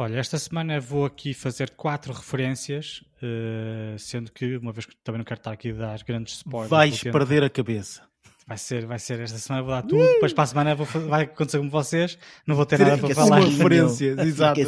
Olha, 0.00 0.16
esta 0.20 0.38
semana 0.38 0.78
vou 0.78 1.04
aqui 1.04 1.34
fazer 1.34 1.70
quatro 1.70 2.12
referências, 2.12 3.02
uh, 3.20 3.98
sendo 3.98 4.30
que, 4.30 4.56
uma 4.56 4.70
vez 4.70 4.86
que 4.86 4.94
também 5.02 5.18
não 5.18 5.24
quero 5.24 5.40
estar 5.40 5.50
aqui 5.50 5.72
a 5.72 5.74
dar 5.74 6.04
grandes 6.04 6.36
spoilers. 6.36 6.70
Vais 6.70 7.02
perder 7.02 7.42
a 7.42 7.50
cabeça. 7.50 8.06
Vai 8.46 8.56
ser, 8.58 8.86
vai 8.86 9.00
ser 9.00 9.18
esta 9.18 9.36
semana 9.38 9.64
vou 9.64 9.72
dar 9.72 9.82
tudo, 9.82 10.04
depois 10.04 10.32
para 10.32 10.44
a 10.44 10.46
semana 10.46 10.74
vou, 10.76 10.86
vai 10.86 11.24
acontecer 11.24 11.58
com 11.58 11.68
vocês, 11.68 12.16
não 12.46 12.54
vou 12.54 12.64
ter 12.64 12.78
nada 12.78 12.96
para 12.96 13.12
falar. 13.12 13.40
referências, 13.40 14.18
exato. 14.20 14.60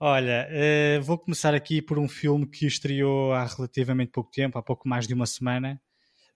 Olha, 0.00 0.48
uh, 0.50 1.02
vou 1.02 1.18
começar 1.18 1.54
aqui 1.54 1.80
por 1.80 2.00
um 2.00 2.08
filme 2.08 2.48
que 2.48 2.66
estreou 2.66 3.32
há 3.32 3.46
relativamente 3.46 4.10
pouco 4.10 4.28
tempo, 4.32 4.58
há 4.58 4.62
pouco 4.62 4.88
mais 4.88 5.06
de 5.06 5.14
uma 5.14 5.24
semana, 5.24 5.80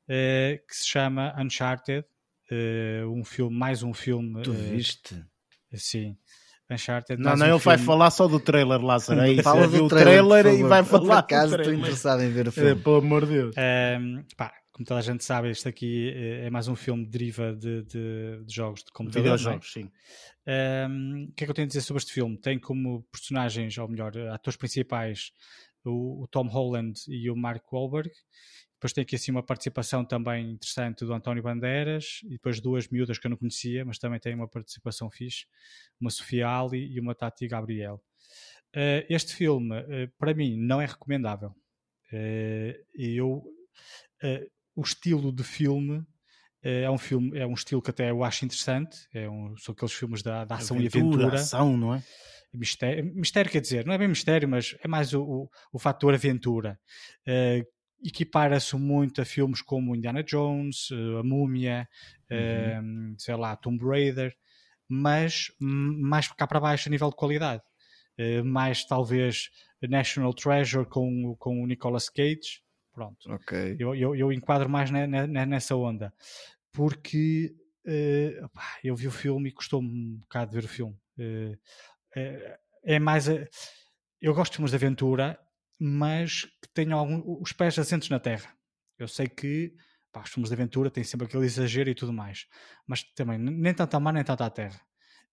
uh, 0.04 0.64
que 0.64 0.76
se 0.76 0.86
chama 0.86 1.34
Uncharted. 1.36 2.06
Uh, 2.52 3.10
um 3.10 3.24
filme, 3.24 3.56
mais 3.56 3.82
um 3.82 3.92
filme. 3.92 4.42
Tu 4.42 4.52
viste? 4.52 5.24
Sim. 5.76 6.16
Uncharted. 6.70 7.20
Não, 7.20 7.36
não, 7.36 7.46
um 7.46 7.50
ele 7.50 7.58
filme... 7.58 7.76
vai 7.76 7.78
falar 7.78 8.10
só 8.10 8.26
do 8.26 8.40
trailer, 8.40 8.80
Lázaro. 8.80 9.20
É 9.20 9.42
Fala 9.42 9.68
do 9.68 9.86
trailer, 9.86 10.42
trailer 10.42 10.60
e 10.60 10.62
vai 10.62 10.82
falar. 10.82 11.22
Por 11.22 11.34
acaso 11.34 11.56
estou 11.56 11.74
interessado 11.74 12.22
em 12.22 12.30
ver 12.30 12.48
o 12.48 12.52
filme. 12.52 12.70
É, 12.70 12.74
pelo 12.74 12.96
amor 12.96 13.26
de 13.26 13.32
Deus. 13.32 13.54
Um, 13.56 14.24
pá, 14.36 14.52
como 14.72 14.86
toda 14.86 15.00
a 15.00 15.02
gente 15.02 15.22
sabe, 15.22 15.50
este 15.50 15.68
aqui 15.68 16.12
é 16.16 16.50
mais 16.50 16.66
um 16.66 16.74
filme 16.74 17.04
que 17.04 17.10
deriva 17.10 17.54
de, 17.54 17.82
de, 17.82 18.44
de 18.44 18.54
jogos 18.54 18.82
de 18.82 18.90
computador. 18.92 19.34
É? 19.34 19.36
Videojogos, 19.36 19.72
sim. 19.72 19.90
Um, 20.46 21.28
o 21.30 21.32
que 21.34 21.44
é 21.44 21.46
que 21.46 21.50
eu 21.50 21.54
tenho 21.54 21.66
a 21.66 21.68
dizer 21.68 21.82
sobre 21.82 22.02
este 22.02 22.12
filme? 22.12 22.38
Tem 22.38 22.58
como 22.58 23.04
personagens, 23.12 23.76
ou 23.76 23.88
melhor, 23.88 24.16
atores 24.32 24.56
principais, 24.56 25.32
o, 25.84 26.24
o 26.24 26.26
Tom 26.28 26.48
Holland 26.48 26.98
e 27.08 27.30
o 27.30 27.36
Mark 27.36 27.62
Wahlberg. 27.72 28.10
Depois 28.84 28.92
tem 28.92 29.00
aqui 29.00 29.16
assim 29.16 29.30
uma 29.30 29.42
participação 29.42 30.04
também 30.04 30.50
interessante 30.50 31.06
do 31.06 31.14
António 31.14 31.42
Bandeiras 31.42 32.20
e 32.24 32.32
depois 32.32 32.60
duas 32.60 32.86
miúdas 32.86 33.16
que 33.16 33.26
eu 33.26 33.30
não 33.30 33.36
conhecia, 33.38 33.82
mas 33.82 33.98
também 33.98 34.20
tem 34.20 34.34
uma 34.34 34.46
participação 34.46 35.10
fixe, 35.10 35.46
uma 35.98 36.10
Sofia 36.10 36.46
Ali 36.46 36.92
e 36.92 37.00
uma 37.00 37.14
Tati 37.14 37.48
Gabriel. 37.48 37.94
Uh, 38.76 39.00
este 39.08 39.34
filme, 39.34 39.74
uh, 39.74 40.12
para 40.18 40.34
mim, 40.34 40.58
não 40.58 40.82
é 40.82 40.84
recomendável. 40.84 41.54
Uh, 42.12 42.74
eu, 42.94 43.42
o 44.76 44.82
estilo 44.82 45.32
de 45.32 45.42
filme 45.42 46.04
é 46.60 46.90
um 46.90 46.98
filme, 46.98 47.38
é 47.38 47.46
um 47.46 47.54
estilo 47.54 47.80
que 47.80 47.88
até 47.88 48.10
eu 48.10 48.22
acho 48.22 48.44
interessante. 48.44 48.98
É 49.14 49.26
um, 49.30 49.56
são 49.56 49.72
aqueles 49.72 49.94
filmes 49.94 50.22
da, 50.22 50.44
da 50.44 50.56
ação 50.56 50.76
aventura, 50.76 51.00
e 51.00 51.02
aventura. 51.06 51.36
Ação, 51.36 51.74
não 51.74 51.94
é? 51.94 52.02
Mistério, 52.52 53.14
mistério 53.14 53.50
quer 53.50 53.62
dizer, 53.62 53.86
não 53.86 53.94
é 53.94 53.98
bem 53.98 54.08
mistério, 54.08 54.46
mas 54.46 54.76
é 54.84 54.86
mais 54.86 55.14
o, 55.14 55.22
o, 55.22 55.50
o 55.72 55.78
fator 55.78 56.12
aventura. 56.12 56.78
Uh, 57.26 57.66
equipara-se 58.04 58.76
muito 58.76 59.22
a 59.22 59.24
filmes 59.24 59.62
como 59.62 59.96
Indiana 59.96 60.22
Jones, 60.22 60.90
eh, 60.92 61.20
A 61.20 61.22
Múmia, 61.22 61.88
uhum. 62.30 63.14
uh, 63.14 63.20
sei 63.20 63.34
lá, 63.34 63.56
Tomb 63.56 63.82
Raider, 63.82 64.36
mas 64.86 65.50
mais 65.58 66.28
cá 66.28 66.46
para 66.46 66.60
baixo 66.60 66.88
a 66.88 66.90
nível 66.90 67.08
de 67.08 67.16
qualidade. 67.16 67.62
Uh, 68.18 68.44
mais 68.44 68.84
talvez 68.84 69.50
National 69.82 70.34
Treasure 70.34 70.86
com, 70.86 71.34
com 71.36 71.62
o 71.62 71.66
Nicolas 71.66 72.10
Cage. 72.10 72.62
Pronto. 72.92 73.32
Okay. 73.32 73.76
Eu, 73.78 73.94
eu, 73.94 74.14
eu 74.14 74.32
enquadro 74.32 74.68
mais 74.68 74.90
ne, 74.90 75.06
ne, 75.06 75.46
nessa 75.46 75.74
onda. 75.74 76.12
Porque 76.70 77.56
uh, 77.86 78.50
eu 78.84 78.94
vi 78.94 79.08
o 79.08 79.10
filme 79.10 79.48
e 79.48 79.52
custou-me 79.52 79.88
um 79.88 80.18
bocado 80.18 80.50
de 80.50 80.58
ver 80.58 80.64
o 80.64 80.68
filme. 80.68 80.96
é 82.84 82.98
mais. 82.98 83.26
eu 84.20 84.34
gosto 84.34 84.52
de 84.52 84.56
filmes 84.58 84.70
de 84.70 84.76
aventura 84.76 85.38
mas 85.78 86.44
que 86.44 86.68
tenham 86.72 86.98
algum, 86.98 87.40
os 87.42 87.52
pés 87.52 87.78
assentes 87.78 88.08
na 88.08 88.20
terra. 88.20 88.54
Eu 88.98 89.08
sei 89.08 89.26
que 89.26 89.74
pá, 90.12 90.22
os 90.22 90.30
filmes 90.30 90.48
de 90.48 90.54
aventura 90.54 90.90
têm 90.90 91.02
sempre 91.02 91.26
aquele 91.26 91.44
exagero 91.44 91.90
e 91.90 91.94
tudo 91.94 92.12
mais, 92.12 92.46
mas 92.86 93.02
também 93.02 93.36
nem 93.38 93.74
tanto 93.74 93.94
ao 93.94 94.00
mar 94.00 94.12
nem 94.12 94.22
tanto 94.22 94.44
à 94.44 94.50
terra. 94.50 94.80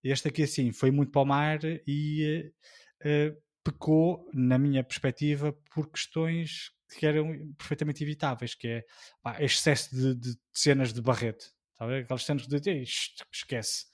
Este 0.04 0.30
aqui, 0.30 0.44
assim, 0.44 0.72
foi 0.72 0.90
muito 0.90 1.12
para 1.12 1.22
o 1.22 1.26
mar 1.26 1.60
e 1.86 2.52
uh, 3.06 3.42
pecou, 3.64 4.28
na 4.34 4.58
minha 4.58 4.84
perspectiva, 4.84 5.54
por 5.74 5.90
questões 5.92 6.72
que 6.98 7.06
eram 7.06 7.54
perfeitamente 7.58 8.04
evitáveis, 8.04 8.56
que 8.56 8.68
é 8.68 8.86
pá, 9.22 9.42
excesso 9.42 9.96
de, 9.96 10.16
de, 10.16 10.38
cenas 10.52 10.92
de 10.92 11.02
barrete. 11.02 11.46
Está 11.72 11.86
a 11.86 11.88
ver? 11.88 12.04
Aqueles 12.04 12.24
cenas 12.24 12.48
de 12.48 12.70
"Ei, 12.70 12.84
esquece. 13.32 13.86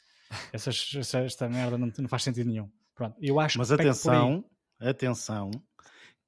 Essas, 0.51 0.91
essa, 0.95 1.19
esta 1.19 1.49
merda 1.49 1.77
não, 1.77 1.91
não 1.97 2.09
faz 2.09 2.23
sentido 2.23 2.49
nenhum. 2.49 2.71
Pronto, 2.95 3.15
eu 3.21 3.39
acho 3.39 3.57
Mas 3.57 3.71
atenção, 3.71 4.43
atenção, 4.79 5.51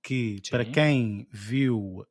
que 0.01 0.41
para 0.49 0.63
Sim. 0.65 0.71
quem 0.71 1.27
viu, 1.31 2.05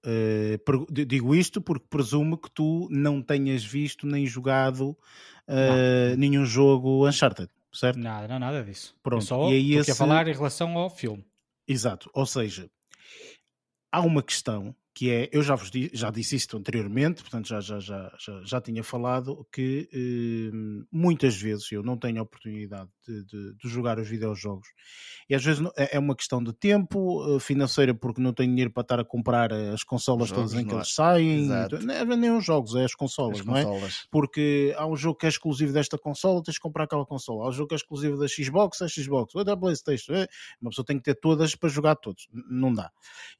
d- 0.90 1.04
digo 1.04 1.34
isto 1.34 1.60
porque 1.60 1.86
presumo 1.88 2.36
que 2.38 2.50
tu 2.50 2.88
não 2.90 3.22
tenhas 3.22 3.64
visto 3.64 4.06
nem 4.06 4.26
jogado 4.26 4.96
eh, 5.46 6.14
nenhum 6.16 6.44
jogo 6.44 7.08
Uncharted, 7.08 7.48
certo? 7.72 7.98
Nada, 7.98 8.28
não, 8.28 8.38
nada 8.38 8.62
disso. 8.62 8.94
Pronto, 9.02 9.22
Eu 9.22 9.26
só 9.26 9.48
e 9.50 9.54
aí 9.54 9.64
aqui 9.72 9.76
a 9.78 9.80
esse- 9.80 9.94
falar 9.94 10.28
em 10.28 10.32
relação 10.34 10.76
ao 10.76 10.90
filme. 10.90 11.24
Exato, 11.66 12.10
ou 12.14 12.26
seja, 12.26 12.70
há 13.92 14.00
uma 14.00 14.22
questão 14.22 14.74
que 14.98 15.10
é, 15.12 15.28
eu 15.32 15.42
já 15.42 15.54
vos 15.54 15.70
di- 15.70 15.90
já 15.94 16.10
disse 16.10 16.34
isto 16.34 16.56
anteriormente, 16.56 17.22
portanto 17.22 17.46
já, 17.46 17.60
já, 17.60 17.78
já, 17.78 18.10
já, 18.18 18.42
já 18.42 18.60
tinha 18.60 18.82
falado, 18.82 19.46
que 19.52 19.88
eh, 19.92 20.50
muitas 20.90 21.36
vezes 21.40 21.70
eu 21.70 21.84
não 21.84 21.96
tenho 21.96 22.18
a 22.18 22.22
oportunidade 22.24 22.90
de, 23.06 23.24
de- 23.26 23.54
de 23.54 23.68
jogar 23.68 24.00
os 24.00 24.08
videojogos 24.08 24.66
e 25.30 25.36
às 25.36 25.44
vezes 25.44 25.64
é 25.76 25.96
é 25.96 25.98
uma 26.00 26.16
questão 26.16 26.42
de 26.42 26.52
tempo, 26.52 27.36
eh, 27.36 27.38
financeira, 27.38 27.94
porque 27.94 28.20
não 28.20 28.32
tenho 28.32 28.50
dinheiro 28.50 28.72
para 28.72 28.80
estar 28.82 28.98
a 28.98 29.04
comprar 29.04 29.52
as 29.52 29.84
consolas 29.84 30.30
Jogos, 30.30 30.50
todas 30.50 30.60
em 30.60 30.66
que 30.66 30.72
é? 30.74 30.76
eles 30.78 30.92
saem, 30.92 31.44
Exato. 31.44 31.78
não 31.86 31.94
é 31.94 32.16
nem 32.16 32.36
os 32.36 32.44
jogos, 32.44 32.74
é 32.74 32.84
as 32.84 32.94
consolas, 32.96 33.38
As 33.38 33.46
não 33.46 33.56
é? 33.56 33.64
porque 34.10 34.74
há 34.76 34.84
um 34.84 34.96
jogo 34.96 35.16
que 35.16 35.26
é 35.26 35.28
exclusivo 35.28 35.72
desta 35.72 35.96
consola, 35.96 36.42
tens 36.42 36.54
de 36.54 36.60
comprar 36.60 36.84
aquela 36.84 37.06
consola. 37.06 37.44
Há 37.44 37.48
um 37.50 37.52
jogo 37.52 37.68
que 37.68 37.74
é 37.74 37.76
exclusivo 37.76 38.16
da 38.18 38.26
Xbox, 38.26 38.80
é 38.80 38.88
Xbox, 38.88 39.32
ou 39.36 39.44
da 39.44 39.56
Playstation. 39.56 40.12
Uma 40.60 40.70
pessoa 40.70 40.84
tem 40.84 40.96
que 40.96 41.04
ter 41.04 41.14
todas 41.14 41.54
para 41.54 41.68
jogar 41.68 41.94
todos. 41.94 42.26
Não 42.32 42.72
dá. 42.74 42.90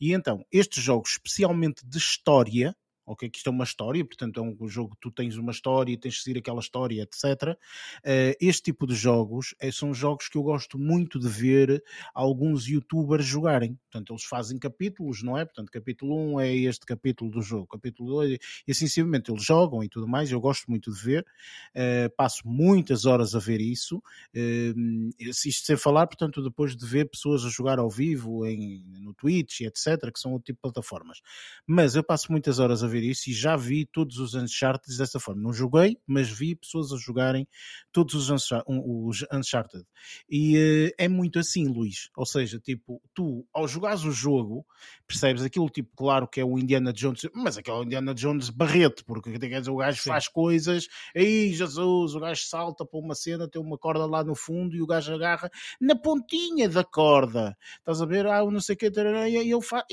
E 0.00 0.12
então, 0.12 0.44
estes 0.52 0.82
jogos, 0.84 1.10
especialmente 1.12 1.47
de 1.86 1.98
história, 1.98 2.74
ok, 3.08 3.30
que 3.30 3.38
isto 3.38 3.48
é 3.48 3.50
uma 3.50 3.64
história, 3.64 4.04
portanto 4.04 4.40
é 4.40 4.42
um 4.42 4.68
jogo 4.68 4.94
que 4.94 5.00
tu 5.00 5.10
tens 5.10 5.36
uma 5.36 5.52
história 5.52 5.92
e 5.92 5.96
tens 5.96 6.14
de 6.14 6.22
seguir 6.22 6.38
aquela 6.38 6.60
história, 6.60 7.02
etc. 7.02 7.56
Eh, 8.04 8.36
este 8.40 8.64
tipo 8.64 8.86
de 8.86 8.94
jogos 8.94 9.54
eh, 9.60 9.72
são 9.72 9.94
jogos 9.94 10.28
que 10.28 10.36
eu 10.36 10.42
gosto 10.42 10.78
muito 10.78 11.18
de 11.18 11.28
ver 11.28 11.82
alguns 12.14 12.66
youtubers 12.66 13.24
jogarem. 13.24 13.78
Portanto, 13.90 14.12
eles 14.12 14.24
fazem 14.24 14.58
capítulos, 14.58 15.22
não 15.22 15.36
é? 15.38 15.44
Portanto, 15.44 15.70
capítulo 15.70 16.34
1 16.34 16.40
é 16.40 16.54
este 16.54 16.84
capítulo 16.84 17.30
do 17.30 17.40
jogo, 17.40 17.66
capítulo 17.66 18.10
2 18.10 18.38
e 18.66 18.72
assim 18.72 18.88
sucessivamente 18.88 19.30
eles 19.30 19.44
jogam 19.44 19.82
e 19.82 19.88
tudo 19.88 20.08
mais, 20.08 20.30
eu 20.30 20.40
gosto 20.40 20.66
muito 20.68 20.92
de 20.92 21.00
ver, 21.00 21.26
eh, 21.74 22.08
passo 22.10 22.42
muitas 22.46 23.04
horas 23.04 23.34
a 23.34 23.38
ver 23.38 23.60
isso, 23.60 24.02
eh, 24.34 24.72
isto 25.20 25.66
sem 25.66 25.76
falar, 25.76 26.06
portanto, 26.06 26.42
depois 26.42 26.76
de 26.76 26.86
ver 26.86 27.08
pessoas 27.08 27.44
a 27.44 27.48
jogar 27.48 27.78
ao 27.78 27.90
vivo 27.90 28.46
em, 28.46 28.82
no 29.00 29.14
Twitch 29.14 29.60
etc, 29.60 30.12
que 30.12 30.18
são 30.18 30.32
outro 30.32 30.46
tipo 30.46 30.56
de 30.56 30.62
plataformas. 30.62 31.20
Mas 31.66 31.94
eu 31.94 32.02
passo 32.02 32.32
muitas 32.32 32.58
horas 32.58 32.82
a 32.82 32.88
ver 32.88 32.97
isso 33.02 33.30
e 33.30 33.32
já 33.32 33.56
vi 33.56 33.86
todos 33.86 34.18
os 34.18 34.34
Uncharted 34.34 34.96
dessa 34.96 35.18
forma. 35.20 35.42
Não 35.42 35.52
joguei, 35.52 35.96
mas 36.06 36.28
vi 36.28 36.54
pessoas 36.54 36.92
a 36.92 36.96
jogarem 36.96 37.46
todos 37.92 38.14
os, 38.14 38.30
Unchar- 38.30 38.64
os 38.66 39.24
Uncharted. 39.32 39.84
E 40.28 40.56
eh, 40.56 41.04
é 41.04 41.08
muito 41.08 41.38
assim, 41.38 41.66
Luís. 41.66 42.08
Ou 42.16 42.26
seja, 42.26 42.58
tipo, 42.58 43.00
tu, 43.14 43.46
ao 43.52 43.66
jogares 43.68 44.04
o 44.04 44.10
jogo, 44.10 44.64
percebes 45.06 45.42
aquilo, 45.42 45.68
tipo, 45.68 45.90
claro 45.96 46.26
que 46.28 46.40
é 46.40 46.44
o 46.44 46.58
Indiana 46.58 46.92
Jones, 46.92 47.22
mas 47.34 47.56
aquele 47.58 47.84
Indiana 47.84 48.14
Jones 48.14 48.50
barrete, 48.50 49.04
porque 49.04 49.38
quer 49.38 49.58
dizer, 49.60 49.70
o 49.70 49.76
gajo 49.76 50.00
Sim. 50.02 50.08
faz 50.10 50.28
coisas, 50.28 50.86
aí 51.14 51.52
Jesus, 51.52 52.14
o 52.14 52.20
gajo 52.20 52.42
salta 52.44 52.84
para 52.84 53.00
uma 53.00 53.14
cena, 53.14 53.48
tem 53.48 53.60
uma 53.60 53.78
corda 53.78 54.06
lá 54.06 54.22
no 54.24 54.34
fundo 54.34 54.76
e 54.76 54.82
o 54.82 54.86
gajo 54.86 55.12
agarra 55.14 55.50
na 55.80 55.94
pontinha 55.96 56.68
da 56.68 56.84
corda. 56.84 57.56
Estás 57.78 58.00
a 58.02 58.06
ver? 58.06 58.26
Ah, 58.26 58.44
não 58.44 58.60
sei 58.60 58.74
o 58.74 58.78
que, 58.78 58.86
e 58.86 59.36
ele 59.36 59.62
faz. 59.62 59.84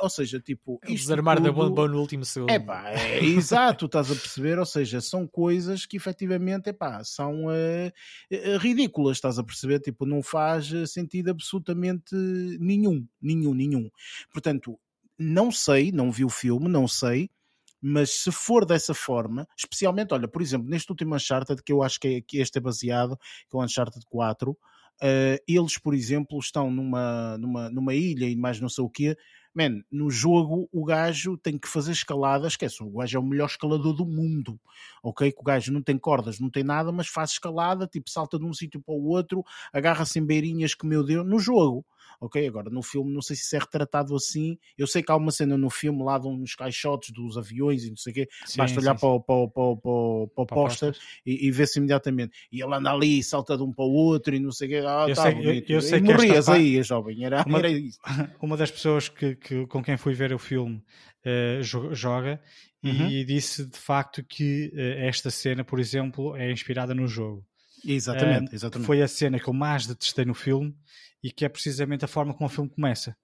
Ou 0.00 0.10
seja, 0.10 0.40
tipo, 0.40 0.78
isto 0.84 1.08
Desarmar 1.08 1.40
da 1.40 1.48
tudo- 1.50 1.68
bomba 1.68 1.88
no 1.88 2.00
último 2.00 2.24
segundo. 2.24 2.37
É 2.48 2.58
pá, 2.58 2.90
é 2.90 3.24
exato, 3.24 3.86
estás 3.86 4.10
a 4.10 4.14
perceber? 4.14 4.58
Ou 4.58 4.66
seja, 4.66 5.00
são 5.00 5.26
coisas 5.26 5.86
que 5.86 5.96
efetivamente 5.96 6.70
epá, 6.70 7.02
são 7.04 7.50
eh, 7.50 7.92
eh, 8.30 8.56
ridículas, 8.58 9.16
estás 9.16 9.38
a 9.38 9.44
perceber? 9.44 9.80
Tipo, 9.80 10.04
não 10.04 10.22
faz 10.22 10.72
eh, 10.72 10.86
sentido 10.86 11.30
absolutamente 11.30 12.14
nenhum, 12.60 13.06
nenhum, 13.20 13.54
nenhum. 13.54 13.90
Portanto, 14.32 14.78
não 15.18 15.50
sei, 15.50 15.90
não 15.90 16.12
vi 16.12 16.24
o 16.24 16.28
filme, 16.28 16.68
não 16.68 16.86
sei, 16.86 17.30
mas 17.80 18.10
se 18.22 18.30
for 18.32 18.64
dessa 18.64 18.92
forma, 18.92 19.46
especialmente, 19.56 20.12
olha, 20.12 20.28
por 20.28 20.42
exemplo, 20.42 20.68
neste 20.68 20.90
último 20.90 21.14
Uncharted, 21.14 21.62
que 21.62 21.72
eu 21.72 21.82
acho 21.82 21.98
que, 22.00 22.08
é, 22.08 22.20
que 22.20 22.38
este 22.38 22.58
é 22.58 22.60
baseado, 22.60 23.16
que 23.16 23.56
é 23.56 23.58
o 23.58 23.62
Uncharted 23.62 24.04
4, 24.08 24.56
eh, 25.00 25.40
eles, 25.46 25.78
por 25.78 25.94
exemplo, 25.94 26.38
estão 26.38 26.70
numa, 26.70 27.38
numa, 27.38 27.70
numa 27.70 27.94
ilha 27.94 28.26
e 28.26 28.36
mais 28.36 28.60
não 28.60 28.68
sei 28.68 28.84
o 28.84 28.90
quê. 28.90 29.16
Man, 29.54 29.82
no 29.90 30.10
jogo 30.10 30.68
o 30.72 30.84
gajo 30.84 31.36
tem 31.36 31.58
que 31.58 31.68
fazer 31.68 31.92
escalada, 31.92 32.46
esquece, 32.46 32.82
o 32.82 32.90
gajo 32.90 33.16
é 33.16 33.20
o 33.20 33.24
melhor 33.24 33.46
escalador 33.46 33.92
do 33.92 34.06
mundo, 34.06 34.58
ok? 35.02 35.32
Que 35.32 35.40
o 35.40 35.44
gajo 35.44 35.72
não 35.72 35.82
tem 35.82 35.98
cordas, 35.98 36.38
não 36.38 36.50
tem 36.50 36.62
nada, 36.62 36.92
mas 36.92 37.08
faz 37.08 37.30
escalada, 37.30 37.86
tipo 37.86 38.10
salta 38.10 38.38
de 38.38 38.44
um 38.44 38.52
sítio 38.52 38.80
para 38.80 38.94
o 38.94 39.06
outro, 39.06 39.44
agarra-se 39.72 40.18
em 40.18 40.24
beirinhas 40.24 40.74
que 40.74 40.86
meu 40.86 41.02
Deus, 41.04 41.26
no 41.26 41.38
jogo, 41.38 41.84
ok? 42.20 42.46
Agora 42.48 42.70
no 42.70 42.82
filme 42.82 43.12
não 43.12 43.22
sei 43.22 43.36
se 43.36 43.42
isso 43.42 43.56
é 43.56 43.58
retratado 43.58 44.14
assim, 44.14 44.58
eu 44.76 44.86
sei 44.86 45.02
que 45.02 45.10
há 45.12 45.16
uma 45.16 45.30
cena 45.30 45.56
no 45.56 45.70
filme 45.70 46.02
lá 46.02 46.18
de 46.18 46.26
uns 46.26 46.54
caixotes 46.54 47.10
dos 47.12 47.36
aviões 47.36 47.84
e 47.84 47.90
não 47.90 47.96
sei 47.96 48.10
o 48.10 48.14
quê, 48.14 48.28
Sim, 48.44 48.58
basta 48.58 48.80
sim, 48.80 48.86
olhar 48.86 48.94
sim. 48.96 49.00
para 49.00 49.08
o, 49.08 49.20
para 49.20 49.48
para 49.48 49.76
para 49.76 50.34
para 50.34 50.42
o 50.42 50.46
póster 50.46 50.96
e, 51.24 51.46
e 51.46 51.50
vê-se 51.50 51.78
imediatamente. 51.78 52.32
E 52.52 52.62
ele 52.62 52.74
anda 52.74 52.90
ali, 52.92 53.22
salta 53.22 53.56
de 53.56 53.62
um 53.62 53.72
para 53.72 53.84
o 53.84 53.92
outro 53.92 54.34
e 54.34 54.38
não 54.40 54.50
sei 54.52 54.68
o 54.68 54.70
quê. 54.70 54.76
Ah, 54.86 55.06
Eu 55.08 55.14
tá 55.14 55.22
sei- 55.22 55.32
eu- 55.32 55.42
bonito. 55.42 55.70
eu 55.72 55.80
sei 55.80 55.98
e 55.98 56.02
que 56.02 56.10
esta 56.10 56.22
morrias 56.26 56.46
pa- 56.46 56.54
aí, 56.54 56.82
jovem. 56.82 57.24
Era, 57.24 57.44
Uma- 57.46 57.58
era 57.58 57.70
isso. 57.70 57.98
Uma 58.42 58.56
das 58.56 58.70
pessoas 58.70 59.08
que, 59.08 59.36
que- 59.36 59.66
com 59.66 59.82
quem 59.82 59.96
fui 59.96 60.14
ver 60.14 60.32
o 60.32 60.38
filme 60.38 60.82
jo- 61.62 61.94
joga 61.94 62.40
Uhum. 62.82 63.08
e 63.08 63.24
disse 63.24 63.66
de 63.66 63.76
facto 63.76 64.22
que 64.24 64.70
eh, 64.74 65.08
esta 65.08 65.30
cena, 65.30 65.64
por 65.64 65.80
exemplo, 65.80 66.36
é 66.36 66.50
inspirada 66.52 66.94
no 66.94 67.06
jogo. 67.08 67.44
Exatamente, 67.84 68.52
Eh, 68.52 68.54
exatamente. 68.54 68.86
Foi 68.86 69.02
a 69.02 69.08
cena 69.08 69.38
que 69.38 69.48
eu 69.48 69.52
mais 69.52 69.86
detestei 69.86 70.24
no 70.24 70.34
filme 70.34 70.74
e 71.22 71.30
que 71.32 71.44
é 71.44 71.48
precisamente 71.48 72.04
a 72.04 72.08
forma 72.08 72.34
como 72.34 72.46
o 72.46 72.52
filme 72.52 72.70
começa. 72.70 73.16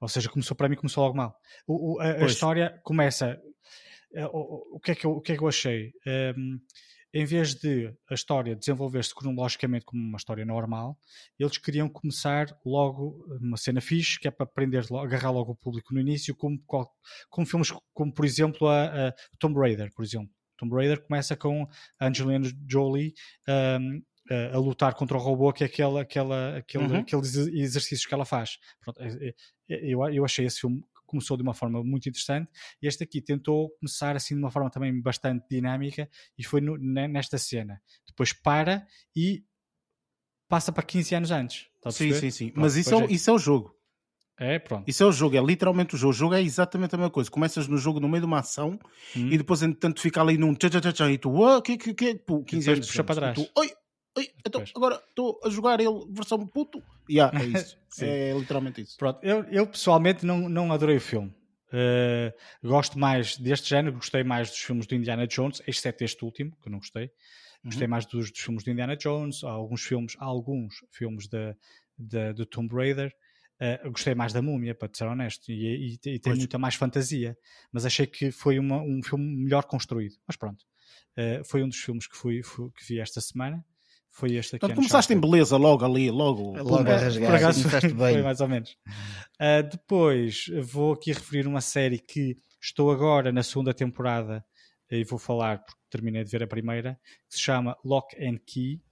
Ou 0.00 0.08
seja, 0.08 0.28
começou 0.30 0.56
para 0.56 0.68
mim, 0.68 0.76
começou 0.76 1.04
logo 1.04 1.16
mal. 1.16 1.36
O- 1.66 1.94
o- 1.96 2.00
a, 2.00 2.04
a 2.04 2.24
história 2.26 2.80
começa. 2.84 3.40
eh, 4.14 4.26
o, 4.26 4.76
o- 4.76 4.80
que 4.80 4.92
é 4.92 4.94
que 4.94 5.04
eu, 5.06 5.12
o 5.12 5.20
que 5.20 5.32
é 5.32 5.36
que 5.36 5.42
eu 5.42 5.48
achei? 5.48 5.92
Ehm, 6.06 6.58
em 7.12 7.24
vez 7.24 7.54
de 7.54 7.92
a 8.10 8.14
história 8.14 8.54
desenvolver-se 8.56 9.14
cronologicamente 9.14 9.84
como 9.84 10.00
uma 10.02 10.16
história 10.16 10.44
normal, 10.44 10.96
eles 11.38 11.58
queriam 11.58 11.88
começar 11.88 12.46
logo 12.64 13.24
uma 13.40 13.56
cena 13.56 13.80
fixe, 13.80 14.18
que 14.18 14.28
é 14.28 14.30
para 14.30 14.46
prender, 14.46 14.86
logo- 14.90 15.04
agarrar 15.06 15.30
logo 15.32 15.52
o 15.52 15.56
público 15.56 15.92
no 15.94 16.00
início, 16.00 16.34
como, 16.36 16.58
como 17.28 17.46
filmes 17.46 17.70
como, 17.92 18.12
por 18.14 18.24
exemplo, 18.24 18.68
a, 18.68 19.08
a 19.08 19.14
Tomb 19.38 19.58
Raider, 19.58 19.92
por 19.94 20.04
exemplo. 20.04 20.30
Tomb 20.56 20.74
Raider 20.74 21.02
começa 21.02 21.36
com 21.36 21.66
a 21.98 22.06
Angelina 22.08 22.48
Jolie 22.68 23.12
ehm, 23.48 24.02
a, 24.54 24.58
lutar 24.58 24.94
contra 24.94 25.16
o 25.16 25.20
robô, 25.20 25.52
que 25.52 25.62
é 25.64 25.66
aquela, 25.66 26.02
aquela, 26.02 26.56
aquele, 26.58 26.84
Uhum. 26.84 26.98
aqueles 26.98 27.34
exercícios 27.36 28.06
que 28.06 28.14
ela 28.14 28.24
faz. 28.24 28.58
Pronto, 28.80 29.00
é- 29.02 29.34
é- 29.68 29.92
eu, 29.92 30.02
eu 30.08 30.24
achei 30.24 30.46
esse 30.46 30.60
filme 30.60 30.80
que 30.82 31.02
começou 31.06 31.36
de 31.36 31.42
uma 31.42 31.54
forma 31.54 31.82
muito 31.82 32.08
interessante 32.08 32.48
e 32.80 32.86
este 32.86 33.02
aqui 33.04 33.20
tentou 33.20 33.70
começar 33.80 34.14
assim 34.16 34.34
de 34.34 34.40
uma 34.40 34.50
forma 34.50 34.70
também 34.70 35.00
bastante 35.00 35.44
dinâmica 35.50 36.08
e 36.38 36.44
foi 36.44 36.60
no- 36.60 36.76
ne- 36.76 37.08
nesta 37.08 37.38
cena. 37.38 37.80
Depois 38.06 38.32
para 38.32 38.86
e 39.16 39.44
passa 40.48 40.72
para 40.72 40.82
15 40.82 41.14
anos 41.14 41.30
antes. 41.30 41.66
Sim, 41.90 42.12
sim, 42.12 42.30
sim. 42.30 42.46
Pronto, 42.48 42.60
Mas 42.62 42.76
isso 42.76 42.92
é, 42.94 42.96
o- 42.96 43.10
isso 43.10 43.30
é 43.30 43.32
o 43.32 43.38
jogo. 43.38 43.74
é... 44.38 44.58
pronto. 44.58 44.88
Isso 44.88 45.02
é 45.02 45.06
o 45.06 45.12
jogo, 45.12 45.36
é 45.36 45.40
literalmente 45.40 45.94
o 45.94 45.98
jogo. 45.98 46.10
O 46.10 46.16
jogo 46.16 46.34
é 46.34 46.42
exatamente 46.42 46.94
a 46.94 46.98
mesma 46.98 47.10
coisa. 47.10 47.30
Começas 47.30 47.68
no 47.68 47.76
jogo 47.78 48.00
no 48.00 48.08
meio 48.08 48.20
de 48.22 48.26
uma 48.26 48.40
ação 48.40 48.78
Hum. 49.16 49.28
e 49.30 49.38
depois, 49.38 49.62
entretanto, 49.62 50.00
fica 50.00 50.20
ali 50.20 50.36
num 50.38 50.54
tchá 50.54 50.68
tchá 50.70 50.92
tchá 50.92 51.10
e 51.10 51.18
tu, 51.18 51.30
o 51.30 51.62
que 51.62 51.76
que 51.76 51.94
que 51.94 52.14
pô, 52.16 52.42
15 52.42 52.66
depois 52.66 52.78
anos 52.78 52.86
puxa 52.88 53.04
para 53.04 53.28
antes. 53.28 53.42
E 53.42 53.46
trás. 53.46 53.52
tu, 53.54 53.60
oi, 53.60 53.70
então 54.44 54.62
agora 54.74 55.02
estou 55.08 55.40
a 55.44 55.50
jogar 55.50 55.80
ele 55.80 56.04
versão 56.10 56.46
puto. 56.46 56.82
Yeah, 57.08 57.36
é 57.38 57.44
isso. 57.46 57.76
É 58.00 58.32
literalmente 58.32 58.80
isso. 58.80 58.96
Pronto, 58.98 59.18
eu, 59.24 59.44
eu 59.44 59.66
pessoalmente 59.66 60.24
não, 60.26 60.48
não 60.48 60.72
adorei 60.72 60.96
o 60.96 61.00
filme. 61.00 61.28
Uh, 61.72 62.66
gosto 62.66 62.98
mais 62.98 63.36
deste 63.36 63.68
género, 63.68 63.94
gostei 63.96 64.24
mais 64.24 64.50
dos 64.50 64.58
filmes 64.58 64.86
do 64.86 64.94
Indiana 64.94 65.26
Jones, 65.26 65.62
exceto 65.66 66.02
este 66.02 66.24
último, 66.24 66.50
que 66.60 66.68
eu 66.68 66.72
não 66.72 66.78
gostei. 66.78 67.10
Gostei 67.64 67.86
Uhum. 67.86 67.90
mais 67.90 68.06
dos, 68.06 68.30
dos 68.32 68.40
filmes 68.40 68.64
do 68.64 68.70
Indiana 68.70 68.96
Jones, 68.96 69.44
alguns 69.44 69.82
filmes, 69.82 70.14
alguns 70.18 70.74
filmes 70.90 71.28
da 71.28 71.54
da- 72.02 72.32
do 72.32 72.46
Tomb 72.46 72.74
Raider. 72.74 73.12
Uh, 73.60 73.90
gostei 73.90 74.14
mais 74.14 74.32
da 74.32 74.40
Múmia, 74.40 74.74
para 74.74 74.88
ser 74.90 75.04
honesto, 75.04 75.52
e, 75.52 75.98
e- 76.02 76.10
e 76.14 76.18
tem 76.18 76.34
muita 76.34 76.56
mais 76.58 76.74
fantasia, 76.76 77.36
mas 77.70 77.84
achei 77.84 78.06
que 78.06 78.30
foi 78.32 78.58
uma- 78.58 78.80
um 78.80 79.02
filme 79.02 79.22
melhor 79.44 79.64
construído. 79.64 80.14
Mas 80.26 80.36
pronto, 80.36 80.64
Uh, 81.16 81.44
foi 81.44 81.62
um 81.62 81.68
dos 81.68 81.76
filmes 81.78 82.06
que, 82.06 82.16
fui, 82.16 82.42
fui- 82.42 82.70
que 82.70 82.84
vi 82.86 83.00
esta 83.00 83.20
semana. 83.20 83.62
Foi 84.10 84.34
este 84.34 84.56
aqui. 84.56 84.60
Portanto, 84.60 84.76
começaste 84.76 85.12
em 85.12 85.20
beleza 85.20 85.56
logo 85.56 85.84
ali, 85.84 86.10
logo. 86.10 86.56
Logo 86.56 86.78
pumba. 86.78 86.94
a 86.94 86.98
rasgar. 86.98 87.30
Por 87.30 87.36
acaso 87.36 87.62
começaste 87.62 87.88
foi, 87.90 87.98
bem. 87.98 88.14
foi 88.14 88.22
mais 88.22 88.40
ou 88.40 88.48
menos. 88.48 88.76
Uh, 89.40 89.68
depois 89.70 90.46
vou 90.62 90.92
aqui 90.92 91.12
referir 91.12 91.46
uma 91.46 91.60
série 91.60 91.98
que 91.98 92.36
estou 92.60 92.90
agora 92.90 93.32
na 93.32 93.42
segunda 93.42 93.72
temporada 93.72 94.44
e 94.90 95.04
vou 95.04 95.18
falar 95.18 95.58
porque 95.64 95.80
terminei 95.88 96.24
de 96.24 96.30
ver 96.30 96.42
a 96.42 96.46
primeira, 96.46 96.98
que 97.28 97.36
se 97.36 97.40
chama 97.40 97.76
Lock 97.84 98.16
and 98.22 98.38
Key, 98.44 98.82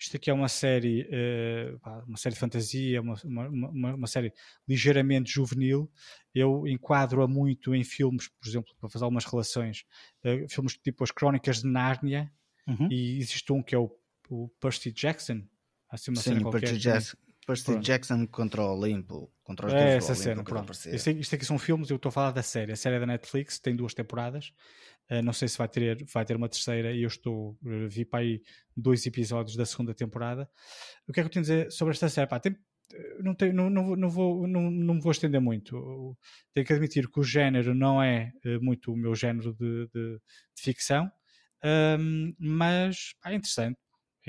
isto 0.00 0.16
aqui 0.16 0.30
é 0.30 0.32
uma 0.32 0.48
série, 0.48 1.02
uh, 1.02 1.78
uma 2.06 2.16
série 2.16 2.34
de 2.34 2.40
fantasia, 2.40 3.02
uma, 3.02 3.14
uma, 3.22 3.94
uma, 3.94 4.06
série 4.06 4.32
ligeiramente 4.66 5.30
juvenil. 5.30 5.90
Eu 6.34 6.66
enquadro-a 6.66 7.28
muito 7.28 7.74
em 7.74 7.84
filmes, 7.84 8.26
por 8.26 8.48
exemplo, 8.48 8.74
para 8.80 8.88
fazer 8.88 9.04
algumas 9.04 9.26
relações, 9.26 9.84
uh, 10.24 10.48
filmes 10.48 10.78
tipo 10.78 11.04
As 11.04 11.10
Crónicas 11.10 11.60
de 11.60 11.68
Nárnia, 11.68 12.32
uhum. 12.66 12.88
e 12.90 13.18
existe 13.18 13.52
um 13.52 13.62
que 13.62 13.74
é 13.74 13.78
o, 13.78 13.90
o 14.30 14.48
Percy 14.60 14.92
Jackson. 14.92 15.42
Assim 15.90 16.12
uma 16.12 16.20
Sim, 16.20 16.30
cena 16.30 16.42
qualquer, 16.42 16.60
Percy 16.60 16.78
Jackson. 16.78 17.16
Percy 17.46 17.78
Jackson 17.80 18.26
contra 18.28 18.62
o 18.62 18.78
Olimpo. 18.78 19.32
Contra 19.42 19.66
os 19.66 19.72
é 19.72 19.96
essa 19.96 20.14
cena, 20.14 20.44
pronto. 20.44 20.70
Isto, 20.72 21.10
isto 21.10 21.34
aqui 21.34 21.44
são 21.44 21.58
filmes, 21.58 21.90
eu 21.90 21.96
estou 21.96 22.10
a 22.10 22.12
falar 22.12 22.30
da 22.30 22.42
série. 22.42 22.72
A 22.72 22.76
série 22.76 22.96
é 22.96 23.00
da 23.00 23.06
Netflix, 23.06 23.58
tem 23.58 23.74
duas 23.74 23.92
temporadas. 23.92 24.52
Uh, 25.10 25.20
não 25.22 25.32
sei 25.32 25.48
se 25.48 25.58
vai 25.58 25.68
ter, 25.68 26.04
vai 26.04 26.24
ter 26.24 26.36
uma 26.36 26.48
terceira 26.48 26.92
e 26.92 27.02
eu 27.02 27.08
estou, 27.08 27.58
uh, 27.64 27.88
vi 27.88 28.04
para 28.04 28.20
aí 28.20 28.40
dois 28.76 29.04
episódios 29.04 29.56
da 29.56 29.66
segunda 29.66 29.92
temporada. 29.92 30.48
O 31.08 31.12
que 31.12 31.18
é 31.18 31.22
que 31.24 31.26
eu 31.26 31.32
tenho 31.32 31.40
a 31.40 31.48
dizer 31.48 31.72
sobre 31.72 31.92
esta 31.92 32.08
série? 32.08 32.28
Pá, 32.28 32.38
tem, 32.38 32.56
eh, 32.92 33.18
não, 33.20 33.34
tenho, 33.34 33.52
não, 33.52 33.68
não, 33.68 33.96
não, 33.96 34.08
vou, 34.08 34.46
não, 34.46 34.70
não 34.70 34.94
me 34.94 35.00
vou 35.00 35.10
estender 35.10 35.40
muito. 35.40 36.16
Tenho 36.54 36.64
que 36.64 36.72
admitir 36.72 37.10
que 37.10 37.18
o 37.18 37.24
género 37.24 37.74
não 37.74 38.00
é 38.00 38.32
muito 38.62 38.92
o 38.92 38.96
meu 38.96 39.12
género 39.16 39.52
de, 39.54 39.88
de, 39.92 40.14
de 40.14 40.62
ficção, 40.62 41.10
um, 41.98 42.32
mas 42.38 43.14
pá, 43.20 43.32
é 43.32 43.34
interessante. 43.34 43.78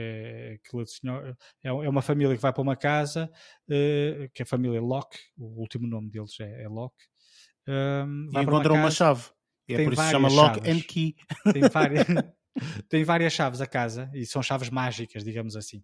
É, 0.02 0.58
é, 1.64 1.70
é 1.70 1.90
uma 1.90 2.02
família 2.02 2.36
que 2.36 2.42
vai 2.42 2.52
para 2.52 2.62
uma 2.62 2.76
casa, 2.76 3.32
uh, 3.70 4.30
que 4.34 4.42
é 4.42 4.44
a 4.44 4.46
família 4.46 4.82
Locke, 4.82 5.18
o 5.38 5.60
último 5.60 5.88
nome 5.88 6.10
deles 6.10 6.40
é, 6.40 6.64
é 6.64 6.68
Locke. 6.68 7.06
Um, 7.68 8.30
e 8.34 8.42
encontram 8.42 8.76
uma, 8.76 8.86
uma, 8.86 8.92
chave. 8.92 9.24
É 9.70 9.84
por 9.84 9.94
isso 9.94 10.02
que 10.02 10.08
se 10.08 10.12
chama 10.12 10.30
Lock 10.30 10.56
chaves. 10.56 10.70
and 10.70 10.88
Key. 10.88 11.16
Tem 11.54 11.70
várias, 11.70 12.08
tem 12.90 13.04
várias 13.04 13.34
chaves 13.34 13.62
a 13.62 13.68
casa 13.68 14.10
e 14.14 14.26
são 14.26 14.42
chaves 14.42 14.70
mágicas, 14.70 15.24
digamos 15.24 15.56
assim. 15.56 15.84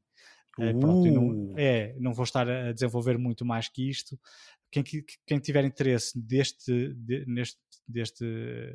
Uh. 0.59 0.79
pronto, 0.79 1.11
não, 1.11 1.53
é, 1.55 1.95
não 1.99 2.13
vou 2.13 2.23
estar 2.23 2.49
a 2.49 2.71
desenvolver 2.71 3.17
muito 3.17 3.45
mais 3.45 3.69
que 3.69 3.87
isto. 3.87 4.19
Quem, 4.71 4.83
quem 5.25 5.39
tiver 5.39 5.63
interesse 5.63 6.19
deste, 6.19 6.93
de, 6.93 7.25
neste, 7.25 7.59
deste, 7.87 8.25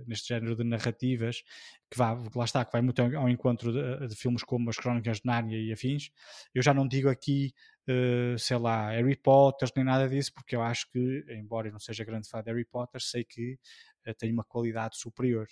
neste 0.07 0.29
género 0.29 0.57
de 0.57 0.65
narrativas, 0.65 1.43
que 1.91 2.01
lá 2.01 2.45
está, 2.45 2.65
que 2.65 2.73
vai 2.73 2.81
muito 2.81 3.01
ao, 3.03 3.29
encontro 3.29 3.73
de, 3.73 4.09
de, 4.09 4.17
filmes 4.17 4.43
como 4.43 4.71
As 4.71 4.77
Crónicas 4.77 5.19
de 5.19 5.27
Nárnia 5.27 5.59
e 5.59 5.73
afins, 5.73 6.11
eu 6.55 6.63
já 6.63 6.73
não 6.73 6.89
digo 6.89 7.09
aqui, 7.09 7.53
uh, 7.89 8.39
sei 8.39 8.57
lá, 8.57 8.91
Harry 8.91 9.17
Potter 9.17 9.69
nem 9.77 9.85
nada 9.85 10.09
disso, 10.09 10.33
porque 10.33 10.57
eu 10.57 10.63
acho 10.63 10.91
que, 10.91 11.25
embora 11.31 11.69
eu 11.69 11.73
não 11.73 11.81
seja 11.81 12.05
grande 12.05 12.29
fã 12.29 12.43
de 12.43 12.51
Harry 12.51 12.65
Potter, 12.65 13.01
sei 13.01 13.25
que 13.25 13.59
uh, 14.07 14.15
tem 14.15 14.33
uma 14.33 14.45
qualidade 14.45 14.97
superior. 14.97 15.47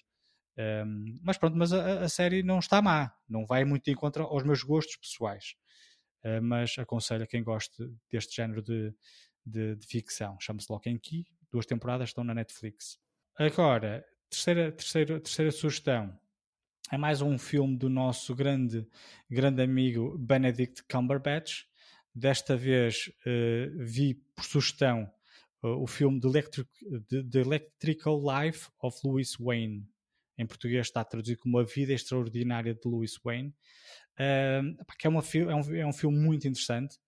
Um, 0.58 1.18
mas 1.22 1.38
pronto, 1.38 1.56
mas 1.56 1.72
a, 1.72 2.02
a, 2.02 2.08
série 2.08 2.42
não 2.42 2.58
está 2.58 2.82
má, 2.82 3.12
não 3.28 3.46
vai 3.46 3.64
muito 3.64 3.88
em 3.88 3.94
contra 3.94 4.22
aos 4.22 4.42
meus 4.42 4.62
gostos 4.62 4.96
pessoais. 4.96 5.54
Uh, 6.24 6.42
mas 6.42 6.74
aconselho 6.78 7.24
a 7.24 7.26
quem 7.26 7.42
goste 7.42 7.82
deste 8.10 8.36
género 8.36 8.62
de, 8.62 8.92
de, 9.44 9.76
de 9.76 9.86
ficção. 9.86 10.38
Chama-se 10.40 10.70
Lock 10.70 10.88
and 10.88 10.98
Key, 10.98 11.26
duas 11.50 11.66
temporadas 11.66 12.10
estão 12.10 12.24
na 12.24 12.34
Netflix. 12.34 12.98
Agora, 13.36 14.04
terceira, 14.28 14.70
terceira, 14.72 15.20
terceira 15.20 15.50
sugestão. 15.50 16.18
É 16.92 16.98
mais 16.98 17.22
um 17.22 17.38
filme 17.38 17.76
do 17.76 17.88
nosso 17.88 18.34
grande, 18.34 18.86
grande 19.30 19.62
amigo 19.62 20.18
Benedict 20.18 20.82
Cumberbatch. 20.90 21.64
Desta 22.12 22.56
vez 22.56 23.08
uh, 23.24 23.84
vi 23.84 24.14
por 24.34 24.44
sugestão 24.44 25.08
uh, 25.62 25.82
o 25.82 25.86
filme 25.86 26.20
The, 26.20 26.26
Electric, 26.26 26.70
The, 27.08 27.22
The, 27.22 27.38
Electrical 27.38 28.20
Life 28.20 28.68
of 28.82 28.98
Louis 29.04 29.36
Wayne. 29.38 29.86
Em 30.36 30.46
português 30.46 30.88
está 30.88 31.04
traduzido 31.04 31.40
como 31.40 31.58
A 31.58 31.64
Vida 31.64 31.92
Extraordinária 31.92 32.74
de 32.74 32.88
Louis 32.88 33.16
Wayne. 33.24 33.54
Uh, 34.18 34.84
que 34.98 35.06
é, 35.06 35.10
uma, 35.10 35.22
é, 35.22 35.54
um, 35.54 35.76
é 35.76 35.86
um 35.86 35.92
filme 35.92 36.18
muito 36.18 36.48
interessante. 36.48 36.98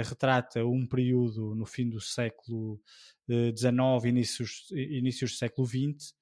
Uh, 0.00 0.08
retrata 0.08 0.64
um 0.64 0.86
período 0.86 1.54
no 1.54 1.66
fim 1.66 1.88
do 1.88 2.00
século 2.00 2.80
XIX, 3.28 4.04
inícios, 4.06 4.70
inícios 4.72 5.32
do 5.32 5.36
século 5.36 5.66
XX, 5.66 6.14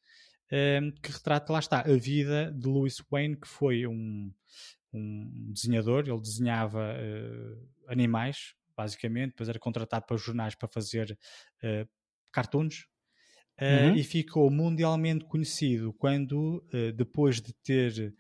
que 1.02 1.10
retrata, 1.10 1.52
lá 1.52 1.58
está, 1.58 1.80
a 1.80 1.96
vida 1.96 2.52
de 2.52 2.68
Louis 2.68 3.02
Wayne, 3.10 3.36
que 3.36 3.48
foi 3.48 3.86
um, 3.86 4.32
um 4.92 5.50
desenhador, 5.52 6.04
ele 6.06 6.20
desenhava 6.20 6.94
uh, 6.94 7.90
animais, 7.90 8.54
basicamente, 8.76 9.30
depois 9.30 9.48
era 9.48 9.58
contratado 9.58 10.06
para 10.06 10.16
jornais 10.16 10.54
para 10.54 10.68
fazer 10.68 11.18
cartoons, 12.30 12.86
Uh, 13.62 13.90
uhum. 13.90 13.94
e 13.94 14.02
ficou 14.02 14.50
mundialmente 14.50 15.24
conhecido 15.24 15.92
quando, 15.92 16.64
uh, 16.74 16.92
depois 16.92 17.40
de 17.40 17.52
ter 17.52 18.12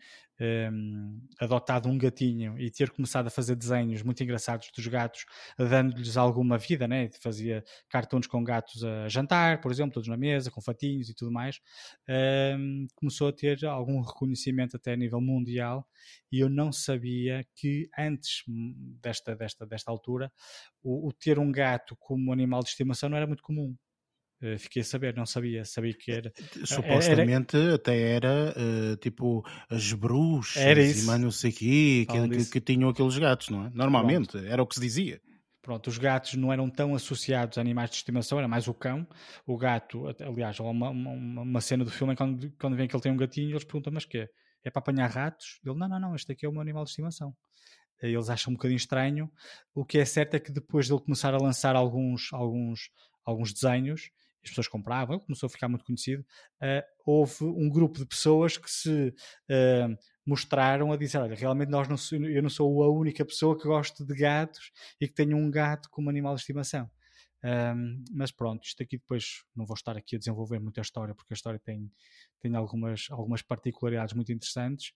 um, 0.72 1.20
adotado 1.40 1.88
um 1.88 1.96
gatinho 1.96 2.58
e 2.58 2.70
ter 2.70 2.90
começado 2.90 3.26
a 3.26 3.30
fazer 3.30 3.54
desenhos 3.54 4.02
muito 4.02 4.22
engraçados 4.22 4.70
dos 4.74 4.86
gatos, 4.86 5.24
dando-lhes 5.56 6.16
alguma 6.16 6.58
vida, 6.58 6.88
né? 6.88 7.08
fazia 7.20 7.64
cartões 7.88 8.26
com 8.26 8.42
gatos 8.42 8.84
a 8.84 9.08
jantar, 9.08 9.60
por 9.60 9.70
exemplo, 9.70 9.94
todos 9.94 10.08
na 10.08 10.16
mesa, 10.16 10.50
com 10.50 10.60
fatinhos 10.60 11.08
e 11.08 11.14
tudo 11.14 11.30
mais, 11.30 11.60
um, 12.58 12.86
começou 12.94 13.28
a 13.28 13.32
ter 13.32 13.64
algum 13.64 14.00
reconhecimento 14.00 14.76
até 14.76 14.92
a 14.92 14.96
nível 14.96 15.20
mundial 15.20 15.86
e 16.30 16.40
eu 16.40 16.48
não 16.48 16.72
sabia 16.72 17.44
que 17.54 17.88
antes 17.96 18.42
desta, 19.00 19.36
desta, 19.36 19.66
desta 19.66 19.90
altura 19.90 20.32
o, 20.82 21.08
o 21.08 21.12
ter 21.12 21.38
um 21.38 21.52
gato 21.52 21.96
como 21.96 22.32
animal 22.32 22.62
de 22.62 22.70
estimação 22.70 23.08
não 23.08 23.16
era 23.16 23.26
muito 23.26 23.42
comum. 23.42 23.76
Uh, 24.42 24.58
fiquei 24.58 24.82
a 24.82 24.84
saber, 24.84 25.14
não 25.14 25.24
sabia, 25.24 25.64
sabia 25.64 25.94
que 25.94 26.10
era. 26.10 26.32
Eh, 26.36 26.66
supostamente 26.66 27.56
era, 27.56 27.74
até 27.74 28.00
era 28.00 28.54
uh, 28.56 28.96
tipo 28.96 29.44
as 29.70 29.92
bruxas 29.92 30.62
era 30.62 30.82
isso. 30.82 31.04
e 31.04 31.06
mais 31.06 31.20
não 31.20 31.30
sei 31.30 31.50
o 31.50 31.54
quê, 31.54 32.06
que, 32.10 32.28
que, 32.28 32.50
que, 32.50 32.60
tinham 32.60 32.90
aqueles 32.90 33.16
gatos, 33.18 33.50
não 33.50 33.66
é? 33.66 33.70
Normalmente, 33.72 34.32
Pronto. 34.32 34.46
era 34.46 34.62
o 34.62 34.66
que 34.66 34.74
se 34.74 34.80
dizia. 34.80 35.20
Pronto, 35.62 35.86
os 35.86 35.96
gatos 35.96 36.34
não 36.34 36.52
eram 36.52 36.68
tão 36.68 36.92
associados 36.94 37.56
a 37.56 37.60
animais 37.60 37.90
de 37.90 37.96
estimação, 37.96 38.36
era 38.36 38.48
mais 38.48 38.66
o 38.66 38.74
cão. 38.74 39.06
O 39.46 39.56
gato, 39.56 40.06
aliás, 40.20 40.58
uma, 40.58 40.90
uma, 40.90 41.42
uma 41.42 41.60
cena 41.60 41.84
do 41.84 41.90
filme 41.90 42.16
quando, 42.16 42.52
quando 42.58 42.76
vem 42.76 42.88
que 42.88 42.96
ele 42.96 43.02
tem 43.02 43.12
um 43.12 43.16
gatinho, 43.16 43.50
eles 43.50 43.62
perguntam, 43.62 43.92
mas 43.92 44.04
que 44.04 44.18
é? 44.18 44.70
para 44.70 44.80
apanhar 44.80 45.08
ratos? 45.08 45.60
Ele, 45.64 45.78
não, 45.78 45.88
não, 45.88 46.00
não, 46.00 46.14
este 46.16 46.32
aqui 46.32 46.44
é 46.44 46.48
o 46.48 46.52
meu 46.52 46.60
animal 46.60 46.82
de 46.82 46.90
estimação 46.90 47.32
eles 48.08 48.28
acham 48.28 48.50
um 48.50 48.54
bocadinho 48.54 48.76
estranho. 48.76 49.30
O 49.74 49.84
que 49.84 49.98
é 49.98 50.04
certo 50.04 50.34
é 50.34 50.40
que 50.40 50.52
depois 50.52 50.86
de 50.86 50.92
ele 50.92 51.00
começar 51.00 51.34
a 51.34 51.38
lançar 51.38 51.76
alguns, 51.76 52.32
alguns, 52.32 52.90
alguns 53.24 53.52
desenhos, 53.52 54.10
as 54.42 54.50
pessoas 54.50 54.68
compravam, 54.68 55.18
começou 55.20 55.46
a 55.46 55.50
ficar 55.50 55.68
muito 55.68 55.84
conhecido, 55.84 56.24
uh, 56.60 56.82
houve 57.04 57.44
um 57.44 57.68
grupo 57.68 57.98
de 57.98 58.06
pessoas 58.06 58.56
que 58.56 58.70
se 58.70 59.08
uh, 59.08 59.96
mostraram 60.26 60.92
a 60.92 60.96
dizer, 60.96 61.18
olha, 61.18 61.34
realmente 61.34 61.68
nós 61.68 61.88
não 61.88 61.96
sou, 61.96 62.18
eu 62.18 62.42
não 62.42 62.50
sou 62.50 62.82
a 62.82 62.90
única 62.90 63.24
pessoa 63.24 63.56
que 63.56 63.64
gosto 63.64 64.04
de 64.04 64.14
gatos 64.14 64.72
e 65.00 65.06
que 65.06 65.14
tenho 65.14 65.36
um 65.36 65.50
gato 65.50 65.88
como 65.90 66.10
animal 66.10 66.34
de 66.34 66.40
estimação. 66.40 66.90
Um, 67.44 68.04
mas 68.12 68.30
pronto, 68.30 68.64
isto 68.64 68.80
aqui 68.82 68.96
depois 68.96 69.42
não 69.54 69.66
vou 69.66 69.74
estar 69.74 69.96
aqui 69.96 70.14
a 70.14 70.18
desenvolver 70.18 70.60
muita 70.60 70.80
história 70.80 71.12
porque 71.12 71.34
a 71.34 71.36
história 71.36 71.58
tem, 71.58 71.90
tem 72.40 72.54
algumas, 72.54 73.08
algumas 73.10 73.42
particularidades 73.42 74.14
muito 74.14 74.32
interessantes 74.32 74.92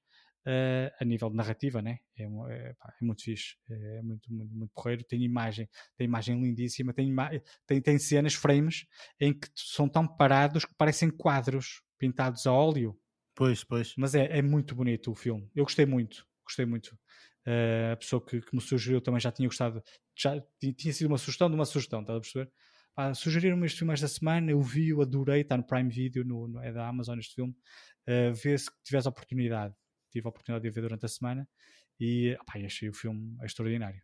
uh, 0.46 0.94
a 1.00 1.04
nível 1.04 1.28
de 1.28 1.36
narrativa, 1.36 1.82
né? 1.82 1.98
É, 2.16 2.24
é, 2.24 2.74
pá, 2.74 2.94
é 3.00 3.04
muito 3.04 3.22
fixe, 3.22 3.56
é 3.68 4.02
muito, 4.02 4.32
muito, 4.32 4.54
muito 4.54 4.72
porreiro. 4.74 5.04
Tem 5.04 5.22
imagem, 5.22 5.68
tem 5.96 6.06
imagem 6.06 6.40
lindíssima, 6.40 6.92
tem, 6.92 7.14
tem, 7.66 7.80
tem 7.80 7.98
cenas, 7.98 8.34
frames 8.34 8.86
em 9.20 9.32
que 9.32 9.48
são 9.54 9.88
tão 9.88 10.06
parados 10.06 10.64
que 10.64 10.74
parecem 10.76 11.10
quadros 11.10 11.82
pintados 11.98 12.46
a 12.46 12.52
óleo. 12.52 12.96
Pois, 13.34 13.64
pois. 13.64 13.94
Mas 13.96 14.14
é, 14.14 14.38
é 14.38 14.42
muito 14.42 14.74
bonito 14.74 15.10
o 15.10 15.14
filme. 15.14 15.50
Eu 15.54 15.64
gostei 15.64 15.84
muito, 15.84 16.26
gostei 16.44 16.64
muito. 16.64 16.96
Uh, 17.46 17.92
a 17.92 17.96
pessoa 17.96 18.24
que, 18.24 18.40
que, 18.40 18.54
me 18.54 18.60
sugeriu 18.60 19.00
também 19.00 19.20
já 19.20 19.30
tinha 19.30 19.48
gostado, 19.48 19.82
já 20.16 20.42
tinha 20.58 20.92
sido 20.92 21.06
uma 21.06 21.18
sugestão 21.18 21.48
de 21.48 21.54
uma 21.54 21.64
sugestão, 21.64 22.00
estás 22.00 22.16
a 22.16 22.20
perceber? 22.20 22.50
Ah, 22.96 23.14
sugeriram-me 23.14 23.66
este 23.66 23.78
filme 23.78 23.92
esta 23.92 24.08
semana, 24.08 24.50
eu 24.50 24.60
vi, 24.60 24.88
eu 24.88 25.02
adorei, 25.02 25.42
está 25.42 25.56
no 25.56 25.62
Prime 25.62 25.90
Video, 25.90 26.24
no, 26.24 26.48
no 26.48 26.60
é 26.60 26.72
da 26.72 26.88
Amazon 26.88 27.18
este 27.18 27.34
filme. 27.34 27.54
Uh, 28.08 28.34
vê 28.34 28.56
se 28.56 28.70
tiveres 28.82 29.06
a 29.06 29.10
oportunidade 29.10 29.74
tive 30.16 30.26
a 30.26 30.30
oportunidade 30.30 30.62
de 30.62 30.70
ver 30.70 30.80
durante 30.80 31.04
a 31.04 31.08
semana 31.08 31.48
e 32.00 32.36
opa, 32.40 32.58
achei 32.64 32.88
o 32.88 32.94
filme 32.94 33.36
extraordinário. 33.42 34.00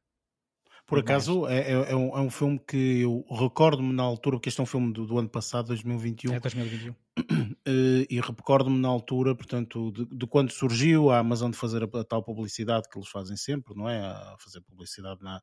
Por 0.87 0.99
acaso, 0.99 1.47
é, 1.47 1.61
é, 1.61 1.93
é, 1.93 1.97
um, 1.97 2.17
é, 2.17 2.21
um, 2.21 2.31
filme 2.31 2.59
que 2.59 3.01
eu 3.03 3.25
recordo-me 3.31 3.93
na 3.93 4.03
altura, 4.03 4.37
porque 4.37 4.49
este 4.49 4.61
é 4.61 4.63
um 4.63 4.67
filme 4.67 4.93
do, 4.93 5.07
do 5.07 5.19
ano 5.19 5.29
passado, 5.29 5.69
2021. 5.69 6.35
É 6.35 6.41
2021. 6.41 6.95
Eh, 7.65 8.07
e 8.11 8.21
recordo-me 8.21 8.79
na 8.81 8.89
altura, 8.89 9.37
portanto, 9.37 9.93
de, 9.93 10.05
de, 10.07 10.27
quando 10.27 10.51
surgiu 10.51 11.11
a 11.11 11.19
Amazon 11.19 11.49
de 11.49 11.57
fazer 11.57 11.85
a, 11.85 12.01
a, 12.01 12.05
tal 12.05 12.25
publicidade 12.25 12.89
que 12.89 12.99
eles 12.99 13.09
fazem 13.09 13.37
sempre, 13.37 13.73
não 13.77 13.89
é? 13.89 14.01
A 14.01 14.37
fazer 14.41 14.61
publicidade 14.63 15.23
na, 15.23 15.41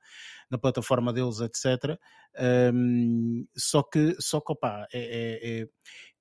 na 0.49 0.57
plataforma 0.57 1.13
deles, 1.13 1.39
etc. 1.39 1.97
Um, 2.73 3.47
só 3.55 3.81
que, 3.83 4.17
só 4.19 4.41
que 4.41 4.51
opa, 4.51 4.85
é, 4.91 4.99
é, 4.99 5.61
é, 5.61 5.67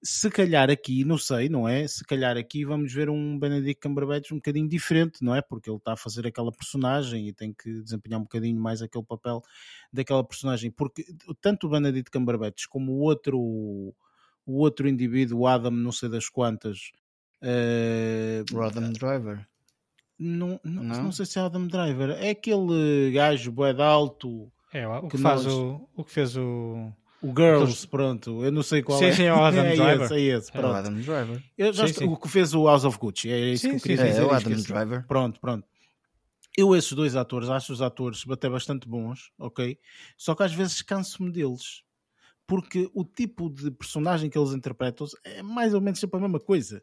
se 0.01 0.31
calhar 0.31 0.71
aqui, 0.71 1.05
não 1.05 1.19
sei, 1.19 1.49
não 1.49 1.69
é? 1.69 1.89
Se 1.89 2.05
calhar 2.05 2.37
aqui 2.37 2.65
vamos 2.65 2.93
ver 2.93 3.11
um 3.11 3.37
Benedict 3.37 3.81
Cumberbatch 3.83 4.31
um 4.31 4.37
bocadinho 4.37 4.69
diferente, 4.69 5.25
não 5.25 5.35
é? 5.35 5.43
Porque 5.43 5.69
ele 5.69 5.79
está 5.79 5.95
a 5.95 5.97
fazer 5.97 6.27
aquela 6.29 6.53
personagem 6.53 7.27
e 7.29 7.33
tem 7.33 7.53
que 7.53 7.83
desempenhar 7.83 8.21
um 8.21 8.25
bocadinho 8.25 8.61
mais 8.61 8.83
aquele 8.83 9.05
papel 9.05 9.43
daquela 9.93 10.23
personagem. 10.23 10.71
Porque 10.71 11.05
tanto 11.41 11.67
o 11.67 11.71
Benedict 11.71 12.11
Cumberbatch 12.13 12.67
como 12.69 12.93
o 12.93 13.01
outro 13.01 13.93
o 14.51 14.59
outro 14.59 14.89
indivíduo, 14.89 15.41
o 15.41 15.47
Adam, 15.47 15.71
não 15.71 15.93
sei 15.93 16.09
das 16.09 16.29
quantas. 16.29 16.79
Uh, 17.43 18.45
o 18.57 18.63
Adam 18.63 18.93
Driver. 18.93 19.47
Não, 20.19 20.59
não, 20.65 20.83
Não? 20.83 21.03
não 21.05 21.13
sei 21.13 21.27
se 21.27 21.39
é 21.39 21.43
Adam 21.43 21.67
Driver. 21.69 22.11
É 22.11 22.31
aquele 22.31 23.13
gajo 23.13 23.53
bué 23.53 23.73
de 23.73 23.83
alto, 23.83 24.51
É, 24.73 24.87
o 24.89 25.03
que, 25.03 25.17
Que 25.17 25.19
faz 25.19 25.45
nós- 25.45 25.55
o, 25.55 25.89
o 25.97 26.05
que 26.05 26.11
fez 26.11 26.37
o. 26.37 26.93
o 27.23 27.29
Girls, 27.29 27.87
pronto. 27.87 28.45
Eu 28.45 28.51
não 28.51 28.63
sei 28.65 28.83
qual 28.83 28.99
Sim, 28.99 29.05
é. 29.07 29.13
sim, 29.13 29.23
é 29.25 29.33
o 29.35 29.43
Adam 29.45 29.65
é 29.65 29.77
Driver. 29.77 30.03
esse, 30.07 30.15
é 30.15 30.21
esse, 30.21 30.51
É 30.53 30.59
o 30.59 30.61
pronto. 30.61 30.75
Adam 30.77 30.95
Driver. 30.95 31.43
Eu 31.57 31.73
já 31.73 31.85
Sim, 31.85 31.91
estou- 31.91 32.09
sim. 32.09 32.13
O 32.13 32.17
que 32.17 32.29
fez 32.29 32.53
o 32.55 32.67
House 32.67 32.85
of 32.85 32.99
Gucci, 32.99 33.31
é 33.31 33.39
isso 33.51 33.63
Sim, 33.63 33.71
que 33.71 33.77
eu 33.77 33.81
queria 33.81 33.97
sim. 33.99 34.05
dizer. 34.07 34.21
É 34.23 34.25
o 34.25 34.31
Adam 34.33 34.53
esqueci. 34.53 34.67
Driver. 34.73 35.07
Pronto, 35.07 35.41
pronto. 35.41 35.67
Eu, 36.57 36.75
esses 36.75 36.93
dois 36.93 37.15
atores, 37.15 37.49
acho 37.49 37.73
os 37.73 37.81
atores 37.81 38.25
até 38.29 38.49
bastante 38.51 38.89
bons, 38.89 39.31
ok? 39.39 39.79
Só 40.17 40.35
que 40.35 40.43
às 40.43 40.53
vezes 40.53 40.83
canso-me 40.83 41.31
deles. 41.31 41.85
Porque 42.49 42.89
o 42.95 43.05
tipo 43.05 43.51
de 43.51 43.71
personagem 43.71 44.31
que 44.31 44.39
eles 44.39 44.53
interpretam 44.55 45.07
é 45.23 45.43
mais 45.43 45.75
ou 45.75 45.83
menos 45.83 46.01
sempre 46.01 46.17
a 46.17 46.21
mesma 46.23 46.41
coisa. 46.41 46.83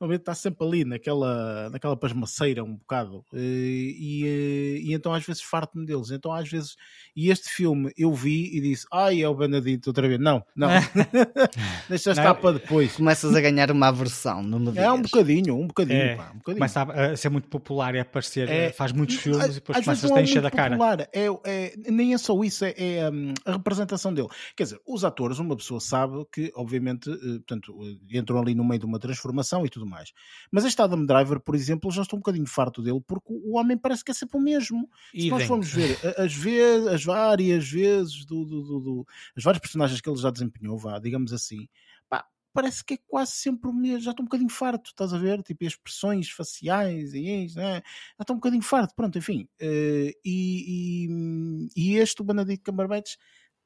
Normalmente 0.00 0.22
está 0.22 0.34
sempre 0.34 0.66
ali 0.66 0.84
naquela, 0.84 1.70
naquela 1.70 1.96
pasmaceira 1.96 2.64
um 2.64 2.74
bocado. 2.74 3.24
Eh, 3.32 3.38
E, 3.38 4.24
eh, 4.26 4.78
e 4.82 4.92
então 4.92 5.14
às 5.14 5.24
vezes 5.24 5.40
farto-me 5.40 5.86
deles. 5.86 6.10
Então 6.10 6.32
às 6.32 6.48
vezes. 6.48 6.74
E 7.14 7.30
este 7.30 7.48
filme 7.48 7.92
eu 7.96 8.12
vi 8.12 8.56
e 8.56 8.60
disse: 8.60 8.86
Ai, 8.92 9.22
é 9.22 9.28
o 9.28 9.34
Benedito 9.36 9.86
outra 9.90 10.08
vez. 10.08 10.18
Não, 10.20 10.44
não. 10.56 10.68
Deixa 11.88 12.10
estar 12.10 12.34
para 12.34 12.58
depois. 12.58 12.96
Começas 12.96 13.34
a 13.34 13.40
ganhar 13.40 13.70
uma 13.70 13.88
aversão, 13.88 14.42
não 14.42 14.58
me 14.58 14.76
É 14.78 14.90
um 14.90 15.00
bocadinho, 15.02 15.54
um 15.56 15.66
bocadinho. 15.68 15.98
É, 16.00 16.16
pá, 16.16 16.30
um 16.34 16.38
bocadinho. 16.38 16.58
Começa 16.58 16.82
a, 16.82 17.12
a 17.12 17.16
ser 17.16 17.28
muito 17.28 17.48
popular 17.48 17.94
e 17.94 17.98
a 17.98 18.02
aparecer, 18.02 18.48
É, 18.48 18.72
faz 18.72 18.90
muitos 18.92 19.16
filmes 19.16 19.46
e 19.46 19.52
depois 19.54 19.78
começas 19.84 20.10
a 20.10 20.18
é 20.18 20.22
encher 20.22 20.42
da 20.42 20.50
cara. 20.50 20.70
popular. 20.76 21.08
É, 21.12 21.26
é- 21.44 21.74
nem 21.90 22.14
é 22.14 22.18
só 22.18 22.42
isso, 22.42 22.64
é, 22.64 22.74
é, 22.76 23.10
hum, 23.10 23.32
a 23.44 23.52
representação 23.52 24.12
dele. 24.12 24.28
Quer 24.56 24.64
dizer, 24.64 24.80
os 24.86 25.03
atores, 25.04 25.38
uma 25.38 25.56
pessoa 25.56 25.80
sabe 25.80 26.24
que, 26.32 26.50
obviamente, 26.56 27.10
eh, 27.10 27.16
portanto, 27.38 27.74
eh, 27.82 28.18
entram 28.18 28.38
ali 28.40 28.54
no 28.54 28.64
meio 28.64 28.78
de 28.80 28.86
uma 28.86 28.98
transformação 28.98 29.64
e 29.64 29.68
tudo 29.68 29.86
mais. 29.86 30.12
Mas 30.50 30.64
este 30.64 30.80
Adam 30.82 31.04
Driver, 31.06 31.38
por 31.40 31.54
exemplo, 31.54 31.90
já 31.90 32.02
estou 32.02 32.16
um 32.16 32.20
bocadinho 32.20 32.46
farto 32.46 32.82
dele, 32.82 33.00
porque 33.06 33.28
o 33.32 33.56
homem 33.58 33.76
parece 33.78 34.04
que 34.04 34.10
é 34.10 34.14
sempre 34.14 34.36
o 34.36 34.40
mesmo. 34.40 34.88
Se 35.12 35.30
nós 35.30 35.42
formos 35.48 35.70
ver 35.72 35.98
as, 36.18 36.34
vezes, 36.34 36.86
as 36.88 37.04
várias 37.04 37.68
vezes 37.68 38.24
do, 38.24 38.44
do, 38.44 38.62
do- 38.62 38.80
do- 38.80 39.06
as 39.36 39.44
vários 39.44 39.60
personagens 39.60 40.00
que 40.00 40.08
ele 40.08 40.18
já 40.18 40.30
desempenhou, 40.30 40.76
vá, 40.78 40.98
digamos 40.98 41.32
assim, 41.32 41.68
pá, 42.08 42.26
parece 42.52 42.84
que 42.84 42.94
é 42.94 42.98
quase 43.06 43.32
sempre 43.32 43.68
o 43.68 43.72
mesmo. 43.72 44.00
Já 44.00 44.10
estou 44.12 44.22
um 44.22 44.26
bocadinho 44.28 44.50
farto, 44.50 44.90
estás 44.90 45.12
a 45.12 45.18
ver? 45.18 45.42
Tipo, 45.42 45.64
e 45.64 45.66
as 45.66 45.72
expressões 45.74 46.30
faciais 46.30 47.12
e 47.14 47.44
isso, 47.44 47.56
né? 47.58 47.82
já 48.16 48.22
estou 48.22 48.34
um 48.34 48.38
bocadinho 48.38 48.62
farto, 48.62 48.94
pronto, 48.94 49.18
enfim. 49.18 49.48
Eh, 49.60 50.12
e, 50.24 51.06
e, 51.06 51.68
e 51.76 51.96
este, 51.96 52.22
o 52.22 52.24
Benedict 52.24 52.64
Cumberbatch, 52.64 53.16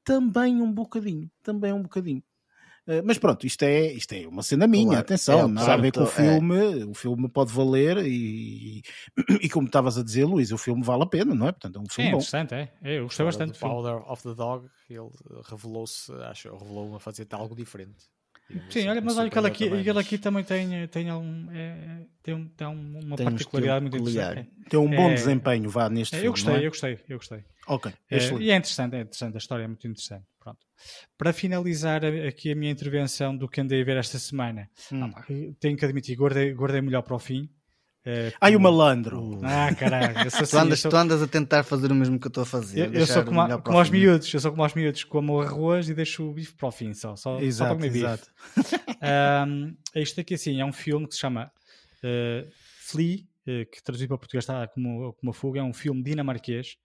também 0.09 0.63
um 0.63 0.73
bocadinho, 0.73 1.31
também 1.43 1.71
um 1.71 1.83
bocadinho. 1.83 2.23
Eh, 2.87 3.03
mas 3.03 3.19
pronto, 3.19 3.47
isto 3.47 3.63
é, 3.63 3.93
isto 3.93 4.15
é 4.15 4.27
uma 4.27 4.43
cena 4.43 4.67
minha, 4.67 4.87
Claro, 4.87 5.01
atenção, 5.01 5.41
é 5.41 5.47
nada 5.47 5.75
a 5.75 5.77
ver 5.77 5.93
com 5.93 6.01
o 6.01 6.05
é. 6.05 6.07
filme, 6.07 6.85
o 6.85 6.95
filme 6.95 7.29
pode 7.29 7.53
valer 7.53 7.99
e, 7.99 8.81
e 9.43 9.51
como 9.51 9.67
estavas 9.67 9.99
a 9.99 10.03
dizer, 10.03 10.25
Luís, 10.25 10.51
o 10.51 10.57
filme 10.57 10.83
vale 10.83 11.03
a 11.03 11.07
pena, 11.07 11.35
não 11.35 11.47
é? 11.47 11.53
Portanto, 11.53 11.77
é 11.77 11.83
um 11.83 11.85
Sim, 11.85 11.91
é 11.91 11.95
filme 11.95 12.11
bom. 12.13 12.17
interessante, 12.17 12.55
é. 12.55 12.73
É, 12.83 12.99
Eu 12.99 13.05
gostei 13.05 13.27
bastante 13.27 13.59
filme. 13.59 13.75
Powder 13.75 14.11
of 14.11 14.23
the 14.23 14.35
Dog, 14.35 14.67
ele 14.89 15.11
revelou-se, 15.45 16.11
acho, 16.23 16.57
revelou-me 16.57 16.97
a 16.97 16.99
fazer 16.99 17.27
algo 17.33 17.55
diferente. 17.55 18.07
Sim, 18.71 18.89
olha, 18.89 19.01
mas 19.03 19.19
olha 19.19 19.29
que 19.31 19.39
ele 19.39 19.47
aqui, 19.47 19.65
também, 19.69 19.87
ele 19.89 19.99
aqui 19.99 20.19
também 20.19 20.45
tem, 20.45 20.89
tem, 20.89 21.13
um, 21.13 21.49
é, 21.53 22.07
tem, 22.23 22.35
um, 22.35 22.49
tem 22.49 22.67
um- 22.67 22.99
uma 23.01 23.17
Tem 23.17 23.27
um 23.27 23.31
particularidade 23.31 23.81
muito 23.83 23.97
estilo 23.99 24.11
interessante. 24.11 24.49
peculiar. 24.49 24.69
Tem 24.71 24.81
um 24.81 24.89
bom 24.89 25.11
É- 25.11 25.15
desempenho, 25.15 25.69
vá, 25.69 25.89
neste 25.91 26.17
É, 26.17 26.21
filme. 26.21 26.29
eu 26.29 26.33
gostei, 26.33 26.53
não 26.55 26.61
é? 26.61 26.65
eu 26.67 26.71
gostei, 26.71 26.99
eu 27.09 27.19
gostei. 27.19 27.45
Ok, 27.67 27.93
É, 28.11 28.17
e 28.41 28.51
é 28.51 28.57
interessante, 28.57 28.97
é 28.97 29.01
interessante, 29.03 29.35
a 29.35 29.39
história 29.39 29.65
é 29.65 29.67
muito 29.67 29.87
interessante. 29.87 30.25
Pronto. 30.41 30.59
Para 31.19 31.33
finalizar 31.35 32.03
aqui 32.05 32.51
a 32.51 32.55
minha 32.57 32.73
intervenção 32.73 33.37
do 33.37 33.47
que 33.47 33.61
andei 33.61 33.83
a 33.83 33.85
ver 33.85 33.99
esta 33.99 34.19
semana, 34.19 34.71
Hum. 34.91 35.11
ah, 35.15 35.23
tenho 35.61 35.77
que 35.77 35.85
admitir, 35.85 36.17
guardei, 36.17 36.55
guardei 36.55 36.81
melhor 36.81 37.03
para 37.03 37.15
o 37.15 37.19
fim. 37.19 37.51
Eh, 38.09 38.33
Ai, 38.41 38.57
o 38.57 38.61
malandro. 38.61 39.41
Ah, 39.45 39.73
caralho, 39.75 40.31
sou 40.31 40.39
Tu 40.39 40.45
assim, 40.45 40.57
andas, 40.57 40.79
eu 40.79 40.83
sou- 40.83 40.91
tu 40.91 40.97
andas 40.97 41.23
a 41.23 41.27
tentar 41.29 41.63
fazer 41.63 41.93
o 41.93 41.95
mesmo 41.95 42.19
que 42.19 42.27
eu 42.27 42.31
estou 42.31 42.43
a 42.43 42.47
fazer. 42.47 42.87
Eu, 42.89 42.93
eu 43.01 43.07
sou 43.07 43.23
como, 43.25 43.41
a- 43.41 43.61
como 43.61 43.79
aos 43.79 43.91
miúdos, 43.91 44.33
eu 44.33 44.41
sou 44.41 44.51
como 44.51 44.63
aos 44.63 44.75
miúdos, 44.75 45.05
como 45.05 45.35
o 45.35 45.41
arroz 45.43 45.89
e 45.89 45.95
deixo 45.95 46.29
o 46.29 46.33
bife 46.33 46.55
para 46.55 46.69
o 46.69 46.73
fim, 46.73 46.95
só, 46.95 47.15
só, 47.17 47.33
só 47.33 47.37
para 47.37 47.45
Exato, 47.45 47.75
comer 47.75 47.91
bife. 47.91 48.05
exato. 48.05 48.29
Um, 49.47 49.77
isto 49.95 50.21
aqui 50.21 50.35
assim 50.35 50.61
é 50.61 50.65
um 50.65 50.73
filme 50.73 51.07
que 51.07 51.15
se 51.15 51.21
chama 51.21 51.53
uh, 52.03 52.51
Flea, 52.81 53.19
uh, 53.47 53.67
que 53.71 53.83
traduzido 53.83 54.09
para 54.09 54.19
português 54.19 54.45
está 54.45 54.67
como, 54.69 55.13
como 55.15 55.31
a 55.31 55.35
fuga, 55.35 55.61
é 55.61 55.63
um 55.63 55.73
filme 55.75 56.03
dinamarquês. 56.03 56.77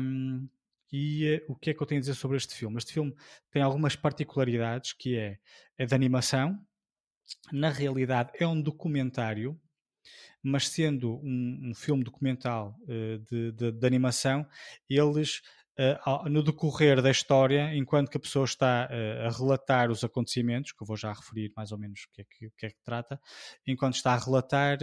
Um, 0.00 0.48
e 0.92 1.40
uh, 1.48 1.52
o 1.52 1.56
que 1.56 1.70
é 1.70 1.74
que 1.74 1.82
eu 1.82 1.86
tenho 1.86 1.98
a 1.98 2.00
dizer 2.02 2.14
sobre 2.14 2.36
este 2.36 2.54
filme? 2.54 2.76
Este 2.78 2.92
filme 2.92 3.14
tem 3.50 3.62
algumas 3.62 3.96
particularidades 3.96 4.92
que 4.92 5.16
é, 5.16 5.38
é 5.78 5.86
de 5.86 5.94
animação, 5.94 6.58
na 7.52 7.70
realidade 7.70 8.30
é 8.38 8.46
um 8.46 8.60
documentário, 8.60 9.58
mas 10.42 10.68
sendo 10.68 11.20
um, 11.22 11.70
um 11.70 11.74
filme 11.74 12.02
documental 12.02 12.76
uh, 12.82 13.18
de, 13.30 13.52
de, 13.52 13.72
de 13.72 13.86
animação, 13.86 14.46
eles 14.88 15.40
Uh, 15.72 16.28
no 16.28 16.42
decorrer 16.42 17.00
da 17.00 17.10
história, 17.10 17.74
enquanto 17.74 18.10
que 18.10 18.18
a 18.18 18.20
pessoa 18.20 18.44
está 18.44 18.90
uh, 18.90 19.26
a 19.26 19.30
relatar 19.30 19.90
os 19.90 20.04
acontecimentos, 20.04 20.70
que 20.70 20.82
eu 20.82 20.86
vou 20.86 20.98
já 20.98 21.10
referir 21.10 21.50
mais 21.56 21.72
ou 21.72 21.78
menos 21.78 22.02
o 22.02 22.10
que 22.12 22.20
é 22.20 22.24
que, 22.24 22.50
que, 22.58 22.66
é 22.66 22.68
que 22.68 22.82
trata, 22.84 23.18
enquanto 23.66 23.94
está 23.94 24.12
a 24.12 24.18
relatar, 24.18 24.76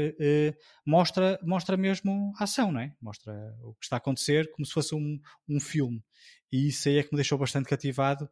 mostra, 0.83 1.39
mostra 1.43 1.77
mesmo 1.77 2.33
a 2.39 2.45
ação, 2.45 2.71
não 2.71 2.79
é? 2.81 2.91
Mostra 2.99 3.31
o 3.61 3.75
que 3.75 3.85
está 3.85 3.97
a 3.97 3.99
acontecer 3.99 4.49
como 4.49 4.65
se 4.65 4.73
fosse 4.73 4.95
um, 4.95 5.21
um 5.47 5.59
filme. 5.59 6.03
E 6.51 6.69
isso 6.69 6.89
aí 6.89 6.97
é 6.97 7.03
que 7.03 7.13
me 7.13 7.17
deixou 7.17 7.37
bastante 7.37 7.69
cativado, 7.69 8.27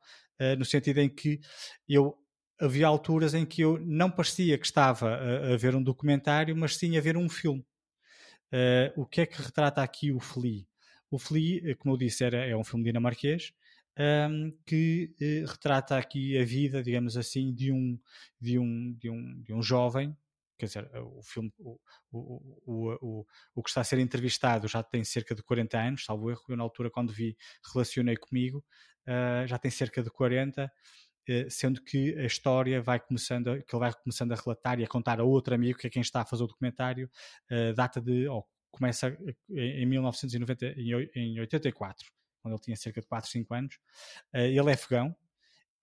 no 0.58 0.66
sentido 0.66 0.98
em 0.98 1.10
que 1.10 1.40
eu 1.88 2.18
havia 2.60 2.88
alturas 2.88 3.34
em 3.34 3.46
que 3.46 3.62
eu 3.62 3.80
não 3.80 4.10
parecia 4.10 4.58
que 4.58 4.66
estava 4.66 5.10
a, 5.10 5.54
a 5.54 5.58
ver 5.58 5.76
um 5.76 5.84
documentário, 5.84 6.56
mas 6.56 6.76
sim 6.76 6.98
a 6.98 7.02
ver 7.02 7.18
um 7.18 7.30
filme. 7.30 7.66
Uh, 8.52 9.02
o 9.02 9.06
que 9.06 9.22
é 9.22 9.26
que 9.26 9.42
retrata 9.42 9.82
aqui 9.82 10.12
o 10.12 10.20
Flea? 10.20 10.66
O 11.12 11.20
Flea, 11.20 11.72
eh, 11.72 11.76
como 11.76 11.94
eu 11.94 11.98
disse, 11.98 12.24
era, 12.24 12.46
é 12.46 12.56
um 12.56 12.64
filme 12.64 12.84
dinamarquês 12.84 13.54
um, 13.98 14.52
que 14.66 15.14
eh, 15.20 15.44
retrata 15.46 15.98
aqui 15.98 16.38
a 16.38 16.46
vida, 16.46 16.84
digamos 16.84 17.18
assim, 17.18 17.54
de 17.54 17.72
um, 17.72 18.00
de 18.40 18.60
um, 18.60 18.94
de 18.94 19.10
um, 19.10 19.42
de 19.42 19.54
um 19.54 19.62
jovem. 19.62 20.16
Quer 20.58 20.66
dizer, 20.68 20.90
o 20.96 21.22
filme, 21.22 21.52
o, 21.60 21.80
o, 22.12 22.58
o, 22.66 22.98
o, 23.02 23.26
o 23.56 23.64
que 23.64 23.70
está 23.70 23.82
a 23.82 23.84
ser 23.84 24.00
entrevistado 24.00 24.68
já 24.68 24.82
tem 24.84 25.04
cerca 25.04 25.36
de 25.36 25.44
40 25.44 25.80
anos, 25.80 26.06
salvo 26.06 26.30
erro. 26.32 26.44
Eu, 26.50 26.58
na 26.58 26.64
altura, 26.64 26.90
quando 26.90 27.14
vi, 27.14 27.38
relacionei 27.74 28.18
comigo, 28.18 28.64
uh, 29.08 29.48
já 29.48 29.58
tem 29.58 29.70
cerca 29.70 30.02
de 30.02 30.10
40, 30.10 30.66
uh, 30.66 30.70
sendo 31.50 31.82
que 31.82 32.18
a 32.18 32.26
história 32.26 32.82
vai 32.82 33.00
começando, 33.00 33.62
que 33.64 33.76
ele 33.76 33.80
vai 33.80 33.94
começando 33.94 34.32
a 34.32 34.36
relatar 34.36 34.80
e 34.80 34.84
a 34.84 34.88
contar 34.88 35.20
a 35.20 35.24
outro 35.24 35.54
amigo, 35.54 35.78
que 35.78 35.88
é 35.88 35.90
quem 35.90 36.02
está 36.02 36.22
a 36.22 36.26
fazer 36.26 36.44
o 36.44 36.48
documentário, 36.48 37.10
uh, 37.52 37.74
data 37.74 38.02
de, 38.02 38.28
oh, 38.28 38.44
começa 38.72 39.18
em 39.50 39.86
1990, 39.86 40.66
em 41.16 41.40
84, 41.40 42.08
quando 42.42 42.54
ele 42.54 42.62
tinha 42.62 42.76
cerca 42.76 43.02
de 43.02 43.08
4, 43.08 43.30
5 43.30 43.54
anos. 43.54 43.80
Ele 44.34 44.70
é 44.70 44.74
afegão 44.74 45.16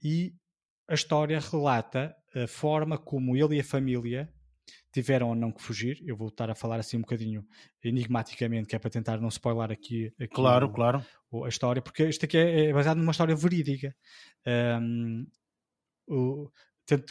e 0.02 0.34
a 0.86 0.94
história 0.94 1.40
relata 1.40 2.14
a 2.34 2.46
forma 2.46 2.98
como 2.98 3.36
ele 3.36 3.56
e 3.56 3.60
a 3.60 3.64
família 3.64 4.32
tiveram 4.92 5.28
ou 5.28 5.34
não 5.34 5.52
que 5.52 5.62
fugir. 5.62 6.02
Eu 6.06 6.16
vou 6.16 6.28
estar 6.28 6.50
a 6.50 6.54
falar 6.54 6.78
assim 6.78 6.96
um 6.96 7.00
bocadinho 7.02 7.46
enigmaticamente, 7.82 8.68
que 8.68 8.76
é 8.76 8.78
para 8.78 8.90
tentar 8.90 9.20
não 9.20 9.28
spoiler 9.28 9.70
aqui, 9.70 10.12
aqui 10.18 10.34
Claro, 10.34 10.66
o, 10.66 10.72
claro. 10.72 11.04
a 11.44 11.48
história, 11.48 11.82
porque 11.82 12.08
isto 12.08 12.24
aqui 12.24 12.36
é, 12.36 12.66
é 12.66 12.72
baseado 12.72 12.98
numa 12.98 13.12
história 13.12 13.34
verídica. 13.34 13.94
Um, 14.46 15.26
o, 16.08 16.50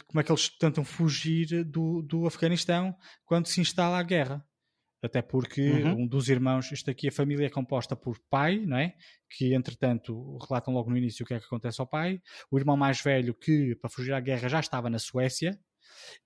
como 0.06 0.20
é 0.20 0.22
que 0.22 0.30
eles 0.30 0.48
tentam 0.56 0.84
fugir 0.84 1.64
do, 1.64 2.00
do 2.02 2.26
Afeganistão 2.26 2.96
quando 3.24 3.46
se 3.46 3.60
instala 3.60 3.98
a 3.98 4.02
guerra 4.02 4.44
até 5.04 5.20
porque 5.20 5.60
uhum. 5.60 6.02
um 6.02 6.06
dos 6.06 6.30
irmãos, 6.30 6.72
isto 6.72 6.90
aqui 6.90 7.08
a 7.08 7.12
família 7.12 7.46
é 7.46 7.50
composta 7.50 7.94
por 7.94 8.18
pai, 8.30 8.64
não 8.64 8.78
é? 8.78 8.94
Que 9.28 9.52
entretanto 9.52 10.38
relatam 10.48 10.72
logo 10.72 10.88
no 10.88 10.96
início 10.96 11.24
o 11.24 11.26
que 11.26 11.34
é 11.34 11.38
que 11.38 11.44
acontece 11.44 11.78
ao 11.78 11.86
pai, 11.86 12.22
o 12.50 12.58
irmão 12.58 12.74
mais 12.74 13.02
velho 13.02 13.34
que 13.34 13.76
para 13.76 13.90
fugir 13.90 14.14
à 14.14 14.20
guerra 14.20 14.48
já 14.48 14.60
estava 14.60 14.88
na 14.88 14.98
Suécia 14.98 15.58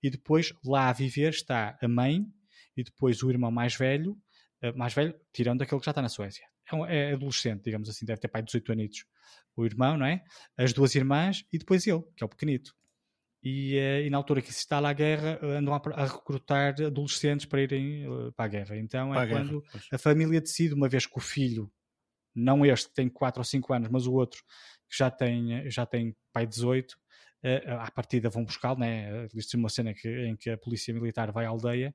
e 0.03 0.11
depois 0.11 0.53
lá 0.65 0.89
a 0.89 0.93
viver 0.93 1.31
está 1.31 1.78
a 1.81 1.89
mãe 1.89 2.27
e 2.77 2.82
depois 2.82 3.23
o 3.23 3.31
irmão 3.31 3.51
mais 3.51 3.74
velho, 3.74 4.16
mais 4.77 4.95
velho 4.95 5.15
tirando 5.32 5.62
aquele 5.62 5.81
que 5.81 5.85
já 5.86 5.90
está 5.90 6.03
na 6.03 6.09
Suécia. 6.09 6.47
É, 6.86 7.11
é 7.11 7.12
adolescente, 7.12 7.65
digamos 7.65 7.89
assim, 7.89 8.05
deve 8.05 8.20
ter 8.20 8.28
pai 8.28 8.43
de 8.43 8.47
18 8.47 8.73
anos. 8.73 9.05
O 9.57 9.65
irmão, 9.65 9.97
não 9.97 10.07
é? 10.07 10.23
As 10.57 10.73
duas 10.73 10.95
irmãs 10.95 11.45
e 11.53 11.59
depois 11.59 11.86
ele, 11.86 12.03
que 12.16 12.23
é 12.23 12.27
o 12.27 12.28
pequenito. 12.28 12.73
E, 13.43 13.77
e, 13.77 14.11
na 14.11 14.16
altura 14.16 14.43
que 14.43 14.53
se 14.53 14.61
instala 14.61 14.90
a 14.90 14.93
guerra 14.93 15.39
andam 15.43 15.73
a, 15.73 15.81
a 15.95 16.07
recrutar 16.07 16.74
adolescentes 16.82 17.47
para 17.47 17.62
irem 17.62 18.05
para 18.35 18.45
a 18.45 18.49
guerra. 18.49 18.77
Então 18.77 19.11
para 19.11 19.20
é 19.20 19.23
a 19.23 19.27
guerra, 19.27 19.40
quando 19.40 19.65
pois. 19.70 19.86
a 19.93 19.99
família 19.99 20.40
decide, 20.40 20.74
uma 20.74 20.89
vez 20.89 21.07
que 21.07 21.16
o 21.16 21.20
filho, 21.20 21.70
não 22.35 22.66
este 22.66 22.89
que 22.89 22.95
tem 22.95 23.09
4 23.09 23.40
ou 23.40 23.45
5 23.45 23.73
anos, 23.73 23.89
mas 23.89 24.07
o 24.07 24.12
outro 24.12 24.43
que 24.89 24.97
já 24.97 25.11
tem, 25.11 25.70
já 25.70 25.86
tem 25.86 26.16
pai 26.32 26.47
18, 26.47 26.97
uh, 27.44 27.73
à 27.81 27.90
partida 27.90 28.28
vão 28.31 28.44
buscá-lo, 28.44 28.78
né? 28.81 29.24
existe 29.27 29.56
uma 29.56 29.69
cena 29.69 29.94
que, 29.94 30.09
em 30.09 30.36
que 30.36 30.51
a 30.51 30.59
polícia 30.59 30.93
militar 30.94 31.31
vai 31.32 31.44
à 31.47 31.48
aldeia 31.48 31.94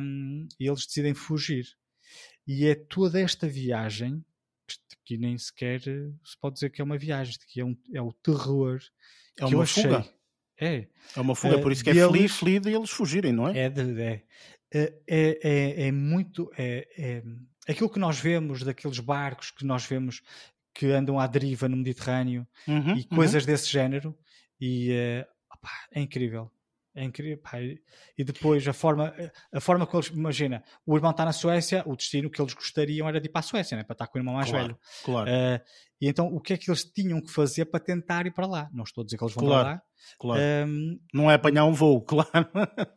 um, 0.00 0.48
e 0.58 0.66
eles 0.66 0.86
decidem 0.86 1.14
fugir. 1.14 1.66
E 2.46 2.66
é 2.66 2.74
toda 2.74 3.20
esta 3.20 3.46
viagem 3.46 4.24
que 5.04 5.16
nem 5.18 5.36
sequer 5.36 5.80
se 5.80 6.38
pode 6.40 6.54
dizer 6.54 6.70
que 6.70 6.80
é 6.80 6.84
uma 6.84 6.96
viagem, 6.98 7.34
que 7.48 7.60
é, 7.60 7.64
um, 7.64 7.76
é 7.92 8.00
o 8.00 8.12
terror 8.12 8.80
é 9.36 9.46
que 9.46 9.54
eu 9.54 9.58
uma 9.58 9.62
achei. 9.64 9.82
fuga. 9.84 10.08
É. 10.58 10.86
É 11.16 11.20
uma 11.20 11.34
fuga, 11.34 11.56
Uh, 11.56 11.62
por 11.62 11.72
isso 11.72 11.82
que 11.82 11.90
é 11.90 11.94
deles- 11.94 12.10
feliz, 12.10 12.36
feliz 12.36 12.60
de 12.62 12.70
eles 12.74 12.90
fugirem, 12.90 13.32
não 13.32 13.48
é? 13.48 13.58
É, 13.58 13.70
de, 13.70 14.00
é. 14.02 14.22
é, 14.72 14.92
é, 15.08 15.86
é 15.88 15.92
muito. 15.92 16.50
É, 16.56 16.86
é, 16.98 17.22
aquilo 17.68 17.90
que 17.90 17.98
nós 17.98 18.18
vemos 18.20 18.62
daqueles 18.62 18.98
barcos 19.00 19.50
que 19.50 19.64
nós 19.64 19.84
vemos 19.86 20.22
que 20.74 20.86
andam 20.86 21.18
à 21.18 21.26
deriva 21.26 21.68
no 21.68 21.76
Mediterrâneo 21.76 22.46
Uhum, 22.68 22.96
e 22.96 23.04
coisas 23.04 23.44
desse 23.44 23.68
género, 23.68 24.16
e 24.60 25.24
opá, 25.52 25.70
é 25.92 26.00
incrível. 26.00 26.50
É 26.94 27.04
incrível. 27.04 27.38
pá, 27.38 27.60
e 27.60 28.24
depois 28.24 28.66
a 28.66 28.72
forma, 28.72 29.14
a 29.54 29.60
forma 29.60 29.86
que 29.86 29.94
eles. 29.96 30.08
Imagina, 30.08 30.64
o 30.84 30.96
irmão 30.96 31.12
está 31.12 31.24
na 31.24 31.32
Suécia, 31.32 31.84
o 31.86 31.94
destino 31.94 32.28
que 32.28 32.42
eles 32.42 32.52
gostariam 32.52 33.08
era 33.08 33.20
de 33.20 33.28
ir 33.28 33.30
para 33.30 33.40
a 33.40 33.42
Suécia, 33.42 33.76
né? 33.76 33.84
para 33.84 33.94
estar 33.94 34.08
com 34.08 34.18
o 34.18 34.20
irmão 34.20 34.34
mais 34.34 34.50
Claro, 34.50 34.66
velho. 34.66 34.78
Claro, 35.04 35.30
Eh, 35.30 35.60
e 36.00 36.08
então 36.08 36.26
o 36.26 36.40
que 36.40 36.52
é 36.54 36.58
que 36.58 36.68
eles 36.68 36.84
tinham 36.84 37.20
que 37.20 37.30
fazer 37.30 37.66
para 37.66 37.78
tentar 37.78 38.26
ir 38.26 38.32
para 38.32 38.46
lá? 38.46 38.68
Não 38.72 38.82
estou 38.84 39.02
a 39.02 39.04
dizer 39.04 39.16
que 39.18 39.22
eles 39.24 39.34
vão 39.34 39.44
Claro, 39.44 39.64
para 39.64 39.74
lá. 39.74 39.82
claro. 40.18 40.40
Ehm, 40.40 40.98
Não 41.14 41.30
é 41.30 41.34
apanhar 41.34 41.64
um 41.64 41.72
voo, 41.72 42.02
claro. 42.04 42.50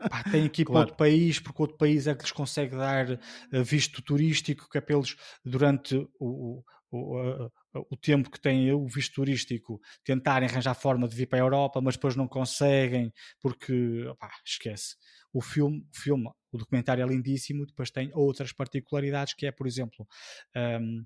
pá, 0.10 0.24
tem 0.24 0.50
que 0.50 0.64
ir 0.64 0.66
para 0.66 0.74
Claro. 0.74 0.80
outro 0.88 0.98
país, 0.98 1.40
porque 1.40 1.62
outro 1.62 1.78
país 1.78 2.08
é 2.08 2.16
que 2.16 2.24
lhes 2.24 2.32
consegue 2.32 2.76
dar 2.76 3.12
eh, 3.12 3.20
visto 3.64 4.02
turístico, 4.02 4.68
que 4.70 4.78
é 4.78 4.82
para 4.82 4.96
eles, 4.96 5.16
durante 5.46 5.96
o, 6.20 6.64
o, 6.98 7.50
o, 7.92 7.98
tempo 7.98 8.30
que 8.30 8.40
têm 8.40 8.72
o 8.72 8.86
visto 8.88 9.16
turístico, 9.16 9.80
tentarem 10.04 10.48
arranjar 10.48 10.74
forma 10.76 11.08
de 11.08 11.16
vir 11.16 11.28
para 11.28 11.40
a 11.40 11.42
Europa, 11.42 11.82
mas 11.82 11.96
depois 11.96 12.16
não 12.16 12.28
conseguem, 12.28 13.12
porque, 13.42 14.06
esquece. 14.46 14.96
O 15.32 15.42
filme, 15.42 15.80
o 15.94 15.98
filme, 16.00 16.30
o 16.52 16.58
documentário 16.58 17.04
é 17.04 17.08
lindíssimo, 17.08 17.66
depois 17.66 17.90
tem 17.90 18.12
outras 18.14 18.52
particularidades, 18.54 19.34
que 19.34 19.46
é, 19.48 19.52
por 19.52 19.66
exemplo, 19.68 20.08
hum, 20.56 21.06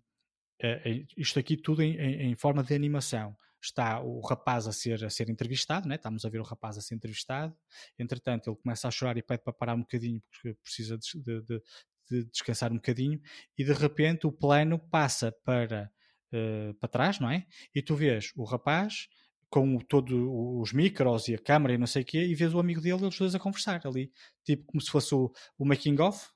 é- 0.59 0.89
é 0.91 1.05
isto 1.17 1.39
aqui 1.39 1.57
tudo 1.57 1.81
em, 1.81 1.95
em- 1.97 2.31
em 2.31 2.35
forma 2.35 2.63
de 2.63 2.73
animação. 2.75 3.35
Está 3.61 3.99
o 4.01 4.19
rapaz 4.21 4.67
a 4.67 4.71
ser, 4.71 5.03
a 5.03 5.09
ser 5.09 5.29
entrevistado, 5.29 5.87
né? 5.87 5.95
estamos 5.95 6.23
a 6.25 6.29
ver 6.29 6.39
o 6.39 6.43
rapaz 6.43 6.77
a 6.77 6.81
ser 6.81 6.95
entrevistado. 6.95 7.55
Entretanto, 7.97 8.49
ele 8.49 8.57
começa 8.57 8.87
a 8.87 8.91
chorar 8.91 9.17
e 9.17 9.23
pede 9.23 9.43
para 9.43 9.53
parar 9.53 9.75
um 9.75 9.79
bocadinho 9.81 10.21
porque 10.29 10.55
precisa 10.63 10.97
de, 10.97 11.07
de- 11.23 11.41
de- 11.43 11.61
de 12.09 12.25
descansar 12.25 12.71
um 12.71 12.75
bocadinho. 12.75 13.19
E 13.57 13.63
de 13.63 13.73
repente 13.73 14.27
o 14.27 14.31
plano 14.31 14.79
passa 14.79 15.31
para, 15.43 15.91
eh, 16.31 16.73
para 16.79 16.89
trás, 16.89 17.19
não 17.19 17.29
é? 17.29 17.45
E 17.75 17.81
tu 17.81 17.95
vês 17.95 18.31
o 18.35 18.43
rapaz 18.43 19.07
com 19.49 19.77
todos 19.79 20.13
os 20.13 20.73
micros 20.73 21.27
e 21.29 21.35
a 21.35 21.39
câmera 21.39 21.73
e 21.73 21.77
não 21.77 21.87
sei 21.87 22.01
o 22.03 22.05
quê, 22.05 22.25
e 22.25 22.35
vês 22.35 22.53
o 22.53 22.59
amigo 22.59 22.81
dele, 22.81 23.03
eles 23.05 23.17
dois 23.17 23.33
a 23.33 23.39
conversar 23.39 23.81
ali, 23.87 24.11
tipo 24.43 24.65
como 24.65 24.81
se 24.81 24.91
fosse 24.91 25.15
o, 25.15 25.31
o 25.57 25.65
making 25.65 25.99
of, 26.01 26.27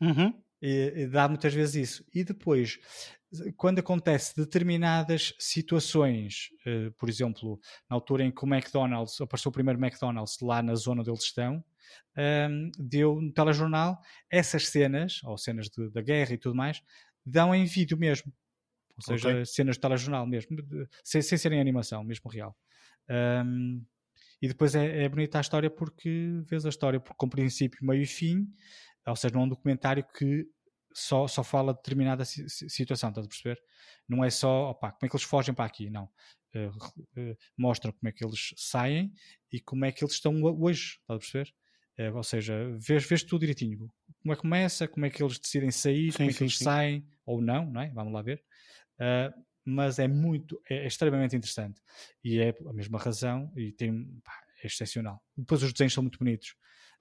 Uhum. 0.00 0.44
e- 0.62 0.92
e 0.96 1.06
dá 1.06 1.28
muitas 1.28 1.52
vezes 1.54 1.74
isso. 1.90 2.04
E 2.14 2.24
depois, 2.24 2.78
quando 3.56 3.78
acontece 3.80 4.34
determinadas 4.36 5.34
situações, 5.38 6.48
eh, 6.66 6.90
por 6.98 7.08
exemplo, 7.08 7.58
na 7.88 7.96
altura 7.96 8.24
em 8.24 8.30
que 8.32 8.44
o 8.44 8.48
McDonald's, 8.48 9.20
apareceu 9.20 9.48
o 9.50 9.52
primeiro 9.52 9.78
McDonald's 9.84 10.38
lá 10.40 10.62
na 10.62 10.74
zona 10.74 11.00
onde 11.02 11.10
eles 11.10 11.24
estão, 11.24 11.64
ehm, 12.16 12.70
deu 12.78 13.20
no 13.20 13.32
telejornal 13.32 13.98
essas 14.30 14.68
cenas, 14.68 15.20
ou 15.24 15.36
cenas 15.38 15.68
de- 15.68 15.90
da 15.90 16.02
guerra 16.02 16.34
e 16.34 16.38
tudo 16.38 16.54
mais, 16.56 16.82
dão 17.24 17.54
em 17.54 17.64
vídeo 17.64 17.96
mesmo. 17.98 18.32
Ou 18.96 19.02
seja, 19.02 19.30
Ok. 19.30 19.44
cenas 19.46 19.76
de 19.76 19.80
telejornal 19.82 20.26
mesmo, 20.26 20.56
de- 20.62 20.88
sem, 21.04 21.22
sem 21.22 21.38
serem 21.38 21.60
animação, 21.60 22.02
mesmo 22.04 22.30
real. 22.30 22.56
Ehm, 23.08 23.82
e 24.42 24.48
depois 24.48 24.74
é, 24.74 25.04
é 25.04 25.08
bonita 25.08 25.38
a 25.38 25.40
história 25.40 25.70
porque 25.70 26.42
vês 26.46 26.66
a 26.66 26.68
história 26.68 27.00
por- 27.00 27.14
com 27.16 27.28
princípio, 27.28 27.84
meio 27.86 28.02
e 28.02 28.06
fim, 28.06 28.46
ou 29.06 29.16
seja, 29.16 29.34
não 29.34 29.42
é 29.42 29.44
um 29.44 29.48
documentário 29.48 30.04
que 30.16 30.46
só, 30.98 31.26
só 31.28 31.44
fala 31.44 31.72
de 31.72 31.78
determinada 31.78 32.24
si- 32.24 32.48
si- 32.48 32.68
situação, 32.70 33.10
estás 33.10 33.26
a 33.26 33.28
perceber? 33.28 33.60
Não 34.08 34.24
é 34.24 34.30
só, 34.30 34.70
opá, 34.70 34.90
como 34.92 35.06
é 35.06 35.08
que 35.08 35.16
eles 35.16 35.24
fogem 35.26 35.54
para 35.54 35.64
aqui, 35.66 35.90
não. 35.90 36.08
Eh, 36.54 36.70
eh, 37.16 37.36
mostram 37.56 37.92
como 37.92 38.08
é 38.08 38.12
que 38.12 38.24
eles 38.24 38.54
saem 38.56 39.12
e 39.52 39.60
como 39.60 39.84
é 39.84 39.92
que 39.92 40.02
eles 40.04 40.14
estão 40.14 40.34
ho- 40.42 40.64
hoje, 40.64 40.98
estás 41.00 41.16
a 41.16 41.18
perceber? 41.18 41.54
Eh, 41.98 42.10
ou 42.12 42.22
seja, 42.22 42.54
vês, 42.78 43.04
vês 43.06 43.22
tudo 43.22 43.40
direitinho. 43.40 43.78
Como 44.22 44.32
é 44.32 44.36
que 44.36 44.42
começa, 44.42 44.88
como 44.88 45.06
é 45.06 45.10
que 45.10 45.22
eles 45.22 45.38
decidem 45.38 45.70
sair, 45.70 46.14
Sim, 46.16 46.18
como 46.18 46.30
é 46.30 46.34
que 46.34 46.42
sim, 46.42 46.44
eles 46.44 46.58
sim. 46.58 46.68
saem, 46.68 47.06
ou 47.24 47.40
não, 47.42 47.70
não 47.70 47.80
é? 47.80 47.90
Vamos 47.90 48.12
lá 48.12 48.22
ver. 48.22 48.42
Mas 49.64 49.98
é 49.98 50.06
muito, 50.06 50.60
é, 50.70 50.84
é 50.84 50.86
extremamente 50.86 51.34
interessante. 51.36 51.80
E 52.22 52.38
é 52.38 52.50
a 52.68 52.72
mesma 52.72 52.98
razão 52.98 53.52
e 53.56 53.72
tem, 53.72 54.20
pá, 54.24 54.32
é 54.62 54.66
excepcional. 54.66 55.20
Depois 55.36 55.62
os 55.62 55.72
desenhos 55.72 55.92
são 55.92 56.02
muito 56.02 56.18
bonitos. 56.18 56.54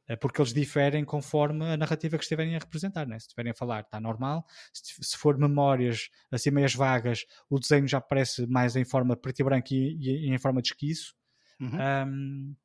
Eh, 0.08 0.16
Porque 0.16 0.42
eles 0.42 0.54
diferem 0.54 1.04
conforme 1.04 1.66
a 1.66 1.78
narrativa 1.78 2.18
que 2.18 2.24
estiverem 2.24 2.56
a 2.56 2.60
representar, 2.60 3.08
né? 3.08 3.18
se 3.20 3.26
estiverem 3.26 3.52
a 3.52 3.56
falar, 3.56 3.82
está 3.82 4.00
normal. 4.00 4.46
Se, 4.74 4.96
se 5.02 5.18
for 5.18 5.38
memórias 5.38 6.10
assim 6.32 6.52
meias 6.52 6.74
vagas, 6.74 7.26
o 7.50 7.60
desenho 7.60 7.88
já 7.88 7.98
aparece 7.98 8.46
mais 8.48 8.76
em 8.76 8.86
forma 8.86 9.16
preto 9.16 9.40
e 9.40 9.44
branco 9.44 9.74
e, 9.74 10.28
e 10.28 10.34
em 10.34 10.38
forma 10.38 10.62
de 10.62 10.70
esquiço. 10.70 11.14
Uhum. 11.60 11.78
Um, 12.08 12.56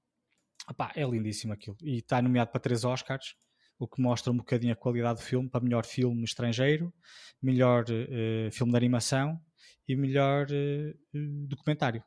opá, 0.68 0.92
é 0.94 1.04
lindíssimo 1.04 1.52
aquilo. 1.52 1.76
E 1.82 1.98
está 1.98 2.20
nomeado 2.20 2.50
para 2.50 2.60
três 2.60 2.84
Oscars, 2.84 3.34
o 3.78 3.88
que 3.88 4.02
mostra 4.02 4.32
um 4.32 4.36
bocadinho 4.36 4.72
a 4.72 4.76
qualidade 4.76 5.20
do 5.20 5.24
filme, 5.24 5.48
para 5.48 5.60
melhor 5.60 5.86
filme 5.86 6.22
estrangeiro, 6.24 6.92
melhor 7.42 7.84
eh, 7.88 8.50
filme 8.52 8.72
de 8.72 8.76
animação 8.76 9.40
e 9.88 9.96
melhor 9.96 10.46
eh, 10.50 10.94
documentário. 11.48 12.04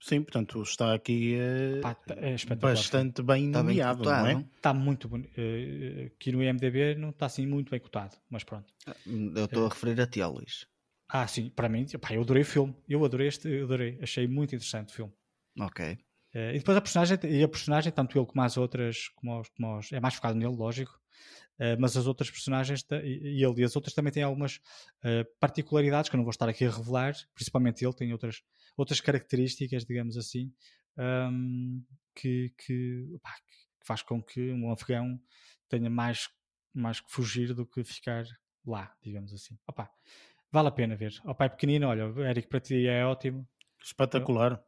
Sim, 0.00 0.22
portanto 0.22 0.62
está 0.62 0.94
aqui 0.94 1.34
eh, 1.36 1.80
Pá, 1.82 1.96
é 2.16 2.34
espetacular. 2.34 2.74
bastante 2.74 3.22
bem 3.22 3.46
Está 3.46 3.62
bem 3.62 3.74
nomeado, 3.74 3.98
não 4.04 4.26
é? 4.26 4.32
cotado. 4.32 4.50
Está 4.56 4.72
muito 4.74 5.08
bonito. 5.08 5.30
Eh, 5.36 6.06
aqui 6.14 6.30
no 6.32 6.42
IMDB 6.42 6.94
não 6.94 7.10
está 7.10 7.26
assim 7.26 7.46
muito 7.46 7.70
bem 7.70 7.80
cotado, 7.80 8.16
mas 8.30 8.44
pronto. 8.44 8.72
Eu 9.06 9.44
estou 9.44 9.66
a 9.66 9.68
referir 9.68 10.00
a 10.00 10.06
ti, 10.06 10.22
Luís. 10.24 10.66
Ah, 11.10 11.26
sim, 11.26 11.50
para 11.50 11.68
mim, 11.68 11.86
pá, 12.00 12.12
eu 12.14 12.22
adorei 12.22 12.42
o 12.42 12.46
filme. 12.46 12.76
Eu 12.88 13.04
adorei 13.04 13.28
este, 13.28 13.48
eu 13.48 13.64
adorei. 13.64 13.98
Achei 14.00 14.26
muito 14.28 14.54
interessante 14.54 14.90
o 14.90 14.94
filme. 14.94 15.12
Ok. 15.60 15.80
Eh, 16.34 16.54
e 16.56 16.58
depois 16.58 16.76
a 16.76 16.80
personagem, 16.80 17.18
e 17.24 17.42
a 17.42 17.48
personagem, 17.48 17.90
tanto 17.90 18.18
ele 18.18 18.26
como 18.26 18.42
as 18.42 18.56
outras, 18.56 19.08
como 19.16 19.40
os, 19.40 19.48
como 19.48 19.78
os- 19.78 19.90
é 19.92 19.98
mais 20.00 20.14
focado 20.14 20.38
nele, 20.38 20.54
lógico, 20.54 20.92
eh, 21.58 21.76
mas 21.76 21.96
as 21.96 22.06
outras 22.06 22.30
personagens, 22.30 22.84
e, 23.04 23.42
ele 23.44 23.60
e 23.62 23.64
as 23.64 23.74
outras 23.76 23.94
também 23.94 24.12
têm 24.12 24.22
algumas 24.22 24.60
eh, 25.04 25.24
particularidades 25.40 26.10
que 26.10 26.16
eu 26.16 26.18
não 26.18 26.24
vou 26.24 26.30
estar 26.30 26.48
aqui 26.48 26.64
a 26.66 26.70
revelar, 26.70 27.14
principalmente 27.34 27.84
ele 27.84 27.94
tem 27.94 28.12
outras, 28.12 28.42
outras 28.78 29.00
características, 29.00 29.84
digamos 29.84 30.16
assim, 30.16 30.52
ahm, 30.96 31.82
que, 32.14 32.54
que, 32.56 33.18
pá, 33.22 33.34
que 33.34 33.86
faz 33.86 34.02
com 34.02 34.22
que 34.22 34.52
um 34.52 34.70
afegão 34.72 35.20
tenha 35.68 35.90
mais, 35.90 36.28
mais 36.74 37.00
que 37.00 37.10
fugir 37.10 37.54
do 37.54 37.66
que 37.66 37.84
ficar 37.84 38.24
lá, 38.66 38.94
digamos 39.02 39.32
assim. 39.34 39.58
Opa, 39.66 39.90
vale 40.50 40.68
a 40.68 40.72
pena 40.72 40.96
ver. 40.96 41.12
Opa, 41.24 41.44
é 41.46 41.48
pequenino, 41.48 41.88
olha, 41.88 42.04
Eric, 42.28 42.48
para 42.48 42.60
ti 42.60 42.86
é 42.86 43.04
ótimo. 43.04 43.46
Espetacular. 43.82 44.62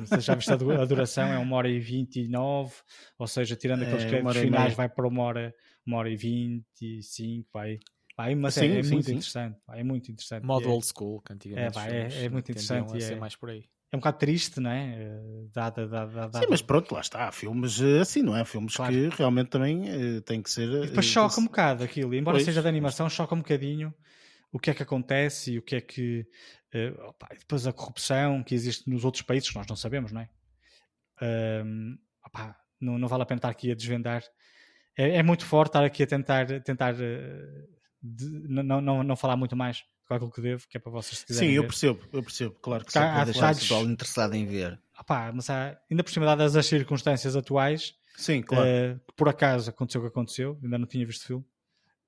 Você 0.00 0.20
já 0.20 0.34
viste 0.34 0.52
a 0.52 0.56
du- 0.56 0.72
a 0.72 0.84
duração, 0.84 1.32
é 1.32 1.38
uma 1.38 1.56
hora 1.56 1.68
e 1.68 1.78
29, 1.78 2.74
ou 3.18 3.26
seja, 3.26 3.54
tirando 3.56 3.82
aqueles 3.82 4.04
É, 4.04 4.22
hora 4.22 4.38
e 4.38 4.42
finais, 4.42 4.74
vai 4.74 4.88
para 4.88 5.06
uma 5.06 5.22
hora, 5.22 5.54
uma 5.86 5.98
hora 5.98 6.10
e 6.10 6.16
25, 6.16 7.48
vai. 7.52 7.78
Vai 8.20 8.34
mas 8.34 8.54
Sim, 8.54 8.60
é, 8.60 8.78
é 8.78 8.82
sim, 8.82 8.94
muito 8.94 9.06
sim. 9.06 9.12
interessante, 9.12 9.60
pá, 9.66 9.76
é 9.76 9.82
muito 9.82 10.10
interessante. 10.10 10.46
Modo 10.46 10.68
é, 10.68 10.72
old 10.72 10.86
school, 10.86 11.20
que 11.22 11.32
antigamente 11.32 11.66
É, 11.68 11.70
pá, 11.70 11.86
é- 11.86 11.90
filmes 11.90 12.14
é 12.24 12.28
muito 12.28 12.50
interessante 12.50 12.96
a 12.96 12.98
e 12.98 13.02
ser 13.02 13.16
é- 13.16 13.20
mais 13.20 13.36
por 13.36 13.50
aí. 13.50 13.64
é 13.92 13.96
um 13.96 14.00
bocado 14.00 14.18
triste, 14.18 14.60
não 14.60 14.70
é? 14.70 14.94
Eh, 15.02 15.20
Dada, 15.52 15.88
dada, 15.88 16.12
dada, 16.12 16.38
Sim, 16.38 16.46
mas 16.50 16.62
pronto, 16.62 16.94
lá 16.94 17.00
está. 17.00 17.26
Há 17.28 17.32
filmes 17.32 17.80
eh, 17.80 18.00
assim, 18.00 18.22
não 18.22 18.36
é? 18.36 18.44
Filmes 18.44 18.76
Claro. 18.76 18.92
que 18.92 19.08
realmente 19.16 19.48
também 19.50 19.88
eh, 19.88 20.20
têm 20.20 20.40
que 20.42 20.50
ser. 20.50 20.68
E 20.82 20.86
depois 20.86 21.06
eh, 21.06 21.12
choca 21.12 21.40
um 21.40 21.44
bocado 21.44 21.84
aquilo, 21.84 22.14
embora 22.14 22.36
Pois. 22.36 22.44
seja 22.44 22.62
de 22.62 22.68
animação, 22.68 23.08
choca 23.10 23.34
um 23.34 23.38
bocadinho 23.38 23.92
o 24.52 24.58
que 24.58 24.70
é 24.70 24.74
que 24.74 24.82
acontece 24.82 25.52
e 25.52 25.58
o 25.58 25.62
que 25.62 25.76
é 25.76 25.80
que. 25.80 26.26
eh, 26.72 26.90
opá, 27.08 27.28
e 27.34 27.38
depois 27.38 27.66
a 27.66 27.72
corrupção 27.72 28.42
que 28.42 28.54
existe 28.54 28.88
nos 28.90 29.04
outros 29.04 29.22
países 29.22 29.48
que 29.50 29.56
nós 29.56 29.66
não 29.66 29.76
sabemos, 29.76 30.12
não 30.12 30.20
é? 30.22 30.28
Ahm, 31.20 31.96
opá, 32.26 32.56
não, 32.80 32.98
não 32.98 33.08
vale 33.08 33.22
a 33.22 33.26
pena 33.26 33.38
estar 33.38 33.50
aqui 33.50 33.70
a 33.70 33.74
desvendar. 33.74 34.22
É, 34.96 35.18
é 35.18 35.22
muito 35.22 35.44
forte 35.46 35.70
estar 35.70 35.84
aqui 35.84 36.02
a 36.02 36.06
tentar, 36.06 36.46
tentar 36.62 36.94
eh, 37.00 37.66
de- 38.02 38.28
não, 38.48 38.80
não, 38.80 39.02
não 39.02 39.16
falar 39.16 39.36
muito 39.36 39.56
mais 39.56 39.82
que 40.06 40.14
aquilo 40.14 40.30
que 40.30 40.40
devo, 40.40 40.66
que 40.68 40.76
é 40.76 40.80
para 40.80 40.90
vocês 40.92 41.18
se 41.18 41.26
quiserem. 41.26 41.50
Sim, 41.50 41.54
eu 41.54 41.62
ver. 41.62 41.68
percebo, 41.68 42.08
eu 42.12 42.22
percebo, 42.22 42.54
claro 42.60 42.84
que 42.84 42.92
sim. 42.92 42.98
há 42.98 43.24
detalhes- 43.24 43.60
pessoal 43.60 43.84
interessado 43.88 44.34
em 44.34 44.44
ver. 44.46 44.80
Opá, 44.98 45.32
mas 45.32 45.48
há, 45.48 45.80
ainda 45.90 46.02
por 46.04 46.10
cima 46.10 46.26
dadas 46.26 46.56
as 46.56 46.66
circunstâncias 46.66 47.34
atuais, 47.36 47.94
Sim, 48.16 48.42
claro. 48.42 48.66
eh, 48.68 48.98
que 49.06 49.14
por 49.14 49.28
acaso 49.28 49.70
aconteceu 49.70 50.00
o 50.00 50.04
que 50.04 50.08
aconteceu, 50.08 50.58
ainda 50.62 50.76
não 50.78 50.86
tinha 50.86 51.06
visto 51.06 51.22
o 51.22 51.26
filme. 51.26 51.44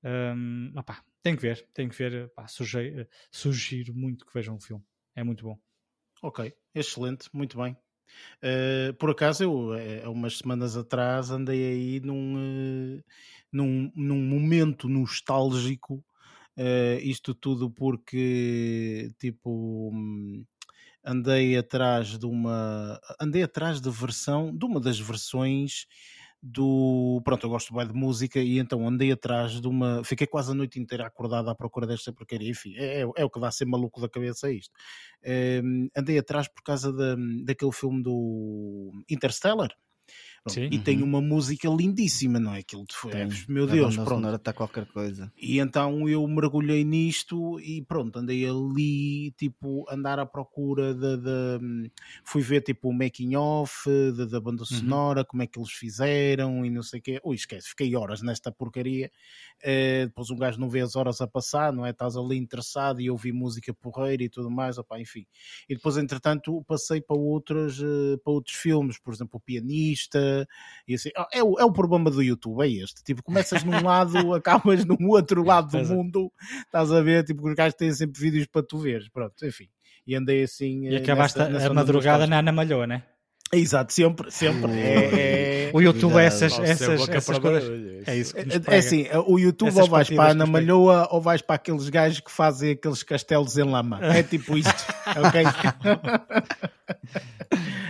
Um, 0.05 0.73
opá, 0.77 1.03
tem 1.23 1.37
que 1.37 1.43
ver, 1.43 1.67
tem 1.73 1.89
que 1.89 1.97
ver. 1.97 2.27
Opá, 2.27 2.47
sugiro, 2.49 3.07
sugiro 3.31 3.95
muito 3.95 4.27
que 4.27 4.35
vejam 4.35 4.57
o 4.57 4.61
filme. 4.61 4.85
É 5.15 5.23
muito 5.23 5.45
bom. 5.45 5.59
Ok, 6.23 6.53
excelente, 6.75 7.29
muito 7.33 7.57
bem. 7.57 7.77
Eh, 8.43 8.93
por 8.99 9.11
acaso, 9.11 9.43
eu, 9.45 9.75
eh, 9.75 10.03
há 10.05 10.11
umas 10.11 10.39
semanas 10.39 10.77
atrás, 10.77 11.31
andei 11.31 11.65
aí 11.73 12.01
num, 12.01 12.99
eh, 12.99 13.03
num, 13.53 13.91
num 13.95 14.23
momento 14.23 14.89
nostálgico. 14.89 16.05
eh, 16.57 17.01
isto 17.03 17.35
tudo 17.35 17.71
porque, 17.71 19.11
tipo, 19.19 19.91
andei 21.05 21.57
atrás 21.57 22.19
de 22.19 22.27
uma. 22.27 23.01
Andei 23.21 23.43
atrás 23.43 23.81
de 23.81 23.91
versão, 23.91 24.57
de 24.57 24.65
uma 24.65 24.81
das 24.81 24.99
versões 24.99 25.87
do. 26.43 27.23
Pronto, 27.25 27.47
eu 27.47 27.51
gosto 27.51 27.73
bem 27.73 27.87
de 27.87 27.95
música 27.95 28.41
e 28.41 28.59
então 28.59 28.87
andei 28.89 29.13
atrás 29.13 29.61
de 29.61 29.69
uma. 29.69 30.03
Fiquei 30.03 30.27
quase 30.27 30.51
a 30.51 30.55
noite 30.55 30.81
inteira 30.81 31.07
acordado 31.07 31.49
à 31.49 31.55
procura 31.55 31.87
desta 31.87 32.13
porcaria. 32.13 32.51
Enfim, 32.51 32.75
é, 32.77 33.03
é, 33.03 33.07
é 33.17 33.25
o 33.25 33.31
que 33.31 33.41
dá 33.41 33.49
a 33.49 33.53
ser 33.53 33.67
maluco 33.67 34.01
da 34.01 34.09
cabeça 34.09 34.51
isto. 34.51 34.73
Um, 35.65 35.89
andei 35.97 36.19
atrás 36.19 36.49
por 36.49 36.63
causa 36.63 36.93
da, 36.93 37.15
daquele 37.45 37.73
filme 37.73 38.03
do 38.03 38.91
Interstellar. 39.09 39.71
Sim. 40.49 40.69
E 40.73 40.77
uhum. 40.77 40.83
tem 40.83 41.03
uma 41.03 41.21
música 41.21 41.69
lindíssima, 41.69 42.41
não 42.41 42.53
é? 42.53 42.59
Aquilo 42.59 42.85
foi, 42.91 43.13
tem. 43.13 43.29
meu 43.49 43.65
Deus, 43.65 43.97
a 43.97 44.05
pronto. 44.05 44.29
está 44.35 44.53
qualquer 44.53 44.87
coisa. 44.87 45.33
E 45.41 45.61
então 45.61 46.09
eu 46.09 46.27
mergulhei 46.27 46.85
nisto 46.85 47.61
e 47.61 47.81
pronto, 47.83 48.19
andei 48.19 48.45
ali, 48.45 49.31
tipo, 49.33 49.85
andar 49.89 50.19
à 50.19 50.27
procura 50.27 50.95
de, 50.95 51.17
de 51.17 51.93
fui 52.25 52.43
ver 52.43 52.63
tipo 52.63 52.89
o 52.89 52.93
making 52.93 53.37
off 53.37 53.89
da, 54.17 54.25
da 54.25 54.41
banda 54.41 54.63
uhum. 54.63 54.79
sonora, 54.79 55.21
uhum. 55.21 55.27
como 55.27 55.43
é 55.45 55.47
que 55.47 55.61
eles 55.61 55.71
fizeram 55.71 56.65
e 56.65 56.71
não 56.71 56.83
sei 56.83 56.99
o 56.99 57.03
quê. 57.03 57.21
Ui, 57.25 57.37
esquece, 57.37 57.69
fiquei 57.69 57.95
horas 57.95 58.21
nesta 58.21 58.51
porcaria. 58.51 59.13
Uh, 59.61 60.07
depois 60.07 60.29
um 60.29 60.37
gajo 60.37 60.59
não 60.59 60.69
vê 60.69 60.81
as 60.81 60.97
horas 60.97 61.21
a 61.21 61.27
passar, 61.27 61.73
não 61.73 61.87
é? 61.87 61.91
Estás 61.91 62.17
ali 62.17 62.37
interessado 62.37 63.01
e 63.01 63.09
ouvi 63.09 63.31
música 63.31 63.73
porreira 63.73 64.25
e 64.25 64.29
tudo 64.29 64.51
mais, 64.51 64.77
opa, 64.77 64.99
enfim. 64.99 65.25
E 65.69 65.77
depois, 65.77 65.97
entretanto, 65.97 66.65
passei 66.67 67.01
para 67.01 67.17
outras, 67.17 67.79
uh, 67.79 68.19
para 68.25 68.33
outros 68.33 68.57
filmes, 68.57 68.99
por 68.99 69.15
exemplo, 69.15 69.37
o 69.37 69.41
Pianista 69.41 70.32
e 70.87 70.95
assim, 70.95 71.11
é, 71.33 71.43
o, 71.43 71.59
é 71.59 71.65
o 71.65 71.73
problema 71.73 72.11
do 72.11 72.23
YouTube, 72.23 72.63
é 72.63 72.69
este. 72.69 73.03
Tipo, 73.03 73.23
começas 73.23 73.65
num 73.65 73.83
lado, 73.83 74.17
acabas 74.35 74.85
num 74.85 75.09
outro 75.09 75.45
lado 75.45 75.71
do 75.71 75.95
mundo, 75.95 76.33
estás 76.65 76.91
a 76.91 77.01
ver, 77.01 77.25
tipo, 77.25 77.49
os 77.49 77.55
gajos 77.55 77.75
têm 77.75 77.93
sempre 77.93 78.21
vídeos 78.21 78.47
para 78.47 78.63
tu 78.63 78.79
veres, 78.79 79.09
pronto, 79.09 79.35
enfim. 79.45 79.69
E 80.07 80.15
andei 80.15 80.43
assim. 80.43 80.89
E 80.89 80.97
acabaste 80.97 81.39
nessa, 81.39 81.51
nessa 81.51 81.69
a 81.69 81.75
madrugada 81.75 82.27
na 82.27 82.39
Ana 82.39 82.53
Malhoa, 82.53 82.87
né? 82.87 83.05
Exato, 83.55 83.93
sempre, 83.93 84.31
sempre. 84.31 84.73
É, 84.73 85.69
é... 85.69 85.71
O 85.75 85.81
YouTube 85.83 86.17
é 86.17 86.25
essas, 86.25 86.59
essas, 86.59 87.07
essas 87.07 87.39
coisas. 87.39 88.09
É 88.09 88.17
isso 88.17 88.35
que 88.35 88.45
nos 88.47 88.67
É 88.67 88.79
assim, 88.79 89.07
o 89.27 89.39
YouTube 89.39 89.69
essas 89.69 89.83
ou 89.83 89.89
vais 89.89 90.09
para 90.09 90.25
a 90.25 90.31
Ana 90.31 90.47
Malhoa 90.47 91.09
ou 91.11 91.21
vais 91.21 91.43
para 91.43 91.57
aqueles 91.57 91.91
gajos 91.91 92.21
que 92.21 92.31
fazem 92.31 92.73
aqueles 92.73 93.03
castelos 93.03 93.59
em 93.59 93.65
lama. 93.65 93.99
É 94.03 94.23
tipo 94.23 94.57
isto, 94.57 94.87
ok? 95.23 95.45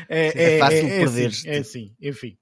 é, 0.08 0.26
é, 0.26 0.56
é, 0.56 0.58
fácil 0.58 0.86
é, 0.86 0.98
perder. 0.98 1.26
Assim, 1.28 1.48
é 1.48 1.58
assim, 1.58 1.92
enfim. 2.02 2.36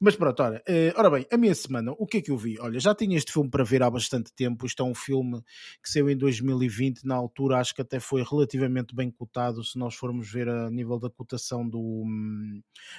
Mas 0.00 0.16
pronto, 0.16 0.42
ora, 0.42 0.62
uh, 0.68 0.98
ora 0.98 1.10
bem, 1.10 1.26
a 1.30 1.36
minha 1.36 1.54
semana, 1.54 1.92
o 1.92 2.06
que 2.06 2.18
é 2.18 2.22
que 2.22 2.30
eu 2.30 2.36
vi? 2.36 2.58
Olha, 2.60 2.78
já 2.78 2.94
tinha 2.94 3.16
este 3.16 3.32
filme 3.32 3.50
para 3.50 3.64
ver 3.64 3.82
há 3.82 3.90
bastante 3.90 4.32
tempo. 4.32 4.66
Isto 4.66 4.82
é 4.82 4.86
um 4.86 4.94
filme 4.94 5.42
que 5.82 5.90
saiu 5.90 6.08
em 6.10 6.16
2020. 6.16 7.04
Na 7.04 7.14
altura, 7.14 7.58
acho 7.58 7.74
que 7.74 7.82
até 7.82 8.00
foi 8.00 8.22
relativamente 8.22 8.94
bem 8.94 9.10
cotado. 9.10 9.62
Se 9.64 9.78
nós 9.78 9.94
formos 9.94 10.30
ver 10.30 10.48
a 10.48 10.70
nível 10.70 10.98
da 10.98 11.10
cotação 11.10 11.68
do, 11.68 12.04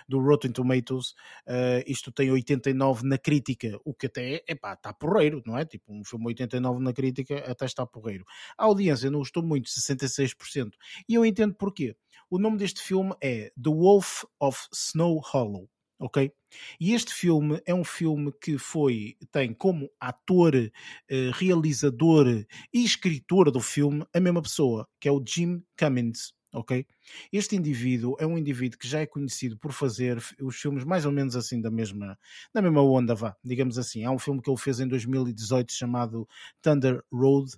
do 0.07 0.19
Rotten 0.19 0.52
Tomatoes, 0.52 1.11
uh, 1.48 1.84
isto 1.88 2.11
tem 2.11 2.31
89 2.31 3.07
na 3.07 3.18
crítica, 3.18 3.80
o 3.84 3.94
que 3.94 4.07
até 4.07 4.44
é 4.48 4.56
pá, 4.56 4.73
está 4.73 4.94
porreiro, 4.94 5.41
não 5.45 5.57
é? 5.57 5.65
Tipo, 5.65 5.94
um 5.94 6.03
filme 6.03 6.27
89 6.27 6.84
na 6.84 6.94
crítica 6.94 7.38
até 7.49 7.65
está 7.65 7.86
porreiro. 7.86 8.26
A 8.57 8.65
audiência 8.65 9.10
não 9.10 9.19
gostou 9.19 9.44
muito, 9.44 9.69
66%. 9.69 10.72
E 11.07 11.15
eu 11.15 11.26
entendo 11.26 11.56
porquê. 11.56 11.95
O 12.30 12.38
nome 12.38 12.57
deste 12.57 12.81
filme 12.81 13.15
é 13.22 13.52
The 13.61 13.72
Wolf 13.72 14.23
of 14.40 14.68
Snow 14.72 15.19
Hollow 15.23 15.68
ok? 15.99 16.31
E 16.80 16.93
este 16.93 17.13
filme 17.13 17.61
é 17.65 17.73
um 17.73 17.84
filme 17.84 18.31
que 18.41 18.57
foi 18.57 19.15
tem 19.31 19.53
como 19.53 19.89
ator, 19.99 20.55
eh, 20.55 20.71
realizador 21.34 22.27
e 22.73 22.84
escritor 22.84 23.51
do 23.51 23.59
filme 23.59 24.05
a 24.13 24.19
mesma 24.19 24.41
pessoa, 24.41 24.88
que 24.99 25.07
é 25.07 25.11
o 25.11 25.23
Jim 25.26 25.63
Cummins 25.77 26.34
ok? 26.53 26.85
Este 27.31 27.56
indivíduo 27.56 28.15
é 28.19 28.26
um 28.26 28.38
indivíduo 28.38 28.77
que 28.80 28.88
já 28.88 28.99
é 28.99 29.06
conhecido 29.06 29.57
por 29.57 29.72
fazer 29.72 30.22
os 30.41 30.56
filmes 30.56 30.84
mais 30.84 31.06
ou 31.06 31.11
menos 31.11 31.36
assim 31.36 31.61
da 31.61 31.72
mesma, 31.72 32.18
da 32.53 32.61
mesma 32.61 32.81
onda, 32.81 33.15
vá, 33.15 33.36
digamos 33.44 33.77
assim. 33.77 34.03
Há 34.03 34.11
um 34.11 34.19
filme 34.19 34.41
que 34.41 34.49
ele 34.49 34.57
fez 34.57 34.80
em 34.80 34.88
2018 34.88 35.72
chamado 35.72 36.27
Thunder 36.61 37.03
Road, 37.11 37.52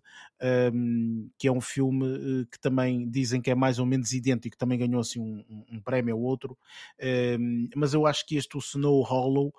um, 0.74 1.30
que 1.38 1.48
é 1.48 1.52
um 1.52 1.62
filme 1.62 2.06
uh, 2.06 2.46
que 2.48 2.60
também 2.60 3.10
dizem 3.10 3.42
que 3.42 3.52
é 3.52 3.56
mais 3.56 3.80
ou 3.80 3.86
menos 3.86 4.12
idêntico, 4.12 4.58
também 4.58 4.80
ganhou 4.80 5.00
assim 5.00 5.20
um, 5.20 5.66
um, 5.72 5.82
prémio 5.82 6.18
ou 6.18 6.24
outro, 6.24 6.58
um, 7.40 7.70
mas 7.76 7.94
eu 7.94 8.06
acho 8.06 8.26
que 8.26 8.36
este, 8.36 8.58
o 8.58 8.60
Snow 8.60 9.02
Hollow, 9.04 9.54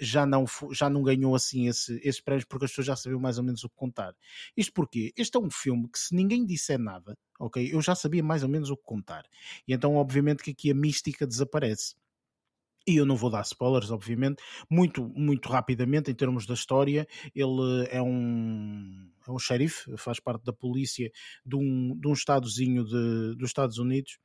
já, 0.00 0.24
não, 0.26 0.44
já 0.72 0.88
não 0.88 1.02
ganhou 1.02 1.34
assim 1.34 1.68
esse, 1.68 2.00
esses 2.02 2.20
prémios 2.20 2.44
porque 2.44 2.64
as 2.64 2.70
pessoas 2.70 2.86
já 2.86 2.96
sabiam 2.96 3.20
mais 3.20 3.38
ou 3.38 3.44
menos 3.44 3.64
o 3.64 3.68
que 3.68 3.76
contar. 3.76 4.14
Isto 4.56 4.72
porque 4.72 5.12
este 5.16 5.36
é 5.36 5.40
um 5.40 5.50
filme 5.50 5.88
que 5.88 5.98
se 5.98 6.14
ninguém 6.14 6.44
disser 6.44 6.78
nada, 6.78 7.16
ok? 7.38 7.68
Eu 7.72 7.80
já 7.80 7.94
sabia 7.94 8.22
mais 8.22 8.42
ou 8.42 8.48
menos 8.48 8.67
o 8.70 8.76
que 8.76 8.84
contar. 8.84 9.24
E 9.66 9.72
então, 9.72 9.96
obviamente, 9.96 10.42
que 10.42 10.50
aqui 10.50 10.70
a 10.70 10.74
mística 10.74 11.26
desaparece. 11.26 11.94
E 12.88 12.96
eu 12.96 13.04
não 13.04 13.16
vou 13.16 13.28
dar 13.28 13.42
spoilers, 13.42 13.90
obviamente, 13.90 14.42
muito, 14.70 15.06
muito 15.14 15.46
rapidamente, 15.50 16.10
em 16.10 16.14
termos 16.14 16.46
da 16.46 16.54
história, 16.54 17.06
ele 17.34 17.86
é 17.90 18.00
um, 18.00 19.10
é 19.26 19.30
um 19.30 19.38
xerife, 19.38 19.94
faz 19.98 20.18
parte 20.18 20.42
da 20.42 20.54
polícia 20.54 21.12
de 21.44 21.54
um, 21.54 21.94
de 22.00 22.08
um 22.08 22.14
estadozinho 22.14 22.84
de, 22.84 23.36
dos 23.36 23.50
Estados 23.50 23.76
Unidos, 23.76 24.18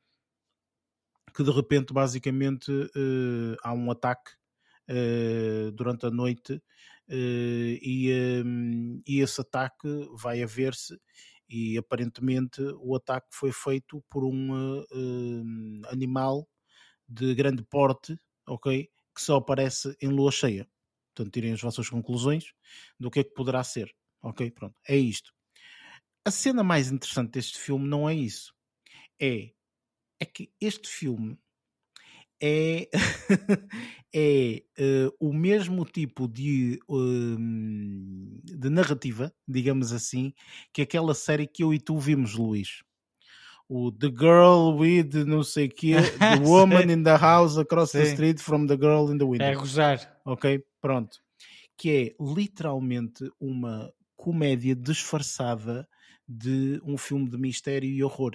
que 1.36 1.44
de 1.44 1.50
repente, 1.50 1.92
basicamente, 1.92 2.70
uh, 2.70 3.56
há 3.62 3.74
um 3.74 3.90
ataque 3.90 4.30
uh, 4.88 5.70
durante 5.72 6.06
a 6.06 6.10
noite 6.10 6.54
uh, 6.54 6.62
e, 7.10 8.42
um, 8.42 9.02
e 9.06 9.20
esse 9.20 9.42
ataque 9.42 9.88
vai 10.14 10.42
haver-se 10.42 10.98
e 11.48 11.76
aparentemente 11.78 12.60
o 12.80 12.94
ataque 12.96 13.28
foi 13.30 13.52
feito 13.52 14.02
por 14.10 14.24
um 14.24 14.80
uh, 14.80 15.86
animal 15.88 16.48
de 17.08 17.34
grande 17.34 17.62
porte, 17.62 18.16
ok? 18.46 18.88
Que 19.14 19.20
só 19.20 19.36
aparece 19.36 19.96
em 20.00 20.08
lua 20.08 20.32
cheia. 20.32 20.68
Portanto, 21.14 21.32
tirem 21.32 21.52
as 21.52 21.60
vossas 21.60 21.88
conclusões 21.88 22.52
do 22.98 23.10
que 23.10 23.20
é 23.20 23.24
que 23.24 23.34
poderá 23.34 23.62
ser, 23.62 23.94
ok? 24.22 24.50
Pronto, 24.50 24.74
é 24.88 24.96
isto. 24.96 25.32
A 26.24 26.30
cena 26.30 26.64
mais 26.64 26.90
interessante 26.90 27.32
deste 27.32 27.58
filme 27.58 27.86
não 27.86 28.08
é 28.08 28.14
isso. 28.14 28.54
É, 29.20 29.52
é 30.18 30.24
que 30.24 30.52
este 30.60 30.88
filme 30.88 31.38
é, 32.40 32.88
é 34.14 34.62
uh, 34.78 35.14
o 35.18 35.32
mesmo 35.32 35.84
tipo 35.84 36.28
de, 36.28 36.78
uh, 36.88 37.36
de 38.44 38.70
narrativa, 38.70 39.32
digamos 39.46 39.92
assim, 39.92 40.32
que 40.72 40.82
aquela 40.82 41.14
série 41.14 41.46
que 41.46 41.62
eu 41.62 41.72
e 41.72 41.78
tu 41.78 41.98
vimos, 41.98 42.34
Luís. 42.34 42.82
O 43.68 43.90
The 43.90 44.08
Girl 44.08 44.76
with 44.76 45.24
não 45.26 45.42
sei 45.42 45.68
quê, 45.68 45.94
The 46.18 46.46
Woman 46.46 46.92
in 46.92 47.02
the 47.02 47.16
House 47.16 47.56
Across 47.56 47.92
Sim. 47.92 47.98
the 47.98 48.04
Street 48.04 48.38
from 48.38 48.66
the 48.66 48.76
Girl 48.76 49.10
in 49.10 49.18
the 49.18 49.24
Window. 49.24 49.46
É 49.46 49.54
gozar. 49.54 50.20
Ok, 50.24 50.62
pronto. 50.80 51.18
Que 51.76 51.90
é 51.90 52.22
literalmente 52.22 53.30
uma 53.40 53.92
comédia 54.16 54.76
disfarçada 54.76 55.88
de 56.28 56.80
um 56.84 56.96
filme 56.96 57.28
de 57.28 57.38
mistério 57.38 57.88
e 57.88 58.02
horror. 58.02 58.32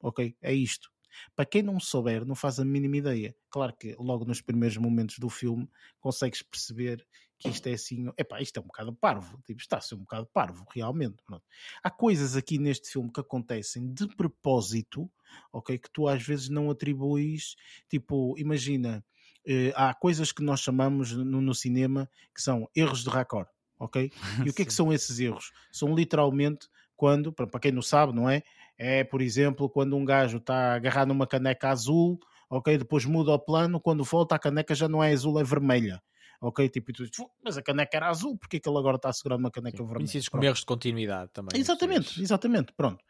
Ok? 0.00 0.36
É 0.42 0.52
isto. 0.52 0.93
Para 1.34 1.44
quem 1.44 1.62
não 1.62 1.78
souber, 1.80 2.24
não 2.24 2.34
faz 2.34 2.58
a 2.58 2.64
mínima 2.64 2.96
ideia. 2.96 3.34
Claro 3.50 3.74
que 3.76 3.94
logo 3.98 4.24
nos 4.24 4.40
primeiros 4.40 4.76
momentos 4.76 5.18
do 5.18 5.28
filme 5.28 5.68
consegues 6.00 6.42
perceber 6.42 7.06
que 7.38 7.48
isto 7.48 7.66
é 7.66 7.72
assim, 7.72 8.10
epá, 8.16 8.40
isto 8.40 8.56
é 8.58 8.60
um 8.60 8.66
bocado 8.66 8.94
parvo, 8.94 9.38
tipo, 9.44 9.60
está 9.60 9.76
a 9.76 9.80
ser 9.80 9.96
um 9.96 10.00
bocado 10.00 10.26
parvo, 10.32 10.64
realmente. 10.72 11.16
Pronto. 11.26 11.44
Há 11.82 11.90
coisas 11.90 12.36
aqui 12.36 12.58
neste 12.58 12.90
filme 12.90 13.12
que 13.12 13.20
acontecem 13.20 13.92
de 13.92 14.08
propósito, 14.16 15.10
ok, 15.52 15.78
que 15.78 15.90
tu 15.90 16.08
às 16.08 16.22
vezes 16.22 16.48
não 16.48 16.70
atribuis, 16.70 17.56
tipo, 17.88 18.34
imagina, 18.38 19.04
eh, 19.46 19.72
há 19.76 19.92
coisas 19.92 20.32
que 20.32 20.42
nós 20.42 20.60
chamamos 20.60 21.12
no, 21.12 21.40
no, 21.40 21.54
cinema 21.54 22.08
que 22.34 22.40
são 22.40 22.68
erros 22.74 23.04
de 23.04 23.10
raccord, 23.10 23.48
ok? 23.78 24.10
E 24.48 24.50
o 24.50 24.54
que 24.54 24.62
é 24.62 24.64
que 24.64 24.72
são 24.72 24.92
esses 24.92 25.18
erros? 25.18 25.52
São 25.70 25.94
literalmente 25.94 26.68
quando, 26.96 27.32
para 27.32 27.60
quem 27.60 27.72
não 27.72 27.82
sabe, 27.82 28.14
não 28.14 28.30
é? 28.30 28.42
É, 28.78 29.04
por 29.04 29.22
exemplo, 29.22 29.68
quando 29.68 29.96
um 29.96 30.04
gajo 30.04 30.38
está 30.38 30.74
agarrado 30.74 31.08
numa 31.08 31.26
caneca 31.26 31.70
azul, 31.70 32.18
ok? 32.50 32.78
Depois 32.78 33.04
muda 33.04 33.32
o 33.32 33.38
plano, 33.38 33.80
quando 33.80 34.04
volta 34.04 34.34
a 34.34 34.38
caneca 34.38 34.74
já 34.74 34.88
não 34.88 35.02
é 35.02 35.12
azul, 35.12 35.38
é 35.40 35.44
vermelha. 35.44 36.02
Ok, 36.40 36.68
tipo, 36.68 36.92
tu, 36.92 37.04
mas 37.42 37.56
a 37.56 37.62
caneca 37.62 37.96
era 37.96 38.08
azul, 38.08 38.36
porque 38.36 38.58
é 38.58 38.60
que 38.60 38.68
ele 38.68 38.76
agora 38.76 38.96
está 38.96 39.08
a 39.08 39.12
segurar 39.12 39.36
uma 39.36 39.50
caneca 39.50 39.78
Sim, 39.78 39.84
vermelha? 39.84 39.98
Conhecidos 40.00 40.28
como 40.28 40.44
erros 40.44 40.58
de 40.58 40.66
continuidade 40.66 41.30
também. 41.32 41.58
Exatamente, 41.58 42.20
exatamente, 42.20 42.72
pronto. 42.76 43.02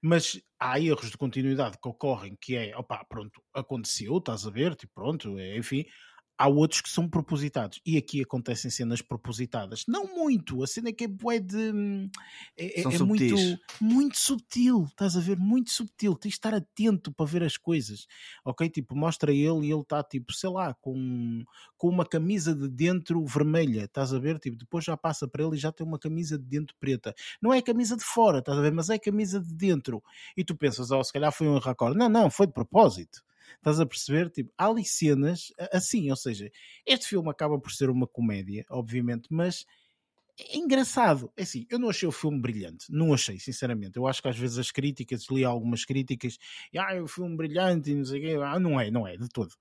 Mas 0.00 0.40
há 0.60 0.78
erros 0.78 1.10
de 1.10 1.16
continuidade 1.16 1.78
que 1.82 1.88
ocorrem 1.88 2.36
que 2.40 2.54
é, 2.54 2.76
opá, 2.76 3.04
pronto, 3.04 3.42
aconteceu, 3.52 4.18
estás 4.18 4.46
a 4.46 4.50
ver, 4.50 4.76
tipo, 4.76 4.92
pronto, 4.94 5.38
é, 5.38 5.56
enfim, 5.56 5.84
há 6.38 6.48
outros 6.48 6.80
que 6.80 6.88
são 6.88 7.08
propositados. 7.08 7.80
E 7.84 7.96
aqui 7.96 8.22
acontecem 8.22 8.70
cenas 8.70 9.00
propositadas. 9.00 9.84
Não 9.88 10.06
muito, 10.06 10.62
a 10.62 10.66
cena 10.66 10.90
é 10.90 10.92
que 10.92 11.04
é 11.04 11.38
de. 11.38 11.72
Hum, 11.72 12.10
é, 12.56 12.80
é, 12.80 12.82
é 12.82 12.98
muito, 12.98 13.34
muito 13.80 14.18
subtil, 14.18 14.84
estás 14.84 15.16
a 15.16 15.20
ver? 15.20 15.38
Muito 15.38 15.70
subtil. 15.70 16.14
Tens 16.14 16.32
de 16.32 16.36
estar 16.36 16.54
atento 16.54 17.12
para 17.12 17.26
ver 17.26 17.42
as 17.42 17.56
coisas. 17.56 18.06
Ok? 18.44 18.68
Tipo, 18.68 18.94
mostra 18.96 19.32
ele 19.32 19.66
e 19.66 19.72
ele 19.72 19.80
está, 19.80 20.02
tipo, 20.02 20.32
sei 20.32 20.50
lá, 20.50 20.74
com, 20.74 21.44
com 21.76 21.88
uma 21.88 22.04
camisa 22.04 22.54
de 22.54 22.68
dentro 22.68 23.24
vermelha, 23.24 23.84
estás 23.84 24.12
a 24.12 24.18
ver? 24.18 24.38
Tipo, 24.38 24.56
depois 24.56 24.84
já 24.84 24.96
passa 24.96 25.26
para 25.26 25.44
ele 25.44 25.56
e 25.56 25.58
já 25.58 25.72
tem 25.72 25.86
uma 25.86 25.98
camisa 25.98 26.38
de 26.38 26.44
dentro 26.44 26.76
preta. 26.78 27.14
Não 27.40 27.52
é 27.52 27.58
a 27.58 27.62
camisa 27.62 27.96
de 27.96 28.04
fora, 28.04 28.38
estás 28.38 28.58
a 28.58 28.60
ver? 28.60 28.72
Mas 28.72 28.90
é 28.90 28.94
a 28.94 29.00
camisa 29.00 29.40
de 29.40 29.54
dentro. 29.54 30.02
E 30.36 30.44
tu 30.44 30.56
pensas, 30.56 30.90
oh, 30.90 31.02
se 31.02 31.12
calhar 31.12 31.32
foi 31.32 31.48
um 31.48 31.58
raccord. 31.58 31.96
Não, 31.96 32.08
não, 32.08 32.30
foi 32.30 32.46
de 32.46 32.52
propósito. 32.52 33.22
Estás 33.56 33.80
a 33.80 33.86
perceber? 33.86 34.30
Tipo, 34.30 34.52
há 34.56 34.66
ali 34.66 34.84
cenas 34.84 35.52
assim, 35.72 36.10
ou 36.10 36.16
seja, 36.16 36.50
este 36.84 37.06
filme 37.06 37.30
acaba 37.30 37.58
por 37.58 37.72
ser 37.72 37.90
uma 37.90 38.06
comédia, 38.06 38.64
obviamente, 38.70 39.28
mas 39.30 39.64
é 40.38 40.58
engraçado. 40.58 41.32
É 41.34 41.42
assim, 41.42 41.66
eu 41.70 41.78
não 41.78 41.88
achei 41.88 42.06
o 42.06 42.12
filme 42.12 42.38
brilhante. 42.38 42.86
Não 42.90 43.14
achei, 43.14 43.38
sinceramente. 43.38 43.96
Eu 43.96 44.06
acho 44.06 44.20
que 44.20 44.28
às 44.28 44.36
vezes 44.36 44.58
as 44.58 44.70
críticas, 44.70 45.26
li 45.30 45.44
algumas 45.44 45.84
críticas, 45.84 46.36
e 46.70 46.78
ah, 46.78 46.94
um 47.02 47.06
filme 47.06 47.34
brilhante 47.36 47.90
e 47.90 47.94
não 47.94 48.04
sei 48.04 48.18
o 48.18 48.22
quê. 48.22 48.38
Ah, 48.42 48.60
não 48.60 48.78
é, 48.78 48.90
não 48.90 49.06
é, 49.06 49.16
de 49.16 49.28
todo. 49.30 49.54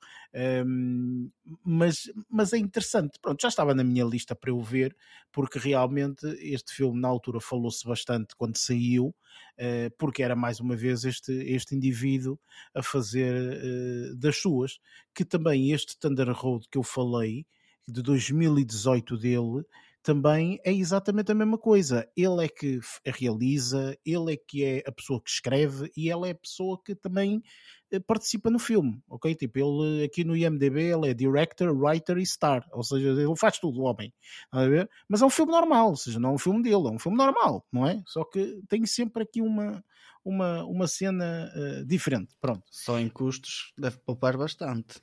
Um, 0.65 1.31
mas, 1.63 2.11
mas 2.29 2.51
é 2.51 2.57
interessante. 2.57 3.17
Pronto, 3.21 3.41
já 3.41 3.47
estava 3.47 3.73
na 3.73 3.85
minha 3.85 4.03
lista 4.03 4.35
para 4.35 4.51
eu 4.51 4.61
ver, 4.61 4.95
porque 5.31 5.57
realmente 5.57 6.25
este 6.41 6.73
filme 6.73 6.99
na 6.99 7.07
altura 7.07 7.39
falou-se 7.39 7.85
bastante 7.87 8.35
quando 8.35 8.57
saiu, 8.57 9.07
uh, 9.07 9.95
porque 9.97 10.23
era 10.23 10.35
mais 10.35 10.59
uma 10.59 10.75
vez 10.75 11.05
este, 11.05 11.31
este 11.31 11.73
indivíduo 11.73 12.37
a 12.73 12.83
fazer 12.83 13.33
uh, 13.33 14.15
das 14.17 14.35
suas. 14.35 14.77
Que 15.13 15.23
também 15.23 15.71
este 15.71 15.97
Thunder 15.97 16.33
Road 16.33 16.67
que 16.69 16.77
eu 16.77 16.83
falei, 16.83 17.45
de 17.87 18.01
2018 18.01 19.17
dele, 19.17 19.63
também 20.05 20.59
é 20.63 20.71
exatamente 20.71 21.31
a 21.31 21.35
mesma 21.35 21.57
coisa. 21.57 22.07
Ele 22.15 22.45
é 22.45 22.47
que 22.47 22.79
realiza, 23.05 23.97
ele 24.05 24.33
é 24.33 24.37
que 24.37 24.63
é 24.63 24.83
a 24.85 24.91
pessoa 24.91 25.19
que 25.19 25.31
escreve 25.31 25.91
e 25.97 26.11
ela 26.11 26.27
é 26.27 26.31
a 26.31 26.35
pessoa 26.35 26.79
que 26.85 26.93
também 26.93 27.41
eh, 27.91 27.99
participa 27.99 28.51
no 28.51 28.59
filme, 28.59 29.01
ok? 29.09 29.33
Tipo, 29.33 29.57
ele 29.57 30.03
aqui 30.03 30.23
no 30.23 30.37
IMDB 30.37 30.93
ele 30.93 31.09
é 31.09 31.13
director, 31.15 31.75
writer 31.75 32.19
e 32.19 32.25
star, 32.25 32.63
ou 32.71 32.83
seja, 32.83 33.09
ele 33.09 33.35
faz 33.35 33.57
tudo, 33.57 33.81
o 33.81 33.85
homem, 33.85 34.13
a 34.51 34.67
ver? 34.67 34.87
Mas 35.09 35.23
é 35.23 35.25
um 35.25 35.29
filme 35.29 35.51
normal, 35.51 35.89
ou 35.89 35.95
seja, 35.95 36.19
não 36.19 36.29
é 36.29 36.33
um 36.33 36.37
filme 36.37 36.61
dele, 36.61 36.87
é 36.87 36.91
um 36.91 36.99
filme 36.99 37.17
normal, 37.17 37.65
não 37.71 37.87
é? 37.87 37.99
Só 38.05 38.23
que 38.23 38.61
tem 38.69 38.85
sempre 38.85 39.23
aqui 39.23 39.41
uma, 39.41 39.83
uma, 40.23 40.63
uma 40.65 40.87
cena 40.87 41.51
uh, 41.55 41.83
diferente, 41.83 42.35
pronto. 42.39 42.63
Só 42.69 42.99
em 42.99 43.09
custos 43.09 43.73
deve 43.75 43.97
poupar 44.05 44.37
bastante. 44.37 44.99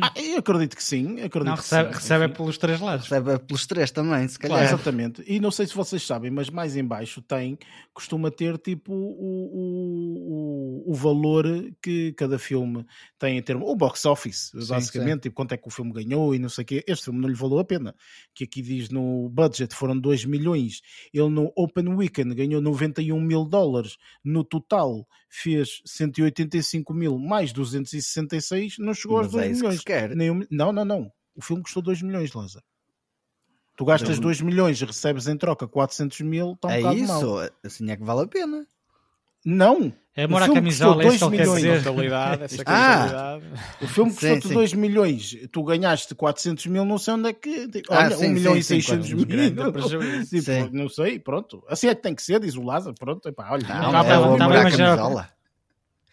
Ah, 0.00 0.12
eu 0.16 0.38
acredito 0.38 0.76
que 0.76 0.82
sim. 0.82 1.20
Acredito 1.20 1.44
não, 1.44 1.54
recebe, 1.54 1.88
sim, 1.90 1.94
recebe 1.94 2.34
pelos 2.34 2.58
três 2.58 2.80
lados. 2.80 3.08
Recebe 3.08 3.38
pelos 3.38 3.66
três 3.66 3.90
também, 3.90 4.26
se 4.26 4.38
calhar. 4.38 4.58
Claro, 4.58 4.74
exatamente. 4.74 5.24
E 5.26 5.38
não 5.38 5.50
sei 5.50 5.66
se 5.66 5.74
vocês 5.74 6.04
sabem, 6.04 6.30
mas 6.30 6.50
mais 6.50 6.76
em 6.76 6.84
baixo 6.84 7.22
tem, 7.22 7.58
costuma 7.92 8.30
ter 8.30 8.58
tipo 8.58 8.92
o, 8.92 10.84
o, 10.86 10.90
o, 10.90 10.94
valor 10.94 11.44
que 11.80 12.12
cada 12.14 12.38
filme 12.38 12.84
tem 13.18 13.38
em 13.38 13.42
termos, 13.42 13.68
o 13.68 13.76
box 13.76 14.04
office, 14.04 14.50
sim, 14.50 14.66
basicamente, 14.66 15.14
sim. 15.14 15.20
Tipo, 15.20 15.36
quanto 15.36 15.52
é 15.52 15.56
que 15.56 15.68
o 15.68 15.70
filme 15.70 15.92
ganhou 15.92 16.34
e 16.34 16.38
não 16.38 16.48
sei 16.48 16.62
o 16.62 16.66
quê. 16.66 16.84
Este 16.86 17.04
filme 17.04 17.20
não 17.20 17.28
lhe 17.28 17.36
valeu 17.36 17.58
a 17.58 17.64
pena. 17.64 17.94
Que 18.34 18.44
aqui 18.44 18.62
diz 18.62 18.90
no 18.90 19.28
budget 19.28 19.74
foram 19.74 19.98
2 19.98 20.24
milhões. 20.24 20.80
Ele 21.12 21.28
no 21.28 21.52
Open 21.56 21.88
Weekend 21.94 22.34
ganhou 22.34 22.60
91 22.60 23.20
mil 23.20 23.44
dólares. 23.44 23.96
No 24.24 24.42
total 24.42 25.06
fez 25.34 25.82
185 25.84 26.94
mil 26.94 27.18
mais 27.18 27.52
266, 27.52 28.78
não 28.78 28.94
chegou 28.94 29.16
mas 29.16 29.26
aos 29.26 29.32
2 29.32 29.44
é 29.44 29.48
milhões. 29.54 29.84
Nenhum... 30.16 30.46
Não, 30.50 30.72
não, 30.72 30.84
não. 30.84 31.10
O 31.34 31.42
filme 31.42 31.62
custou 31.62 31.82
2 31.82 32.02
milhões, 32.02 32.32
Lázaro. 32.32 32.64
Tu 33.76 33.84
gastas 33.84 34.20
2 34.20 34.40
milhões 34.40 34.80
e 34.80 34.84
recebes 34.84 35.26
em 35.26 35.36
troca 35.36 35.66
400 35.66 36.20
mil, 36.20 36.52
está 36.52 36.68
um 36.68 36.70
é 36.70 36.78
bocado 36.78 36.96
isso, 36.96 37.06
mal. 37.12 37.50
assim 37.64 37.90
é 37.90 37.96
que 37.96 38.04
vale 38.04 38.22
a 38.22 38.26
pena. 38.28 38.64
Não. 39.44 39.92
É 40.16 40.24
amor 40.24 40.42
à 40.42 40.48
camisola, 40.48 41.02
é 41.02 41.08
isso 41.08 41.28
que 41.28 41.36
quer 41.36 41.42
dizer. 41.42 41.70
Essa 41.70 41.90
ah, 42.66 43.40
o 43.82 43.88
filme 43.88 44.12
custou-te 44.12 44.48
2 44.48 44.72
milhões, 44.74 45.36
tu 45.50 45.64
ganhaste 45.64 46.14
400 46.14 46.66
mil, 46.66 46.84
não 46.84 46.98
sei 46.98 47.14
onde 47.14 47.30
é 47.30 47.32
que. 47.32 47.68
Olha, 47.88 48.14
ah, 48.14 48.18
1 48.18 48.24
um 48.24 48.30
milhão 48.30 48.52
sim, 48.52 48.60
e 48.60 48.62
600 48.62 49.12
mil. 49.12 49.26
Tipo, 49.26 50.70
não 50.72 50.88
sei, 50.88 51.18
pronto. 51.18 51.64
Assim 51.68 51.88
é 51.88 51.96
que 51.96 52.02
tem 52.02 52.14
que 52.14 52.22
ser, 52.22 52.38
diz 52.38 52.54
o 52.54 52.62
Lázaro. 52.62 52.94
Pronto, 52.96 53.28
epá, 53.28 53.50
olha, 53.50 53.66
não, 53.66 53.90
não, 53.90 54.04
é, 54.04 54.12
amor 54.12 54.56
à 54.56 54.70
camisola. 54.70 55.28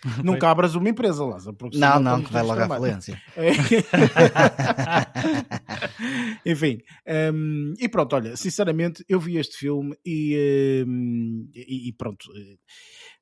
Nunca 0.23 0.49
abras 0.49 0.73
uma 0.73 0.89
empresa, 0.89 1.23
Lázaro. 1.23 1.55
Não, 1.73 1.99
não, 1.99 2.23
que 2.23 2.33
vai 2.33 2.41
logo 2.41 2.59
à 2.59 2.67
falência. 2.67 3.21
Enfim, 6.43 6.79
um, 7.31 7.75
e 7.79 7.87
pronto, 7.87 8.15
olha, 8.15 8.35
sinceramente, 8.35 9.05
eu 9.07 9.19
vi 9.19 9.37
este 9.37 9.57
filme 9.57 9.95
e, 10.03 10.83
um, 10.87 11.47
e, 11.53 11.89
e 11.89 11.93
pronto. 11.93 12.31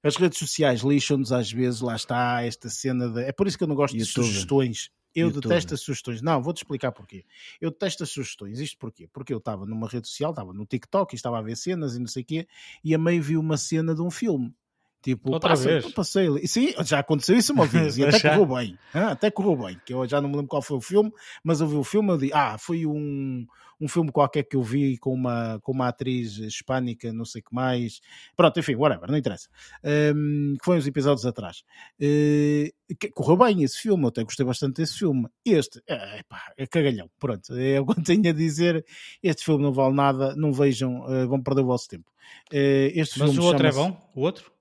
As 0.02 0.16
redes 0.16 0.38
sociais 0.40 0.82
lixam-nos 0.82 1.32
às 1.32 1.52
vezes, 1.52 1.82
lá 1.82 1.96
está, 1.96 2.42
esta 2.44 2.70
cena 2.70 3.10
de. 3.10 3.24
É 3.24 3.32
por 3.32 3.48
isso 3.48 3.58
que 3.58 3.64
eu 3.64 3.68
não 3.68 3.76
gosto 3.76 3.96
YouTube. 3.96 4.24
de 4.24 4.30
sugestões. 4.30 4.92
Eu 5.14 5.28
YouTube. 5.28 5.44
detesto 5.44 5.74
as 5.74 5.82
sugestões. 5.82 6.22
Não, 6.22 6.42
vou-te 6.42 6.58
explicar 6.58 6.92
porquê. 6.92 7.26
Eu 7.60 7.72
detesto 7.72 8.04
as 8.04 8.10
sugestões. 8.10 8.60
Isto 8.60 8.78
porquê? 8.78 9.08
Porque 9.12 9.34
eu 9.34 9.40
estava 9.40 9.66
numa 9.66 9.88
rede 9.88 10.08
social, 10.08 10.32
estava 10.32 10.54
no 10.54 10.66
TikTok 10.66 11.14
e 11.14 11.18
estava 11.18 11.40
a 11.40 11.42
ver 11.42 11.58
cenas 11.58 11.96
e 11.96 12.00
não 12.00 12.08
sei 12.08 12.24
o 12.24 12.26
quê, 12.26 12.48
e 12.84 12.94
a 12.94 12.98
meio 12.98 13.22
vi 13.22 13.36
uma 13.36 13.58
cena 13.58 13.94
de 13.94 14.02
um 14.02 14.12
filme. 14.12 14.54
Tipo, 15.02 15.32
Outra 15.32 15.52
passa, 15.52 15.64
vez. 15.64 15.94
passei 15.94 16.48
Sim, 16.48 16.74
já 16.84 17.00
aconteceu 17.00 17.38
isso 17.38 17.54
uma 17.54 17.66
vez 17.66 17.98
e 17.98 18.04
até 18.06 18.20
correu 18.20 18.46
bem. 18.46 18.78
Até 18.94 19.32
correu 19.32 19.56
bem. 19.56 19.80
Que 19.86 19.94
eu 19.94 20.06
já 20.08 20.20
não 20.20 20.28
me 20.30 20.36
lembro 20.36 20.50
qual 20.50 20.62
foi 20.62 20.78
o 20.78 20.82
filme, 20.82 21.12
mas 21.44 21.62
eu 21.62 21.68
vi 21.68 21.76
o 21.76 21.84
filme 21.84 22.14
e 22.16 22.18
disse, 22.18 22.34
ah, 22.34 22.58
foi 22.58 22.86
um, 22.86 23.46
um 23.80 23.88
filme 23.88 24.12
qualquer 24.12 24.44
que 24.44 24.58
eu 24.58 24.62
vi 24.62 24.98
com 24.98 25.14
uma, 25.14 25.60
com 25.64 25.72
uma 25.72 25.88
atriz 25.88 26.38
hispânica, 26.38 27.14
não 27.14 27.24
sei 27.24 27.40
o 27.42 27.46
que 27.46 27.56
mais. 27.56 28.02
Pronto, 28.36 28.60
enfim, 28.60 28.76
whatever, 28.76 29.10
não 29.10 29.18
interessa. 29.18 29.48
Um, 29.84 30.56
que 30.60 30.66
foi 30.66 30.78
uns 30.78 30.86
episódios 30.86 31.26
atrás. 31.26 31.64
Uh, 32.00 32.70
correu 33.14 33.38
bem 33.38 33.64
esse 33.64 33.80
filme, 33.80 34.04
eu 34.04 34.10
até 34.10 34.24
gostei 34.24 34.46
bastante 34.46 34.82
desse 34.82 35.00
filme. 35.00 35.28
Este, 35.46 35.82
é, 35.88 36.22
pá, 36.28 36.52
é 36.58 36.68
cagalhão. 36.68 37.10
Pronto, 37.18 37.56
é 37.56 37.80
o 37.80 37.86
que 37.86 38.00
eu 38.00 38.04
tenho 38.04 38.30
a 38.30 38.34
dizer. 38.34 38.86
Este 39.24 39.46
filme 39.46 39.64
não 39.64 39.72
vale 39.72 39.96
nada, 39.96 40.36
não 40.36 40.52
vejam, 40.52 41.06
uh, 41.06 41.28
vão 41.28 41.42
perder 41.42 41.62
o 41.62 41.68
vosso 41.68 41.88
tempo. 41.88 42.12
Uh, 42.52 42.92
este 42.94 43.18
mas 43.18 43.38
o 43.38 43.44
outro 43.44 43.66
é 43.66 43.72
bom? 43.72 44.12
O 44.14 44.22
outro? 44.22 44.59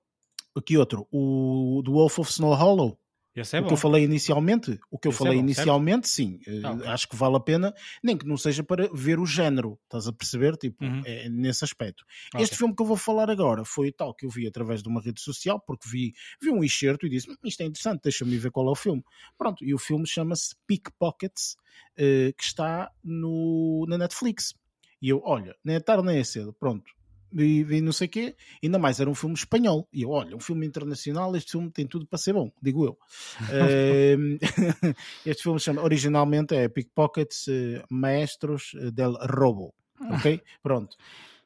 Que 0.61 0.77
outro? 0.77 1.07
O 1.11 1.81
do 1.83 1.93
Wolf 1.93 2.19
of 2.19 2.31
Snow 2.31 2.53
Hollow. 2.53 2.97
Esse 3.35 3.55
é 3.55 3.59
o 3.59 3.61
bom. 3.61 3.67
que 3.67 3.73
eu 3.73 3.77
falei 3.77 4.03
inicialmente, 4.03 4.79
o 4.89 4.97
que 4.97 5.07
eu 5.07 5.11
Esse 5.11 5.17
é 5.17 5.25
falei 5.25 5.37
é 5.37 5.41
bom, 5.41 5.45
inicialmente, 5.45 6.09
certo? 6.09 6.15
sim, 6.15 6.39
eh, 6.47 6.61
ah, 6.63 6.73
okay. 6.73 6.87
acho 6.87 7.07
que 7.07 7.15
vale 7.15 7.35
a 7.35 7.39
pena, 7.39 7.73
nem 8.03 8.17
que 8.17 8.25
não 8.25 8.35
seja 8.35 8.63
para 8.63 8.89
ver 8.91 9.19
o 9.19 9.25
género, 9.25 9.79
estás 9.83 10.07
a 10.07 10.13
perceber? 10.13 10.57
Tipo, 10.57 10.83
uhum. 10.83 11.01
é, 11.05 11.29
nesse 11.29 11.63
aspecto. 11.63 12.03
Okay. 12.33 12.43
Este 12.43 12.57
filme 12.57 12.75
que 12.75 12.81
eu 12.81 12.85
vou 12.85 12.97
falar 12.97 13.29
agora 13.29 13.63
foi 13.63 13.91
tal 13.91 14.13
que 14.13 14.25
eu 14.25 14.29
vi 14.29 14.47
através 14.47 14.81
de 14.81 14.89
uma 14.89 15.01
rede 15.01 15.21
social, 15.21 15.59
porque 15.59 15.87
vi, 15.87 16.13
vi 16.41 16.49
um 16.49 16.63
enxerto 16.63 17.05
e 17.05 17.09
disse: 17.09 17.29
hum, 17.29 17.35
Isto 17.43 17.61
é 17.61 17.65
interessante, 17.65 18.01
deixa-me 18.03 18.37
ver 18.37 18.51
qual 18.51 18.67
é 18.67 18.71
o 18.71 18.75
filme. 18.75 19.03
Pronto, 19.37 19.63
e 19.63 19.73
o 19.73 19.77
filme 19.77 20.07
chama-se 20.07 20.55
Pickpockets, 20.67 21.55
uh, 21.97 22.33
que 22.35 22.43
está 22.43 22.91
no, 23.03 23.85
na 23.87 23.97
Netflix. 23.97 24.55
E 25.01 25.09
eu, 25.09 25.21
olha, 25.23 25.55
nem 25.63 25.77
é 25.77 25.79
tarde 25.79 26.05
nem 26.05 26.17
é 26.17 26.23
cedo, 26.23 26.53
pronto, 26.59 26.91
e, 27.33 27.61
e, 27.61 27.81
não 27.81 27.91
sei 27.91 28.07
o 28.07 28.09
quê, 28.09 28.35
ainda 28.63 28.79
mais 28.79 28.99
era 28.99 29.09
um 29.09 29.15
filme 29.15 29.35
espanhol. 29.35 29.87
E 29.93 30.03
eu, 30.03 30.09
olha, 30.09 30.35
um 30.35 30.39
filme 30.39 30.65
internacional, 30.65 31.35
este 31.35 31.51
filme 31.51 31.71
tem 31.71 31.87
tudo 31.87 32.05
para 32.05 32.17
ser 32.17 32.33
bom, 32.33 32.51
digo 32.61 32.85
eu. 32.85 32.97
uh, 33.41 34.39
este 35.25 35.43
filme 35.43 35.59
chama, 35.59 35.83
originalmente 35.83 36.55
é 36.55 36.67
Pickpockets 36.67 37.47
uh, 37.47 37.83
Maestros 37.89 38.71
del 38.93 39.13
Robo. 39.13 39.73
Ok? 39.99 40.41
Pronto. 40.63 40.95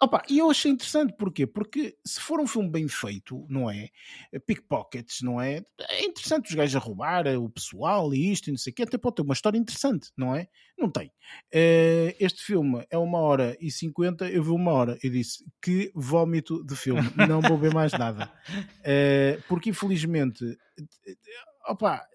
Opa, 0.04 0.22
e 0.30 0.40
eu 0.40 0.52
achei 0.52 0.70
interessante, 0.70 1.14
porquê? 1.18 1.48
Porque 1.48 1.96
se 2.06 2.20
for 2.20 2.38
um 2.42 2.46
filme 2.46 2.70
bem 2.70 2.90
feito, 2.90 3.46
não 3.48 3.72
é? 3.72 3.88
Pickpockets, 4.46 5.22
não 5.22 5.40
é? 5.40 5.64
É 5.80 6.04
interessante 6.04 6.50
os 6.50 6.56
gajos 6.56 6.76
a 6.76 6.80
roubar 6.80 7.26
o 7.38 7.50
pessoal 7.50 8.14
e 8.14 8.30
isto 8.30 8.50
e 8.50 8.52
não 8.52 8.58
sei 8.58 8.72
o 8.72 8.76
quê, 8.76 8.84
até 8.84 8.98
pode 8.98 9.16
ter 9.16 9.22
uma 9.22 9.34
história 9.34 9.58
interessante, 9.58 10.12
não 10.18 10.36
é? 10.36 10.50
Não 10.78 10.92
tem. 10.92 11.08
Uh, 11.08 12.12
este 12.20 12.44
filme 12.44 12.86
é 12.90 12.98
uma 12.98 13.18
hora 13.20 13.56
e 13.62 13.72
cinquenta, 13.72 14.30
eu 14.30 14.44
vi 14.44 14.50
uma 14.50 14.74
hora 14.74 15.00
e 15.02 15.10
disse 15.10 15.46
que 15.62 15.90
vómito 15.96 16.62
de 16.66 16.76
filme, 16.76 17.10
não 17.26 17.40
vou 17.40 17.58
ver 17.58 17.74
mais 17.74 17.94
nada. 17.94 18.30
Porque 19.48 19.70
infelizmente, 19.70 20.44
opa 21.66 22.06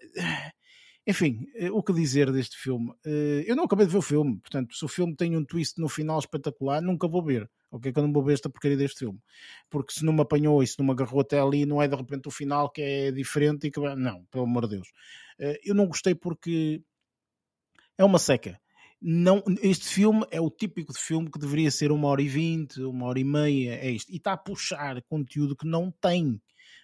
enfim, 1.07 1.47
eh, 1.55 1.71
o 1.71 1.81
que 1.81 1.91
dizer 1.91 2.31
deste 2.31 2.55
filme? 2.55 2.93
Eh, 3.03 3.43
eu 3.47 3.55
não 3.55 3.63
acabei 3.63 3.87
de 3.87 3.91
ver 3.91 3.97
o 3.97 4.01
filme, 4.01 4.37
portanto, 4.39 4.75
se 4.75 4.85
o 4.85 4.87
filme 4.87 5.15
tem 5.15 5.35
um 5.35 5.43
twist 5.43 5.81
no 5.81 5.89
final 5.89 6.19
espetacular, 6.19 6.83
nunca 6.83 7.07
vou 7.07 7.23
ver. 7.25 7.49
Ok, 7.71 7.93
que 7.93 7.99
eu 7.99 8.03
não 8.03 8.11
vou 8.11 8.23
ver 8.23 8.33
esta 8.33 8.49
porcaria 8.49 8.77
deste 8.77 8.99
filme. 8.99 9.19
Porque 9.69 9.93
se 9.93 10.03
não 10.03 10.13
me 10.13 10.21
apanhou 10.21 10.63
e 10.63 10.67
se 10.67 10.77
não 10.79 10.85
me 10.85 10.91
agarrou 10.91 11.21
até 11.21 11.39
ali, 11.39 11.65
não 11.65 11.81
é 11.81 11.87
de 11.87 11.95
repente 11.95 12.27
o 12.27 12.31
final 12.31 12.69
que 12.69 12.81
é 12.81 13.11
diferente 13.11 13.67
e 13.67 13.71
que. 13.71 13.79
Não, 13.79 14.25
pelo 14.25 14.45
amor 14.45 14.67
de 14.67 14.75
Deus. 14.75 14.87
Eh, 15.39 15.59
eu 15.63 15.75
não 15.75 15.87
gostei 15.87 16.15
porque 16.15 16.81
é 17.97 18.03
uma 18.03 18.19
seca. 18.19 18.59
Não, 19.01 19.41
este 19.61 19.87
filme 19.87 20.25
é 20.29 20.41
o 20.41 20.49
típico 20.49 20.91
de 20.91 20.99
filme 20.99 21.31
que 21.31 21.39
deveria 21.39 21.71
ser 21.71 21.91
uma 21.91 22.09
hora 22.09 22.21
e 22.21 22.27
vinte, 22.27 22.81
uma 22.81 23.05
hora 23.05 23.19
e 23.19 23.23
meia, 23.23 23.75
é 23.75 23.89
isto. 23.91 24.11
E 24.11 24.17
está 24.17 24.33
a 24.33 24.37
puxar 24.37 25.01
conteúdo 25.03 25.55
que 25.55 25.67
não 25.67 25.91
tem 26.01 26.41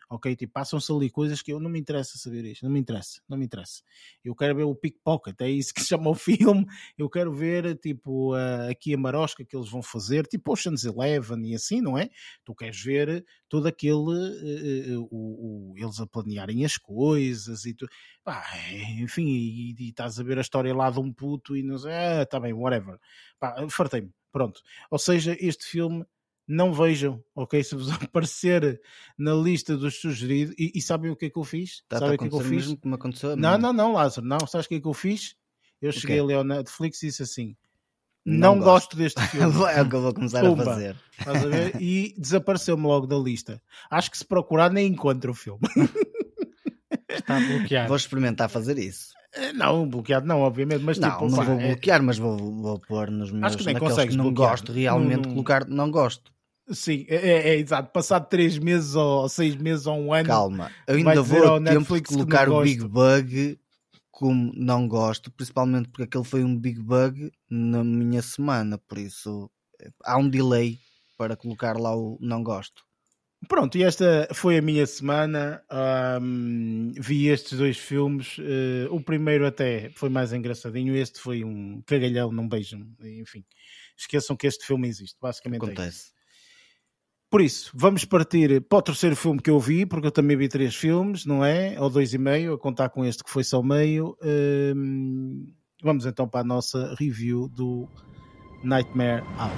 ok? 0.09 0.35
Tipo, 0.35 0.53
passam-se 0.53 0.91
ali 0.91 1.09
coisas 1.09 1.41
que 1.41 1.51
eu 1.51 1.59
não 1.59 1.69
me 1.69 1.79
interessa 1.79 2.17
saber 2.17 2.45
isto, 2.45 2.63
não 2.63 2.71
me 2.71 2.79
interessa, 2.79 3.21
não 3.27 3.37
me 3.37 3.45
interessa. 3.45 3.81
Eu 4.23 4.35
quero 4.35 4.55
ver 4.55 4.63
o 4.63 4.75
pickpocket, 4.75 5.35
é 5.41 5.49
isso 5.49 5.73
que 5.73 5.81
se 5.81 5.87
chama 5.87 6.09
o 6.09 6.15
filme. 6.15 6.65
Eu 6.97 7.09
quero 7.09 7.33
ver, 7.33 7.77
tipo, 7.77 8.35
uh, 8.35 8.69
aqui 8.69 8.93
a 8.93 8.97
marosca 8.97 9.43
que 9.43 9.55
eles 9.55 9.69
vão 9.69 9.81
fazer, 9.81 10.27
tipo 10.27 10.51
Ocean's 10.51 10.83
Eleven 10.83 11.45
e 11.49 11.55
assim, 11.55 11.81
não 11.81 11.97
é? 11.97 12.09
Tu 12.43 12.53
queres 12.55 12.81
ver 12.81 13.25
todo 13.49 13.67
aquele, 13.67 13.95
uh, 13.95 15.01
uh, 15.01 15.07
o, 15.11 15.73
eles 15.77 15.99
a 15.99 16.07
planearem 16.07 16.65
as 16.65 16.77
coisas 16.77 17.65
e 17.65 17.73
tu, 17.73 17.87
pá, 18.23 18.43
enfim, 18.99 19.25
e, 19.25 19.75
e, 19.77 19.89
estás 19.89 20.19
a 20.19 20.23
ver 20.23 20.37
a 20.37 20.41
história 20.41 20.73
lá 20.73 20.89
de 20.89 20.99
um 20.99 21.11
puto 21.11 21.55
e 21.55 21.63
não 21.63 21.77
sei, 21.77 21.91
ah, 21.91 22.25
tá 22.25 22.39
bem, 22.39 22.53
whatever. 22.53 22.99
Pá, 23.39 23.55
fartei-me, 23.69 24.11
pronto. 24.31 24.61
Ou 24.89 24.99
seja, 24.99 25.35
este 25.39 25.65
filme 25.65 26.05
não 26.47 26.73
vejam, 26.73 27.23
ok? 27.35 27.63
Se 27.63 27.75
vos 27.75 27.89
aparecer 28.01 28.79
na 29.17 29.33
lista 29.33 29.75
dos 29.75 29.99
sugeridos, 29.99 30.55
e, 30.57 30.71
e 30.75 30.81
sabem 30.81 31.11
o 31.11 31.15
que 31.15 31.25
é 31.25 31.29
que 31.29 31.37
eu 31.37 31.43
fiz? 31.43 31.83
Tá, 31.87 31.99
sabem 31.99 32.15
o 32.15 32.17
que 32.17 32.25
é 32.25 32.29
que 32.29 32.35
eu 32.35 32.39
fiz? 32.39 32.75
Aconteceu 32.91 33.35
não, 33.35 33.57
não, 33.57 33.73
não, 33.73 33.93
Lázaro, 33.93 34.27
não, 34.27 34.39
sabes 34.47 34.65
o 34.65 34.69
que 34.69 34.75
é 34.75 34.81
que 34.81 34.87
eu 34.87 34.93
fiz? 34.93 35.35
Eu 35.81 35.91
cheguei 35.91 36.19
ali 36.19 36.33
ao 36.33 36.43
Netflix 36.43 37.03
e 37.03 37.07
disse 37.07 37.23
assim: 37.23 37.55
não, 38.25 38.55
não 38.55 38.59
gosto. 38.59 38.95
gosto. 38.95 38.97
deste 38.97 39.21
filme. 39.29 39.63
é 39.65 39.81
o 39.81 39.89
que 39.89 39.95
eu 39.95 40.01
vou 40.01 40.13
começar 40.13 40.41
Pumba. 40.41 40.63
a 40.63 40.65
fazer. 40.65 40.95
Estás 41.19 41.45
a 41.45 41.47
ver? 41.47 41.81
E 41.81 42.15
desapareceu-me 42.17 42.83
logo 42.83 43.05
da 43.05 43.17
lista. 43.17 43.61
Acho 43.89 44.09
que 44.09 44.17
se 44.17 44.25
procurar 44.25 44.71
nem 44.71 44.87
encontro 44.87 45.31
o 45.31 45.35
filme. 45.35 45.61
Está 47.07 47.39
bloqueado. 47.39 47.87
Vou 47.87 47.97
experimentar 47.97 48.49
fazer 48.49 48.79
isso. 48.79 49.13
Eh, 49.33 49.53
não, 49.53 49.87
bloqueado 49.87 50.25
não, 50.25 50.39
obviamente, 50.41 50.81
mas 50.81 50.97
não, 50.97 51.11
tipo, 51.11 51.29
não 51.29 51.43
vou 51.43 51.59
é... 51.59 51.67
bloquear, 51.67 52.01
mas 52.01 52.17
vou, 52.17 52.37
vou 52.37 52.79
pôr 52.79 53.11
nos 53.11 53.31
meus 53.31 53.43
Acho 53.43 53.57
que 53.57 53.65
nem 53.65 53.77
consegues 53.77 54.15
que 54.15 54.17
não 54.17 54.31
bloquear. 54.31 54.51
gosto, 54.51 54.71
realmente 54.71 55.25
não, 55.27 55.31
colocar 55.31 55.67
não 55.67 55.91
gosto. 55.91 56.33
Sim, 56.71 57.05
é, 57.07 57.15
é, 57.15 57.49
é, 57.49 57.55
exato. 57.57 57.91
Passado 57.91 58.27
3 58.27 58.57
meses 58.57 58.95
ou 58.95 59.29
6 59.29 59.55
meses 59.55 59.85
ou 59.85 59.97
um 59.97 60.13
ano. 60.13 60.27
Calma, 60.27 60.71
eu 60.87 60.95
ainda 60.95 61.21
vou 61.21 61.43
ao 61.43 61.63
tempo 61.63 61.95
de 61.95 62.01
colocar 62.01 62.49
o 62.49 62.61
Big 62.61 62.83
Bug 62.83 63.59
como 64.09 64.51
não 64.55 64.87
gosto, 64.87 65.29
principalmente 65.31 65.89
porque 65.89 66.03
aquele 66.03 66.23
foi 66.23 66.43
um 66.43 66.57
Big 66.57 66.79
Bug 66.79 67.31
na 67.49 67.83
minha 67.83 68.21
semana, 68.21 68.77
por 68.77 68.97
isso 68.97 69.51
há 70.03 70.17
um 70.17 70.29
delay 70.29 70.79
para 71.17 71.35
colocar 71.35 71.77
lá 71.77 71.95
o 71.95 72.17
não 72.21 72.41
gosto. 72.41 72.83
Pronto, 73.47 73.77
e 73.77 73.83
esta 73.83 74.27
foi 74.33 74.57
a 74.57 74.61
minha 74.61 74.87
semana. 74.87 75.61
Um, 76.21 76.93
vi 76.97 77.27
estes 77.27 77.57
dois 77.57 77.77
filmes. 77.77 78.37
Uh, 78.37 78.87
o 78.89 79.01
primeiro 79.01 79.45
até 79.45 79.91
foi 79.91 80.09
mais 80.09 80.33
engraçadinho. 80.33 80.95
Este 80.95 81.19
foi 81.19 81.43
um 81.43 81.81
cagalhão, 81.85 82.31
não 82.31 82.47
beijam. 82.47 82.87
Enfim, 83.03 83.45
esqueçam 83.95 84.35
que 84.35 84.47
este 84.47 84.65
filme 84.65 84.87
existe. 84.87 85.17
Basicamente 85.21 85.63
Acontece. 85.63 86.11
É 86.11 86.14
Por 87.29 87.41
isso, 87.41 87.71
vamos 87.73 88.05
partir 88.05 88.61
para 88.61 88.77
o 88.77 88.81
terceiro 88.81 89.15
filme 89.15 89.41
que 89.41 89.49
eu 89.49 89.59
vi, 89.59 89.85
porque 89.85 90.07
eu 90.07 90.11
também 90.11 90.37
vi 90.37 90.47
três 90.47 90.75
filmes, 90.75 91.25
não 91.25 91.43
é? 91.43 91.75
Ou 91.79 91.89
dois 91.89 92.13
e 92.13 92.17
meio, 92.17 92.53
a 92.53 92.59
contar 92.59 92.89
com 92.89 93.03
este 93.03 93.23
que 93.23 93.29
foi 93.29 93.43
só 93.43 93.61
meio. 93.63 94.15
Um, 94.23 95.51
vamos 95.83 96.05
então 96.05 96.27
para 96.27 96.41
a 96.41 96.43
nossa 96.43 96.95
review 96.99 97.49
do 97.49 97.87
Nightmare 98.63 99.23
Alley. 99.37 99.55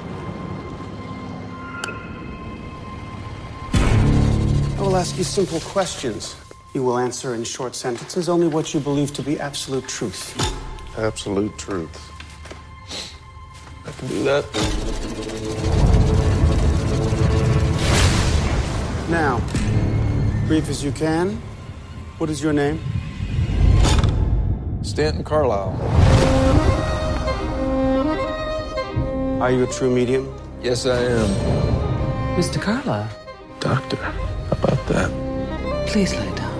I 4.77 4.81
will 4.81 4.95
ask 4.95 5.17
you 5.17 5.23
simple 5.23 5.59
questions. 5.61 6.35
You 6.73 6.83
will 6.83 6.97
answer 6.97 7.35
in 7.35 7.43
short 7.43 7.75
sentences 7.75 8.29
only 8.29 8.47
what 8.47 8.73
you 8.73 8.79
believe 8.79 9.11
to 9.13 9.23
be 9.23 9.39
absolute 9.39 9.87
truth. 9.87 10.35
Absolute 10.97 11.57
truth. 11.57 11.89
I 13.85 13.91
can 13.91 14.07
do 14.07 14.23
that. 14.23 15.85
Now, 19.09 19.39
brief 20.47 20.67
as 20.67 20.83
you 20.83 20.91
can, 20.91 21.41
what 22.17 22.29
is 22.29 22.43
your 22.43 22.51
name? 22.51 22.83
Stanton 24.81 25.23
Carlisle. 25.23 25.79
Are 29.41 29.49
you 29.49 29.63
a 29.63 29.67
true 29.67 29.89
medium? 29.89 30.27
Yes, 30.61 30.85
I 30.85 30.97
am. 30.97 31.27
Mr. 32.35 32.61
Carlisle. 32.61 33.09
Doctor 33.61 33.97
about 34.51 34.85
that. 34.87 35.09
Please 35.87 36.13
lay 36.13 36.35
down. 36.35 36.53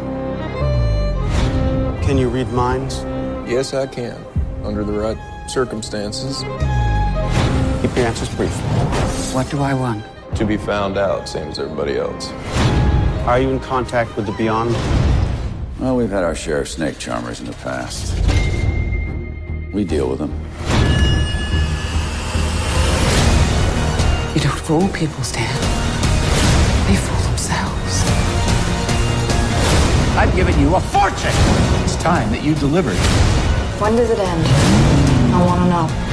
Can 2.02 2.18
you 2.18 2.30
read 2.30 2.48
minds? 2.54 3.04
Yes, 3.46 3.74
I 3.74 3.88
can, 3.88 4.24
under 4.64 4.86
the 4.86 4.94
right 4.94 5.18
circumstances. 5.50 6.44
Keep 7.82 7.98
your 7.98 8.06
answers 8.06 8.34
brief. 8.36 8.56
What 9.34 9.50
do 9.50 9.60
I 9.60 9.74
want? 9.74 10.06
To 10.38 10.46
be 10.46 10.56
found 10.56 11.00
out, 11.00 11.28
same 11.28 11.48
as 11.48 11.58
everybody 11.58 11.98
else. 11.98 12.30
Are 13.26 13.40
you 13.40 13.50
in 13.50 13.60
contact 13.60 14.16
with 14.16 14.28
the 14.28 14.32
Beyond? 14.34 14.72
Well, 15.80 15.96
we've 15.96 16.12
had 16.12 16.24
our 16.24 16.36
share 16.36 16.62
of 16.62 16.68
snake 16.68 17.00
charmers 17.00 17.40
in 17.40 17.48
the 17.48 17.54
past. 17.54 18.14
We 19.74 19.84
deal 19.84 20.08
with 20.08 20.20
them. 20.20 20.32
You 24.36 24.42
don't 24.42 24.60
fool 24.60 24.88
people, 24.90 25.24
Stan. 25.24 25.52
They 26.86 26.96
fool 26.98 27.30
themselves. 27.30 28.04
I've 30.16 30.36
given 30.36 30.60
you 30.60 30.76
a 30.76 30.80
fortune. 30.80 31.32
It's 31.84 31.96
time 31.96 32.30
that 32.32 32.44
you 32.44 32.54
delivered. 32.54 32.98
When 33.82 33.96
does 33.96 34.12
it 34.12 34.20
end? 34.20 34.46
I 35.34 35.44
want 35.44 35.62
to 35.62 35.70
know. 35.70 36.07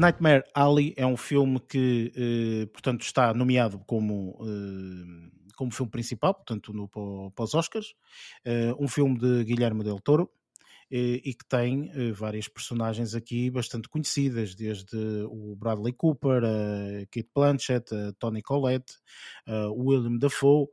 Nightmare 0.00 0.44
Alley 0.54 0.94
é 0.96 1.04
um 1.04 1.16
filme 1.16 1.60
que, 1.60 2.10
eh, 2.16 2.66
portanto, 2.72 3.02
está 3.02 3.34
nomeado 3.34 3.78
como, 3.80 4.34
eh, 4.40 5.30
como 5.54 5.70
filme 5.70 5.90
principal, 5.90 6.34
portanto, 6.34 6.72
no, 6.72 6.88
para 6.88 7.44
os 7.44 7.54
Oscars. 7.54 7.94
Eh, 8.42 8.74
um 8.78 8.88
filme 8.88 9.18
de 9.18 9.44
Guilherme 9.44 9.84
Del 9.84 10.00
Toro. 10.00 10.30
E 10.92 11.34
que 11.34 11.46
tem 11.48 11.88
várias 12.12 12.48
personagens 12.48 13.14
aqui 13.14 13.48
bastante 13.48 13.88
conhecidas, 13.88 14.56
desde 14.56 14.96
o 15.30 15.54
Bradley 15.54 15.92
Cooper, 15.92 16.42
a 16.42 17.06
Kate 17.06 17.30
Blanchett, 17.32 17.94
a 17.94 18.12
Tony 18.18 18.42
Collette, 18.42 18.94
o 19.46 19.84
William 19.84 20.18
Dafoe, 20.18 20.66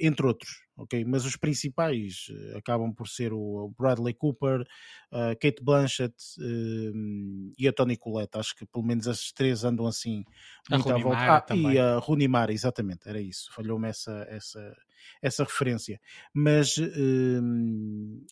entre 0.00 0.26
outros 0.26 0.63
ok? 0.76 1.04
Mas 1.04 1.24
os 1.24 1.36
principais 1.36 2.26
uh, 2.30 2.58
acabam 2.58 2.92
por 2.92 3.08
ser 3.08 3.32
o 3.32 3.72
Bradley 3.78 4.14
Cooper, 4.14 4.64
a 5.10 5.34
Kate 5.36 5.62
Blanchett 5.62 6.14
uh, 6.38 7.52
e 7.58 7.68
a 7.68 7.72
Tony 7.72 7.96
Collette. 7.96 8.38
Acho 8.38 8.54
que 8.56 8.66
pelo 8.66 8.84
menos 8.84 9.06
as 9.06 9.32
três 9.32 9.64
andam 9.64 9.86
assim 9.86 10.24
muito 10.70 10.90
à 10.90 10.98
volta. 10.98 11.36
Ah, 11.36 11.40
também. 11.40 11.74
e 11.74 11.78
a 11.78 11.98
Rooney 11.98 12.28
Mara, 12.28 12.52
exatamente, 12.52 13.08
era 13.08 13.20
isso. 13.20 13.52
Falhou-me 13.52 13.88
essa, 13.88 14.26
essa, 14.28 14.76
essa 15.22 15.44
referência. 15.44 16.00
Mas 16.32 16.76
uh, 16.76 17.42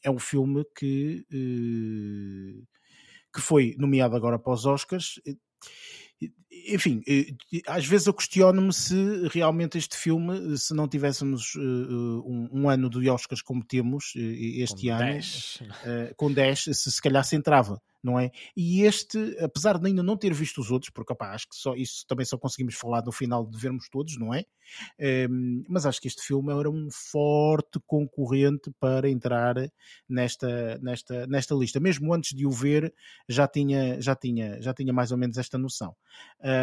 é 0.02 0.10
um 0.10 0.18
filme 0.18 0.64
que, 0.76 1.24
eh, 1.30 2.62
que 3.32 3.40
foi 3.40 3.74
nomeado 3.78 4.16
agora 4.16 4.38
para 4.38 4.52
os 4.52 4.66
Oscars 4.66 5.20
enfim, 6.68 7.02
eh, 7.06 7.34
às 7.66 7.86
vezes 7.86 8.06
eu 8.06 8.14
questiono-me 8.14 8.72
se 8.72 9.28
realmente 9.28 9.78
este 9.78 9.96
filme, 9.96 10.56
se 10.56 10.74
não 10.74 10.88
tivéssemos 10.88 11.54
um, 11.56 12.48
um 12.52 12.68
ano 12.68 12.88
de 12.88 13.08
Oscars 13.08 13.42
como 13.42 13.64
temos 13.64 14.12
este 14.16 14.86
com 14.86 14.94
ano, 14.94 15.04
10. 15.04 15.62
com 16.16 16.32
10, 16.32 16.64
se 16.64 16.74
se 16.74 17.02
calhar 17.02 17.24
se 17.24 17.36
entrava 17.36 17.80
não 18.02 18.18
é? 18.18 18.30
E 18.56 18.82
este, 18.82 19.36
apesar 19.38 19.78
de 19.78 19.86
ainda 19.86 20.02
não 20.02 20.16
ter 20.16 20.34
visto 20.34 20.60
os 20.60 20.70
outros, 20.70 20.90
porque 20.90 21.12
opa, 21.12 21.30
acho 21.32 21.48
que 21.48 21.54
só 21.54 21.74
isso 21.76 22.04
também 22.08 22.26
só 22.26 22.36
conseguimos 22.36 22.74
falar 22.74 23.02
no 23.04 23.12
final 23.12 23.46
de 23.46 23.56
vermos 23.56 23.88
todos, 23.88 24.18
não 24.18 24.34
é? 24.34 24.44
Um, 25.30 25.62
mas 25.68 25.86
acho 25.86 26.00
que 26.00 26.08
este 26.08 26.22
filme 26.22 26.52
era 26.52 26.68
um 26.68 26.88
forte 26.90 27.78
concorrente 27.86 28.72
para 28.80 29.08
entrar 29.08 29.54
nesta, 30.08 30.78
nesta, 30.78 31.26
nesta 31.26 31.54
lista. 31.54 31.78
Mesmo 31.78 32.12
antes 32.12 32.36
de 32.36 32.44
o 32.44 32.50
ver, 32.50 32.92
já 33.28 33.46
tinha, 33.46 34.00
já 34.00 34.16
tinha, 34.16 34.60
já 34.60 34.74
tinha 34.74 34.92
mais 34.92 35.12
ou 35.12 35.18
menos 35.18 35.38
esta 35.38 35.56
noção. 35.56 35.94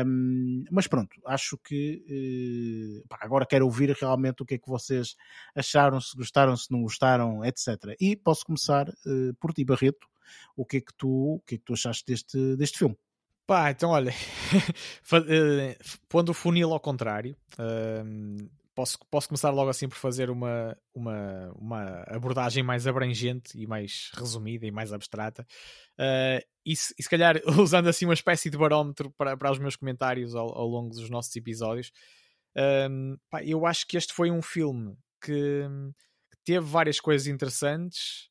Um, 0.06 0.64
mas 0.72 0.88
pronto, 0.88 1.10
acho 1.26 1.58
que 1.58 3.02
uh, 3.02 3.16
agora 3.22 3.46
quero 3.46 3.66
ouvir 3.66 3.92
realmente 4.00 4.44
o 4.44 4.46
que 4.46 4.56
é 4.56 4.58
que 4.58 4.68
vocês 4.68 5.16
acharam, 5.56 6.00
se 6.02 6.16
gostaram, 6.16 6.56
se 6.56 6.72
não 6.72 6.82
gostaram, 6.82 7.44
etc. 7.46 7.96
E 8.00 8.16
posso 8.16 8.46
começar 8.46 8.90
uh, 8.90 9.34
por 9.40 9.54
ti, 9.54 9.64
Barreto 9.64 10.10
o 10.56 10.66
que 10.66 10.78
é 10.78 10.82
que 10.82 10.94
tu, 10.94 11.36
o 11.36 11.40
que 11.42 11.56
é 11.56 11.58
que 11.58 11.64
tu 11.64 11.74
achaste 11.74 12.06
deste, 12.06 12.56
deste 12.56 12.78
filme? 12.78 12.98
Pá, 13.46 13.72
então 13.72 13.90
olha, 13.90 14.12
eh, 15.28 15.78
pondo 16.08 16.30
o 16.30 16.36
funil 16.36 16.72
ao 16.72 16.80
contrário, 16.80 17.36
ehm, 17.58 18.48
posso, 18.80 18.98
posso 19.12 19.28
começar 19.28 19.50
logo 19.50 19.70
assim 19.70 19.90
por 19.90 19.98
fazer 19.98 20.30
uma, 20.30 20.78
uma, 20.94 21.52
uma 21.58 22.04
abordagem 22.08 22.64
mais 22.64 22.88
abrangente 22.88 23.60
e 23.62 23.68
mais 23.68 24.10
resumida 24.14 24.66
e 24.66 24.72
mais 24.72 24.94
abstrata. 24.94 25.46
Uh, 26.00 26.40
e, 26.66 26.78
se, 26.78 26.96
e, 26.98 27.04
se, 27.04 27.10
calhar 27.10 27.42
usando 27.60 27.90
assim 27.90 28.06
uma 28.06 28.14
espécie 28.14 28.50
de 28.50 28.58
barómetro 28.58 29.12
para, 29.18 29.36
para 29.36 29.52
os 29.52 29.60
meus 29.60 29.76
comentários 29.76 30.34
ao, 30.34 30.58
ao 30.58 30.66
longo 30.66 30.96
dos 30.96 31.10
nossos 31.10 31.36
episódios, 31.36 31.92
ehm, 32.56 33.16
pá, 33.30 33.44
eu 33.44 33.66
acho 33.66 33.86
que 33.86 33.98
este 33.98 34.14
foi 34.14 34.32
um 34.32 34.42
filme 34.42 34.98
que, 35.22 35.66
que 36.32 36.38
teve 36.46 36.66
várias 36.66 37.02
coisas 37.02 37.28
interessantes, 37.28 38.30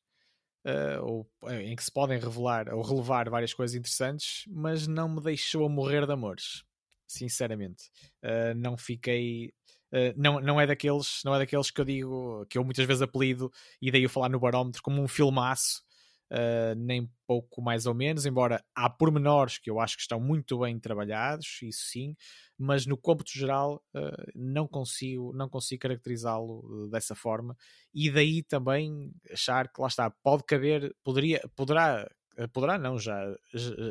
uh, 0.65 1.05
ou, 1.05 1.31
eh, 1.45 1.61
em 1.61 1.75
que 1.75 1.83
se 1.83 1.91
podem 1.91 2.17
revelar 2.17 2.73
ou 2.73 2.81
relevar 2.81 3.29
várias 3.29 3.53
coisas 3.53 3.75
interessantes, 3.75 4.45
mas 4.47 4.87
não 4.87 5.09
me 5.09 5.21
deixou 5.21 5.63
a 5.63 5.69
morrer 5.69 6.07
de 6.07 6.13
amores, 6.13 6.63
sinceramente. 7.05 7.83
Uh, 8.23 8.55
não 8.55 8.75
fiquei. 8.75 9.53
Uh, 9.91 10.13
não, 10.15 10.39
não, 10.39 10.61
é 10.61 10.67
daqueles, 10.67 11.21
não 11.25 11.33
é 11.33 11.39
daqueles 11.39 11.71
que 11.71 11.81
eu 11.81 11.85
digo, 11.85 12.45
que 12.47 12.57
eu 12.57 12.63
muitas 12.63 12.85
vezes 12.85 13.01
apelido, 13.01 13.51
e 13.81 13.91
daí 13.91 14.03
eu 14.03 14.09
falar 14.09 14.29
no 14.29 14.39
barómetro, 14.39 14.81
como 14.83 15.01
um 15.01 15.07
filmaço, 15.07 15.83
Uh, 16.31 16.75
nem 16.77 17.09
pouco 17.25 17.59
mais 17.59 17.87
ou 17.87 17.95
menos, 17.95 18.23
embora 18.23 18.63
há 18.75 18.87
pormenores 18.87 19.57
que 19.57 19.67
eu 19.67 19.79
acho 19.79 19.95
que 19.95 20.03
estão 20.03 20.19
muito 20.19 20.59
bem 20.59 20.79
trabalhados, 20.79 21.59
isso 21.63 21.85
sim, 21.89 22.15
mas 22.55 22.85
no 22.85 22.95
cômputo 22.95 23.31
geral 23.33 23.83
uh, 23.95 24.31
não 24.35 24.67
consigo 24.67 25.33
não 25.33 25.49
consigo 25.49 25.81
caracterizá-lo 25.81 26.59
uh, 26.85 26.87
dessa 26.91 27.15
forma. 27.15 27.57
E 27.91 28.11
daí 28.11 28.43
também 28.43 29.11
achar 29.33 29.73
que 29.73 29.81
lá 29.81 29.87
está 29.87 30.11
pode 30.21 30.43
caber 30.43 30.95
poderia 31.03 31.41
poderá 31.55 32.07
poderá 32.53 32.77
não 32.77 32.99
já 32.99 33.35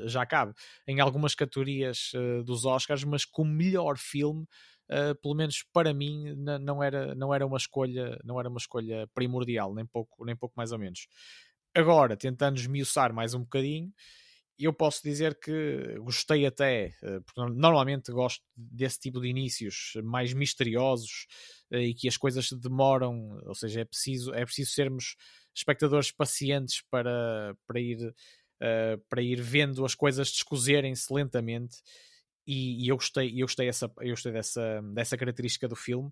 já 0.07 0.25
cabe 0.25 0.55
em 0.87 1.01
algumas 1.01 1.35
categorias 1.35 2.13
dos 2.47 2.65
Oscars 2.65 3.05
mas 3.05 3.25
como 3.25 3.51
melhor 3.51 3.99
filme 3.99 4.47
pelo 5.23 5.35
menos 5.35 5.65
para 5.73 5.93
mim 5.93 6.35
não 6.37 6.83
era 6.83 7.15
não 7.15 7.35
era 7.35 7.47
uma 7.47 7.59
escolha 7.59 8.19
não 8.25 8.41
era 8.41 8.49
uma 8.49 8.59
escolha 8.59 9.07
primordial 9.15 9.75
nem 9.75 9.85
pouco 9.87 10.25
nem 10.25 10.37
pouco 10.37 10.55
mais 10.57 10.73
ou 10.73 10.79
menos. 10.79 11.07
Agora, 11.75 12.17
tentando 12.17 12.59
esmiuçar 12.59 13.13
mais 13.13 13.35
um 13.35 13.41
bocadinho, 13.41 13.93
eu 14.59 14.73
posso 14.73 15.01
dizer 15.03 15.39
que 15.39 15.97
gostei 16.01 16.45
até, 16.45 16.93
eh, 17.01 17.21
porque 17.25 17.41
normalmente 17.55 18.11
gosto 18.11 18.43
desse 18.57 18.99
tipo 18.99 19.21
de 19.21 19.29
inícios 19.29 19.93
mais 20.03 20.33
misteriosos 20.33 21.27
eh, 21.71 21.83
e 21.83 21.95
que 21.95 22.09
as 22.09 22.17
coisas 22.17 22.51
demoram, 22.51 23.41
ou 23.47 23.55
seja, 23.55 23.83
é 23.83 23.85
preciso, 23.85 24.35
é 24.35 24.45
preciso 24.45 24.73
sermos 24.73 25.15
espectadores 25.55 26.11
pacientes 26.11 26.83
para, 26.91 27.55
para, 27.67 27.81
ir, 27.81 28.09
uh, 28.09 28.99
para 29.09 29.23
ir 29.23 29.41
vendo 29.41 29.85
as 29.85 29.95
coisas 29.95 30.31
descozerem-se 30.31 31.13
lentamente 31.13 31.77
e, 32.49 32.87
e, 32.87 32.89
eu 32.89 32.97
gostei, 32.97 33.31
eu 33.37 33.47
gostei, 33.47 33.69
essa, 33.69 33.93
eu 34.01 34.11
gostei 34.11 34.33
dessa, 34.33 34.81
dessa 34.95 35.19
característica 35.19 35.69
do 35.69 35.77
filme. 35.77 36.11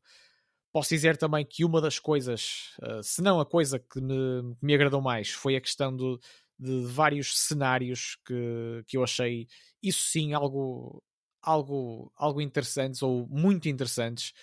Posso 0.70 0.90
dizer 0.90 1.16
também 1.16 1.46
que 1.46 1.64
uma 1.64 1.80
das 1.80 1.98
coisas, 1.98 2.74
uh, 2.82 3.02
se 3.02 3.22
não 3.22 3.40
a 3.40 3.46
coisa 3.46 3.78
que 3.78 3.98
me, 4.02 4.54
que 4.54 4.66
me 4.66 4.74
agradou 4.74 5.00
mais, 5.00 5.30
foi 5.30 5.56
a 5.56 5.60
questão 5.62 5.96
do, 5.96 6.20
de 6.58 6.82
vários 6.84 7.38
cenários 7.38 8.18
que, 8.26 8.84
que 8.86 8.98
eu 8.98 9.02
achei, 9.02 9.48
isso 9.82 10.10
sim, 10.10 10.34
algo, 10.34 11.02
algo, 11.40 12.12
algo 12.14 12.42
interessantes 12.42 13.02
ou 13.02 13.26
muito 13.28 13.66
interessantes 13.70 14.34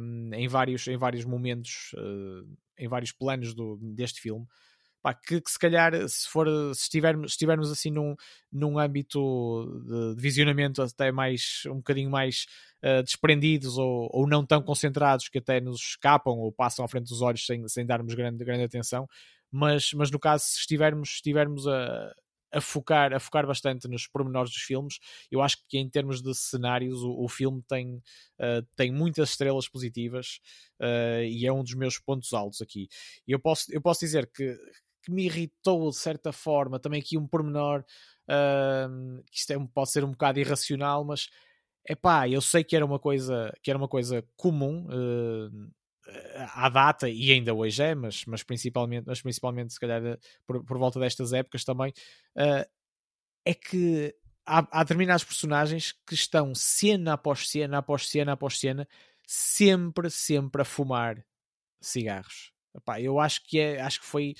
um, 0.00 0.30
em, 0.32 0.46
vários, 0.46 0.86
em 0.86 0.96
vários 0.96 1.24
momentos, 1.24 1.90
uh, 1.94 2.56
em 2.78 2.86
vários 2.86 3.10
planos 3.10 3.52
do, 3.52 3.76
deste 3.82 4.20
filme. 4.20 4.46
Pá, 5.06 5.14
que, 5.14 5.40
que, 5.40 5.48
se 5.48 5.56
calhar, 5.56 5.92
se, 6.08 6.28
for, 6.28 6.48
se, 6.74 6.82
estivermos, 6.82 7.30
estivermos 7.30 7.70
assim 7.70 7.92
num, 7.92 8.16
num 8.50 8.76
âmbito 8.76 9.64
de, 9.86 10.16
de 10.16 10.20
visionamento 10.20 10.82
até 10.82 11.12
mais 11.12 11.62
um 11.66 11.76
bocadinho 11.76 12.10
mais 12.10 12.46
uh, 12.82 13.04
desprendidos 13.04 13.78
ou, 13.78 14.10
ou 14.12 14.26
não 14.26 14.44
tão 14.44 14.60
concentrados 14.60 15.28
que 15.28 15.38
até 15.38 15.60
nos 15.60 15.80
escapam 15.80 16.32
ou 16.32 16.50
passam 16.50 16.84
à 16.84 16.88
frente 16.88 17.06
dos 17.06 17.22
olhos 17.22 17.46
sem, 17.46 17.68
sem 17.68 17.86
darmos 17.86 18.14
grande, 18.14 18.44
grande 18.44 18.64
atenção, 18.64 19.08
mas, 19.48 19.92
mas 19.92 20.10
no 20.10 20.18
caso, 20.18 20.42
se 20.42 20.58
estivermos, 20.58 21.10
estivermos 21.10 21.68
a, 21.68 22.12
a 22.52 22.60
focar, 22.60 23.12
a 23.12 23.20
focar 23.20 23.46
bastante 23.46 23.86
nos 23.86 24.08
pormenores 24.08 24.50
dos 24.50 24.62
filmes, 24.62 24.98
eu 25.30 25.40
acho 25.40 25.58
que 25.68 25.78
em 25.78 25.88
termos 25.88 26.20
de 26.20 26.34
cenários 26.34 27.02
o, 27.02 27.12
o 27.22 27.28
filme 27.28 27.62
tem, 27.68 27.96
uh, 28.40 28.66
tem 28.74 28.90
muitas 28.90 29.30
estrelas 29.30 29.68
positivas 29.68 30.40
uh, 30.80 31.22
e 31.22 31.46
é 31.46 31.52
um 31.52 31.62
dos 31.62 31.74
meus 31.74 31.98
pontos 31.98 32.32
altos 32.32 32.60
aqui. 32.60 32.88
Eu 33.24 33.38
posso, 33.38 33.72
eu 33.72 33.80
posso 33.80 34.00
dizer 34.00 34.28
que, 34.34 34.58
que 35.06 35.12
me 35.12 35.24
irritou 35.26 35.88
de 35.88 35.96
certa 35.96 36.32
forma, 36.32 36.80
também 36.80 37.00
aqui 37.00 37.16
um 37.16 37.26
pormenor, 37.28 37.84
uh, 38.28 39.22
que 39.30 39.38
isto 39.38 39.52
é, 39.52 39.68
pode 39.72 39.90
ser 39.92 40.04
um 40.04 40.10
bocado 40.10 40.40
irracional, 40.40 41.04
mas 41.04 41.28
é 41.86 41.94
pá, 41.94 42.28
eu 42.28 42.40
sei 42.40 42.64
que 42.64 42.74
era 42.74 42.84
uma 42.84 42.98
coisa, 42.98 43.52
que 43.62 43.70
era 43.70 43.78
uma 43.78 43.86
coisa 43.86 44.24
comum 44.36 44.86
uh, 44.86 45.70
à 46.54 46.68
data, 46.68 47.08
e 47.08 47.30
ainda 47.30 47.54
hoje 47.54 47.80
é, 47.84 47.94
mas, 47.94 48.24
mas, 48.26 48.42
principalmente, 48.42 49.04
mas 49.06 49.22
principalmente 49.22 49.72
se 49.72 49.78
calhar 49.78 50.02
por, 50.44 50.64
por 50.64 50.76
volta 50.76 50.98
destas 50.98 51.32
épocas 51.32 51.64
também, 51.64 51.92
uh, 52.36 52.68
é 53.44 53.54
que 53.54 54.12
há, 54.44 54.66
há 54.72 54.82
determinados 54.82 55.22
personagens 55.22 55.92
que 56.04 56.14
estão 56.14 56.52
cena 56.52 57.12
após 57.12 57.48
cena, 57.48 57.78
após 57.78 58.08
cena, 58.08 58.32
após 58.32 58.58
cena, 58.58 58.88
sempre, 59.24 60.10
sempre 60.10 60.62
a 60.62 60.64
fumar 60.64 61.24
cigarros. 61.80 62.50
Epá, 62.74 63.00
eu 63.00 63.20
acho 63.20 63.44
que 63.44 63.60
é, 63.60 63.80
acho 63.80 64.00
que 64.00 64.06
foi 64.06 64.34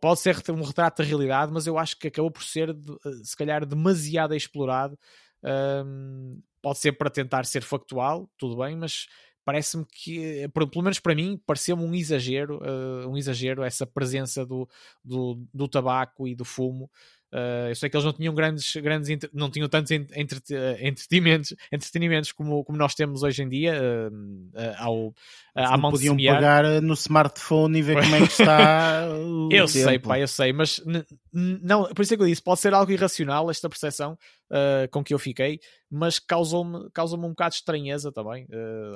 pode 0.00 0.20
ser 0.20 0.36
um 0.50 0.62
retrato 0.62 1.02
da 1.02 1.08
realidade, 1.08 1.52
mas 1.52 1.66
eu 1.66 1.78
acho 1.78 1.98
que 1.98 2.08
acabou 2.08 2.30
por 2.30 2.42
ser 2.42 2.70
eh, 2.70 3.10
se 3.22 3.36
calhar 3.36 3.64
demasiado 3.64 4.34
explorado. 4.34 4.98
Um, 5.42 6.40
pode 6.62 6.78
ser 6.78 6.92
para 6.92 7.10
tentar 7.10 7.44
ser 7.44 7.62
factual, 7.62 8.28
tudo 8.36 8.56
bem, 8.56 8.74
mas 8.76 9.06
parece-me 9.44 9.84
que, 9.84 10.48
pelo 10.48 10.82
menos 10.82 10.98
para 10.98 11.14
mim, 11.14 11.40
pareceu-me 11.46 11.84
um 11.84 11.94
exagero, 11.94 12.58
uh, 12.58 13.08
um 13.08 13.16
exagero 13.16 13.62
essa 13.62 13.86
presença 13.86 14.44
do, 14.44 14.68
do, 15.04 15.40
do 15.54 15.68
tabaco 15.68 16.26
e 16.26 16.34
do 16.34 16.44
fumo. 16.44 16.90
Uh, 17.36 17.68
eu 17.68 17.76
sei 17.76 17.90
que 17.90 17.96
eles 17.98 18.04
não 18.06 18.14
tinham 18.14 18.34
grandes, 18.34 18.74
grandes 18.76 19.28
não 19.30 19.50
tinham 19.50 19.68
tantos 19.68 19.90
entretenimentos, 19.90 21.54
entretenimentos 21.70 22.32
como, 22.32 22.64
como 22.64 22.78
nós 22.78 22.94
temos 22.94 23.22
hoje 23.22 23.42
em 23.42 23.48
dia 23.50 23.78
uh, 23.78 24.74
ao, 24.78 25.14
à 25.54 25.76
mão 25.76 25.90
podiam 25.90 26.16
pegar 26.16 26.64
no 26.80 26.94
smartphone 26.94 27.78
e 27.78 27.82
ver 27.82 28.02
como 28.02 28.14
é 28.14 28.20
que 28.20 28.32
está 28.32 29.06
o 29.20 29.50
Eu 29.52 29.66
tempo. 29.66 29.68
sei, 29.68 29.98
pá, 29.98 30.18
eu 30.18 30.26
sei, 30.26 30.50
mas 30.54 30.82
não, 31.30 31.92
por 31.92 32.00
isso 32.00 32.14
é 32.14 32.16
que 32.16 32.22
eu 32.22 32.26
disse, 32.26 32.42
pode 32.42 32.60
ser 32.60 32.72
algo 32.72 32.90
irracional 32.90 33.50
esta 33.50 33.68
percepção 33.68 34.16
uh, 34.50 34.88
com 34.90 35.04
que 35.04 35.12
eu 35.12 35.18
fiquei, 35.18 35.60
mas 35.90 36.18
causou-me 36.18 36.88
causou 36.90 37.18
um 37.18 37.28
bocado 37.28 37.50
de 37.50 37.56
estranheza 37.56 38.10
também 38.10 38.48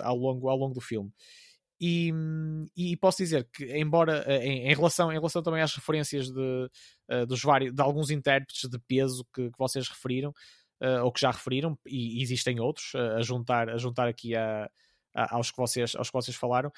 ao, 0.02 0.16
longo, 0.16 0.48
ao 0.48 0.56
longo 0.56 0.72
do 0.72 0.80
filme. 0.80 1.12
E, 1.80 2.12
e, 2.76 2.94
posso 2.98 3.18
dizer 3.18 3.48
que, 3.50 3.64
embora 3.74 4.22
em, 4.44 4.68
em, 4.68 4.74
relação, 4.74 5.10
em 5.10 5.14
relação 5.14 5.42
também 5.42 5.62
às 5.62 5.74
referências 5.74 6.30
de, 6.30 6.70
uh, 7.10 7.26
dos 7.26 7.40
vários, 7.40 7.72
de 7.72 7.80
alguns 7.80 8.10
intérpretes 8.10 8.68
de 8.68 8.78
peso 8.80 9.24
que, 9.32 9.50
que 9.50 9.58
vocês 9.58 9.88
referiram, 9.88 10.30
uh, 10.82 11.02
ou 11.02 11.10
que 11.10 11.22
já 11.22 11.30
referiram, 11.30 11.78
e 11.86 12.20
existem 12.22 12.60
outros 12.60 12.92
uh, 12.92 13.16
a, 13.16 13.22
juntar, 13.22 13.70
a 13.70 13.78
juntar 13.78 14.08
aqui 14.08 14.36
a, 14.36 14.70
a, 15.14 15.36
aos, 15.36 15.50
que 15.50 15.56
vocês, 15.56 15.96
aos 15.96 16.10
que 16.10 16.14
vocês 16.14 16.36
falaram, 16.36 16.70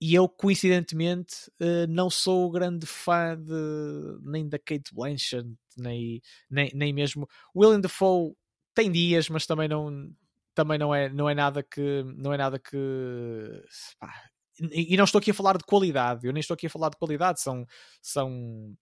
e 0.00 0.14
eu, 0.14 0.28
coincidentemente, 0.28 1.50
não 1.88 2.08
sou 2.08 2.48
grande 2.52 2.86
fã 2.86 3.36
de, 3.36 3.52
nem 4.22 4.48
da 4.48 4.56
Kate 4.56 4.94
Blanchett, 4.94 5.44
nem, 5.76 6.22
nem, 6.48 6.70
nem 6.72 6.92
mesmo. 6.92 7.28
William 7.54 7.80
Dafoe 7.80 8.32
tem 8.72 8.92
dias, 8.92 9.28
mas 9.28 9.44
também 9.44 9.66
não 9.66 10.08
também 10.54 10.78
não 10.78 10.94
é, 10.94 11.08
não 11.08 11.28
é 11.28 11.34
nada 11.34 11.62
que 11.64 12.04
não 12.16 12.32
é 12.32 12.36
nada 12.36 12.58
que 12.58 12.76
pá, 13.98 14.12
e, 14.72 14.96
não 14.96 15.04
estou 15.04 15.18
aqui 15.18 15.30
a 15.30 15.34
falar 15.34 15.56
de 15.56 15.64
qualidade, 15.64 16.26
eu 16.26 16.32
nem 16.32 16.40
estou 16.40 16.54
aqui 16.54 16.66
a 16.66 16.70
falar 16.70 16.90
de 16.90 16.96
qualidade, 16.96 17.40
são, 17.40 17.66
são 18.02 18.76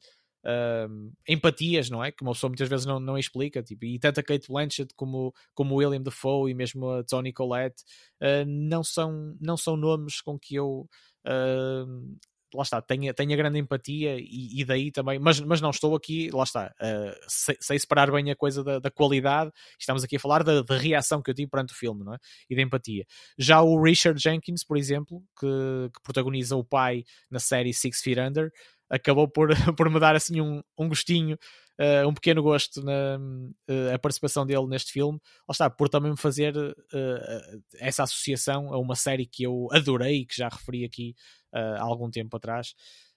uh, 0.44 1.12
empatias, 1.28 1.90
não 1.90 2.02
é? 2.02 2.12
Que 2.12 2.22
uma 2.22 2.32
pessoa 2.32 2.50
muitas 2.50 2.68
vezes 2.68 2.86
não, 2.86 3.00
não 3.00 3.18
explica, 3.18 3.62
tipo, 3.62 3.84
e 3.84 3.98
tanto 3.98 4.20
a 4.20 4.22
Kate 4.22 4.48
Blanchett 4.48 4.94
como, 4.94 5.34
como 5.54 5.74
William 5.74 6.00
Dafoe 6.00 6.50
e 6.50 6.54
mesmo 6.54 6.88
a 6.90 7.04
Toni 7.04 7.32
Collette 7.32 7.82
uh, 8.22 8.46
não, 8.46 8.82
são, 8.82 9.36
não 9.40 9.56
são 9.56 9.76
nomes 9.76 10.20
com 10.20 10.38
que 10.38 10.54
eu 10.54 10.88
uh, 11.26 12.16
lá 12.56 12.62
está, 12.62 12.80
tenha, 12.80 13.12
tenha 13.12 13.36
grande 13.36 13.58
empatia 13.58 14.16
e, 14.18 14.60
e, 14.60 14.64
daí 14.64 14.90
também, 14.90 15.18
mas, 15.18 15.40
mas 15.40 15.60
não 15.60 15.70
estou 15.70 15.94
aqui, 15.94 16.30
lá 16.32 16.42
está, 16.42 16.74
uh, 16.80 17.24
sei, 17.28 17.56
sei, 17.60 17.78
separar 17.78 18.10
bem 18.10 18.30
a 18.30 18.36
coisa 18.36 18.64
da, 18.64 18.78
da, 18.78 18.90
qualidade, 18.90 19.52
estamos 19.78 20.02
aqui 20.02 20.16
a 20.16 20.20
falar 20.20 20.42
da, 20.42 20.62
da, 20.62 20.76
reação 20.76 21.22
que 21.22 21.30
eu 21.30 21.34
tive 21.34 21.50
perante 21.50 21.72
o 21.72 21.76
filme, 21.76 22.04
não 22.04 22.14
é? 22.14 22.18
E 22.48 22.56
da 22.56 22.62
empatia. 22.62 23.04
Já 23.38 23.60
o 23.62 23.80
Richard 23.80 24.20
Jenkins, 24.20 24.64
por 24.64 24.76
exemplo, 24.76 25.22
que, 25.38 25.90
que 25.94 26.02
protagoniza 26.02 26.56
o 26.56 26.64
pai 26.64 27.04
na 27.30 27.38
série 27.38 27.72
Six 27.72 28.00
Feet 28.00 28.18
Under, 28.18 28.50
acabou 28.90 29.28
por, 29.28 29.48
por 29.76 29.90
me 29.90 30.00
dar 30.00 30.16
assim 30.16 30.40
um, 30.40 30.62
um 30.78 30.88
gostinho 30.88 31.38
uh, 31.80 32.08
um 32.08 32.14
pequeno 32.14 32.42
gosto 32.42 32.82
na 32.82 33.18
uh, 33.18 33.94
a 33.94 33.98
participação 33.98 34.46
dele 34.46 34.66
neste 34.66 34.92
filme, 34.92 35.18
lá 35.48 35.52
está, 35.52 35.70
por 35.70 35.88
também 35.88 36.10
me 36.10 36.16
fazer 36.16 36.56
uh, 36.56 37.62
essa 37.78 38.02
associação 38.02 38.72
a 38.72 38.78
uma 38.78 38.94
série 38.94 39.26
que 39.26 39.44
eu 39.44 39.68
adorei, 39.72 40.24
que 40.24 40.36
já 40.36 40.48
referi 40.48 40.84
aqui 40.84 41.14
há 41.52 41.82
algum 41.82 42.10
tempo 42.10 42.36
atrás. 42.36 42.74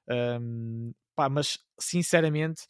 Um, 0.10 0.94
pá, 1.14 1.28
mas 1.28 1.60
sinceramente 1.78 2.64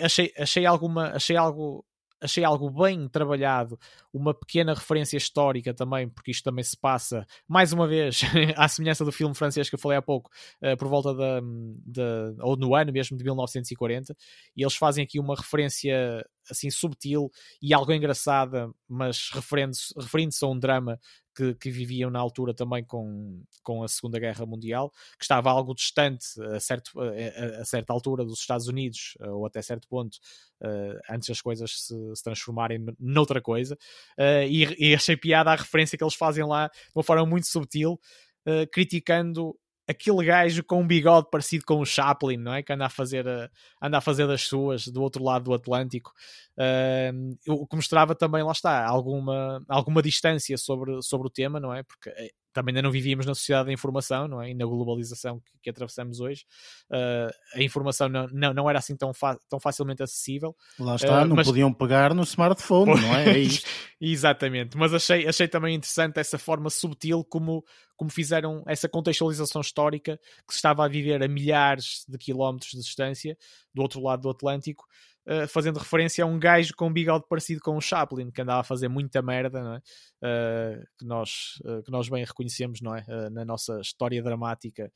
achei, 0.00 0.32
achei, 0.38 0.64
alguma, 0.64 1.08
achei 1.08 1.36
algo 1.36 1.84
achei 2.24 2.42
algo 2.42 2.70
bem 2.70 3.06
trabalhado, 3.06 3.78
uma 4.12 4.32
pequena 4.32 4.72
referência 4.72 5.18
histórica 5.18 5.74
também, 5.74 6.08
porque 6.08 6.30
isto 6.30 6.42
também 6.42 6.64
se 6.64 6.76
passa, 6.76 7.26
mais 7.46 7.72
uma 7.72 7.86
vez, 7.86 8.22
à 8.56 8.66
semelhança 8.66 9.04
do 9.04 9.12
filme 9.12 9.34
francês 9.34 9.68
que 9.68 9.74
eu 9.74 9.78
falei 9.78 9.98
há 9.98 10.02
pouco, 10.02 10.30
uh, 10.62 10.76
por 10.76 10.88
volta 10.88 11.12
da, 11.14 11.40
da, 11.84 12.34
ou 12.40 12.56
no 12.56 12.74
ano 12.74 12.90
mesmo 12.92 13.16
de 13.16 13.22
1940, 13.22 14.16
e 14.56 14.62
eles 14.62 14.74
fazem 14.74 15.04
aqui 15.04 15.20
uma 15.20 15.36
referência 15.36 16.24
assim 16.50 16.70
subtil 16.70 17.30
e 17.60 17.74
algo 17.74 17.92
engraçada, 17.92 18.70
mas 18.88 19.30
referindo-se 19.32 19.94
referindo 19.98 20.34
a 20.42 20.46
um 20.46 20.58
drama 20.58 20.98
que, 21.34 21.54
que, 21.54 21.70
viviam 21.70 22.10
na 22.10 22.18
altura 22.18 22.54
também 22.54 22.84
com, 22.84 23.42
com 23.62 23.82
a 23.82 23.88
Segunda 23.88 24.18
Guerra 24.18 24.46
Mundial, 24.46 24.90
que 25.18 25.24
estava 25.24 25.50
algo 25.50 25.74
distante 25.74 26.26
a, 26.54 26.60
certo, 26.60 26.92
a, 27.00 27.60
a 27.60 27.64
certa 27.64 27.92
altura 27.92 28.24
dos 28.24 28.40
Estados 28.40 28.68
Unidos, 28.68 29.16
eh, 29.20 29.28
ou 29.28 29.44
até 29.46 29.60
certo 29.60 29.88
ponto, 29.88 30.16
uh, 30.62 31.00
antes 31.10 31.28
das 31.28 31.40
coisas 31.40 31.70
se, 31.70 31.94
se, 32.14 32.22
transformarem 32.22 32.84
noutra 32.98 33.40
coisa. 33.40 33.74
Uh, 34.18 34.46
e, 34.48 34.90
e 34.90 34.94
achei 34.94 35.16
piada 35.16 35.50
a 35.50 35.56
referência 35.56 35.98
que 35.98 36.04
eles 36.04 36.14
fazem 36.14 36.44
lá 36.44 36.68
de 36.68 36.92
uma 36.94 37.02
forma 37.02 37.26
muito 37.26 37.46
subtil, 37.46 38.00
uh, 38.46 38.66
criticando 38.70 39.56
aquele 39.86 40.24
gajo 40.24 40.64
com 40.64 40.80
um 40.80 40.86
bigode 40.86 41.28
parecido 41.30 41.64
com 41.64 41.80
o 41.80 41.84
Chaplin, 41.86 42.36
não 42.36 42.54
é? 42.54 42.62
Que 42.62 42.72
anda 42.72 42.86
a 42.86 42.90
fazer, 42.90 43.26
a, 43.28 43.50
anda 43.82 43.98
a 43.98 44.00
fazer 44.00 44.26
das 44.26 44.42
suas 44.42 44.88
do 44.88 45.02
outro 45.02 45.22
lado 45.22 45.44
do 45.44 45.54
Atlântico. 45.54 46.12
Uh, 46.58 47.52
o 47.52 47.66
que 47.66 47.76
mostrava 47.76 48.14
também, 48.14 48.42
lá 48.42 48.52
está, 48.52 48.86
alguma, 48.86 49.62
alguma 49.68 50.02
distância 50.02 50.56
sobre, 50.56 51.02
sobre 51.02 51.26
o 51.26 51.30
tema, 51.30 51.60
não 51.60 51.74
é? 51.74 51.82
Porque 51.82 52.10
também 52.54 52.72
ainda 52.72 52.82
não 52.82 52.90
vivíamos 52.90 53.26
na 53.26 53.34
sociedade 53.34 53.66
da 53.66 53.72
informação, 53.72 54.28
não 54.28 54.40
é? 54.40 54.50
E 54.50 54.54
na 54.54 54.64
globalização 54.64 55.40
que, 55.40 55.50
que 55.64 55.70
atravessamos 55.70 56.20
hoje, 56.20 56.46
uh, 56.90 57.30
a 57.54 57.62
informação 57.62 58.08
não, 58.08 58.28
não, 58.28 58.54
não 58.54 58.70
era 58.70 58.78
assim 58.78 58.96
tão, 58.96 59.10
tão 59.50 59.58
facilmente 59.58 60.02
acessível. 60.02 60.56
Lá 60.78 60.94
está, 60.94 61.22
uh, 61.22 61.26
não 61.26 61.36
mas... 61.36 61.46
podiam 61.46 61.74
pegar 61.74 62.14
no 62.14 62.22
smartphone, 62.22 62.94
não 63.00 63.14
é? 63.14 63.30
é 63.30 63.38
isto. 63.38 63.68
Exatamente, 64.00 64.76
mas 64.76 64.94
achei, 64.94 65.26
achei 65.26 65.48
também 65.48 65.74
interessante 65.74 66.18
essa 66.18 66.38
forma 66.38 66.70
subtil 66.70 67.24
como, 67.24 67.64
como 67.96 68.10
fizeram 68.10 68.62
essa 68.66 68.88
contextualização 68.88 69.60
histórica 69.60 70.20
que 70.46 70.52
se 70.52 70.58
estava 70.58 70.84
a 70.84 70.88
viver 70.88 71.22
a 71.22 71.28
milhares 71.28 72.04
de 72.08 72.16
quilómetros 72.18 72.70
de 72.70 72.80
distância 72.80 73.36
do 73.72 73.82
outro 73.82 74.00
lado 74.00 74.22
do 74.22 74.30
Atlântico 74.30 74.84
uh, 75.26 75.48
fazendo 75.48 75.78
referência 75.78 76.24
a 76.24 76.26
um 76.26 76.38
gajo 76.38 76.74
com 76.76 76.88
um 76.88 76.92
bigode 76.92 77.24
parecido 77.28 77.60
com 77.60 77.76
o 77.76 77.80
Chaplin, 77.80 78.30
que 78.30 78.42
andava 78.42 78.60
a 78.60 78.64
fazer 78.64 78.88
muita 78.88 79.22
merda, 79.22 79.82
é? 80.22 80.78
uh, 80.78 80.84
que, 80.98 81.04
nós, 81.04 81.60
uh, 81.64 81.82
que 81.82 81.90
nós 81.90 82.08
bem 82.08 82.24
reconhecemos 82.24 82.80
não 82.80 82.94
é? 82.94 83.04
na 83.30 83.44
nossa 83.44 83.80
história 83.80 84.22
dramática 84.22 84.90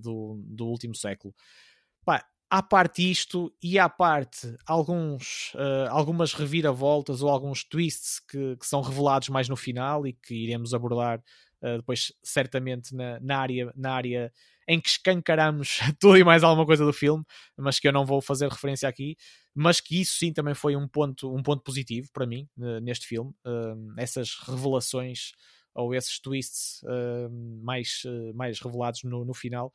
do, 0.00 0.40
do 0.44 0.66
último 0.66 0.94
século. 0.94 1.34
Pá, 2.04 2.24
à 2.48 2.62
parte 2.62 3.10
isto 3.10 3.52
e 3.60 3.76
à 3.76 3.88
parte 3.88 4.56
alguns, 4.64 5.52
algumas 5.90 6.32
reviravoltas 6.32 7.22
ou 7.22 7.28
alguns 7.28 7.64
twists 7.64 8.20
que, 8.20 8.56
que, 8.56 8.64
são 8.64 8.80
revelados 8.80 9.28
mais 9.30 9.48
no 9.48 9.56
final 9.56 10.06
e 10.06 10.12
que 10.12 10.32
iremos 10.32 10.72
abordar 10.72 11.20
depois 11.60 12.12
certamente 12.22 12.94
na, 12.94 13.18
na, 13.18 13.38
área, 13.38 13.72
na 13.74 13.92
área 13.92 14.32
em 14.68 14.78
que 14.78 14.90
escancaramos 14.90 15.78
tudo 15.98 16.18
e 16.18 16.22
mais 16.22 16.44
alguma 16.44 16.66
coisa 16.66 16.84
do 16.84 16.92
filme, 16.92 17.24
mas 17.56 17.80
que 17.80 17.88
eu 17.88 17.92
não 17.92 18.04
vou 18.04 18.20
fazer 18.20 18.48
referência 18.48 18.86
aqui, 18.86 19.16
mas 19.54 19.80
que 19.80 20.00
isso 20.00 20.18
sim 20.18 20.32
também 20.32 20.54
foi 20.54 20.76
um 20.76 20.86
ponto, 20.86 21.34
um 21.34 21.42
ponto 21.42 21.62
positivo 21.62 22.08
para 22.12 22.26
mim 22.26 22.46
uh, 22.58 22.78
neste 22.80 23.06
filme, 23.06 23.30
uh, 23.46 23.94
essas 23.96 24.36
revelações 24.46 25.32
ou 25.74 25.94
esses 25.94 26.20
twists 26.20 26.82
uh, 26.82 27.30
mais, 27.62 28.02
mais 28.34 28.60
revelados 28.60 29.04
no, 29.04 29.24
no 29.24 29.32
final, 29.32 29.72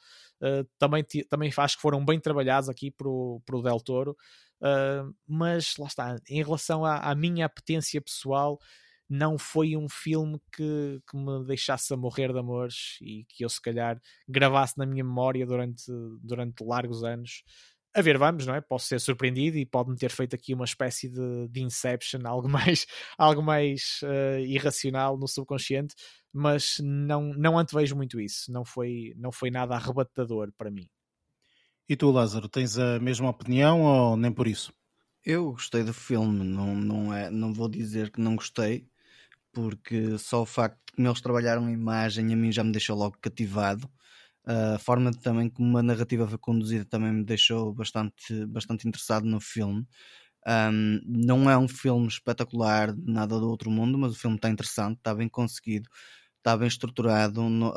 também, 0.77 1.01
também 1.29 1.49
acho 1.55 1.75
que 1.77 1.81
foram 1.81 2.03
bem 2.03 2.19
trabalhados 2.19 2.67
aqui 2.67 2.91
pro, 2.91 3.41
pro 3.45 3.61
Del 3.61 3.79
Toro, 3.79 4.17
mas 5.25 5.75
lá 5.77 5.87
está, 5.87 6.17
em 6.27 6.43
relação 6.43 6.83
à, 6.83 6.97
à 6.97 7.15
minha 7.15 7.45
apetência 7.45 8.01
pessoal, 8.01 8.59
não 9.09 9.37
foi 9.37 9.75
um 9.75 9.87
filme 9.89 10.39
que, 10.55 11.01
que 11.09 11.17
me 11.17 11.45
deixasse 11.45 11.93
a 11.93 11.97
morrer 11.97 12.31
de 12.31 12.39
amores 12.39 12.97
e 13.01 13.25
que 13.29 13.43
eu 13.45 13.49
se 13.49 13.61
calhar 13.61 13.99
gravasse 14.27 14.77
na 14.77 14.85
minha 14.85 15.03
memória 15.03 15.45
durante, 15.45 15.83
durante 16.21 16.63
largos 16.63 17.03
anos. 17.03 17.43
A 17.95 18.01
ver, 18.01 18.17
vamos, 18.17 18.47
não 18.47 18.55
é? 18.55 18.61
Posso 18.61 18.87
ser 18.87 18.99
surpreendido 18.99 19.55
e 19.57 19.65
pode-me 19.67 19.95
ter 19.95 20.09
feito 20.09 20.35
aqui 20.35 20.53
uma 20.53 20.65
espécie 20.65 21.07
de, 21.07 21.47
de 21.47 21.61
Inception, 21.61 22.21
algo 22.25 22.49
mais, 22.49 22.87
algo 23.17 23.43
mais 23.43 23.99
uh, 24.03 24.39
irracional 24.39 25.15
no 25.15 25.27
subconsciente, 25.27 25.93
mas 26.31 26.77
não, 26.81 27.33
não 27.35 27.57
antevejo 27.59 27.95
muito 27.95 28.19
isso. 28.19 28.51
Não 28.51 28.65
foi, 28.65 29.13
não 29.15 29.31
foi 29.31 29.51
nada 29.51 29.75
arrebatador 29.75 30.51
para 30.57 30.71
mim. 30.71 30.89
E 31.87 31.95
tu, 31.95 32.09
Lázaro, 32.09 32.49
tens 32.49 32.79
a 32.79 32.99
mesma 32.99 33.29
opinião 33.29 33.81
ou 33.81 34.17
nem 34.17 34.31
por 34.31 34.47
isso? 34.47 34.73
Eu 35.23 35.51
gostei 35.51 35.83
do 35.83 35.93
filme, 35.93 36.43
não, 36.43 36.75
não, 36.75 37.13
é, 37.13 37.29
não 37.29 37.53
vou 37.53 37.69
dizer 37.69 38.09
que 38.11 38.19
não 38.19 38.35
gostei, 38.35 38.89
porque 39.53 40.17
só 40.17 40.41
o 40.41 40.45
facto 40.45 40.77
de 40.87 40.95
como 40.95 41.07
eles 41.07 41.21
trabalharam 41.21 41.65
a 41.67 41.71
imagem 41.71 42.33
a 42.33 42.35
mim 42.35 42.51
já 42.51 42.63
me 42.63 42.71
deixou 42.71 42.97
logo 42.97 43.17
cativado. 43.21 43.89
A 44.45 44.77
forma 44.79 45.11
também 45.11 45.49
como 45.49 45.77
a 45.77 45.83
narrativa 45.83 46.27
foi 46.27 46.37
conduzida 46.37 46.85
também 46.85 47.13
me 47.13 47.23
deixou 47.23 47.73
bastante, 47.73 48.45
bastante 48.47 48.87
interessado 48.87 49.25
no 49.25 49.39
filme. 49.39 49.87
Um, 50.47 50.99
não 51.05 51.49
é 51.49 51.57
um 51.57 51.67
filme 51.67 52.07
espetacular, 52.07 52.93
nada 52.97 53.39
do 53.39 53.49
outro 53.49 53.71
mundo, 53.71 53.97
mas 53.97 54.13
o 54.13 54.19
filme 54.19 54.35
está 54.37 54.49
interessante, 54.49 54.97
está 54.97 55.15
bem 55.15 55.29
conseguido, 55.29 55.89
está 56.39 56.57
bem 56.57 56.67
estruturado. 56.67 57.41
No, 57.49 57.73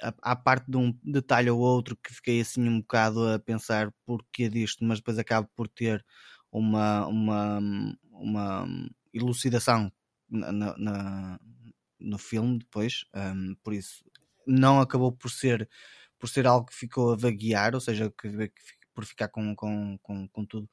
há 0.00 0.36
parte 0.36 0.70
de 0.70 0.76
um 0.76 0.96
detalhe 1.04 1.50
ou 1.50 1.60
outro 1.60 1.96
que 1.96 2.12
fiquei 2.14 2.40
assim 2.40 2.68
um 2.68 2.80
bocado 2.80 3.26
a 3.28 3.38
pensar 3.38 3.92
porquê 4.04 4.48
disto, 4.48 4.84
mas 4.84 4.98
depois 4.98 5.18
acabo 5.18 5.48
por 5.56 5.68
ter 5.68 6.04
uma, 6.50 7.06
uma, 7.06 7.58
uma 8.12 8.66
elucidação 9.12 9.90
na, 10.32 10.76
na 10.78 11.40
no 12.00 12.18
filme 12.18 12.58
depois, 12.58 13.04
um, 13.14 13.54
por 13.62 13.72
isso 13.72 14.04
não 14.46 14.80
acabou 14.80 15.12
por 15.12 15.30
ser 15.30 15.68
por 16.18 16.28
ser 16.28 16.46
algo 16.46 16.66
que 16.66 16.74
ficou 16.74 17.12
a 17.12 17.16
vaguear, 17.16 17.74
ou 17.74 17.80
seja, 17.80 18.12
que, 18.20 18.28
que 18.30 18.62
por 18.94 19.04
ficar 19.04 19.28
com, 19.28 19.56
com, 19.56 19.98
com, 19.98 20.28
com 20.28 20.44
tudo 20.44 20.68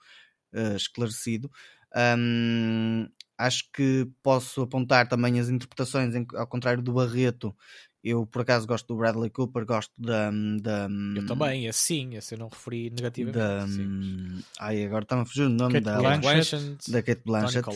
uh, 0.54 0.76
esclarecido. 0.76 1.50
Um, 1.96 3.10
acho 3.36 3.72
que 3.72 4.08
posso 4.22 4.62
apontar 4.62 5.08
também 5.08 5.40
as 5.40 5.50
interpretações, 5.50 6.14
ao 6.36 6.48
contrário 6.48 6.84
do 6.84 6.94
Barreto, 6.94 7.56
eu, 8.04 8.26
por 8.26 8.44
acaso, 8.44 8.66
gosto 8.66 8.88
do 8.88 8.98
Bradley 8.98 9.30
Cooper, 9.30 9.66
gosto 9.66 9.92
da. 9.98 10.32
da 10.62 10.88
eu 11.16 11.26
também, 11.26 11.68
assim, 11.68 12.16
esse 12.16 12.34
eu 12.34 12.40
não 12.40 12.48
referi 12.48 12.90
negativamente. 12.90 13.38
Da, 13.38 13.68
sim. 13.68 14.42
ai, 14.60 14.86
agora 14.86 15.04
está-me 15.04 15.24
a 15.24 15.26
fugir 15.26 15.44
o 15.44 15.50
nome 15.50 15.74
Kate 15.74 15.86
da. 15.86 15.98
Blanchett, 15.98 16.92
da 16.92 17.04
Kate 17.04 17.22
Blanchett. 17.26 17.68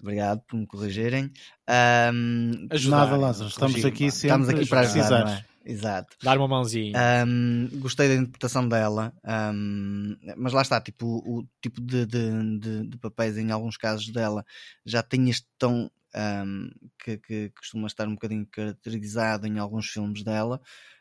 Obrigado 0.00 0.40
por 0.40 0.56
me 0.56 0.66
corrigirem. 0.66 1.30
Um, 1.68 2.66
Ajudar, 2.70 2.96
Nada, 2.96 3.16
Lázaro, 3.16 3.50
estamos 3.50 3.84
aqui 3.84 4.10
sempre 4.10 4.26
Estamos 4.26 4.48
aqui 4.48 4.66
para 4.66 4.80
ajudar. 4.80 5.28
É? 5.28 5.48
Exato. 5.70 6.16
Dar 6.22 6.38
uma 6.38 6.48
mãozinha. 6.48 6.98
Um, 7.26 7.68
gostei 7.74 8.08
da 8.08 8.14
interpretação 8.14 8.66
dela, 8.66 9.12
um, 9.54 10.16
mas 10.38 10.54
lá 10.54 10.62
está, 10.62 10.80
tipo, 10.80 11.06
o, 11.06 11.46
tipo 11.60 11.78
de, 11.82 12.06
de, 12.06 12.58
de, 12.58 12.86
de, 12.86 12.96
papéis 12.96 13.36
em 13.36 13.50
alguns 13.50 13.76
casos 13.76 14.08
dela 14.08 14.46
já 14.86 15.02
tem 15.02 15.28
este 15.28 15.46
tão 15.58 15.90
um, 16.14 16.70
que, 16.98 17.18
que, 17.18 17.50
costuma 17.50 17.86
estar 17.86 18.06
um 18.06 18.14
bocadinho 18.14 18.46
caracterizado 18.46 19.46
em 19.46 19.58
alguns 19.58 19.88
filmes 19.88 20.22
dela. 20.22 20.60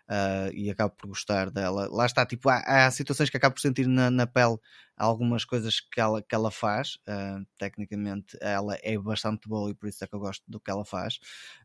Uh, 0.09 0.47
e 0.53 0.69
acabo 0.69 0.95
por 0.95 1.07
gostar 1.07 1.51
dela. 1.51 1.89
Lá 1.91 2.05
está, 2.05 2.25
tipo, 2.25 2.47
há, 2.47 2.63
há 2.65 2.89
situações 2.91 3.29
que 3.29 3.35
acabo 3.35 3.55
por 3.55 3.61
sentir 3.61 3.87
na, 3.87 4.09
na, 4.09 4.25
pele 4.25 4.57
algumas 4.95 5.43
coisas 5.43 5.81
que 5.81 5.99
ela, 5.99 6.21
que 6.21 6.33
ela 6.33 6.49
faz. 6.49 6.97
Uh, 7.05 7.45
tecnicamente, 7.57 8.37
ela 8.39 8.77
é 8.81 8.97
bastante 8.97 9.49
boa 9.49 9.69
e 9.69 9.73
por 9.73 9.89
isso 9.89 10.01
é 10.05 10.07
que 10.07 10.15
eu 10.15 10.19
gosto 10.19 10.43
do 10.47 10.61
que 10.61 10.71
ela 10.71 10.85
faz. 10.85 11.19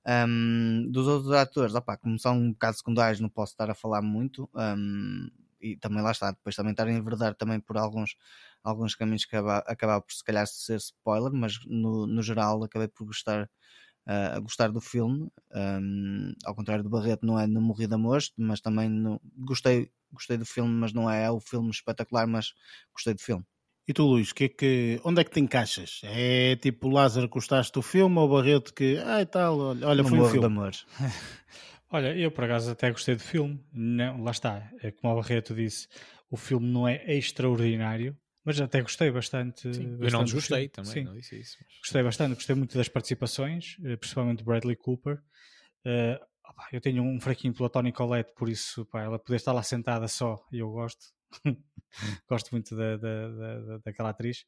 Um, 0.04 0.88
dos 0.90 1.06
outros 1.06 1.32
atores, 1.32 1.72
como 2.02 2.18
são 2.18 2.36
um 2.36 2.50
bocado 2.50 2.76
secundários, 2.76 3.20
não 3.20 3.28
posso 3.28 3.52
estar 3.52 3.70
a 3.70 3.74
falar 3.74 4.02
muito. 4.02 4.50
Um, 4.54 5.30
e 5.60 5.76
também 5.76 6.02
lá 6.02 6.10
está, 6.10 6.32
depois 6.32 6.56
também 6.56 6.72
estar 6.72 6.88
a 6.88 6.92
enverdar 6.92 7.34
também 7.36 7.60
por 7.60 7.78
alguns 7.78 8.16
alguns 8.62 8.94
caminhos 8.94 9.24
que 9.24 9.34
acaba, 9.36 9.58
acabava 9.58 10.02
por 10.02 10.12
se 10.12 10.22
calhar 10.22 10.46
ser 10.46 10.76
spoiler, 10.76 11.32
mas 11.32 11.58
no, 11.66 12.06
no 12.06 12.22
geral 12.22 12.62
acabei 12.62 12.88
por 12.88 13.06
gostar, 13.06 13.50
uh, 14.06 14.42
gostar 14.42 14.68
do 14.70 14.80
filme. 14.80 15.28
Um, 15.54 16.32
ao 16.44 16.54
contrário 16.54 16.84
do 16.84 16.90
Barreto, 16.90 17.26
não 17.26 17.38
é 17.38 17.46
no 17.46 17.60
Morri 17.60 17.86
de 17.86 17.94
Amores, 17.94 18.32
mas 18.36 18.60
também 18.60 18.88
no, 18.88 19.20
gostei, 19.38 19.90
gostei 20.12 20.36
do 20.36 20.46
filme, 20.46 20.72
mas 20.72 20.92
não 20.92 21.10
é, 21.10 21.24
é 21.24 21.30
o 21.30 21.40
filme 21.40 21.70
espetacular, 21.70 22.26
mas 22.26 22.52
gostei 22.92 23.14
do 23.14 23.20
filme. 23.20 23.44
E 23.86 23.92
tu, 23.92 24.04
Luís, 24.04 24.32
que 24.32 24.44
é 24.44 24.48
que, 24.48 25.00
onde 25.04 25.20
é 25.20 25.24
que 25.24 25.30
te 25.30 25.40
encaixas? 25.40 26.00
É 26.04 26.54
tipo 26.54 26.88
Lázaro 26.88 27.28
gostaste 27.28 27.72
do 27.72 27.82
filme 27.82 28.16
ou 28.16 28.28
Barreto 28.28 28.72
que, 28.72 28.96
ah 29.04 29.20
e 29.20 29.26
tal, 29.26 29.58
olha, 29.58 29.88
olha 29.88 30.04
foi 30.04 30.20
um 30.20 30.24
filme. 30.24 30.38
De 30.38 30.46
amores. 30.46 30.86
olha, 31.90 32.16
eu 32.16 32.30
por 32.30 32.44
acaso 32.44 32.70
até 32.70 32.92
gostei 32.92 33.16
do 33.16 33.22
filme. 33.22 33.60
Não, 33.72 34.22
lá 34.22 34.30
está, 34.30 34.70
é 34.80 34.92
como 34.92 35.12
o 35.12 35.20
Barreto 35.20 35.52
disse, 35.52 35.88
o 36.30 36.36
filme 36.36 36.66
não 36.66 36.86
é 36.86 37.02
extraordinário, 37.12 38.16
mas 38.44 38.60
até 38.60 38.80
gostei 38.80 39.10
bastante. 39.10 39.62
Sim, 39.62 39.90
bastante 39.90 40.04
eu 40.04 40.10
não 40.10 40.24
desgostei 40.24 40.68
também, 40.68 40.92
Sim. 40.92 41.04
não 41.04 41.14
disse 41.14 41.38
isso. 41.38 41.56
Mas... 41.60 41.78
Gostei 41.78 42.02
bastante, 42.02 42.34
gostei 42.34 42.56
muito 42.56 42.76
das 42.76 42.88
participações, 42.88 43.76
eh, 43.84 43.96
principalmente 43.96 44.44
Bradley 44.44 44.76
Cooper. 44.76 45.22
Uh, 45.84 46.18
opa, 46.48 46.68
eu 46.72 46.80
tenho 46.80 47.02
um 47.02 47.20
fraquinho 47.20 47.54
pela 47.54 47.70
Toni 47.70 47.92
Collette, 47.92 48.32
por 48.34 48.48
isso 48.48 48.84
pá, 48.86 49.02
ela 49.02 49.18
poder 49.18 49.36
estar 49.36 49.52
lá 49.52 49.62
sentada 49.62 50.08
só, 50.08 50.36
e 50.52 50.58
eu 50.58 50.70
gosto. 50.70 51.06
gosto 52.28 52.50
muito 52.50 52.76
da, 52.76 52.96
da, 52.96 53.28
da, 53.28 53.78
daquela 53.84 54.10
atriz. 54.10 54.44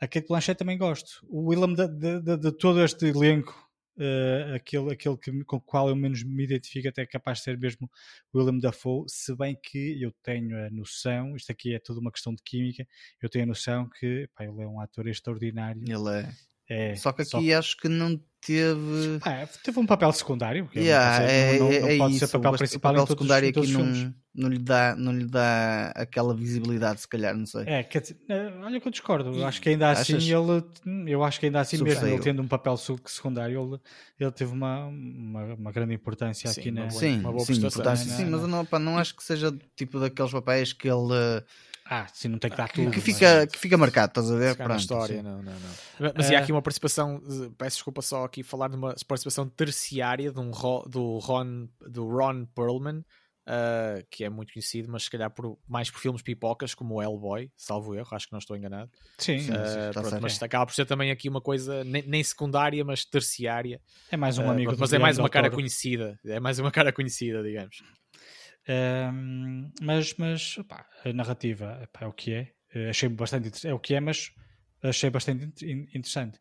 A 0.00 0.06
Kate 0.06 0.26
Blanchett 0.28 0.58
também 0.58 0.76
gosto. 0.76 1.24
O 1.28 1.48
Willem 1.48 1.74
de, 1.74 1.88
de, 1.88 2.20
de, 2.20 2.36
de 2.36 2.52
todo 2.52 2.82
este 2.84 3.06
elenco 3.06 3.69
uh, 4.00 4.54
aquele, 4.54 4.92
aquele 4.92 5.16
que, 5.16 5.44
com 5.44 5.56
o 5.56 5.60
qual 5.60 5.88
eu 5.88 5.94
menos 5.94 6.22
me 6.22 6.44
identifico 6.44 6.88
até 6.88 7.02
é 7.02 7.06
capaz 7.06 7.38
de 7.38 7.44
ser 7.44 7.58
mesmo 7.58 7.90
William 8.34 8.58
Dafoe, 8.58 9.04
se 9.08 9.34
bem 9.36 9.56
que 9.62 10.02
eu 10.02 10.12
tenho 10.22 10.56
a 10.66 10.70
noção, 10.70 11.36
isto 11.36 11.52
aqui 11.52 11.74
é 11.74 11.78
tudo 11.78 12.00
uma 12.00 12.10
questão 12.10 12.34
de 12.34 12.42
química, 12.42 12.86
eu 13.20 13.28
tenho 13.28 13.44
a 13.44 13.48
noção 13.48 13.88
que 13.88 14.28
pá, 14.34 14.44
ele 14.44 14.62
é 14.62 14.66
um 14.66 14.80
ator 14.80 15.06
extraordinário. 15.06 15.82
Ele 15.82 16.10
é. 16.10 16.32
É, 16.72 16.94
só 16.94 17.12
que 17.12 17.22
aqui 17.22 17.30
só... 17.30 17.58
acho 17.58 17.76
que 17.76 17.88
não 17.88 18.22
teve. 18.40 19.18
Ah, 19.22 19.46
teve 19.62 19.78
um 19.78 19.86
papel 19.86 20.12
secundário. 20.12 20.68
Yeah, 20.74 21.22
é, 21.22 21.58
não, 21.58 21.70
não, 21.70 21.80
não 21.80 21.88
é, 21.88 21.98
pode 21.98 22.16
isso, 22.16 22.26
ser 22.26 22.32
papel 22.38 22.52
principal. 22.58 22.92
O 22.92 22.94
papel 22.94 23.06
secundário 23.06 23.48
aqui 23.48 23.72
não, 23.72 24.14
não, 24.34 24.48
lhe 24.48 24.58
dá, 24.58 24.96
não 24.96 25.12
lhe 25.12 25.26
dá 25.26 25.92
aquela 25.94 26.34
visibilidade, 26.34 27.00
se 27.00 27.08
calhar, 27.08 27.36
não 27.36 27.46
sei. 27.46 27.64
É, 27.66 27.82
dizer, 27.82 28.16
eh, 28.28 28.52
olha 28.62 28.80
que 28.80 28.88
eu 28.88 28.92
discordo. 28.92 29.34
Eu 29.34 29.46
acho 29.46 29.60
que 29.60 29.68
ainda 29.68 29.90
assim 29.90 30.14
ele. 30.14 30.64
Eu 31.06 31.22
acho 31.22 31.38
que 31.38 31.46
ainda 31.46 31.60
assim, 31.60 31.82
mesmo 31.82 32.06
ele 32.06 32.18
tendo 32.20 32.42
um 32.42 32.48
papel 32.48 32.76
secundário, 32.76 33.60
ele, 33.62 33.80
ele 34.18 34.32
teve 34.32 34.52
uma, 34.52 34.86
uma, 34.86 35.54
uma 35.54 35.72
grande 35.72 35.94
importância 35.94 36.50
sim, 36.50 36.60
aqui 36.60 36.70
na. 36.70 36.90
Sim, 36.90 37.20
uma 37.20 37.32
boa 37.32 37.44
sim, 37.44 37.60
prestação. 37.60 37.96
Sim, 37.96 38.26
mas 38.26 38.42
não, 38.46 38.64
pá, 38.64 38.78
não 38.78 38.98
acho 38.98 39.14
que 39.14 39.22
seja 39.22 39.56
tipo 39.76 40.00
daqueles 40.00 40.32
papéis 40.32 40.72
que 40.72 40.88
ele 40.88 41.42
ah, 41.90 42.06
sim, 42.12 42.28
não 42.28 42.38
tem 42.38 42.50
que 42.50 42.56
dar 42.56 42.68
tudo. 42.68 42.90
Que 42.90 43.00
fica, 43.00 43.36
mas- 43.40 43.52
que 43.52 43.58
fica 43.58 43.76
marcado, 43.76 44.10
estás 44.10 44.30
a 44.30 44.36
ver? 44.36 44.56
Pronto, 44.56 44.78
história, 44.80 45.16
sim. 45.16 45.22
não, 45.22 45.42
não, 45.42 45.52
não. 45.52 46.12
Mas 46.16 46.30
e 46.30 46.34
há 46.34 46.38
Eh, 46.38 46.42
aqui 46.42 46.52
uma 46.52 46.62
participação, 46.62 47.16
eh, 47.16 47.50
peço 47.58 47.76
desculpa 47.76 48.00
só 48.00 48.24
aqui 48.24 48.42
falar 48.42 48.68
de 48.68 48.76
uma 48.76 48.94
participação 49.06 49.46
terciária 49.48 50.32
de 50.32 50.38
um 50.40 50.50
Ro- 50.50 50.84
do 50.88 51.18
Ron, 51.18 51.68
do 51.88 52.08
Ron 52.08 52.46
Perlman, 52.46 53.04
eh, 53.46 54.04
que 54.10 54.24
é 54.24 54.30
muito 54.30 54.52
conhecido, 54.52 54.90
mas 54.90 55.02
se 55.04 55.10
calhar 55.10 55.30
por, 55.30 55.58
mais 55.68 55.90
por 55.90 56.00
filmes 56.00 56.22
pipocas 56.22 56.74
como 56.74 56.94
o 56.94 57.02
Hellboy, 57.02 57.50
salvo 57.56 57.94
erro, 57.94 58.08
acho 58.12 58.26
que 58.26 58.32
não 58.32 58.38
estou 58.38 58.56
enganado. 58.56 58.90
Sim, 59.18 59.38
Sim, 59.38 59.52
Eh, 59.52 59.64
sim, 59.66 59.78
está 59.80 59.92
pronto, 59.92 60.10
certo. 60.10 60.22
mas 60.22 60.42
acaba 60.42 60.66
por 60.66 60.74
ser 60.74 60.86
também 60.86 61.10
aqui 61.10 61.28
uma 61.28 61.40
coisa 61.40 61.82
nem, 61.84 62.02
nem 62.06 62.22
secundária, 62.22 62.84
mas 62.84 63.04
terciária. 63.04 63.80
é 64.10 64.16
mais 64.16 64.38
um 64.38 64.50
amigo 64.50 64.74
mas 64.78 64.92
é 64.92 64.98
mais 64.98 65.18
uma 65.18 65.28
cara 65.28 65.50
conhecida. 65.50 66.18
É 66.24 66.38
mais 66.40 66.58
uma 66.58 66.70
cara 66.70 66.92
conhecida, 66.92 67.42
digamos. 67.42 67.82
Ahm, 68.68 69.70
mas, 69.80 70.14
mas 70.16 70.56
a 71.04 71.12
narrativa 71.12 71.88
é 72.00 72.06
o 72.06 72.12
que 72.12 72.32
é. 72.34 72.52
Eh, 72.74 72.90
achei 72.90 73.08
bastante 73.08 73.66
é 73.66 73.74
o 73.74 73.78
que 73.80 73.94
é, 73.94 74.00
mas 74.00 74.32
achei 74.82 75.10
bastante 75.10 75.44
in- 75.64 75.70
in- 75.70 75.82
interessante. 75.94 76.38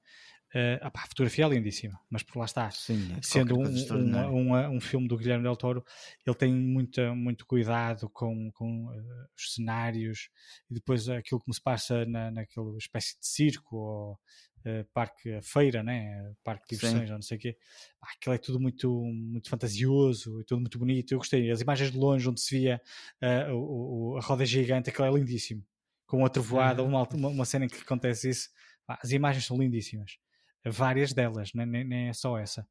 Pá, 0.91 1.03
a 1.03 1.07
fotografia 1.07 1.45
é 1.45 1.49
lindíssima, 1.49 1.99
mas 2.09 2.23
por 2.23 2.39
lá 2.39 2.45
está. 2.45 2.71
Sim, 2.71 3.13
é 3.15 3.21
Sendo 3.21 3.55
um, 3.59 3.63
um, 3.63 4.51
um, 4.51 4.75
um 4.77 4.81
filme 4.81 5.07
do 5.07 5.15
Guilherme 5.15 5.43
Del 5.43 5.55
Toro, 5.55 5.85
ele 6.25 6.35
tem 6.35 6.51
muita, 6.51 7.13
muito 7.13 7.45
cuidado 7.45 8.09
com, 8.09 8.51
com 8.53 8.91
eh, 8.91 9.27
os 9.37 9.53
cenários 9.53 10.29
e 10.69 10.73
depois 10.73 11.07
aquilo 11.07 11.39
que 11.39 11.53
se 11.53 11.61
passa 11.61 12.03
na, 12.05 12.31
naquela 12.31 12.75
espécie 12.77 13.19
de 13.19 13.27
circo 13.27 13.75
ou 13.77 14.19
eh, 14.65 14.85
parque, 14.93 15.33
a 15.33 15.41
feira, 15.41 15.83
né? 15.83 16.33
parque 16.43 16.65
de 16.69 16.75
Sim. 16.75 16.77
diversões, 16.77 17.09
ou 17.09 17.15
não 17.15 17.21
sei 17.21 17.37
o 17.37 17.39
quê. 17.39 17.57
Pá, 17.99 18.07
aquilo 18.15 18.35
é 18.35 18.37
tudo 18.37 18.59
muito, 18.59 19.03
muito 19.03 19.49
fantasioso 19.49 20.41
e 20.41 20.43
tudo 20.45 20.61
muito 20.61 20.79
bonito. 20.79 21.11
Eu 21.13 21.17
gostei. 21.19 21.49
As 21.51 21.61
imagens 21.61 21.91
de 21.91 21.97
longe, 21.97 22.27
onde 22.29 22.41
se 22.41 22.57
via 22.59 22.81
eh, 23.21 23.51
o, 23.51 24.13
o- 24.13 24.17
a 24.17 24.21
roda 24.21 24.45
gigante, 24.45 24.89
aquilo 24.89 25.07
é 25.07 25.11
lindíssimo. 25.19 25.65
Com 26.05 26.25
a 26.25 26.29
trovoada, 26.29 26.83
uma, 26.83 27.03
uma, 27.13 27.27
uma 27.29 27.45
cena 27.45 27.65
em 27.65 27.67
que 27.69 27.77
acontece 27.81 28.29
isso. 28.29 28.49
Pá, 28.85 28.99
as 29.03 29.11
imagens 29.11 29.45
são 29.45 29.57
lindíssimas. 29.57 30.17
Várias 30.65 31.13
delas, 31.13 31.51
nem, 31.53 31.65
nem, 31.65 31.83
nem 31.87 32.09
é 32.09 32.13
só 32.13 32.37
essa. 32.37 32.67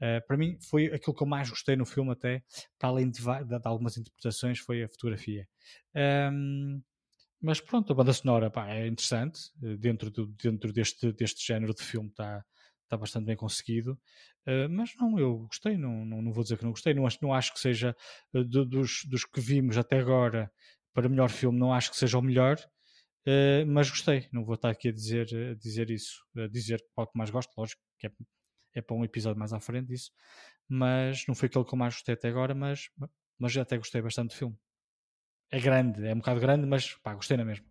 Eh, 0.00 0.20
para 0.20 0.36
mim, 0.36 0.58
foi 0.70 0.86
aquilo 0.86 1.14
que 1.16 1.22
eu 1.22 1.26
mais 1.26 1.48
gostei 1.50 1.76
no 1.76 1.84
filme, 1.86 2.12
até 2.12 2.42
para 2.78 2.88
além 2.90 3.10
de, 3.10 3.20
de- 3.22 3.58
de 3.60 3.68
algumas 3.68 3.96
interpretações, 3.96 4.58
foi 4.60 4.84
a 4.84 4.88
fotografia. 4.88 5.48
Ahm, 5.94 6.80
mas 7.42 7.60
pronto, 7.60 7.92
a 7.92 7.96
banda 7.96 8.12
sonora 8.12 8.50
pá, 8.50 8.68
é 8.70 8.86
interessante. 8.86 9.40
eh, 9.62 9.76
Dentro, 9.76 10.10
do, 10.10 10.26
dentro 10.28 10.72
deste, 10.72 11.12
deste 11.12 11.46
género 11.46 11.74
de 11.74 11.82
filme 11.82 12.08
está 12.10 12.44
está 12.84 12.96
bastante 12.98 13.24
bem 13.26 13.36
conseguido. 13.36 13.98
Eh, 14.46 14.68
mas 14.68 14.94
não, 14.96 15.18
eu 15.18 15.38
gostei, 15.46 15.78
não, 15.78 16.04
não, 16.04 16.20
não 16.22 16.32
vou 16.32 16.42
dizer 16.42 16.58
que 16.58 16.64
não 16.64 16.72
gostei. 16.72 16.92
Não 16.94 17.06
não 17.22 17.32
acho 17.34 17.52
que 17.54 17.58
seja 17.60 17.96
eh, 18.34 18.44
do- 18.44 18.66
dos, 18.66 19.04
dos 19.06 19.24
que 19.24 19.40
vimos 19.40 19.78
até 19.78 19.98
agora 19.98 20.52
para 20.94 21.08
melhor 21.08 21.30
filme, 21.30 21.58
não 21.58 21.72
acho 21.72 21.90
que 21.90 21.96
seja 21.96 22.18
o 22.18 22.22
melhor. 22.22 22.58
eh, 23.26 23.64
mas 23.66 23.90
gostei, 23.90 24.28
não 24.32 24.44
vou 24.44 24.54
estar 24.56 24.70
aqui 24.70 24.88
a 24.88 24.92
dizer, 24.92 25.26
a 25.52 25.54
dizer 25.54 25.90
isso, 25.90 26.24
a 26.36 26.46
dizer 26.48 26.82
qual 26.94 27.06
que 27.06 27.16
mais 27.18 27.30
gosto, 27.30 27.52
lógico 27.56 27.80
que 27.98 28.06
é, 28.08 28.12
é 28.74 28.82
para 28.82 28.96
um 28.96 29.04
episódio 29.04 29.38
mais 29.38 29.52
à 29.52 29.60
frente 29.60 29.88
disso, 29.88 30.10
mas 30.68 31.26
não 31.28 31.34
foi 31.34 31.46
aquele 31.48 31.64
que 31.64 31.74
eu 31.74 31.78
mais 31.78 31.94
gostei 31.94 32.14
até 32.14 32.28
agora, 32.28 32.54
mas, 32.54 32.90
mas 33.38 33.56
até 33.56 33.78
gostei 33.78 34.02
bastante 34.02 34.30
do 34.30 34.36
filme. 34.38 34.56
É 35.52 35.60
grande, 35.60 36.06
é 36.06 36.14
um 36.14 36.18
bocado 36.18 36.40
grande, 36.40 36.66
mas 36.66 36.94
pá, 36.94 37.14
gostei 37.14 37.36
na 37.36 37.44
mesma. 37.44 37.66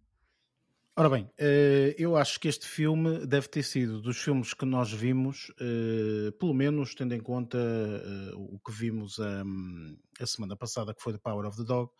Ora 0.95 1.09
bem, 1.09 1.31
eh, 1.35 1.95
eu 1.97 2.15
acho 2.15 2.39
que 2.39 2.47
este 2.47 2.67
filme 2.67 3.25
deve 3.25 3.47
ter 3.47 3.63
sido 3.63 3.99
dos 3.99 4.17
filmes 4.17 4.53
que 4.53 4.65
nós 4.65 4.91
vimos, 4.91 5.51
eh, 5.59 6.29
pelo 6.39 6.53
menos 6.53 6.93
tendo 6.93 7.15
em 7.15 7.19
conta 7.19 7.57
eh, 7.57 8.33
o 8.35 8.59
que 8.59 8.71
vimos 8.71 9.17
hum, 9.17 9.97
a 10.19 10.27
semana 10.27 10.55
passada, 10.55 10.93
que 10.93 11.01
foi 11.01 11.13
The 11.13 11.19
Power 11.23 11.47
of 11.47 11.57
the 11.57 11.63
Dog. 11.63 11.91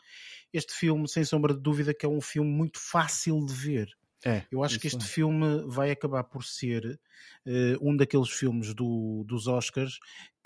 Este 0.53 0.71
filme, 0.71 1.09
sem 1.09 1.23
sombra 1.23 1.51
de 1.51 1.61
dúvida, 1.61 1.95
que 1.95 2.05
é 2.05 2.09
um 2.09 2.21
filme 2.21 2.51
muito 2.51 2.79
fácil 2.79 3.43
de 3.43 3.53
ver. 3.53 3.89
É, 4.23 4.43
Eu 4.51 4.63
acho 4.63 4.79
que 4.79 4.87
este 4.87 5.03
é. 5.03 5.07
filme 5.07 5.63
vai 5.67 5.89
acabar 5.91 6.23
por 6.23 6.43
ser 6.43 6.99
eh, 7.45 7.75
um 7.81 7.95
daqueles 7.95 8.29
filmes 8.29 8.73
do- 8.73 9.23
dos 9.27 9.47
Oscars 9.47 9.97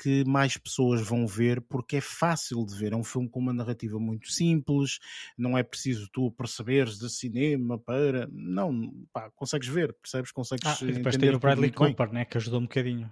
que 0.01 0.23
mais 0.25 0.55
pessoas 0.57 1.01
vão 1.05 1.25
ver 1.27 1.59
porque 1.61 1.97
é 1.97 2.01
fácil 2.01 2.65
de 2.65 2.73
ver. 2.77 2.93
É 2.93 2.95
um 2.95 3.03
filme 3.03 3.29
com 3.29 3.39
uma 3.39 3.51
narrativa 3.53 3.99
muito 3.99 4.31
simples, 4.31 4.99
não 5.37 5.57
é 5.57 5.63
preciso 5.63 6.07
tu 6.11 6.31
perceberes 6.31 6.97
de 6.97 7.09
cinema 7.09 7.77
para. 7.77 8.27
Não, 8.31 8.91
pá, 9.11 9.29
consegues 9.31 9.67
ver, 9.67 9.93
percebes? 10.01 10.31
Consegues 10.31 10.65
Ah, 10.65 10.77
e 10.83 10.91
depois 10.93 11.15
entender 11.15 11.27
tem 11.27 11.35
o 11.35 11.39
Bradley. 11.39 11.71
Cooper, 11.71 12.11
né, 12.13 12.23
que 12.25 12.37
ajudou 12.37 12.59
um 12.59 12.63
bocadinho. 12.63 13.11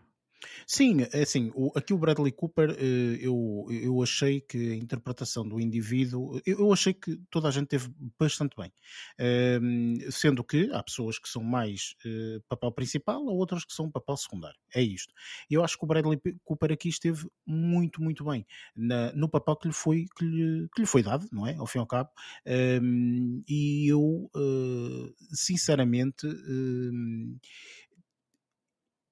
Sim, 0.68 0.98
é 1.12 1.22
assim, 1.22 1.52
o, 1.56 1.72
aqui 1.76 1.94
o 1.94 1.98
Bradley 1.98 2.32
Cooper, 2.32 2.72
eh, 2.78 3.18
eu, 3.22 3.66
eu 3.70 4.02
achei 4.02 4.42
que 4.42 4.72
a 4.72 4.76
interpretação 4.76 5.48
do 5.48 5.60
indivíduo, 5.60 6.40
eu, 6.46 6.60
eu 6.60 6.74
achei 6.74 6.94
que 6.94 7.18
toda 7.30 7.48
a 7.48 7.52
gente 7.52 7.68
teve 7.68 7.90
bastante 8.20 8.56
bem. 8.58 8.72
Ehm, 9.20 9.96
sendo 10.12 10.44
que 10.44 10.70
há 10.72 10.82
pessoas 10.84 11.20
que 11.20 11.30
são 11.30 11.44
mais 11.44 11.96
eh, 12.06 12.40
papel 12.50 12.72
principal, 12.72 13.24
ou 13.26 13.38
outras 13.38 13.64
que 13.66 13.74
são 13.74 13.90
papel 13.92 14.18
secundário. 14.18 14.58
É 14.74 14.82
isto. 14.82 15.14
Eu 15.50 15.64
acho 15.64 15.78
que 15.78 15.84
o 15.86 15.88
Bradley 15.88 16.20
Cooper 16.44 16.72
aqui 16.72 16.90
esteve 16.90 17.28
muito, 17.46 18.02
muito 18.02 18.24
bem 18.26 18.46
na- 18.76 19.12
no 19.14 19.30
papel 19.30 19.56
que 19.56 19.68
lhe, 19.68 19.74
foi, 19.74 20.06
que, 20.18 20.26
lhe, 20.26 20.68
que 20.76 20.82
lhe 20.82 20.88
foi 20.88 21.04
dado, 21.04 21.28
não 21.32 21.48
é? 21.48 21.56
Ao 21.56 21.66
fim 21.68 21.80
e 21.80 21.82
ao 21.82 21.88
cabo. 21.88 22.10
Ehm, 22.46 23.44
e 23.48 23.88
eu, 23.92 24.30
eh, 24.36 25.14
sinceramente, 25.34 26.26
ehm, 26.28 27.38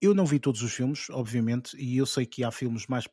eu 0.01 0.15
não 0.15 0.25
vi 0.25 0.39
todos 0.39 0.63
os 0.63 0.73
filmes, 0.73 1.09
obviamente, 1.11 1.77
e 1.77 1.97
eu 1.97 2.07
sei 2.07 2.25
que 2.25 2.43
há 2.43 2.51
filmes 2.51 2.87
mais. 2.87 3.07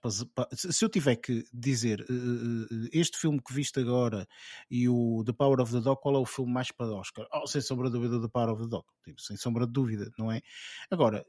Se 0.55 0.83
eu 0.83 0.89
tiver 0.89 1.17
que 1.17 1.45
dizer 1.53 2.01
eh, 2.01 2.05
eh, 2.05 2.89
este 2.93 3.19
filme 3.19 3.41
que 3.43 3.53
viste 3.53 3.79
agora 3.79 4.27
e 4.71 4.89
o 4.89 5.23
The 5.25 5.33
Power 5.35 5.61
of 5.61 5.71
the 5.71 5.81
Dog, 5.81 6.01
qual 6.01 6.17
é 6.17 6.19
o 6.19 6.25
filme 6.25 6.51
mais 6.51 6.73
para 6.73 6.87
Oscar? 6.95 7.27
Oh, 7.33 7.47
sem 7.47 7.61
sombra 7.61 7.89
de 7.89 7.93
dúvida, 7.93 8.21
The 8.21 8.29
Power 8.29 8.51
of 8.51 8.63
the 8.63 8.69
Dog. 8.69 8.87
Tipo, 9.05 9.21
sem 9.21 9.37
sombra 9.37 9.67
de 9.67 9.73
dúvida, 9.73 10.11
não 10.19 10.33
é? 10.33 10.41
Agora, 10.91 11.27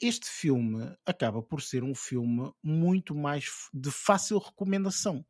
este 0.00 0.26
filme 0.26 0.96
acaba 1.04 1.42
por 1.42 1.60
ser 1.60 1.84
um 1.84 1.94
filme 1.94 2.50
muito 2.62 3.14
mais 3.14 3.68
de 3.74 3.90
fácil 3.90 4.38
recomendação 4.38 5.24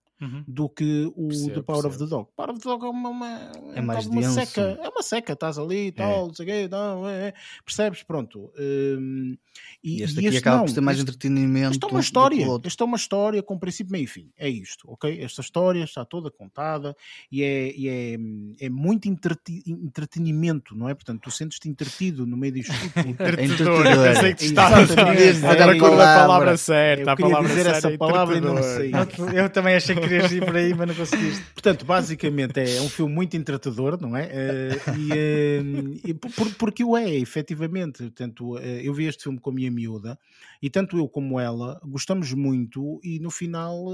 do 0.46 0.68
que 0.68 1.10
o 1.16 1.28
Percebo, 1.28 1.54
The 1.54 1.62
Power 1.62 1.86
of 1.86 1.98
percebo. 1.98 2.04
the 2.04 2.16
Dog. 2.16 2.28
Power 2.36 2.50
of 2.50 2.60
the 2.60 2.68
Dog 2.68 2.84
é 2.84 2.88
uma, 2.88 3.08
uma, 3.08 3.28
É 3.74 3.80
um 3.80 3.84
mais 3.84 4.06
uma 4.06 4.20
denso. 4.20 4.34
seca, 4.34 4.78
é 4.82 4.88
uma 4.88 5.02
seca, 5.02 5.32
estás 5.32 5.58
ali 5.58 5.86
e 5.88 5.92
tal, 5.92 6.26
não 6.28 6.34
sei 6.34 6.46
quê, 6.46 6.68
não, 6.70 7.08
é, 7.08 7.28
é. 7.28 7.34
percebes? 7.64 8.02
Pronto. 8.02 8.52
Hum, 8.58 9.36
E 9.82 10.00
e, 10.00 10.02
este 10.02 10.16
e 10.16 10.18
aqui 10.18 10.26
este 10.28 10.38
acaba 10.40 10.58
não, 10.58 10.64
por 10.66 10.74
ter 10.74 10.80
mais 10.80 10.98
este- 10.98 11.08
entretenimento. 11.08 11.72
isto 11.72 11.86
é 11.86 11.88
do 11.88 11.94
uma 11.94 12.00
história, 12.00 12.46
isto 12.66 12.82
é 12.82 12.86
uma 12.86 12.96
história 12.96 13.42
com 13.42 13.58
princípio, 13.58 13.92
meio 13.92 14.04
e 14.04 14.06
fim. 14.06 14.30
É 14.36 14.48
isto, 14.48 14.90
ok? 14.90 15.20
Esta 15.22 15.40
história 15.40 15.82
está 15.84 16.04
toda 16.04 16.30
contada 16.30 16.94
e 17.32 17.42
é, 17.42 17.72
e 17.76 17.88
é, 17.88 18.66
é 18.66 18.68
muito 18.70 19.08
entreti- 19.08 19.62
entretenimento, 19.66 20.74
não 20.76 20.88
é? 20.88 20.94
Portanto, 20.94 21.20
tu 21.22 21.30
sentes-te 21.30 21.68
entretido 21.68 22.26
no 22.26 22.36
meio 22.36 22.52
disto 22.52 22.72
tudo. 22.94 23.08
Entretedor. 23.40 23.84
Pensei 23.84 24.34
que 24.34 24.44
estava 24.44 24.80
Exatamente. 24.82 25.84
a 25.84 25.90
a 25.90 26.26
palavra. 26.26 26.56
certa. 26.56 27.02
Eu 27.02 27.10
a 27.10 27.16
queria 27.16 27.30
palavra 27.30 27.48
dizer 27.48 27.62
certa 27.64 27.78
essa 27.78 27.90
é 27.90 27.96
palavra 27.98 28.36
e 28.36 28.40
não 28.40 28.62
sei. 28.62 28.90
Eu 29.38 29.50
também 29.50 29.74
achei 29.74 29.94
que 29.96 30.09
querias 30.10 30.32
ir 30.32 30.44
por 30.44 30.56
aí, 30.56 30.74
mas 30.74 30.88
não 30.88 30.94
conseguiste. 30.94 31.42
Portanto, 31.52 31.84
basicamente 31.84 32.58
é 32.58 32.80
um 32.80 32.88
filme 32.88 33.14
muito 33.14 33.36
entretador, 33.36 33.96
não 34.00 34.16
é? 34.16 34.28
Eh, 34.32 34.70
e, 34.98 36.10
eh, 36.10 36.14
por- 36.14 36.52
porque 36.54 36.82
o 36.82 36.96
é, 36.96 37.14
efetivamente. 37.14 37.98
Portanto, 38.02 38.58
eh, 38.58 38.80
eu 38.84 38.92
vi 38.92 39.04
este 39.06 39.22
filme 39.24 39.38
com 39.38 39.50
a 39.50 39.52
minha 39.54 39.70
miúda 39.70 40.18
e 40.60 40.68
tanto 40.68 40.98
eu 40.98 41.08
como 41.08 41.38
ela 41.38 41.80
gostamos 41.84 42.32
muito 42.34 43.00
e 43.04 43.18
no 43.20 43.30
final 43.30 43.86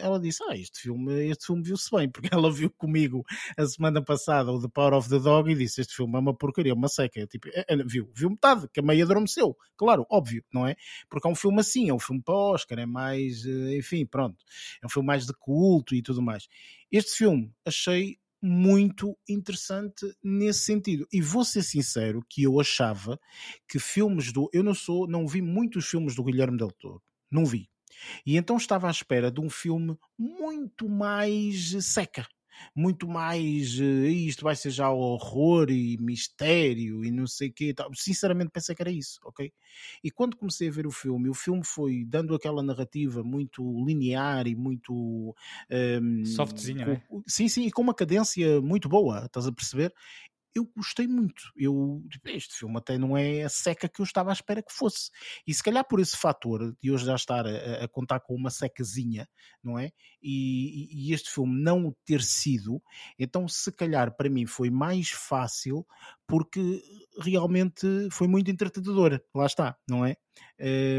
ela 0.00 0.18
disse, 0.20 0.42
ah, 0.48 0.56
este 0.56 0.80
filme, 0.80 1.28
este 1.28 1.46
filme 1.46 1.62
viu-se 1.62 1.90
bem, 1.94 2.08
porque 2.08 2.28
ela 2.32 2.50
viu 2.50 2.70
comigo 2.70 3.24
a 3.56 3.66
semana 3.66 4.02
passada 4.02 4.50
o 4.52 4.60
The 4.60 4.68
Power 4.68 4.94
of 4.94 5.08
the 5.10 5.18
Dog 5.18 5.50
e 5.50 5.54
disse, 5.54 5.80
este 5.80 5.94
filme 5.96 6.14
é 6.14 6.18
uma 6.18 6.34
porcaria, 6.34 6.72
uma 6.74 6.88
seca. 6.88 7.18
Eu, 7.20 7.26
tipo, 7.26 7.48
"Eh, 7.48 7.64
eh, 7.68 7.76
viu, 7.84 8.08
viu 8.14 8.30
metade, 8.30 8.68
que 8.72 8.80
a 8.80 8.82
meia 8.82 9.04
adormeceu. 9.04 9.56
Claro, 9.76 10.06
óbvio, 10.10 10.44
não 10.52 10.66
é? 10.66 10.76
Porque 11.10 11.26
é 11.26 11.30
um 11.30 11.34
filme 11.34 11.60
assim, 11.60 11.88
é 11.90 11.94
um 11.94 11.98
filme 11.98 12.22
para 12.22 12.34
Oscar, 12.34 12.78
é 12.78 12.86
mais, 12.86 13.44
enfim, 13.76 14.06
pronto. 14.06 14.36
É 14.82 14.86
um 14.86 14.88
filme 14.88 15.06
mais 15.06 15.26
de 15.26 15.32
culto 15.56 15.94
e 15.94 16.02
tudo 16.02 16.20
mais. 16.20 16.48
Este 16.92 17.16
filme 17.16 17.50
achei 17.64 18.18
muito 18.42 19.16
interessante 19.28 20.14
nesse 20.22 20.60
sentido. 20.60 21.06
E 21.10 21.22
vou 21.22 21.44
ser 21.44 21.62
sincero 21.62 22.22
que 22.28 22.42
eu 22.42 22.60
achava 22.60 23.18
que 23.66 23.78
filmes 23.78 24.32
do. 24.32 24.50
Eu 24.52 24.62
não 24.62 24.74
sou, 24.74 25.06
não 25.08 25.26
vi 25.26 25.40
muitos 25.40 25.86
filmes 25.86 26.14
do 26.14 26.22
Guilherme 26.22 26.58
Del 26.58 26.70
Toro. 26.70 27.02
Não 27.30 27.46
vi. 27.46 27.68
E 28.26 28.36
então 28.36 28.56
estava 28.56 28.88
à 28.88 28.90
espera 28.90 29.30
de 29.30 29.40
um 29.40 29.48
filme 29.48 29.96
muito 30.18 30.88
mais 30.88 31.72
seca. 31.84 32.28
Muito 32.74 33.08
mais 33.08 33.78
eh, 33.80 34.08
isto 34.10 34.44
vai 34.44 34.54
ser 34.56 34.70
já 34.70 34.90
horror 34.90 35.70
e 35.70 35.96
mistério 35.98 37.04
e 37.04 37.10
não 37.10 37.26
sei 37.26 37.48
o 37.48 37.52
quê. 37.52 37.72
tal. 37.74 37.90
Sinceramente 37.94 38.50
pensei 38.50 38.74
que 38.74 38.82
era 38.82 38.90
isso, 38.90 39.20
ok? 39.24 39.52
E 40.02 40.10
quando 40.10 40.36
comecei 40.36 40.68
a 40.68 40.72
ver 40.72 40.86
o 40.86 40.90
filme, 40.90 41.28
o 41.28 41.34
filme 41.34 41.64
foi 41.64 42.04
dando 42.06 42.34
aquela 42.34 42.62
narrativa 42.62 43.22
muito 43.24 43.62
linear 43.84 44.46
e 44.46 44.54
muito 44.54 45.34
ehm, 45.70 46.34
Softzinha, 46.34 46.84
com- 46.84 46.98
né? 46.98 47.06
Sim, 47.26 47.48
sim, 47.48 47.66
e 47.66 47.70
com 47.72 47.82
uma 47.82 47.94
cadência 47.94 48.60
muito 48.60 48.88
boa, 48.88 49.24
estás 49.26 49.46
a 49.46 49.52
perceber? 49.52 49.92
Eu 50.58 50.70
gostei 50.76 51.06
muito. 51.06 51.52
Eu, 51.56 52.02
tipo, 52.10 52.28
este 52.30 52.54
filme 52.56 52.76
até 52.78 52.98
não 52.98 53.16
é 53.16 53.42
a 53.42 53.48
seca 53.48 53.88
que 53.88 54.00
eu 54.00 54.04
estava 54.04 54.30
à 54.30 54.32
espera 54.32 54.62
que 54.62 54.72
fosse. 54.72 55.10
E 55.46 55.52
se 55.52 55.62
calhar 55.62 55.86
por 55.86 56.00
esse 56.00 56.16
fator 56.16 56.74
de 56.80 56.90
hoje 56.90 57.04
já 57.04 57.14
estar 57.14 57.46
a, 57.46 57.84
a 57.84 57.88
contar 57.88 58.20
com 58.20 58.34
uma 58.34 58.50
secazinha, 58.50 59.28
não 59.62 59.78
é? 59.78 59.90
E, 60.22 61.08
e, 61.08 61.12
este 61.12 61.30
filme 61.30 61.62
não 61.62 61.94
ter 62.04 62.22
sido, 62.22 62.82
então 63.18 63.46
se 63.46 63.70
calhar 63.72 64.16
para 64.16 64.28
mim 64.28 64.46
foi 64.46 64.70
mais 64.70 65.10
fácil 65.10 65.86
porque 66.26 66.82
realmente 67.20 67.86
foi 68.10 68.26
muito 68.26 68.50
entretenedor. 68.50 69.20
Lá 69.34 69.46
está, 69.46 69.76
não 69.88 70.04
é? 70.04 70.16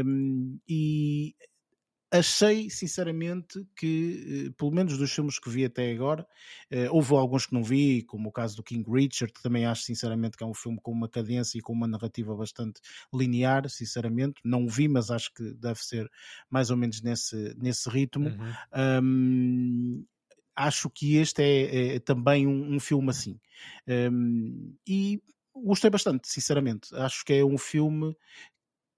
Um, 0.04 0.58
e 0.68 1.34
achei 2.10 2.70
sinceramente 2.70 3.66
que, 3.76 4.46
eh, 4.48 4.54
pelo 4.56 4.70
menos 4.70 4.96
dos 4.96 5.12
filmes 5.12 5.38
que 5.38 5.50
vi 5.50 5.64
até 5.64 5.90
agora, 5.92 6.26
eh, 6.70 6.88
houve 6.90 7.14
alguns 7.14 7.46
que 7.46 7.54
não 7.54 7.62
vi, 7.62 8.02
como 8.02 8.30
o 8.30 8.32
caso 8.32 8.56
do 8.56 8.62
King 8.62 8.84
Richard, 8.90 9.32
que 9.32 9.42
também 9.42 9.66
acho 9.66 9.82
sinceramente 9.82 10.36
que 10.36 10.42
é 10.42 10.46
um 10.46 10.54
filme 10.54 10.78
com 10.82 10.90
uma 10.90 11.08
cadência 11.08 11.58
e 11.58 11.60
com 11.60 11.72
uma 11.72 11.86
narrativa 11.86 12.34
bastante 12.34 12.80
linear, 13.12 13.68
sinceramente. 13.68 14.40
Não 14.44 14.64
o 14.64 14.68
vi, 14.68 14.88
mas 14.88 15.10
acho 15.10 15.32
que 15.34 15.52
deve 15.54 15.80
ser 15.84 16.10
mais 16.50 16.70
ou 16.70 16.76
menos 16.76 17.02
nesse, 17.02 17.54
nesse 17.58 17.88
ritmo. 17.90 18.28
Uhum. 18.28 19.02
Um, 19.02 20.06
acho 20.56 20.90
que 20.90 21.16
este 21.16 21.42
é, 21.42 21.96
é 21.96 22.00
também 22.00 22.46
um, 22.46 22.74
um, 22.74 22.80
filme 22.80 23.10
assim. 23.10 23.38
Um, 23.86 24.74
e 24.86 25.22
gostei 25.54 25.90
bastante, 25.90 26.28
sinceramente. 26.28 26.94
Acho 26.94 27.24
que 27.24 27.34
é 27.34 27.44
um 27.44 27.58
filme 27.58 28.16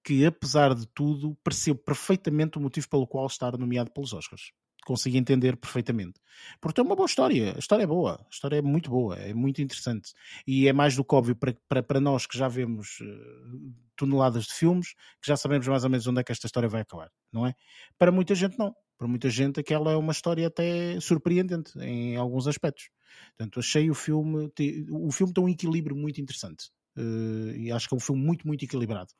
que, 0.03 0.25
apesar 0.25 0.73
de 0.73 0.87
tudo, 0.87 1.37
percebo 1.43 1.79
perfeitamente 1.79 2.57
o 2.57 2.61
motivo 2.61 2.89
pelo 2.89 3.07
qual 3.07 3.27
está 3.27 3.51
nomeado 3.51 3.91
pelos 3.91 4.13
Oscars. 4.13 4.51
Consigo 4.85 5.15
entender 5.15 5.55
perfeitamente. 5.57 6.19
Porque 6.59 6.81
é 6.81 6.83
uma 6.83 6.95
boa 6.95 7.05
história. 7.05 7.53
A 7.55 7.59
história 7.59 7.83
é 7.83 7.87
boa. 7.87 8.13
A 8.13 8.29
história 8.31 8.55
é 8.55 8.61
muito 8.61 8.89
boa. 8.89 9.15
É 9.15 9.31
muito 9.31 9.61
interessante. 9.61 10.11
E 10.47 10.67
é 10.67 10.73
mais 10.73 10.95
do 10.95 11.05
que 11.05 11.13
óbvio 11.13 11.35
para, 11.35 11.55
para, 11.69 11.83
para 11.83 11.99
nós 11.99 12.25
que 12.25 12.35
já 12.35 12.47
vemos 12.47 12.99
uh, 12.99 13.73
toneladas 13.95 14.45
de 14.45 14.53
filmes, 14.53 14.93
que 15.21 15.27
já 15.27 15.37
sabemos 15.37 15.67
mais 15.67 15.83
ou 15.83 15.89
menos 15.89 16.07
onde 16.07 16.19
é 16.19 16.23
que 16.23 16.31
esta 16.31 16.47
história 16.47 16.67
vai 16.67 16.81
acabar. 16.81 17.11
Não 17.31 17.45
é? 17.45 17.53
Para 17.97 18.11
muita 18.11 18.33
gente, 18.33 18.57
não. 18.57 18.73
Para 18.97 19.07
muita 19.07 19.29
gente, 19.29 19.59
aquela 19.59 19.91
é 19.91 19.95
uma 19.95 20.11
história 20.11 20.47
até 20.47 20.99
surpreendente 20.99 21.77
em 21.79 22.15
alguns 22.15 22.47
aspectos. 22.47 22.89
Portanto, 23.37 23.59
achei 23.59 23.89
o 23.89 23.93
filme. 23.93 24.51
O 24.91 25.11
filme 25.11 25.31
tem 25.33 25.43
um 25.43 25.49
equilíbrio 25.49 25.95
muito 25.95 26.19
interessante. 26.19 26.71
Uh, 26.97 27.55
e 27.55 27.71
acho 27.71 27.87
que 27.87 27.93
é 27.93 27.97
um 27.97 27.99
filme 27.99 28.21
muito, 28.21 28.47
muito 28.47 28.65
equilibrado. 28.65 29.11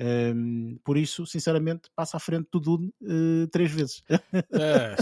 Um, 0.00 0.78
por 0.82 0.96
isso, 0.96 1.26
sinceramente, 1.26 1.90
passa 1.94 2.16
à 2.16 2.20
frente 2.20 2.48
do 2.50 2.58
Dune 2.60 2.92
uh, 3.02 3.46
três 3.48 3.70
vezes. 3.70 4.02
É. 4.52 4.96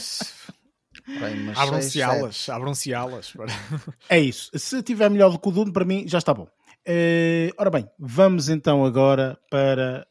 Abram-se 1.57 2.03
alas, 2.03 2.49
abram-se 2.49 2.93
alas. 2.93 3.33
É 4.09 4.19
isso. 4.19 4.51
Se 4.59 4.83
tiver 4.83 5.09
melhor 5.09 5.31
do 5.31 5.39
que 5.39 5.49
o 5.49 5.53
Dune, 5.53 5.73
para 5.73 5.85
mim 5.85 6.07
já 6.07 6.19
está 6.19 6.35
bom. 6.35 6.49
Uh, 6.87 7.53
ora 7.59 7.71
bem, 7.71 7.89
vamos 7.99 8.49
então 8.49 8.85
agora 8.85 9.39
para, 9.51 10.07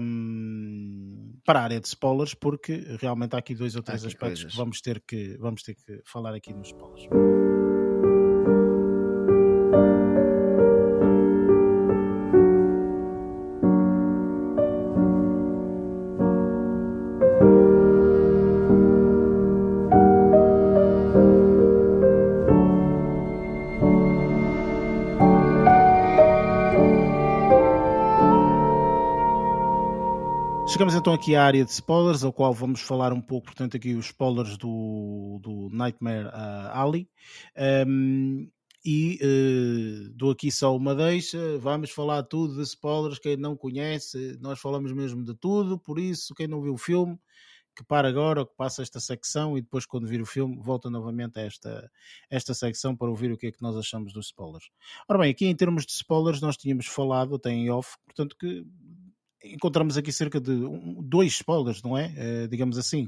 um, 0.00 1.34
para 1.44 1.60
a 1.60 1.62
área 1.64 1.80
de 1.80 1.86
spoilers, 1.86 2.34
porque 2.34 2.96
realmente 2.98 3.34
há 3.34 3.38
aqui 3.38 3.54
dois 3.54 3.76
ou 3.76 3.82
três 3.82 4.04
aspectos 4.04 4.40
coisas. 4.40 4.52
que 4.52 4.56
vamos 4.56 4.80
ter 4.80 5.02
que, 5.06 5.36
vamos 5.38 5.62
ter 5.62 5.74
que 5.74 6.00
falar 6.04 6.34
aqui 6.34 6.52
nos 6.54 6.68
spoilers. 6.68 7.63
Chegamos 30.84 31.00
então 31.00 31.14
aqui 31.14 31.34
à 31.34 31.42
área 31.42 31.64
de 31.64 31.70
spoilers, 31.70 32.22
ao 32.24 32.30
qual 32.30 32.52
vamos 32.52 32.82
falar 32.82 33.10
um 33.10 33.20
pouco, 33.20 33.46
portanto, 33.46 33.74
aqui 33.74 33.94
os 33.94 34.04
spoilers 34.04 34.58
do, 34.58 35.40
do 35.42 35.70
Nightmare 35.72 36.26
uh, 36.26 36.68
Alley. 36.74 37.08
Um, 37.88 38.50
e 38.84 39.18
uh, 39.22 40.12
dou 40.14 40.30
aqui 40.30 40.52
só 40.52 40.76
uma 40.76 40.94
deixa, 40.94 41.56
vamos 41.56 41.90
falar 41.90 42.22
tudo 42.24 42.56
de 42.56 42.62
spoilers, 42.64 43.18
quem 43.18 43.34
não 43.34 43.56
conhece, 43.56 44.36
nós 44.42 44.60
falamos 44.60 44.92
mesmo 44.92 45.24
de 45.24 45.34
tudo, 45.34 45.78
por 45.78 45.98
isso 45.98 46.34
quem 46.34 46.46
não 46.46 46.60
viu 46.60 46.74
o 46.74 46.78
filme, 46.78 47.18
que 47.74 47.82
para 47.82 48.06
agora, 48.06 48.44
que 48.44 48.54
passa 48.54 48.82
esta 48.82 49.00
secção 49.00 49.56
e 49.56 49.62
depois 49.62 49.86
quando 49.86 50.06
vir 50.06 50.20
o 50.20 50.26
filme 50.26 50.60
volta 50.60 50.90
novamente 50.90 51.38
a 51.38 51.42
esta, 51.42 51.90
esta 52.30 52.52
secção 52.52 52.94
para 52.94 53.08
ouvir 53.08 53.32
o 53.32 53.38
que 53.38 53.46
é 53.46 53.52
que 53.52 53.62
nós 53.62 53.74
achamos 53.74 54.12
dos 54.12 54.26
spoilers. 54.26 54.68
Ora 55.08 55.20
bem, 55.20 55.30
aqui 55.30 55.46
em 55.46 55.56
termos 55.56 55.86
de 55.86 55.92
spoilers 55.92 56.42
nós 56.42 56.58
tínhamos 56.58 56.86
falado 56.86 57.34
até 57.34 57.50
em 57.50 57.70
off, 57.70 57.96
portanto 58.04 58.36
que 58.38 58.64
encontramos 59.44 59.96
aqui 59.96 60.12
cerca 60.12 60.40
de 60.40 60.50
um, 60.50 61.02
dois 61.02 61.32
spoilers, 61.32 61.82
não 61.82 61.96
é? 61.96 62.06
Uh, 62.06 62.48
digamos 62.48 62.78
assim. 62.78 63.06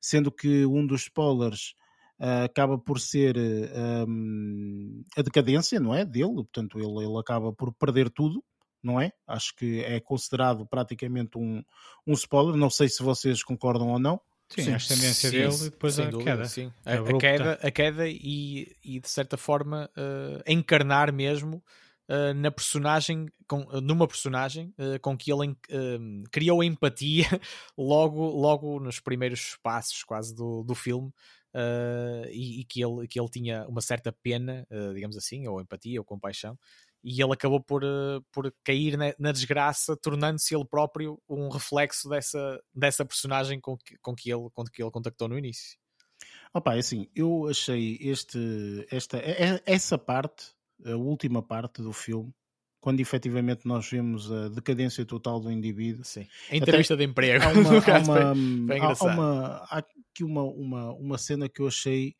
Sendo 0.00 0.30
que 0.30 0.66
um 0.66 0.86
dos 0.86 1.02
spoilers 1.02 1.74
uh, 2.20 2.44
acaba 2.44 2.78
por 2.78 3.00
ser 3.00 3.36
uh, 3.36 4.08
um, 4.08 5.02
a 5.16 5.22
decadência, 5.22 5.78
não 5.78 5.94
é? 5.94 6.04
Dele, 6.04 6.34
portanto, 6.34 6.78
ele, 6.78 7.04
ele 7.04 7.18
acaba 7.18 7.52
por 7.52 7.72
perder 7.72 8.10
tudo, 8.10 8.42
não 8.82 9.00
é? 9.00 9.12
Acho 9.26 9.54
que 9.54 9.80
é 9.84 10.00
considerado 10.00 10.66
praticamente 10.66 11.38
um, 11.38 11.62
um 12.06 12.12
spoiler. 12.12 12.56
Não 12.56 12.70
sei 12.70 12.88
se 12.88 13.02
vocês 13.02 13.42
concordam 13.42 13.88
ou 13.88 13.98
não. 13.98 14.20
Sim, 14.48 14.62
sim 14.62 14.72
a 14.72 14.76
ascendência 14.76 15.30
sim, 15.30 15.36
dele 15.36 15.54
e 15.54 15.70
depois 15.70 15.98
a 15.98 16.04
dúvida, 16.04 16.30
queda. 16.30 16.44
Sim. 16.44 16.72
A, 16.84 16.94
a, 16.94 17.18
queda, 17.18 17.58
a 17.60 17.70
queda 17.70 18.08
e, 18.08 18.76
e 18.84 19.00
de 19.00 19.08
certa 19.08 19.36
forma 19.36 19.90
encarnar 20.46 21.12
mesmo 21.12 21.60
uh, 22.08 22.34
na 22.34 22.50
personagem, 22.50 23.26
com, 23.46 23.64
numa 23.80 24.06
personagem 24.06 24.72
uh, 24.78 24.98
com 25.00 25.16
que 25.16 25.32
ele 25.32 25.50
uh, 25.50 26.22
criou 26.30 26.62
empatia 26.62 27.26
logo, 27.76 28.24
logo 28.26 28.80
nos 28.80 29.00
primeiros 29.00 29.56
passos 29.62 30.02
quase 30.02 30.34
do, 30.34 30.62
do 30.62 30.74
filme. 30.74 31.12
E, 32.30 32.60
e, 32.60 32.64
que, 32.64 32.84
ele, 32.84 33.08
que 33.08 33.18
ele 33.18 33.30
tinha 33.30 33.66
uma 33.66 33.80
certa 33.80 34.12
pena, 34.12 34.66
digamos 34.94 35.16
assim, 35.16 35.48
ou 35.48 35.58
empatia, 35.58 35.98
ou 35.98 36.04
compaixão, 36.04 36.58
e 37.02 37.22
ele 37.22 37.32
acabou 37.32 37.62
por, 37.62 37.82
por 38.30 38.54
cair 38.62 38.98
na, 38.98 39.14
na 39.18 39.32
desgraça, 39.32 39.96
tornando-se 39.96 40.54
ele 40.54 40.66
próprio 40.66 41.18
um 41.26 41.48
reflexo 41.48 42.10
dessa, 42.10 42.60
dessa 42.74 43.06
personagem 43.06 43.58
com 43.58 43.74
que, 43.74 43.96
com, 44.02 44.14
que 44.14 44.30
ele, 44.30 44.50
com 44.52 44.64
que 44.64 44.82
ele 44.82 44.90
contactou 44.90 45.28
no 45.28 45.38
início. 45.38 45.78
Opa, 46.52 46.74
é 46.74 46.80
assim, 46.80 47.08
eu 47.14 47.48
achei 47.48 47.96
este, 48.02 48.86
esta, 48.90 49.18
essa 49.64 49.96
parte 49.96 50.55
a 50.84 50.96
última 50.96 51.42
parte 51.42 51.82
do 51.82 51.92
filme, 51.92 52.32
quando 52.80 53.00
efetivamente 53.00 53.66
nós 53.66 53.88
vemos 53.88 54.30
a 54.30 54.48
decadência 54.48 55.04
total 55.04 55.40
do 55.40 55.50
indivíduo. 55.50 56.04
Sim. 56.04 56.26
A 56.50 56.56
entrevista 56.56 56.94
Até, 56.94 57.04
de 57.04 57.10
emprego. 57.10 57.44
Há, 57.44 57.48
uma, 57.52 57.70
há, 57.70 57.98
uma, 57.98 58.92
há, 58.92 59.04
uma, 59.04 59.56
há 59.70 59.78
aqui 59.78 60.22
uma, 60.22 60.42
uma, 60.42 60.92
uma 60.92 61.18
cena 61.18 61.48
que 61.48 61.60
eu 61.60 61.66
achei 61.66 62.14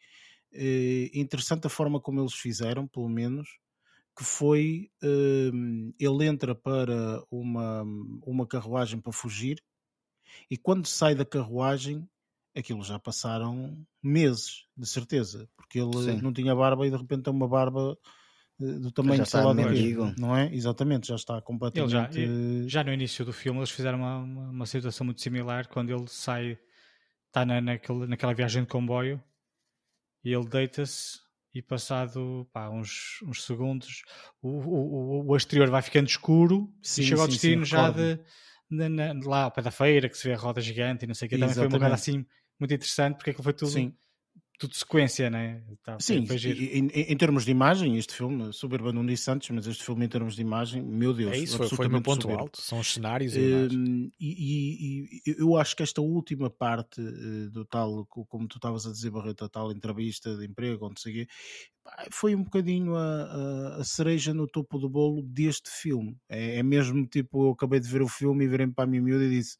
eh, 0.52 1.10
interessante 1.14 1.66
a 1.66 1.70
forma 1.70 2.00
como 2.00 2.20
eles 2.20 2.34
fizeram, 2.34 2.86
pelo 2.86 3.08
menos, 3.08 3.48
que 4.16 4.24
foi 4.24 4.90
eh, 5.02 5.50
ele 6.00 6.24
entra 6.24 6.54
para 6.54 7.22
uma, 7.30 7.84
uma 8.26 8.46
carruagem 8.46 9.00
para 9.00 9.12
fugir 9.12 9.62
e 10.50 10.56
quando 10.56 10.86
sai 10.86 11.14
da 11.14 11.24
carruagem 11.24 12.08
aquilo 12.56 12.82
já 12.82 12.98
passaram 12.98 13.86
meses, 14.02 14.64
de 14.74 14.86
certeza, 14.86 15.48
porque 15.56 15.78
ele 15.78 16.02
Sim. 16.02 16.22
não 16.22 16.32
tinha 16.32 16.54
barba 16.54 16.86
e 16.86 16.90
de 16.90 16.96
repente 16.96 17.24
tem 17.24 17.32
uma 17.32 17.46
barba 17.46 17.96
do 18.58 18.90
tamanho 18.90 19.22
de 19.22 19.28
salário 19.28 19.68
dele, 19.68 20.14
não 20.18 20.34
é? 20.34 20.52
Exatamente, 20.54 21.08
já 21.08 21.14
está 21.14 21.40
completamente. 21.42 21.90
Já, 21.90 22.08
já, 22.66 22.84
no 22.84 22.92
início 22.92 23.24
do 23.24 23.32
filme 23.32 23.58
eles 23.58 23.70
fizeram 23.70 23.98
uma, 23.98 24.18
uma, 24.18 24.50
uma, 24.50 24.66
situação 24.66 25.04
muito 25.04 25.20
similar 25.20 25.68
quando 25.68 25.90
ele 25.90 26.06
sai, 26.08 26.58
está 27.26 27.44
na, 27.44 27.60
naquele, 27.60 28.06
naquela 28.06 28.32
viagem 28.32 28.62
de 28.62 28.68
comboio 28.68 29.22
e 30.24 30.32
ele 30.32 30.46
deita-se 30.48 31.18
e 31.54 31.60
passado 31.60 32.48
pá, 32.52 32.70
uns, 32.70 33.20
uns 33.24 33.44
segundos 33.44 34.02
o, 34.42 34.48
o, 34.48 35.26
o, 35.26 35.36
exterior 35.36 35.70
vai 35.70 35.82
ficando 35.82 36.06
escuro 36.06 36.72
sim, 36.82 37.02
e 37.02 37.04
chega 37.06 37.20
ao 37.20 37.28
destino 37.28 37.64
sim, 37.64 37.70
já 37.70 37.90
de, 37.90 38.18
de, 38.70 38.88
de, 38.88 39.26
lá 39.26 39.44
ao 39.44 39.50
pé 39.50 39.62
da 39.62 39.70
feira 39.70 40.08
que 40.08 40.16
se 40.16 40.28
vê 40.28 40.34
a 40.34 40.38
roda 40.38 40.60
gigante 40.60 41.04
e 41.04 41.08
não 41.08 41.14
sei 41.14 41.26
o 41.26 41.28
que. 41.28 41.38
Também 41.38 41.54
foi 41.54 41.66
uma 41.66 41.78
coisa 41.78 41.94
assim 41.94 42.26
muito 42.58 42.74
interessante 42.74 43.16
porque 43.16 43.30
aquilo 43.30 43.44
foi 43.44 43.52
tudo. 43.52 43.70
Sim 43.70 43.94
tudo 44.58 44.74
sequência, 44.74 45.28
né? 45.28 45.62
Tá, 45.82 45.98
Sim, 46.00 46.26
em, 46.26 46.88
em, 46.88 47.16
termos 47.16 47.44
de 47.44 47.50
imagem, 47.50 47.96
este 47.96 48.14
filme, 48.14 48.52
soberba 48.52 48.92
não 48.92 49.04
disse 49.04 49.30
antes, 49.30 49.50
mas 49.50 49.66
este 49.66 49.84
filme 49.84 50.04
em 50.04 50.08
termos 50.08 50.34
de 50.34 50.42
imagem, 50.42 50.82
meu 50.82 51.12
Deus, 51.12 51.32
é 51.32 51.38
isso, 51.38 51.56
foi, 51.58 51.68
foi 51.68 51.86
o 51.86 51.90
meu 51.90 52.02
ponto 52.02 52.22
soberbo. 52.22 52.42
alto, 52.42 52.60
são 52.60 52.78
os 52.78 52.92
cenários 52.92 53.36
e, 53.36 53.40
uh, 53.40 54.10
e, 54.18 55.20
e, 55.26 55.34
eu 55.38 55.56
acho 55.56 55.76
que 55.76 55.82
esta 55.82 56.00
última 56.00 56.48
parte 56.48 57.00
uh, 57.00 57.50
do 57.50 57.64
tal, 57.64 58.06
como 58.06 58.48
tu 58.48 58.56
estavas 58.56 58.86
a 58.86 58.92
dizer, 58.92 59.10
Barreto, 59.10 59.44
a 59.44 59.48
tal 59.48 59.70
entrevista 59.70 60.36
de 60.36 60.46
emprego, 60.46 60.86
onde 60.86 61.00
segui, 61.00 61.28
foi 62.10 62.34
um 62.34 62.42
bocadinho 62.42 62.96
a, 62.96 63.22
a, 63.22 63.76
a, 63.76 63.84
cereja 63.84 64.34
no 64.34 64.46
topo 64.46 64.78
do 64.78 64.88
bolo 64.88 65.22
deste 65.22 65.70
filme. 65.70 66.16
É, 66.28 66.58
é, 66.58 66.62
mesmo 66.62 67.06
tipo, 67.06 67.46
eu 67.46 67.50
acabei 67.50 67.80
de 67.80 67.88
ver 67.88 68.02
o 68.02 68.08
filme 68.08 68.44
e 68.44 68.48
virei 68.48 68.66
para 68.66 68.84
a 68.84 68.86
minha 68.86 69.02
miúda 69.02 69.24
e 69.24 69.30
disse: 69.30 69.58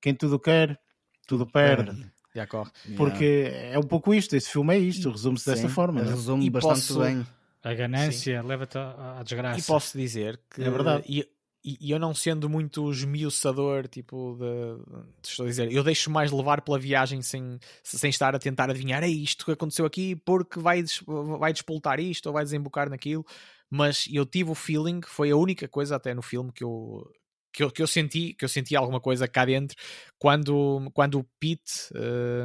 quem 0.00 0.14
tudo 0.14 0.38
quer, 0.38 0.78
tudo 1.26 1.46
perde. 1.46 2.11
Perde. 2.32 2.50
D'accord. 2.50 2.70
Porque 2.96 3.24
yeah. 3.24 3.74
é 3.74 3.78
um 3.78 3.82
pouco 3.82 4.12
isto, 4.14 4.34
esse 4.34 4.50
filme 4.50 4.74
é 4.74 4.78
isto, 4.78 5.10
resume-se 5.10 5.50
desta 5.50 5.68
forma. 5.68 6.02
Resume 6.02 6.48
bastante 6.50 6.74
posso, 6.88 7.00
bem. 7.00 7.26
A 7.62 7.74
ganância 7.74 8.42
leva-te 8.42 8.76
à, 8.78 9.20
desgraça. 9.22 9.60
E 9.60 9.62
posso 9.62 9.96
dizer 9.96 10.40
que 10.52 10.62
É 10.62 10.70
verdade. 10.70 11.04
E, 11.06 11.20
e- 11.64 11.78
e 11.80 11.90
eu 11.92 11.98
não 11.98 12.12
sendo 12.12 12.48
muito 12.48 12.90
esmiuçador, 12.90 13.86
tipo, 13.86 14.36
de, 14.36 14.84
de- 14.84 15.28
estou 15.30 15.46
a 15.46 15.48
dizer, 15.48 15.72
eu 15.72 15.84
deixo 15.84 16.10
mais 16.10 16.32
levar 16.32 16.60
pela 16.62 16.76
viagem 16.78 17.22
sem, 17.22 17.60
sem 17.84 18.10
estar 18.10 18.34
a 18.34 18.38
tentar 18.38 18.68
adivinhar, 18.68 19.04
é 19.04 19.08
isto 19.08 19.44
que 19.44 19.52
aconteceu 19.52 19.86
aqui, 19.86 20.16
porque 20.16 20.58
vai, 20.58 20.82
des- 20.82 21.02
vai 21.38 21.52
despoltar 21.52 22.00
isto 22.00 22.26
ou 22.26 22.32
vai 22.32 22.42
desembocar 22.42 22.90
naquilo. 22.90 23.24
Mas 23.70 24.06
eu 24.12 24.26
tive 24.26 24.50
o 24.50 24.54
feeling, 24.54 25.00
foi 25.06 25.30
a 25.30 25.36
única 25.36 25.66
coisa 25.68 25.96
até 25.96 26.12
no 26.12 26.20
filme 26.20 26.50
que 26.52 26.64
eu, 26.64 27.08
que 27.52 27.62
eu, 27.62 27.70
que 27.70 27.82
eu 27.82 27.86
senti, 27.86 28.34
que 28.34 28.44
eu 28.44 28.48
senti 28.48 28.74
alguma 28.74 29.00
coisa 29.00 29.28
cá 29.28 29.44
dentro, 29.44 29.76
quando, 30.18 30.90
quando 30.94 31.18
o 31.20 31.24
Pete, 31.38 31.90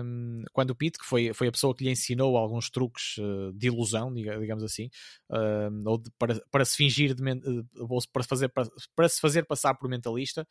hum, 0.04 0.44
quando 0.54 0.72
o 0.72 0.76
Pete, 0.76 0.98
que 1.00 1.06
foi, 1.06 1.34
foi 1.34 1.48
a 1.48 1.52
pessoa 1.52 1.76
que 1.76 1.84
lhe 1.84 1.92
ensinou 1.92 2.36
alguns 2.38 2.70
truques 2.70 3.16
eh, 3.20 3.52
de 3.56 3.68
ilusão, 3.68 4.14
diga- 4.14 4.38
digamos 4.40 4.64
assim, 4.64 4.90
hum, 5.32 5.84
ou 5.86 5.98
de- 5.98 6.12
para, 6.18 6.40
para 6.52 6.66
se 6.66 6.76
fingir 6.76 7.14
de 7.14 7.24
eh, 7.30 7.36
ou 7.80 8.00
para, 8.12 8.24
fazer, 8.24 8.50
para, 8.50 8.68
para 8.96 9.10
se 9.10 9.20
fazer 9.22 9.46
passar 9.46 9.74
por 9.76 9.90
mentalista, 9.90 10.46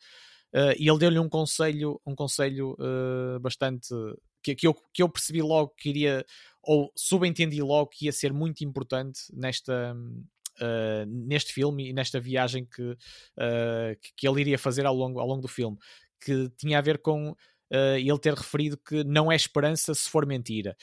eh, 0.53 0.75
e 0.79 0.89
ele 0.89 0.99
deu-lhe 0.99 1.19
um 1.19 1.29
conselho, 1.29 1.99
um 2.05 2.15
conselho 2.15 2.75
bastante 3.41 3.89
que, 4.43 4.55
que, 4.55 4.67
eu, 4.67 4.73
que 4.93 5.03
eu 5.03 5.09
percebi 5.09 5.41
logo 5.41 5.73
que 5.77 5.89
iria, 5.89 6.25
ou 6.61 6.91
subentendi 6.95 7.61
logo 7.61 7.87
que 7.89 8.05
ia 8.05 8.11
ser 8.11 8.31
muito 8.33 8.63
importante 8.63 9.21
nesta. 9.33 9.95
Eh, 10.59 11.05
neste 11.07 11.53
filme 11.53 11.89
e 11.89 11.93
nesta 11.93 12.19
viagem 12.19 12.65
que, 12.65 12.95
eh, 13.39 13.97
que, 14.15 14.27
ele 14.27 14.41
iria 14.41 14.57
fazer 14.57 14.85
ao 14.85 14.95
longo, 14.95 15.19
ao 15.19 15.27
longo 15.27 15.41
do 15.41 15.47
filme, 15.47 15.77
que 16.19 16.49
tinha 16.57 16.77
a 16.79 16.81
ver 16.81 16.99
com 16.99 17.35
eh, 17.71 17.99
ele 17.99 18.19
ter 18.19 18.33
referido 18.33 18.77
que 18.77 19.03
não 19.03 19.31
é 19.31 19.35
esperança 19.35 19.93
se 19.93 20.09
for 20.09 20.25
mentira. 20.25 20.75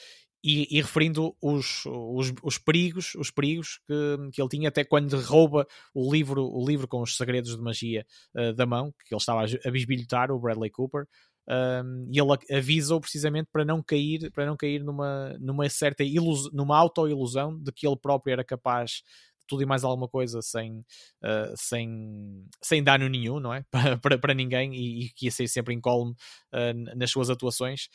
E, 0.43 0.67
e 0.77 0.79
referindo 0.79 1.35
os, 1.41 1.83
os, 1.87 2.31
os 2.43 2.57
perigos, 2.59 3.15
os 3.15 3.31
perigos 3.31 3.79
que, 3.87 4.29
que 4.31 4.39
ele 4.39 4.49
tinha 4.49 4.69
até 4.69 4.83
quando 4.83 5.19
rouba 5.19 5.65
o 5.91 6.13
livro, 6.13 6.45
o 6.45 6.63
livro 6.63 6.87
com 6.87 7.01
os 7.01 7.17
segredos 7.17 7.57
de 7.57 7.63
magia 7.63 8.05
eh, 8.35 8.53
da 8.53 8.65
mão, 8.65 8.93
que 9.05 9.13
ele 9.13 9.19
estava 9.19 9.43
a, 9.43 9.71
bisbilhotar, 9.71 10.31
o 10.31 10.39
Bradley 10.39 10.69
Cooper, 10.69 11.07
um, 11.47 12.07
e 12.11 12.19
ele 12.19 12.31
a- 12.31 12.57
avisa-o 12.57 12.99
precisamente 12.99 13.49
para 13.51 13.63
não 13.63 13.81
cair, 13.81 14.31
para 14.31 14.45
não 14.45 14.57
cair 14.57 14.83
numa, 14.83 15.35
numa 15.39 15.69
certa 15.69 16.03
ilus, 16.03 16.51
numa 16.51 16.77
auto-ilusão 16.77 17.57
de 17.59 17.71
que 17.71 17.87
ele 17.87 17.97
próprio 17.97 18.33
era 18.33 18.43
capaz 18.43 19.03
tudo 19.47 19.63
e 19.63 19.65
mais 19.65 19.83
alguma 19.83 20.07
coisa 20.07 20.41
sem, 20.41 20.79
uh, 21.23 21.53
sem, 21.55 22.45
sem 22.61 22.83
dano 22.83 23.07
nenhum, 23.07 23.39
não 23.39 23.53
é? 23.53 23.63
Para, 24.01 24.17
para, 24.17 24.33
ninguém 24.33 24.73
e, 24.73 25.05
e 25.05 25.09
que 25.09 25.25
ia 25.25 25.31
ser 25.31 25.47
sempre 25.47 25.73
incólume 25.73 26.11
uh, 26.53 26.95
nas 26.95 27.11
suas 27.11 27.29
atuações. 27.29 27.87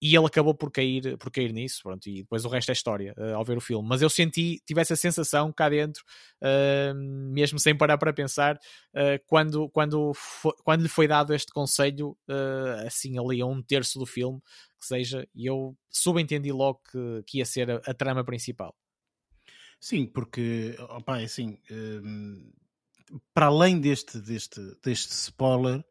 E 0.00 0.14
ele 0.14 0.26
acabou 0.26 0.54
por 0.54 0.70
cair, 0.70 1.18
por 1.18 1.30
cair 1.30 1.52
nisso, 1.52 1.80
pronto, 1.82 2.06
e 2.08 2.22
depois 2.22 2.44
o 2.44 2.48
resto 2.48 2.68
é 2.70 2.72
história 2.72 3.12
uh, 3.18 3.34
ao 3.34 3.44
ver 3.44 3.58
o 3.58 3.60
filme. 3.60 3.86
Mas 3.88 4.00
eu 4.00 4.08
senti, 4.08 4.62
tive 4.64 4.80
essa 4.80 4.94
sensação 4.94 5.52
cá 5.52 5.68
dentro, 5.68 6.04
uh, 6.40 6.94
mesmo 7.32 7.58
sem 7.58 7.76
parar 7.76 7.98
para 7.98 8.12
pensar, 8.12 8.54
uh, 8.94 9.20
quando, 9.26 9.68
quando, 9.70 10.12
quando 10.62 10.82
lhe 10.82 10.88
foi 10.88 11.08
dado 11.08 11.34
este 11.34 11.52
conselho, 11.52 12.16
assim 12.86 13.18
ali 13.18 13.40
a 13.40 13.46
um 13.46 13.60
terço 13.60 13.98
do 13.98 14.06
filme, 14.06 14.40
que 14.80 14.86
seja, 14.86 15.26
e 15.34 15.46
eu 15.46 15.76
subentendi 15.90 16.52
logo 16.52 16.80
que, 16.90 17.22
que 17.26 17.38
ia 17.38 17.44
ser 17.44 17.68
a, 17.68 17.76
a 17.84 17.94
trama 17.94 18.24
principal. 18.24 18.74
Sim, 19.80 20.06
porque, 20.06 20.74
opá, 20.90 21.20
é 21.20 21.24
assim, 21.24 21.58
hum, 21.70 22.50
para 23.32 23.46
além 23.46 23.80
deste, 23.80 24.20
deste, 24.20 24.60
deste 24.84 25.12
spoiler, 25.12 25.82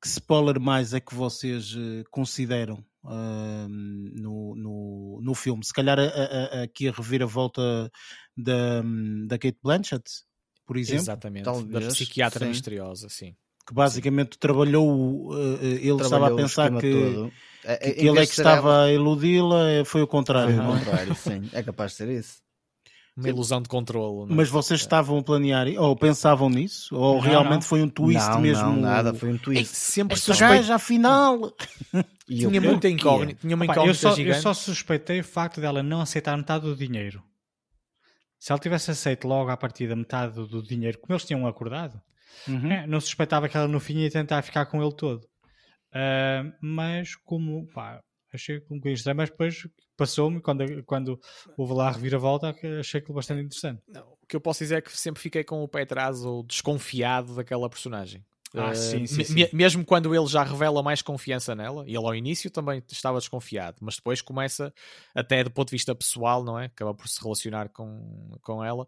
que 0.00 0.08
spoiler 0.08 0.58
mais 0.60 0.92
é 0.92 1.00
que 1.00 1.14
vocês 1.14 1.74
eh, 1.76 2.02
consideram 2.10 2.84
hum, 3.04 4.10
no, 4.14 4.54
no, 4.56 5.20
no 5.22 5.34
filme? 5.34 5.64
Se 5.64 5.72
calhar 5.72 5.98
a- 5.98 6.02
a- 6.02 6.60
a- 6.60 6.62
aqui 6.64 6.88
a 6.88 6.92
reviravolta 6.92 7.90
da, 8.36 8.82
da 9.28 9.38
Kate 9.38 9.58
Blanchett, 9.62 10.02
por 10.66 10.76
exemplo, 10.76 11.02
Exatamente, 11.02 11.44
da 11.44 11.52
Talvez, 11.52 11.94
psiquiatra 11.94 12.44
sim. 12.44 12.50
misteriosa, 12.50 13.08
sim. 13.08 13.34
que 13.64 13.72
basicamente 13.72 14.36
trabalhou, 14.40 15.30
eh, 15.38 15.58
eh, 15.62 15.66
ele 15.74 15.92
estava 15.92 15.94
a 15.94 16.08
Trabalhou 16.08 16.36
pensar 16.36 16.70
que, 16.80 16.90
todo. 16.90 17.32
É- 17.64 17.76
que 17.76 17.86
em 17.86 17.92
aquele 17.92 18.18
é 18.18 18.26
que 18.26 18.34
ser 18.34 18.42
ela- 18.42 18.54
estava 18.56 18.82
a 18.86 18.92
iludi-la, 18.92 19.84
foi 19.84 20.02
o 20.02 20.06
contrário, 20.08 20.52
Foi 20.52 20.60
o 20.60 20.66
não 20.66 20.74
é? 20.76 20.78
contrário, 20.80 21.14
sim. 21.14 21.48
É 21.52 21.62
capaz 21.62 21.92
de 21.92 21.96
ser 21.98 22.08
isso. 22.08 22.42
Uma 23.16 23.28
ilusão 23.28 23.60
de 23.60 23.68
controlo. 23.68 24.26
é? 24.30 24.34
Mas 24.34 24.48
vocês 24.48 24.80
estavam 24.80 25.18
a 25.18 25.22
planear, 25.22 25.66
ou 25.78 25.94
pensavam 25.94 26.48
nisso? 26.48 26.94
Ou 26.96 27.14
Não, 27.16 27.20
realmente 27.20 27.52
não. 27.54 27.62
foi 27.62 27.82
um 27.82 27.88
twist 27.88 28.26
não, 28.30 28.40
mesmo? 28.40 28.64
não, 28.70 28.76
nada, 28.76 29.12
foi 29.12 29.30
um 29.30 29.34
É, 29.34 29.38
twist. 29.38 29.66
sempre 29.76 30.14
Esta 30.14 30.32
suspeito. 30.32 30.54
gaja, 30.54 30.74
afinal. 30.76 31.38
E 32.28 32.44
eu- 32.44 32.48
Tinha 32.50 32.60
muita 32.62 32.88
incógnita, 32.88 33.40
tinha 33.42 33.54
uma 33.54 33.64
Opa, 33.64 33.72
eu, 33.74 33.76
incógnita 33.82 33.98
só, 34.00 34.10
eu 34.10 34.16
gigante. 34.16 34.40
só 34.40 34.54
suspeitei 34.54 35.20
o 35.20 35.24
facto 35.24 35.60
dela 35.60 35.82
não 35.82 36.00
aceitar 36.00 36.34
metade 36.36 36.64
do 36.64 36.74
dinheiro. 36.74 37.22
Se 38.38 38.50
ela 38.52 38.58
tivesse 38.58 38.90
aceito 38.90 39.28
logo 39.28 39.50
à 39.50 39.56
partida 39.56 39.94
metade 39.94 40.34
do, 40.34 40.62
dinheiro, 40.62 40.98
como 40.98 41.12
eles 41.12 41.24
tinham 41.26 41.46
acordado, 41.46 42.00
Uhum. 42.48 42.72
é, 42.72 42.86
não 42.86 43.00
suspeitava 43.00 43.48
que 43.48 43.56
ela 43.56 43.68
no 43.68 43.78
fim 43.78 43.98
ia 43.98 44.10
tentar 44.10 44.40
ficar 44.42 44.64
com 44.66 44.82
ele 44.82 44.94
todo. 44.94 45.20
Ah, 45.94 46.44
mas 46.62 47.14
como, 47.16 47.66
pá, 47.74 48.00
achei 48.32 48.56
um 48.70 48.76
bocadinho 48.76 48.94
estranho, 48.94 49.16
mas 49.16 49.30
depois 49.30 49.66
passou-me 49.96 50.40
quando, 50.40 50.82
quando 50.84 51.20
houve 51.56 51.74
lá 51.74 51.88
a 51.88 51.92
reviravolta, 51.92 52.52
que 52.52 52.66
achei 52.66 53.00
aquilo 53.00 53.14
bastante 53.14 53.42
interessante. 53.44 53.82
Não, 53.88 54.02
o 54.22 54.26
que 54.26 54.36
eu 54.36 54.40
posso 54.40 54.60
dizer 54.60 54.76
é 54.76 54.80
que 54.80 54.96
sempre 54.96 55.20
fiquei 55.22 55.44
com 55.44 55.62
o 55.62 55.68
pé 55.68 55.82
atrás 55.82 56.24
ou 56.24 56.42
desconfiado 56.42 57.34
daquela 57.34 57.68
personagem. 57.68 58.24
Ah, 58.54 58.70
Eh, 58.70 58.74
sim, 58.74 59.06
sim, 59.06 59.24
sim. 59.24 59.34
me- 59.34 59.48
Mesmo 59.52 59.82
quando 59.82 60.14
ele 60.14 60.26
já 60.26 60.42
revela 60.42 60.82
mais 60.82 61.00
confiança 61.00 61.54
nela, 61.54 61.84
e 61.86 61.90
ele 61.96 62.04
ao 62.06 62.14
início 62.14 62.50
também 62.50 62.82
estava 62.90 63.18
desconfiado, 63.18 63.78
mas 63.80 63.96
depois 63.96 64.20
começa, 64.20 64.72
até 65.14 65.42
do 65.42 65.50
ponto 65.50 65.68
de 65.68 65.72
vista 65.76 65.94
pessoal, 65.94 66.44
não 66.44 66.58
é? 66.58 66.66
Acaba 66.66 66.92
por 66.94 67.08
se 67.08 67.22
relacionar 67.22 67.70
com, 67.70 68.36
com 68.42 68.62
ela 68.62 68.86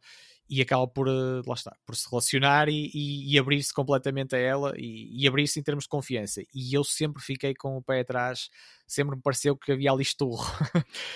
e 0.49 0.61
acaba 0.61 0.87
por, 0.87 1.09
eh, 1.09 1.43
lá 1.47 1.55
está, 1.55 1.75
por 1.87 1.97
se 1.97 2.09
relacionar 2.11 2.69
e, 2.69 2.91
e- 2.95 3.33
e 3.33 3.39
abrir-se 3.39 3.73
completamente 3.73 4.35
a 4.37 4.39
ela 4.39 4.75
e, 4.77 5.09
e 5.23 5.27
abrir-se 5.27 5.59
em 5.59 5.62
termos 5.62 5.85
de 5.85 5.89
confiança. 5.89 6.43
E 6.55 6.75
eu 6.77 6.85
sempre 6.85 7.23
fiquei 7.23 7.55
com 7.55 7.77
o 7.77 7.83
pé 7.83 8.01
atrás, 8.01 8.51
sempre 8.87 9.16
me 9.16 9.23
pareceu 9.23 9.57
que 9.57 9.73
havia 9.73 9.91
ali 9.91 10.03
esturro. 10.03 10.45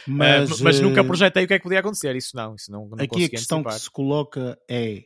Mas, 0.07 0.49
Mas, 0.51 0.61
mas 0.61 0.81
nunca 0.81 1.01
eh, 1.01 1.05
projetei 1.05 1.45
o 1.45 1.49
que 1.49 1.55
é 1.55 1.59
que 1.59 1.63
podia 1.63 1.81
acontecer, 1.81 2.17
isso 2.17 2.35
não, 2.37 2.55
isso 2.55 2.73
não, 2.73 2.89
não 2.89 2.97
Aqui 3.05 3.25
a 3.25 3.29
questão 3.29 3.63
que 3.63 3.69
antecipar. 3.69 3.81
se 3.81 3.91
coloca 3.91 4.59
é: 4.69 5.05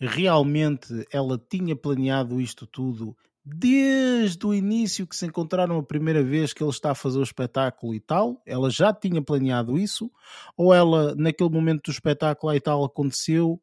realmente 0.00 1.06
ela 1.12 1.38
tinha 1.38 1.76
planeado 1.76 2.40
isto 2.40 2.66
tudo 2.66 3.16
desde 3.44 4.46
o 4.46 4.54
início 4.54 5.06
que 5.06 5.16
se 5.16 5.26
encontraram 5.26 5.78
a 5.78 5.82
primeira 5.82 6.22
vez 6.22 6.52
que 6.52 6.62
ele 6.62 6.70
está 6.70 6.92
a 6.92 6.94
fazer 6.94 7.18
o 7.18 7.22
espetáculo 7.22 7.94
e 7.94 8.00
tal? 8.00 8.40
Ela 8.46 8.70
já 8.70 8.92
tinha 8.92 9.20
planeado 9.20 9.78
isso? 9.78 10.10
Ou 10.56 10.72
ela, 10.72 11.14
naquele 11.16 11.50
momento 11.50 11.84
do 11.84 11.90
espetáculo 11.90 12.54
e 12.54 12.60
tal, 12.60 12.84
aconteceu 12.84 13.60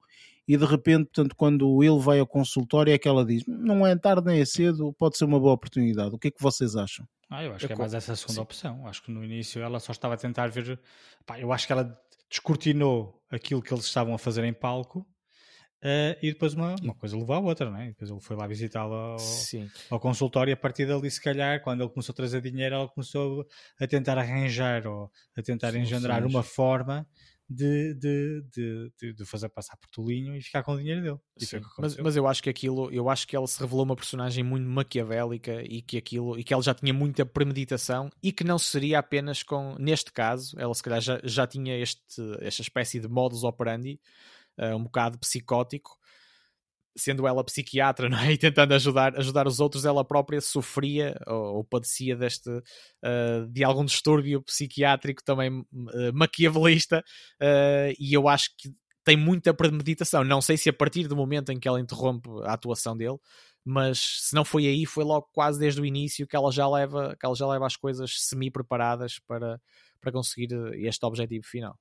e 0.50 0.58
de 0.58 0.66
repente, 0.66 1.06
portanto, 1.06 1.36
quando 1.36 1.84
ele 1.84 2.00
vai 2.00 2.20
ao 2.20 2.26
consultório, 2.26 2.92
é 2.92 2.98
que 2.98 3.08
ela 3.08 3.24
diz: 3.24 3.44
não 3.48 3.86
é 3.86 3.96
tarde 3.96 4.26
nem 4.26 4.42
é 4.42 4.46
cedo, 4.46 4.92
pode 4.94 5.16
ser 5.16 5.26
uma 5.26 5.40
boa 5.40 5.54
oportunidade. 5.54 6.16
O 6.16 6.18
que 6.18 6.30
é 6.30 6.32
que 6.32 6.42
vocês 6.42 6.76
acham? 6.76 7.08
Ah, 7.30 7.44
eu 7.44 7.54
acho 7.54 7.66
Eu 7.66 7.68
que 7.68 7.74
é 7.74 7.76
mais 7.78 7.94
essa 7.94 8.16
segunda 8.16 8.38
sim. 8.38 8.42
opção. 8.42 8.88
Acho 8.88 9.04
que 9.04 9.12
no 9.12 9.24
início 9.24 9.62
ela 9.62 9.80
só 9.80 9.92
estava 9.92 10.16
a 10.16 10.18
tentar 10.18 10.48
ver. 10.48 10.80
Pá, 11.24 11.40
eu 11.40 11.54
acho 11.54 11.68
que 11.68 11.74
ela 11.74 11.96
descortinou 12.28 13.22
aquilo 13.30 13.62
que 13.62 13.72
eles 13.72 13.86
estavam 13.86 14.16
a 14.16 14.18
fazer 14.18 14.44
em 14.44 14.52
palco 14.52 15.06
eh, 15.82 16.18
e 16.22 16.32
depois 16.34 16.54
uma, 16.54 16.76
uma 16.82 16.94
coisa 16.94 17.18
levou 17.18 17.36
à 17.36 17.40
outra, 17.40 17.70
não 17.70 17.78
é? 17.78 17.88
Depois 17.88 18.10
ele 18.12 18.20
foi 18.20 18.36
lá 18.36 18.46
visitá-la 18.46 19.14
ao, 19.14 19.20
Sim. 19.20 19.70
ao 19.90 20.00
consultório 20.00 20.52
e 20.52 20.54
a 20.54 20.58
partir 20.58 20.86
dali, 20.86 21.10
se 21.10 21.22
calhar, 21.22 21.62
quando 21.62 21.82
ele 21.82 21.90
começou 21.90 22.14
a 22.14 22.16
trazer 22.16 22.42
dinheiro, 22.42 22.76
ela 22.76 22.88
começou 22.88 23.48
a 23.80 23.88
tentar 23.88 24.18
arranjar 24.18 24.86
ou 24.86 25.10
a 25.38 25.42
tentar 25.42 25.76
engendrar 25.76 26.18
Soluções. 26.18 26.36
uma 26.36 26.44
forma 26.44 27.08
de, 27.50 27.96
de, 27.96 28.44
de, 28.54 29.14
de, 29.14 29.26
fazer 29.26 29.50
passar 29.50 29.76
por 29.78 29.90
tolinho 29.90 30.36
e 30.36 30.42
ficar 30.42 30.62
com 30.62 30.74
o 30.74 30.78
dinheiro 30.78 31.02
dele. 31.02 31.18
Sim, 31.38 31.62
mas, 31.80 31.98
mas 31.98 32.16
eu 32.16 32.28
acho 32.28 32.44
que 32.44 32.50
aquilo, 32.50 32.92
eu 32.92 33.10
acho 33.10 33.28
que 33.28 33.36
ela 33.36 33.48
se 33.48 33.60
revelou 33.60 33.84
uma 33.84 33.96
personagem 33.96 34.44
muito 34.44 34.70
maquiavélica 34.70 35.64
e 35.64 35.82
que 35.82 35.98
aquilo 35.98 36.38
e 36.38 36.44
que 36.44 36.54
ela 36.54 36.62
já 36.62 36.76
tinha 36.76 36.94
muita 36.94 37.26
premeditação 37.26 38.10
e 38.22 38.32
que 38.32 38.44
não 38.44 38.60
seria 38.60 39.00
apenas 39.00 39.42
com 39.42 39.76
neste 39.80 40.12
caso, 40.12 40.56
ela 40.60 40.74
se 40.76 40.84
calhar 40.84 41.02
já, 41.02 41.20
já 41.24 41.48
tinha 41.48 41.76
este, 41.76 42.22
esta 42.42 42.62
espécie 42.62 43.00
de 43.00 43.08
modus 43.08 43.44
operandi, 43.44 44.00
eh, 44.60 44.76
um 44.76 44.84
bocado 44.84 45.18
psicótico, 45.20 45.98
sendo 46.98 47.28
ela 47.28 47.44
psiquiatra, 47.44 48.10
não 48.10 48.20
é? 48.20 48.34
E 48.34 48.38
tentando 48.38 48.74
ajudar, 48.74 49.18
ajudar 49.18 49.48
os 49.48 49.60
outros, 49.60 49.86
ela 49.86 50.04
própria 50.06 50.42
sofria 50.42 51.20
ou, 51.28 51.58
ou 51.58 51.64
padecia 51.64 52.16
deste 52.16 52.50
eh, 53.04 53.46
de 53.50 53.64
algum 53.64 53.86
distúrbio 53.86 54.42
psiquiátrico 54.44 55.24
também 55.24 55.66
eh, 55.94 56.12
maquiavelista, 56.12 57.04
eh, 57.42 57.94
e 58.00 58.14
eu 58.14 58.28
acho 58.28 58.50
que 58.58 58.70
tem 59.04 59.18
muita 59.18 59.54
premeditação. 59.54 60.24
Não 60.24 60.42
sei 60.42 60.58
se 60.58 60.70
a 60.70 60.74
partir 60.74 61.08
do 61.08 61.16
momento 61.16 61.52
em 61.52 61.60
que 61.60 61.68
ela 61.68 61.80
interrompe 61.80 62.30
a 62.44 62.54
atuação 62.54 62.96
dele, 62.96 63.18
mas 63.66 64.00
se 64.28 64.36
não 64.36 64.46
foi 64.46 64.68
aí, 64.68 64.86
foi 64.86 65.04
logo 65.04 65.28
quase 65.34 65.60
desde 65.60 65.82
o 65.82 65.86
início 65.86 66.28
que 66.28 66.36
ela 66.36 66.52
já 66.52 66.68
leva, 66.68 67.16
que 67.20 67.26
ela 67.26 67.36
já 67.36 67.48
leva 67.48 67.66
as 67.66 67.76
coisas 67.76 68.22
semi-preparadas 68.28 69.20
para, 69.28 69.60
para 70.02 70.12
conseguir 70.12 70.50
este 70.76 71.06
objetivo 71.06 71.46
final. 71.46 71.78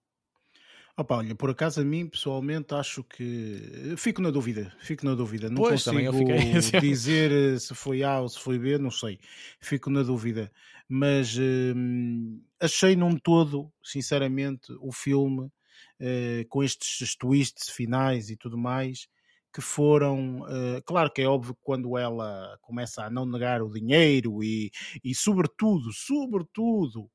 Opa, 0.99 1.17
olha, 1.19 1.35
por 1.37 1.49
acaso 1.51 1.81
a 1.81 1.85
mim 1.85 2.09
pessoalmente 2.09 2.75
acho 2.75 3.05
que 3.05 3.95
fico 3.97 4.21
na 4.21 4.31
dúvida, 4.33 4.75
fico 4.81 5.05
na 5.07 5.15
dúvida. 5.15 5.49
Não 5.49 5.63
Pois, 5.63 5.65
consigo 5.65 6.13
fiquei- 6.13 6.43
dizer 6.77 7.31
eh, 7.31 7.59
se 7.59 7.73
foi 7.75 8.03
A 8.03 8.21
ou 8.21 8.29
se 8.29 8.39
foi 8.41 8.59
B, 8.59 8.79
não 8.79 8.91
sei. 8.91 9.19
Fico 9.61 9.91
na 9.91 10.03
dúvida. 10.03 10.53
Mas 10.89 11.37
hum, 11.39 12.43
achei 12.61 12.97
num 12.97 13.17
todo, 13.17 13.73
sinceramente, 13.83 14.73
o 14.81 14.91
filme 14.93 15.43
uh, 15.47 16.49
com 16.49 16.65
estes 16.65 17.15
twists 17.17 17.69
finais 17.71 18.29
e 18.31 18.37
tudo 18.37 18.59
mais, 18.59 19.07
que 19.55 19.61
foram. 19.61 20.41
Uh, 20.43 20.83
claro 20.85 21.13
que 21.13 21.23
é 21.23 21.27
óbvio 21.29 21.55
que 21.55 21.61
quando 21.63 21.97
ela 21.97 22.59
começa 22.61 23.05
a 23.05 23.11
não 23.11 23.25
negar 23.25 23.63
o 23.63 23.71
dinheiro 23.71 24.43
e, 24.43 24.71
e 25.05 25.15
sobretudo, 25.15 25.93
sobretudo, 25.93 27.09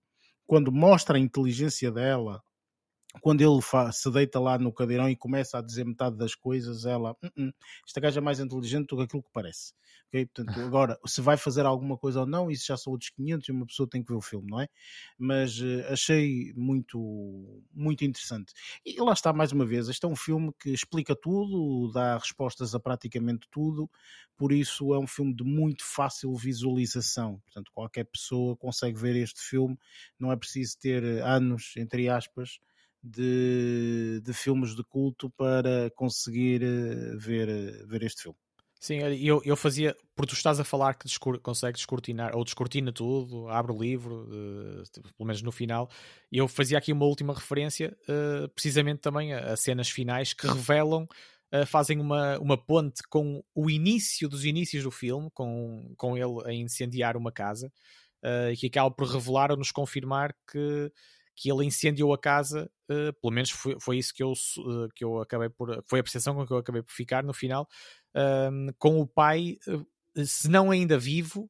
quando 0.46 0.72
mostra 0.72 1.18
a 1.18 1.20
inteligência 1.20 1.92
dela 1.92 2.42
quando 3.22 3.42
ele 3.42 3.60
se 3.92 4.12
deita 4.12 4.40
lá 4.40 4.58
no 4.58 4.74
cadeirão 4.74 5.10
e 5.10 5.16
começa 5.16 5.60
a 5.60 5.62
dizer 5.62 5.86
metade 5.86 6.18
das 6.18 6.36
coisas, 6.36 6.86
ela, 6.86 7.12
uh 7.12 7.28
-uh, 7.38 7.54
esta 7.86 8.02
gaja 8.02 8.20
é 8.20 8.22
mais 8.22 8.40
inteligente 8.40 8.88
do 8.88 8.98
que 8.98 9.04
aquilo 9.04 9.24
que 9.24 9.32
parece. 9.32 9.74
Okay? 10.08 10.26
Portanto, 10.26 10.60
agora, 10.62 11.00
se 11.06 11.22
vai 11.22 11.38
fazer 11.38 11.66
alguma 11.66 11.98
coisa 11.98 12.22
ou 12.22 12.26
não, 12.26 12.50
isso 12.50 12.66
já 12.68 12.78
são 12.78 12.92
outros 12.92 13.10
500 13.12 13.48
e 13.48 13.52
uma 13.52 13.66
pessoa 13.66 13.90
tem 13.90 14.04
que 14.04 14.12
ver 14.12 14.18
o 14.18 14.22
filme, 14.22 14.50
não 14.50 14.62
é? 14.62 14.68
Mas 15.18 15.60
uh, 15.60 15.86
achei 15.90 16.54
muito, 16.56 17.64
muito 17.74 18.04
interessante. 18.04 18.54
E 18.86 19.00
lá 19.00 19.14
está, 19.14 19.32
mais 19.32 19.52
uma 19.52 19.66
vez, 19.66 19.90
este 19.90 20.06
é 20.06 20.08
um 20.08 20.16
filme 20.16 20.52
que 20.60 20.72
explica 20.72 21.16
tudo, 21.16 21.92
dá 21.92 22.18
respostas 22.18 22.76
a 22.76 22.80
praticamente 22.80 23.48
tudo, 23.52 23.90
por 24.38 24.52
isso 24.52 24.94
é 24.94 25.00
um 25.00 25.08
filme 25.08 25.34
de 25.34 25.44
muito 25.44 25.84
fácil 25.84 26.34
visualização. 26.36 27.40
Portanto, 27.46 27.72
qualquer 27.74 28.06
pessoa 28.06 28.56
consegue 28.58 29.00
ver 29.00 29.16
este 29.16 29.42
filme, 29.42 29.78
não 30.20 30.32
é 30.32 30.36
preciso 30.36 30.78
ter 30.80 31.04
anos, 31.24 31.74
entre 31.78 32.10
aspas, 32.10 32.60
de, 33.04 34.22
de 34.24 34.34
filmes 34.34 34.76
de 34.76 34.84
culto 34.84 35.30
para 35.32 35.92
conseguir 35.96 36.64
eh, 36.64 37.16
ver, 37.18 37.50
eh, 37.50 37.86
ver 37.86 38.04
este 38.04 38.24
filme. 38.24 38.38
Sim, 38.84 38.98
eu, 38.98 39.42
eu 39.46 39.56
fazia, 39.56 39.96
porque 40.14 40.34
tu 40.34 40.36
estás 40.36 40.60
a 40.60 40.64
falar 40.66 40.96
que 40.96 41.06
descur, 41.06 41.40
consegue 41.40 41.78
descortinar, 41.78 42.36
ou 42.36 42.44
descortina 42.44 42.92
tudo, 42.92 43.48
abre 43.48 43.72
o 43.72 43.82
livro, 43.82 44.26
uh, 44.26 44.84
pelo 45.18 45.26
menos 45.26 45.42
no 45.42 45.54
final, 45.54 45.90
eu 46.30 46.50
fazia 46.50 46.78
aqui 46.78 46.92
uma 46.92 47.06
última 47.06 47.34
referência, 47.34 47.98
uh, 48.10 48.50
precisamente 48.50 49.00
também 49.00 49.34
a, 49.34 49.54
a, 49.54 49.56
cenas 49.56 49.90
finais 49.90 50.34
que 50.34 50.46
revelam, 50.46 51.04
uh, 51.54 51.66
fazem 51.66 52.02
uma, 52.02 52.38
uma 52.40 52.58
ponte 52.58 53.02
com 53.10 53.42
o 53.56 53.70
início 53.70 54.28
dos 54.28 54.44
inícios 54.44 54.84
do 54.84 54.92
filme, 54.92 55.30
com, 55.34 55.94
com 55.96 56.18
ele 56.18 56.46
a 56.46 56.52
incendiar 56.52 57.16
uma 57.16 57.32
casa, 57.32 57.72
e 58.52 58.56
que 58.56 58.68
acaba 58.68 58.90
por 58.90 59.06
revelar 59.06 59.52
ou 59.52 59.58
nos 59.58 59.70
confirmar 59.70 60.34
que 60.50 60.90
que 61.36 61.52
ele 61.52 61.66
incendiou 61.66 62.14
a 62.14 62.18
casa, 62.18 62.70
uh, 62.90 63.14
pelo 63.22 63.34
menos 63.34 63.50
foi, 63.50 63.76
foi 63.80 63.98
isso 63.98 64.14
que 64.14 64.24
eu, 64.24 64.32
uh, 64.32 64.88
que 64.96 65.04
eu 65.04 65.20
acabei 65.22 65.50
por. 65.50 65.84
Foi 65.86 66.00
a 66.00 66.04
percepção 66.04 66.36
com 66.36 66.46
que 66.46 66.54
eu 66.54 66.58
acabei 66.58 66.82
por 66.82 66.92
ficar 66.92 67.24
no 67.24 67.34
final, 67.34 67.68
uh, 68.16 68.74
com 68.78 69.00
o 69.00 69.08
pai, 69.08 69.58
eh, 69.68 70.26
se 70.26 70.50
não 70.50 70.72
ainda 70.72 70.98
vivo, 70.98 71.50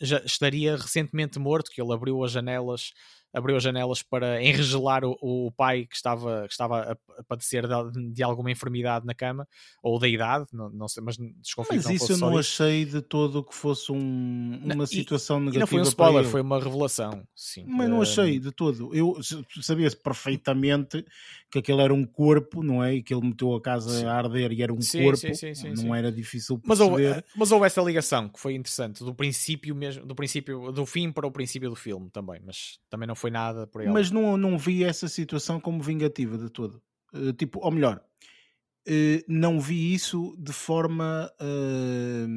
já 0.00 0.18
estaria 0.24 0.76
recentemente 0.76 1.38
morto, 1.38 1.70
que 1.70 1.80
ele 1.80 1.92
abriu 1.92 2.24
as 2.24 2.32
janelas 2.32 2.90
abriu 3.32 3.56
as 3.56 3.62
janelas 3.62 4.02
para 4.02 4.42
enregelar 4.42 5.04
o, 5.04 5.16
o 5.20 5.50
pai 5.52 5.86
que 5.86 5.96
estava, 5.96 6.44
que 6.46 6.52
estava 6.52 6.80
a, 6.80 6.92
a 7.18 7.24
padecer 7.24 7.66
de, 7.66 8.12
de, 8.12 8.22
alguma 8.22 8.50
enfermidade 8.50 9.06
na 9.06 9.14
cama, 9.14 9.48
ou 9.82 9.98
da 9.98 10.08
idade, 10.08 10.46
não, 10.52 10.68
não 10.70 10.88
sei, 10.88 11.02
mas 11.02 11.16
desconfio 11.16 11.76
mas 11.76 11.86
isso 11.86 12.12
eu 12.12 12.18
não 12.18 12.36
achei 12.36 12.84
de 12.84 13.00
todo 13.00 13.42
que 13.42 13.54
fosse 13.54 13.90
um, 13.90 14.60
uma 14.62 14.74
não, 14.74 14.86
situação 14.86 15.38
e, 15.38 15.44
negativa. 15.46 15.58
E 15.58 15.60
não 15.60 15.66
foi 15.66 15.80
um 15.80 15.82
spoiler, 15.82 16.24
foi 16.24 16.40
uma 16.40 16.58
revelação. 16.58 17.26
Sim. 17.34 17.64
Mas 17.66 17.88
não 17.88 18.02
achei 18.02 18.38
de 18.38 18.52
todo. 18.52 18.94
Eu 18.94 19.18
sabia 19.60 19.90
perfeitamente 19.90 21.04
que 21.50 21.58
aquele 21.58 21.82
era 21.82 21.92
um 21.92 22.04
corpo, 22.04 22.62
não 22.62 22.82
é? 22.82 22.94
E 22.94 23.02
que 23.02 23.12
ele 23.12 23.26
meteu 23.26 23.54
a 23.54 23.60
casa 23.60 24.00
sim. 24.00 24.06
a 24.06 24.12
arder 24.12 24.52
e 24.52 24.62
era 24.62 24.72
um 24.72 24.80
sim, 24.80 25.02
corpo. 25.02 25.34
Sim, 25.34 25.52
não 25.84 25.94
era 25.94 26.10
difícil 26.10 26.58
perceber. 26.58 26.68
Mas 26.68 26.80
houve, 26.80 27.24
mas 27.36 27.52
houve 27.52 27.66
essa 27.66 27.82
ligação 27.82 28.28
que 28.28 28.40
foi 28.40 28.54
interessante, 28.54 29.04
do 29.04 29.14
princípio 29.14 29.74
mesmo, 29.74 30.06
do 30.06 30.14
princípio, 30.14 30.72
do 30.72 30.86
fim 30.86 31.12
para 31.12 31.26
o 31.26 31.30
princípio 31.30 31.68
do 31.68 31.76
filme 31.76 32.08
também, 32.10 32.40
mas 32.44 32.78
também 32.88 33.06
não 33.06 33.14
foi 33.14 33.21
nada 33.30 33.66
por 33.66 33.82
aí. 33.82 33.88
Mas 33.88 34.10
não, 34.10 34.36
não 34.36 34.58
vi 34.58 34.84
essa 34.84 35.08
situação 35.08 35.60
como 35.60 35.82
vingativa 35.82 36.36
de 36.38 36.50
todo. 36.50 36.82
Uh, 37.14 37.32
tipo, 37.32 37.60
ou 37.62 37.70
melhor, 37.70 38.02
uh, 38.88 39.24
não 39.28 39.60
vi 39.60 39.92
isso 39.92 40.34
de 40.38 40.52
forma 40.52 41.30
uh, 41.40 42.28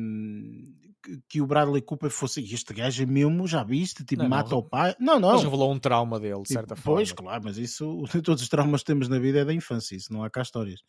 que 1.30 1.40
o 1.40 1.48
Bradley 1.48 1.82
Cooper 1.82 2.10
fosse 2.10 2.42
este 2.42 2.74
gajo 2.74 3.04
é 3.04 3.06
mesmo, 3.06 3.48
já 3.48 3.64
viste? 3.64 4.04
Tipo, 4.04 4.24
não, 4.24 4.30
mata 4.30 4.50
não, 4.50 4.58
o 4.58 4.64
pai. 4.64 4.96
Não, 5.00 5.20
não. 5.20 5.34
Mas 5.34 5.44
revelou 5.44 5.72
um 5.72 5.80
trauma 5.80 6.20
dele, 6.20 6.42
de 6.42 6.50
certa 6.54 6.76
tipo, 6.76 6.86
forma. 6.86 6.98
Pois, 6.98 7.12
claro, 7.12 7.44
mas 7.44 7.58
isso, 7.58 8.04
todos 8.24 8.42
os 8.42 8.50
traumas 8.50 8.82
que 8.82 8.88
temos 8.88 9.08
na 9.08 9.20
vida 9.20 9.40
é 9.40 9.46
da 9.46 9.54
infância, 9.54 9.96
isso 9.96 10.12
não 10.12 10.24
há 10.24 10.30
cá 10.30 10.42
histórias. 10.42 10.82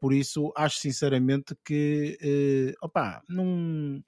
por 0.00 0.12
isso, 0.12 0.52
acho 0.56 0.78
sinceramente 0.78 1.56
que, 1.64 2.74
opa, 2.82 3.22
não, 3.28 4.02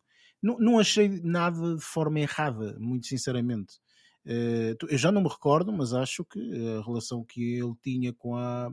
não, 0.44 0.58
não 0.58 0.78
achei 0.78 1.08
nada 1.08 1.76
de 1.76 1.82
forma 1.82 2.20
errada, 2.20 2.76
muito 2.78 3.06
sinceramente. 3.06 3.76
Eh, 4.26 4.74
eu 4.88 4.98
já 4.98 5.12
não 5.12 5.22
me 5.22 5.28
recordo, 5.28 5.72
mas 5.72 5.92
acho 5.92 6.24
que 6.24 6.40
a 6.78 6.82
relação 6.84 7.24
que 7.24 7.58
ele 7.58 7.74
tinha 7.82 8.12
com 8.12 8.36
a, 8.36 8.72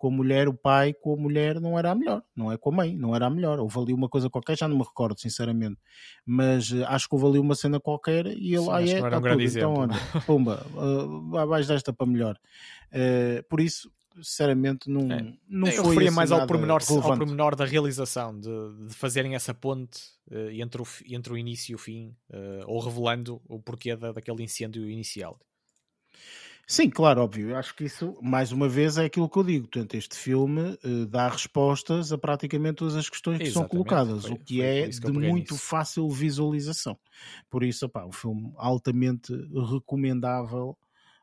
com 0.00 0.08
a 0.08 0.10
mulher, 0.10 0.48
o 0.48 0.54
pai 0.54 0.94
com 0.94 1.12
a 1.12 1.16
mulher 1.16 1.60
não 1.60 1.78
era 1.78 1.90
a 1.90 1.94
melhor, 1.94 2.22
não 2.34 2.50
é 2.50 2.56
com 2.56 2.70
a 2.70 2.76
mãe, 2.76 2.96
não 2.96 3.14
era 3.14 3.26
a 3.26 3.30
melhor. 3.30 3.60
Houve 3.60 3.78
ali 3.78 3.92
uma 3.92 4.08
coisa 4.08 4.30
qualquer, 4.30 4.56
já 4.56 4.66
não 4.66 4.78
me 4.78 4.82
recordo, 4.82 5.20
sinceramente. 5.20 5.78
Mas 6.24 6.72
uh, 6.72 6.86
acho 6.86 7.06
que 7.06 7.14
houve 7.14 7.26
ali 7.26 7.38
uma 7.38 7.54
cena 7.54 7.78
qualquer 7.78 8.26
e 8.26 8.54
ele, 8.54 8.66
ah, 8.70 8.82
é, 8.82 8.98
tá 8.98 9.18
um 9.18 9.20
tudo, 9.20 9.42
então 9.42 9.74
olha, 9.74 9.94
pumba, 10.24 10.66
uh, 10.74 11.46
vais 11.46 11.66
desta 11.66 11.92
para 11.92 12.06
melhor. 12.06 12.34
Uh, 12.92 13.46
por 13.50 13.60
isso, 13.60 13.92
sinceramente, 14.16 14.88
não, 14.90 15.10
é. 15.12 15.34
não 15.48 15.68
Eu 15.68 15.82
foi 15.82 15.88
referia 15.94 16.12
mais 16.12 16.32
ao 16.32 16.46
pormenor, 16.46 16.82
ao 16.88 17.16
pormenor 17.16 17.56
da 17.56 17.64
realização, 17.64 18.38
de, 18.38 18.48
de 18.88 18.94
fazerem 18.94 19.34
essa 19.34 19.54
ponte 19.54 20.00
uh, 20.30 20.50
entre, 20.50 20.82
o, 20.82 20.86
entre 21.06 21.32
o 21.32 21.38
início 21.38 21.72
e 21.72 21.74
o 21.74 21.78
fim, 21.78 22.16
uh, 22.30 22.64
ou 22.66 22.80
revelando 22.80 23.40
o 23.48 23.60
porquê 23.60 23.96
da, 23.96 24.12
daquele 24.12 24.42
incêndio 24.42 24.88
inicial. 24.88 25.38
Sim, 26.66 26.88
claro, 26.88 27.22
óbvio. 27.22 27.50
Eu 27.50 27.56
acho 27.56 27.74
que 27.74 27.82
isso, 27.82 28.16
mais 28.22 28.52
uma 28.52 28.68
vez, 28.68 28.96
é 28.96 29.04
aquilo 29.06 29.28
que 29.28 29.36
eu 29.36 29.42
digo. 29.42 29.66
Portanto, 29.66 29.94
este 29.96 30.14
filme 30.16 30.78
eh, 30.84 31.04
dá 31.08 31.26
respostas 31.28 32.12
a 32.12 32.18
praticamente 32.18 32.76
todas 32.76 32.94
as 32.94 33.08
questões 33.10 33.38
que 33.38 33.50
são 33.50 33.62
Exatamente, 33.62 33.70
colocadas, 33.88 34.22
foi- 34.22 34.32
o 34.34 34.38
que 34.38 34.62
é 34.62 34.88
que 34.88 35.00
de 35.00 35.10
muito 35.10 35.54
nisso. 35.54 35.64
fácil 35.66 36.08
visualização. 36.08 36.96
Por 37.50 37.64
isso, 37.64 37.86
opá, 37.86 38.06
um 38.06 38.12
filme 38.12 38.52
altamente 38.56 39.32
recomendável 39.72 40.78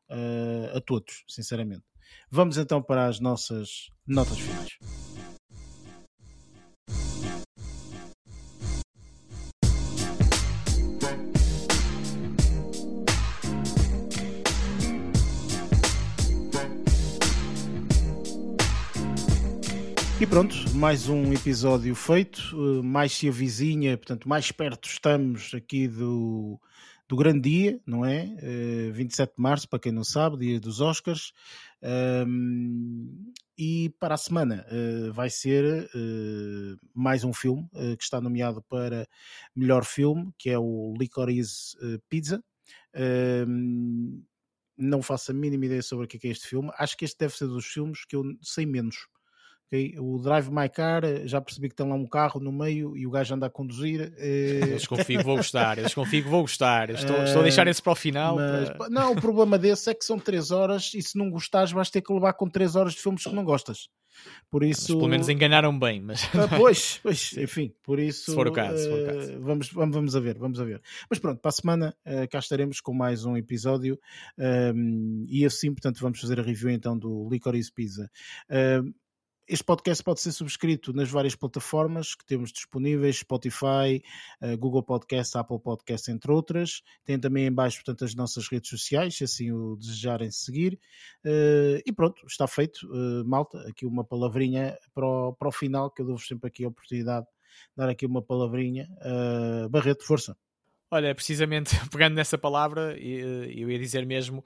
eh, 0.09 0.73
a 0.75 0.81
todos, 0.81 1.23
sinceramente. 1.29 1.83
Vamos 2.29 2.57
então 2.57 2.81
para 2.81 3.07
as 3.07 3.19
nossas 3.19 3.89
notas 4.07 4.39
finais. 4.39 4.77
E 20.19 20.25
pronto, 20.25 20.55
mais 20.73 21.07
um 21.07 21.31
episódio 21.31 21.93
feito, 21.93 22.41
eh, 22.53 22.81
mais 22.81 23.11
se 23.11 23.29
avizinha, 23.29 23.95
portanto, 23.95 24.27
mais 24.27 24.51
perto 24.51 24.89
estamos 24.89 25.51
aqui 25.53 25.87
do, 25.87 26.59
do 27.07 27.15
grande 27.15 27.47
dia, 27.47 27.79
não 27.85 28.03
é? 28.03 28.35
Eh, 28.41 28.89
27 28.93 29.35
de 29.35 29.41
março, 29.43 29.69
para 29.69 29.77
quem 29.77 29.91
não 29.91 30.03
sabe, 30.03 30.37
dia 30.37 30.59
dos 30.59 30.81
Oscars. 30.81 31.33
Ahm, 31.81 33.31
e 33.57 33.89
para 33.99 34.15
a 34.15 34.17
semana 34.17 34.65
eh, 34.69 35.09
vai 35.11 35.29
ser 35.29 35.89
eh, 35.93 36.75
mais 36.93 37.23
um 37.23 37.33
filme 37.33 37.67
eh, 37.75 37.95
que 37.95 38.03
está 38.03 38.21
nomeado 38.21 38.61
para 38.63 39.07
melhor 39.55 39.83
filme, 39.85 40.31
que 40.37 40.49
é 40.49 40.59
o 40.59 40.93
Licorice 40.97 41.75
Pizza. 42.09 42.43
Não 44.77 45.01
faço 45.01 45.31
a 45.31 45.33
mínima 45.33 45.65
ideia 45.65 45.81
sobre 45.81 46.05
o 46.05 46.07
que 46.07 46.17
é, 46.17 46.19
que 46.19 46.27
é 46.27 46.31
este 46.31 46.47
filme. 46.47 46.69
Acho 46.77 46.95
que 46.97 47.05
este 47.05 47.17
deve 47.17 47.35
ser 47.35 47.47
dos 47.47 47.65
filmes 47.65 48.05
que 48.05 48.15
eu 48.15 48.23
sei 48.41 48.65
menos. 48.65 49.07
Ok? 49.67 49.95
O 49.99 50.17
Drive 50.19 50.49
My 50.49 50.69
Car, 50.69 51.03
eh, 51.03 51.27
já 51.27 51.39
percebi 51.41 51.69
que 51.69 51.75
tem 51.75 51.87
lá 51.87 51.95
um 51.95 52.07
carro 52.07 52.39
no 52.39 52.51
meio 52.51 52.95
e 52.97 53.05
o 53.05 53.11
gajo 53.11 53.35
anda 53.35 53.45
a 53.45 53.49
conduzir. 53.49 54.13
eh, 54.17 54.61
Eu 54.71 54.77
desconfio 54.77 55.19
que 55.19 55.25
vou 55.25 55.35
gostar, 55.37 55.77
eu 55.77 55.83
desconfio 55.83 56.23
que 56.23 56.29
vou 56.29 56.41
gostar. 56.41 56.89
Estou, 56.89 57.23
estou 57.23 57.41
a 57.41 57.43
deixar 57.43 57.67
esse 57.67 57.81
para 57.81 57.91
o 57.93 57.95
final. 57.95 58.35
mas, 58.37 58.69
para- 58.71 58.89
não, 58.89 59.11
o 59.11 59.15
problema 59.15 59.57
desse 59.57 59.89
é 59.89 59.93
que 59.93 60.03
são 60.05 60.17
3 60.17 60.51
horas 60.51 60.91
e 60.93 61.01
se 61.01 61.17
não 61.17 61.29
gostares 61.29 61.71
vais 61.71 61.89
ter 61.89 62.01
que 62.01 62.11
levar 62.13 62.33
com 62.33 62.49
3 62.49 62.75
horas 62.75 62.93
de 62.93 63.01
filmes 63.01 63.23
que 63.23 63.33
não 63.35 63.43
gostas. 63.43 63.89
Por 64.49 64.63
Mas 64.63 64.79
isso. 64.79 64.97
pelo 64.97 65.09
menos 65.09 65.29
enganaram 65.29 65.77
bem, 65.77 66.01
mas 66.01 66.23
Ah, 66.33 66.47
pois, 66.57 66.99
pois, 67.03 67.33
enfim, 67.37 67.71
por 67.83 67.99
isso. 67.99 68.31
Se 68.31 68.33
for 68.35 68.47
o 68.47 68.51
caso, 68.51 68.81
se 68.81 68.89
for 68.89 68.97
o 68.97 69.01
eh, 69.01 69.05
caso. 69.05 69.39
Vamos, 69.41 69.71
vamos, 69.71 69.95
vamos 69.95 70.15
a 70.15 70.19
ver, 70.19 70.37
vamos 70.39 70.59
a 70.59 70.63
ver. 70.63 70.81
Mas 71.09 71.19
pronto, 71.19 71.39
para 71.39 71.49
a 71.49 71.51
semana 71.51 71.95
eh, 72.03 72.25
cá 72.25 72.39
estaremos 72.39 72.81
com 72.81 72.93
mais 72.93 73.25
um 73.25 73.37
episódio 73.37 73.99
ehm, 74.39 75.25
e 75.27 75.45
assim, 75.45 75.71
portanto, 75.71 75.99
vamos 76.01 76.19
fazer 76.19 76.39
a 76.39 76.43
review 76.43 76.69
então 76.71 76.97
do 76.97 77.27
Licorice 77.29 77.71
Pizza. 77.71 78.09
Ehm, 78.49 78.91
este 79.47 79.63
podcast 79.63 80.03
pode 80.03 80.19
ser 80.19 80.33
subscrito 80.33 80.91
nas 80.91 81.09
várias 81.09 81.33
plataformas 81.33 82.13
que 82.13 82.25
temos 82.25 82.51
disponíveis, 82.51 83.19
Spotify, 83.19 84.03
eh, 84.41 84.57
Google 84.57 84.83
Podcast, 84.83 85.37
Apple 85.37 85.59
Podcast, 85.59 86.11
entre 86.11 86.31
outras. 86.31 86.83
Tem 87.05 87.17
também 87.17 87.45
em 87.45 87.51
baixo, 87.51 87.81
as 88.01 88.13
nossas 88.13 88.49
redes 88.49 88.69
sociais, 88.69 89.15
se 89.15 89.23
assim 89.23 89.51
o 89.51 89.77
desejarem 89.77 90.29
seguir. 90.31 90.77
Eh, 91.23 91.81
e 91.85 91.93
pronto, 91.93 92.25
está 92.27 92.45
feito. 92.45 92.85
Eh, 92.93 93.23
malta, 93.23 93.59
aqui 93.69 93.85
uma 93.85 94.03
palavrinha 94.03 94.77
para 94.93 95.05
o, 95.05 95.33
para 95.33 95.47
o 95.47 95.51
final, 95.51 95.89
que 95.91 96.01
eu 96.01 96.05
dou-vos 96.05 96.27
sempre 96.27 96.49
aqui 96.49 96.65
a 96.65 96.67
oportunidade 96.67 97.25
de 97.25 97.75
dar 97.77 97.89
aqui 97.89 98.05
uma 98.05 98.21
palavrinha. 98.21 98.89
Barreto, 99.69 100.05
força. 100.05 100.35
Olha, 100.91 101.13
precisamente 101.15 101.71
pegando 101.89 102.15
nessa 102.15 102.37
palavra, 102.37 102.97
eu 102.97 103.69
ia 103.69 103.79
dizer 103.79 104.05
mesmo 104.05 104.43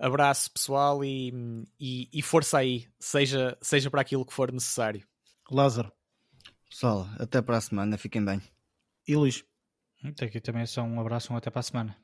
Abraço 0.00 0.50
pessoal 0.50 1.04
e, 1.04 1.30
e, 1.78 2.08
e 2.10 2.22
força 2.22 2.56
aí, 2.56 2.86
seja, 2.98 3.56
seja 3.60 3.90
para 3.90 4.00
aquilo 4.00 4.24
que 4.24 4.32
for 4.32 4.50
necessário. 4.50 5.06
Lázaro. 5.50 5.92
Pessoal, 6.70 7.06
até 7.18 7.42
para 7.42 7.58
a 7.58 7.60
semana, 7.60 7.98
fiquem 7.98 8.24
bem. 8.24 8.40
E 9.06 9.14
Luís. 9.14 9.44
Até 10.02 10.24
aqui 10.24 10.40
também 10.40 10.64
só 10.64 10.82
um 10.82 10.98
abraço, 10.98 11.32
um 11.32 11.36
até 11.36 11.50
para 11.50 11.60
a 11.60 11.62
semana. 11.62 11.96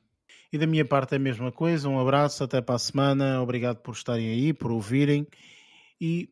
E 0.53 0.59
da 0.59 0.67
minha 0.67 0.85
parte 0.85 1.13
é 1.13 1.17
a 1.17 1.19
mesma 1.19 1.51
coisa, 1.51 1.89
um 1.89 1.99
abraço, 1.99 2.43
até 2.43 2.61
para 2.61 2.75
a 2.75 2.79
semana, 2.79 3.41
obrigado 3.41 3.77
por 3.77 3.95
estarem 3.95 4.29
aí, 4.29 4.53
por 4.53 4.71
ouvirem 4.71 5.25
e 5.99 6.29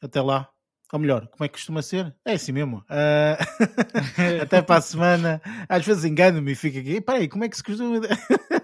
até 0.00 0.22
lá. 0.22 0.48
Ou 0.92 1.00
melhor, 1.00 1.26
como 1.26 1.44
é 1.44 1.48
que 1.48 1.54
costuma 1.54 1.82
ser? 1.82 2.14
É 2.24 2.34
assim 2.34 2.52
mesmo. 2.52 2.78
Uh... 2.78 3.36
até 4.42 4.62
para 4.62 4.76
a 4.76 4.80
semana. 4.80 5.42
Às 5.68 5.84
vezes 5.84 6.04
engano-me 6.04 6.52
e 6.52 6.54
fico 6.54 6.78
aqui. 6.78 7.00
Peraí, 7.00 7.28
como 7.28 7.44
é 7.44 7.48
que 7.48 7.56
se 7.56 7.62
costuma. 7.62 8.00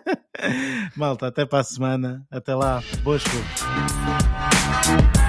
Malta, 0.97 1.29
até 1.29 1.45
para 1.45 1.61
a 1.61 1.65
semana. 1.65 2.27
Até 2.31 2.55
lá. 2.55 2.83
Boas 3.03 3.23
coisas. 3.23 5.24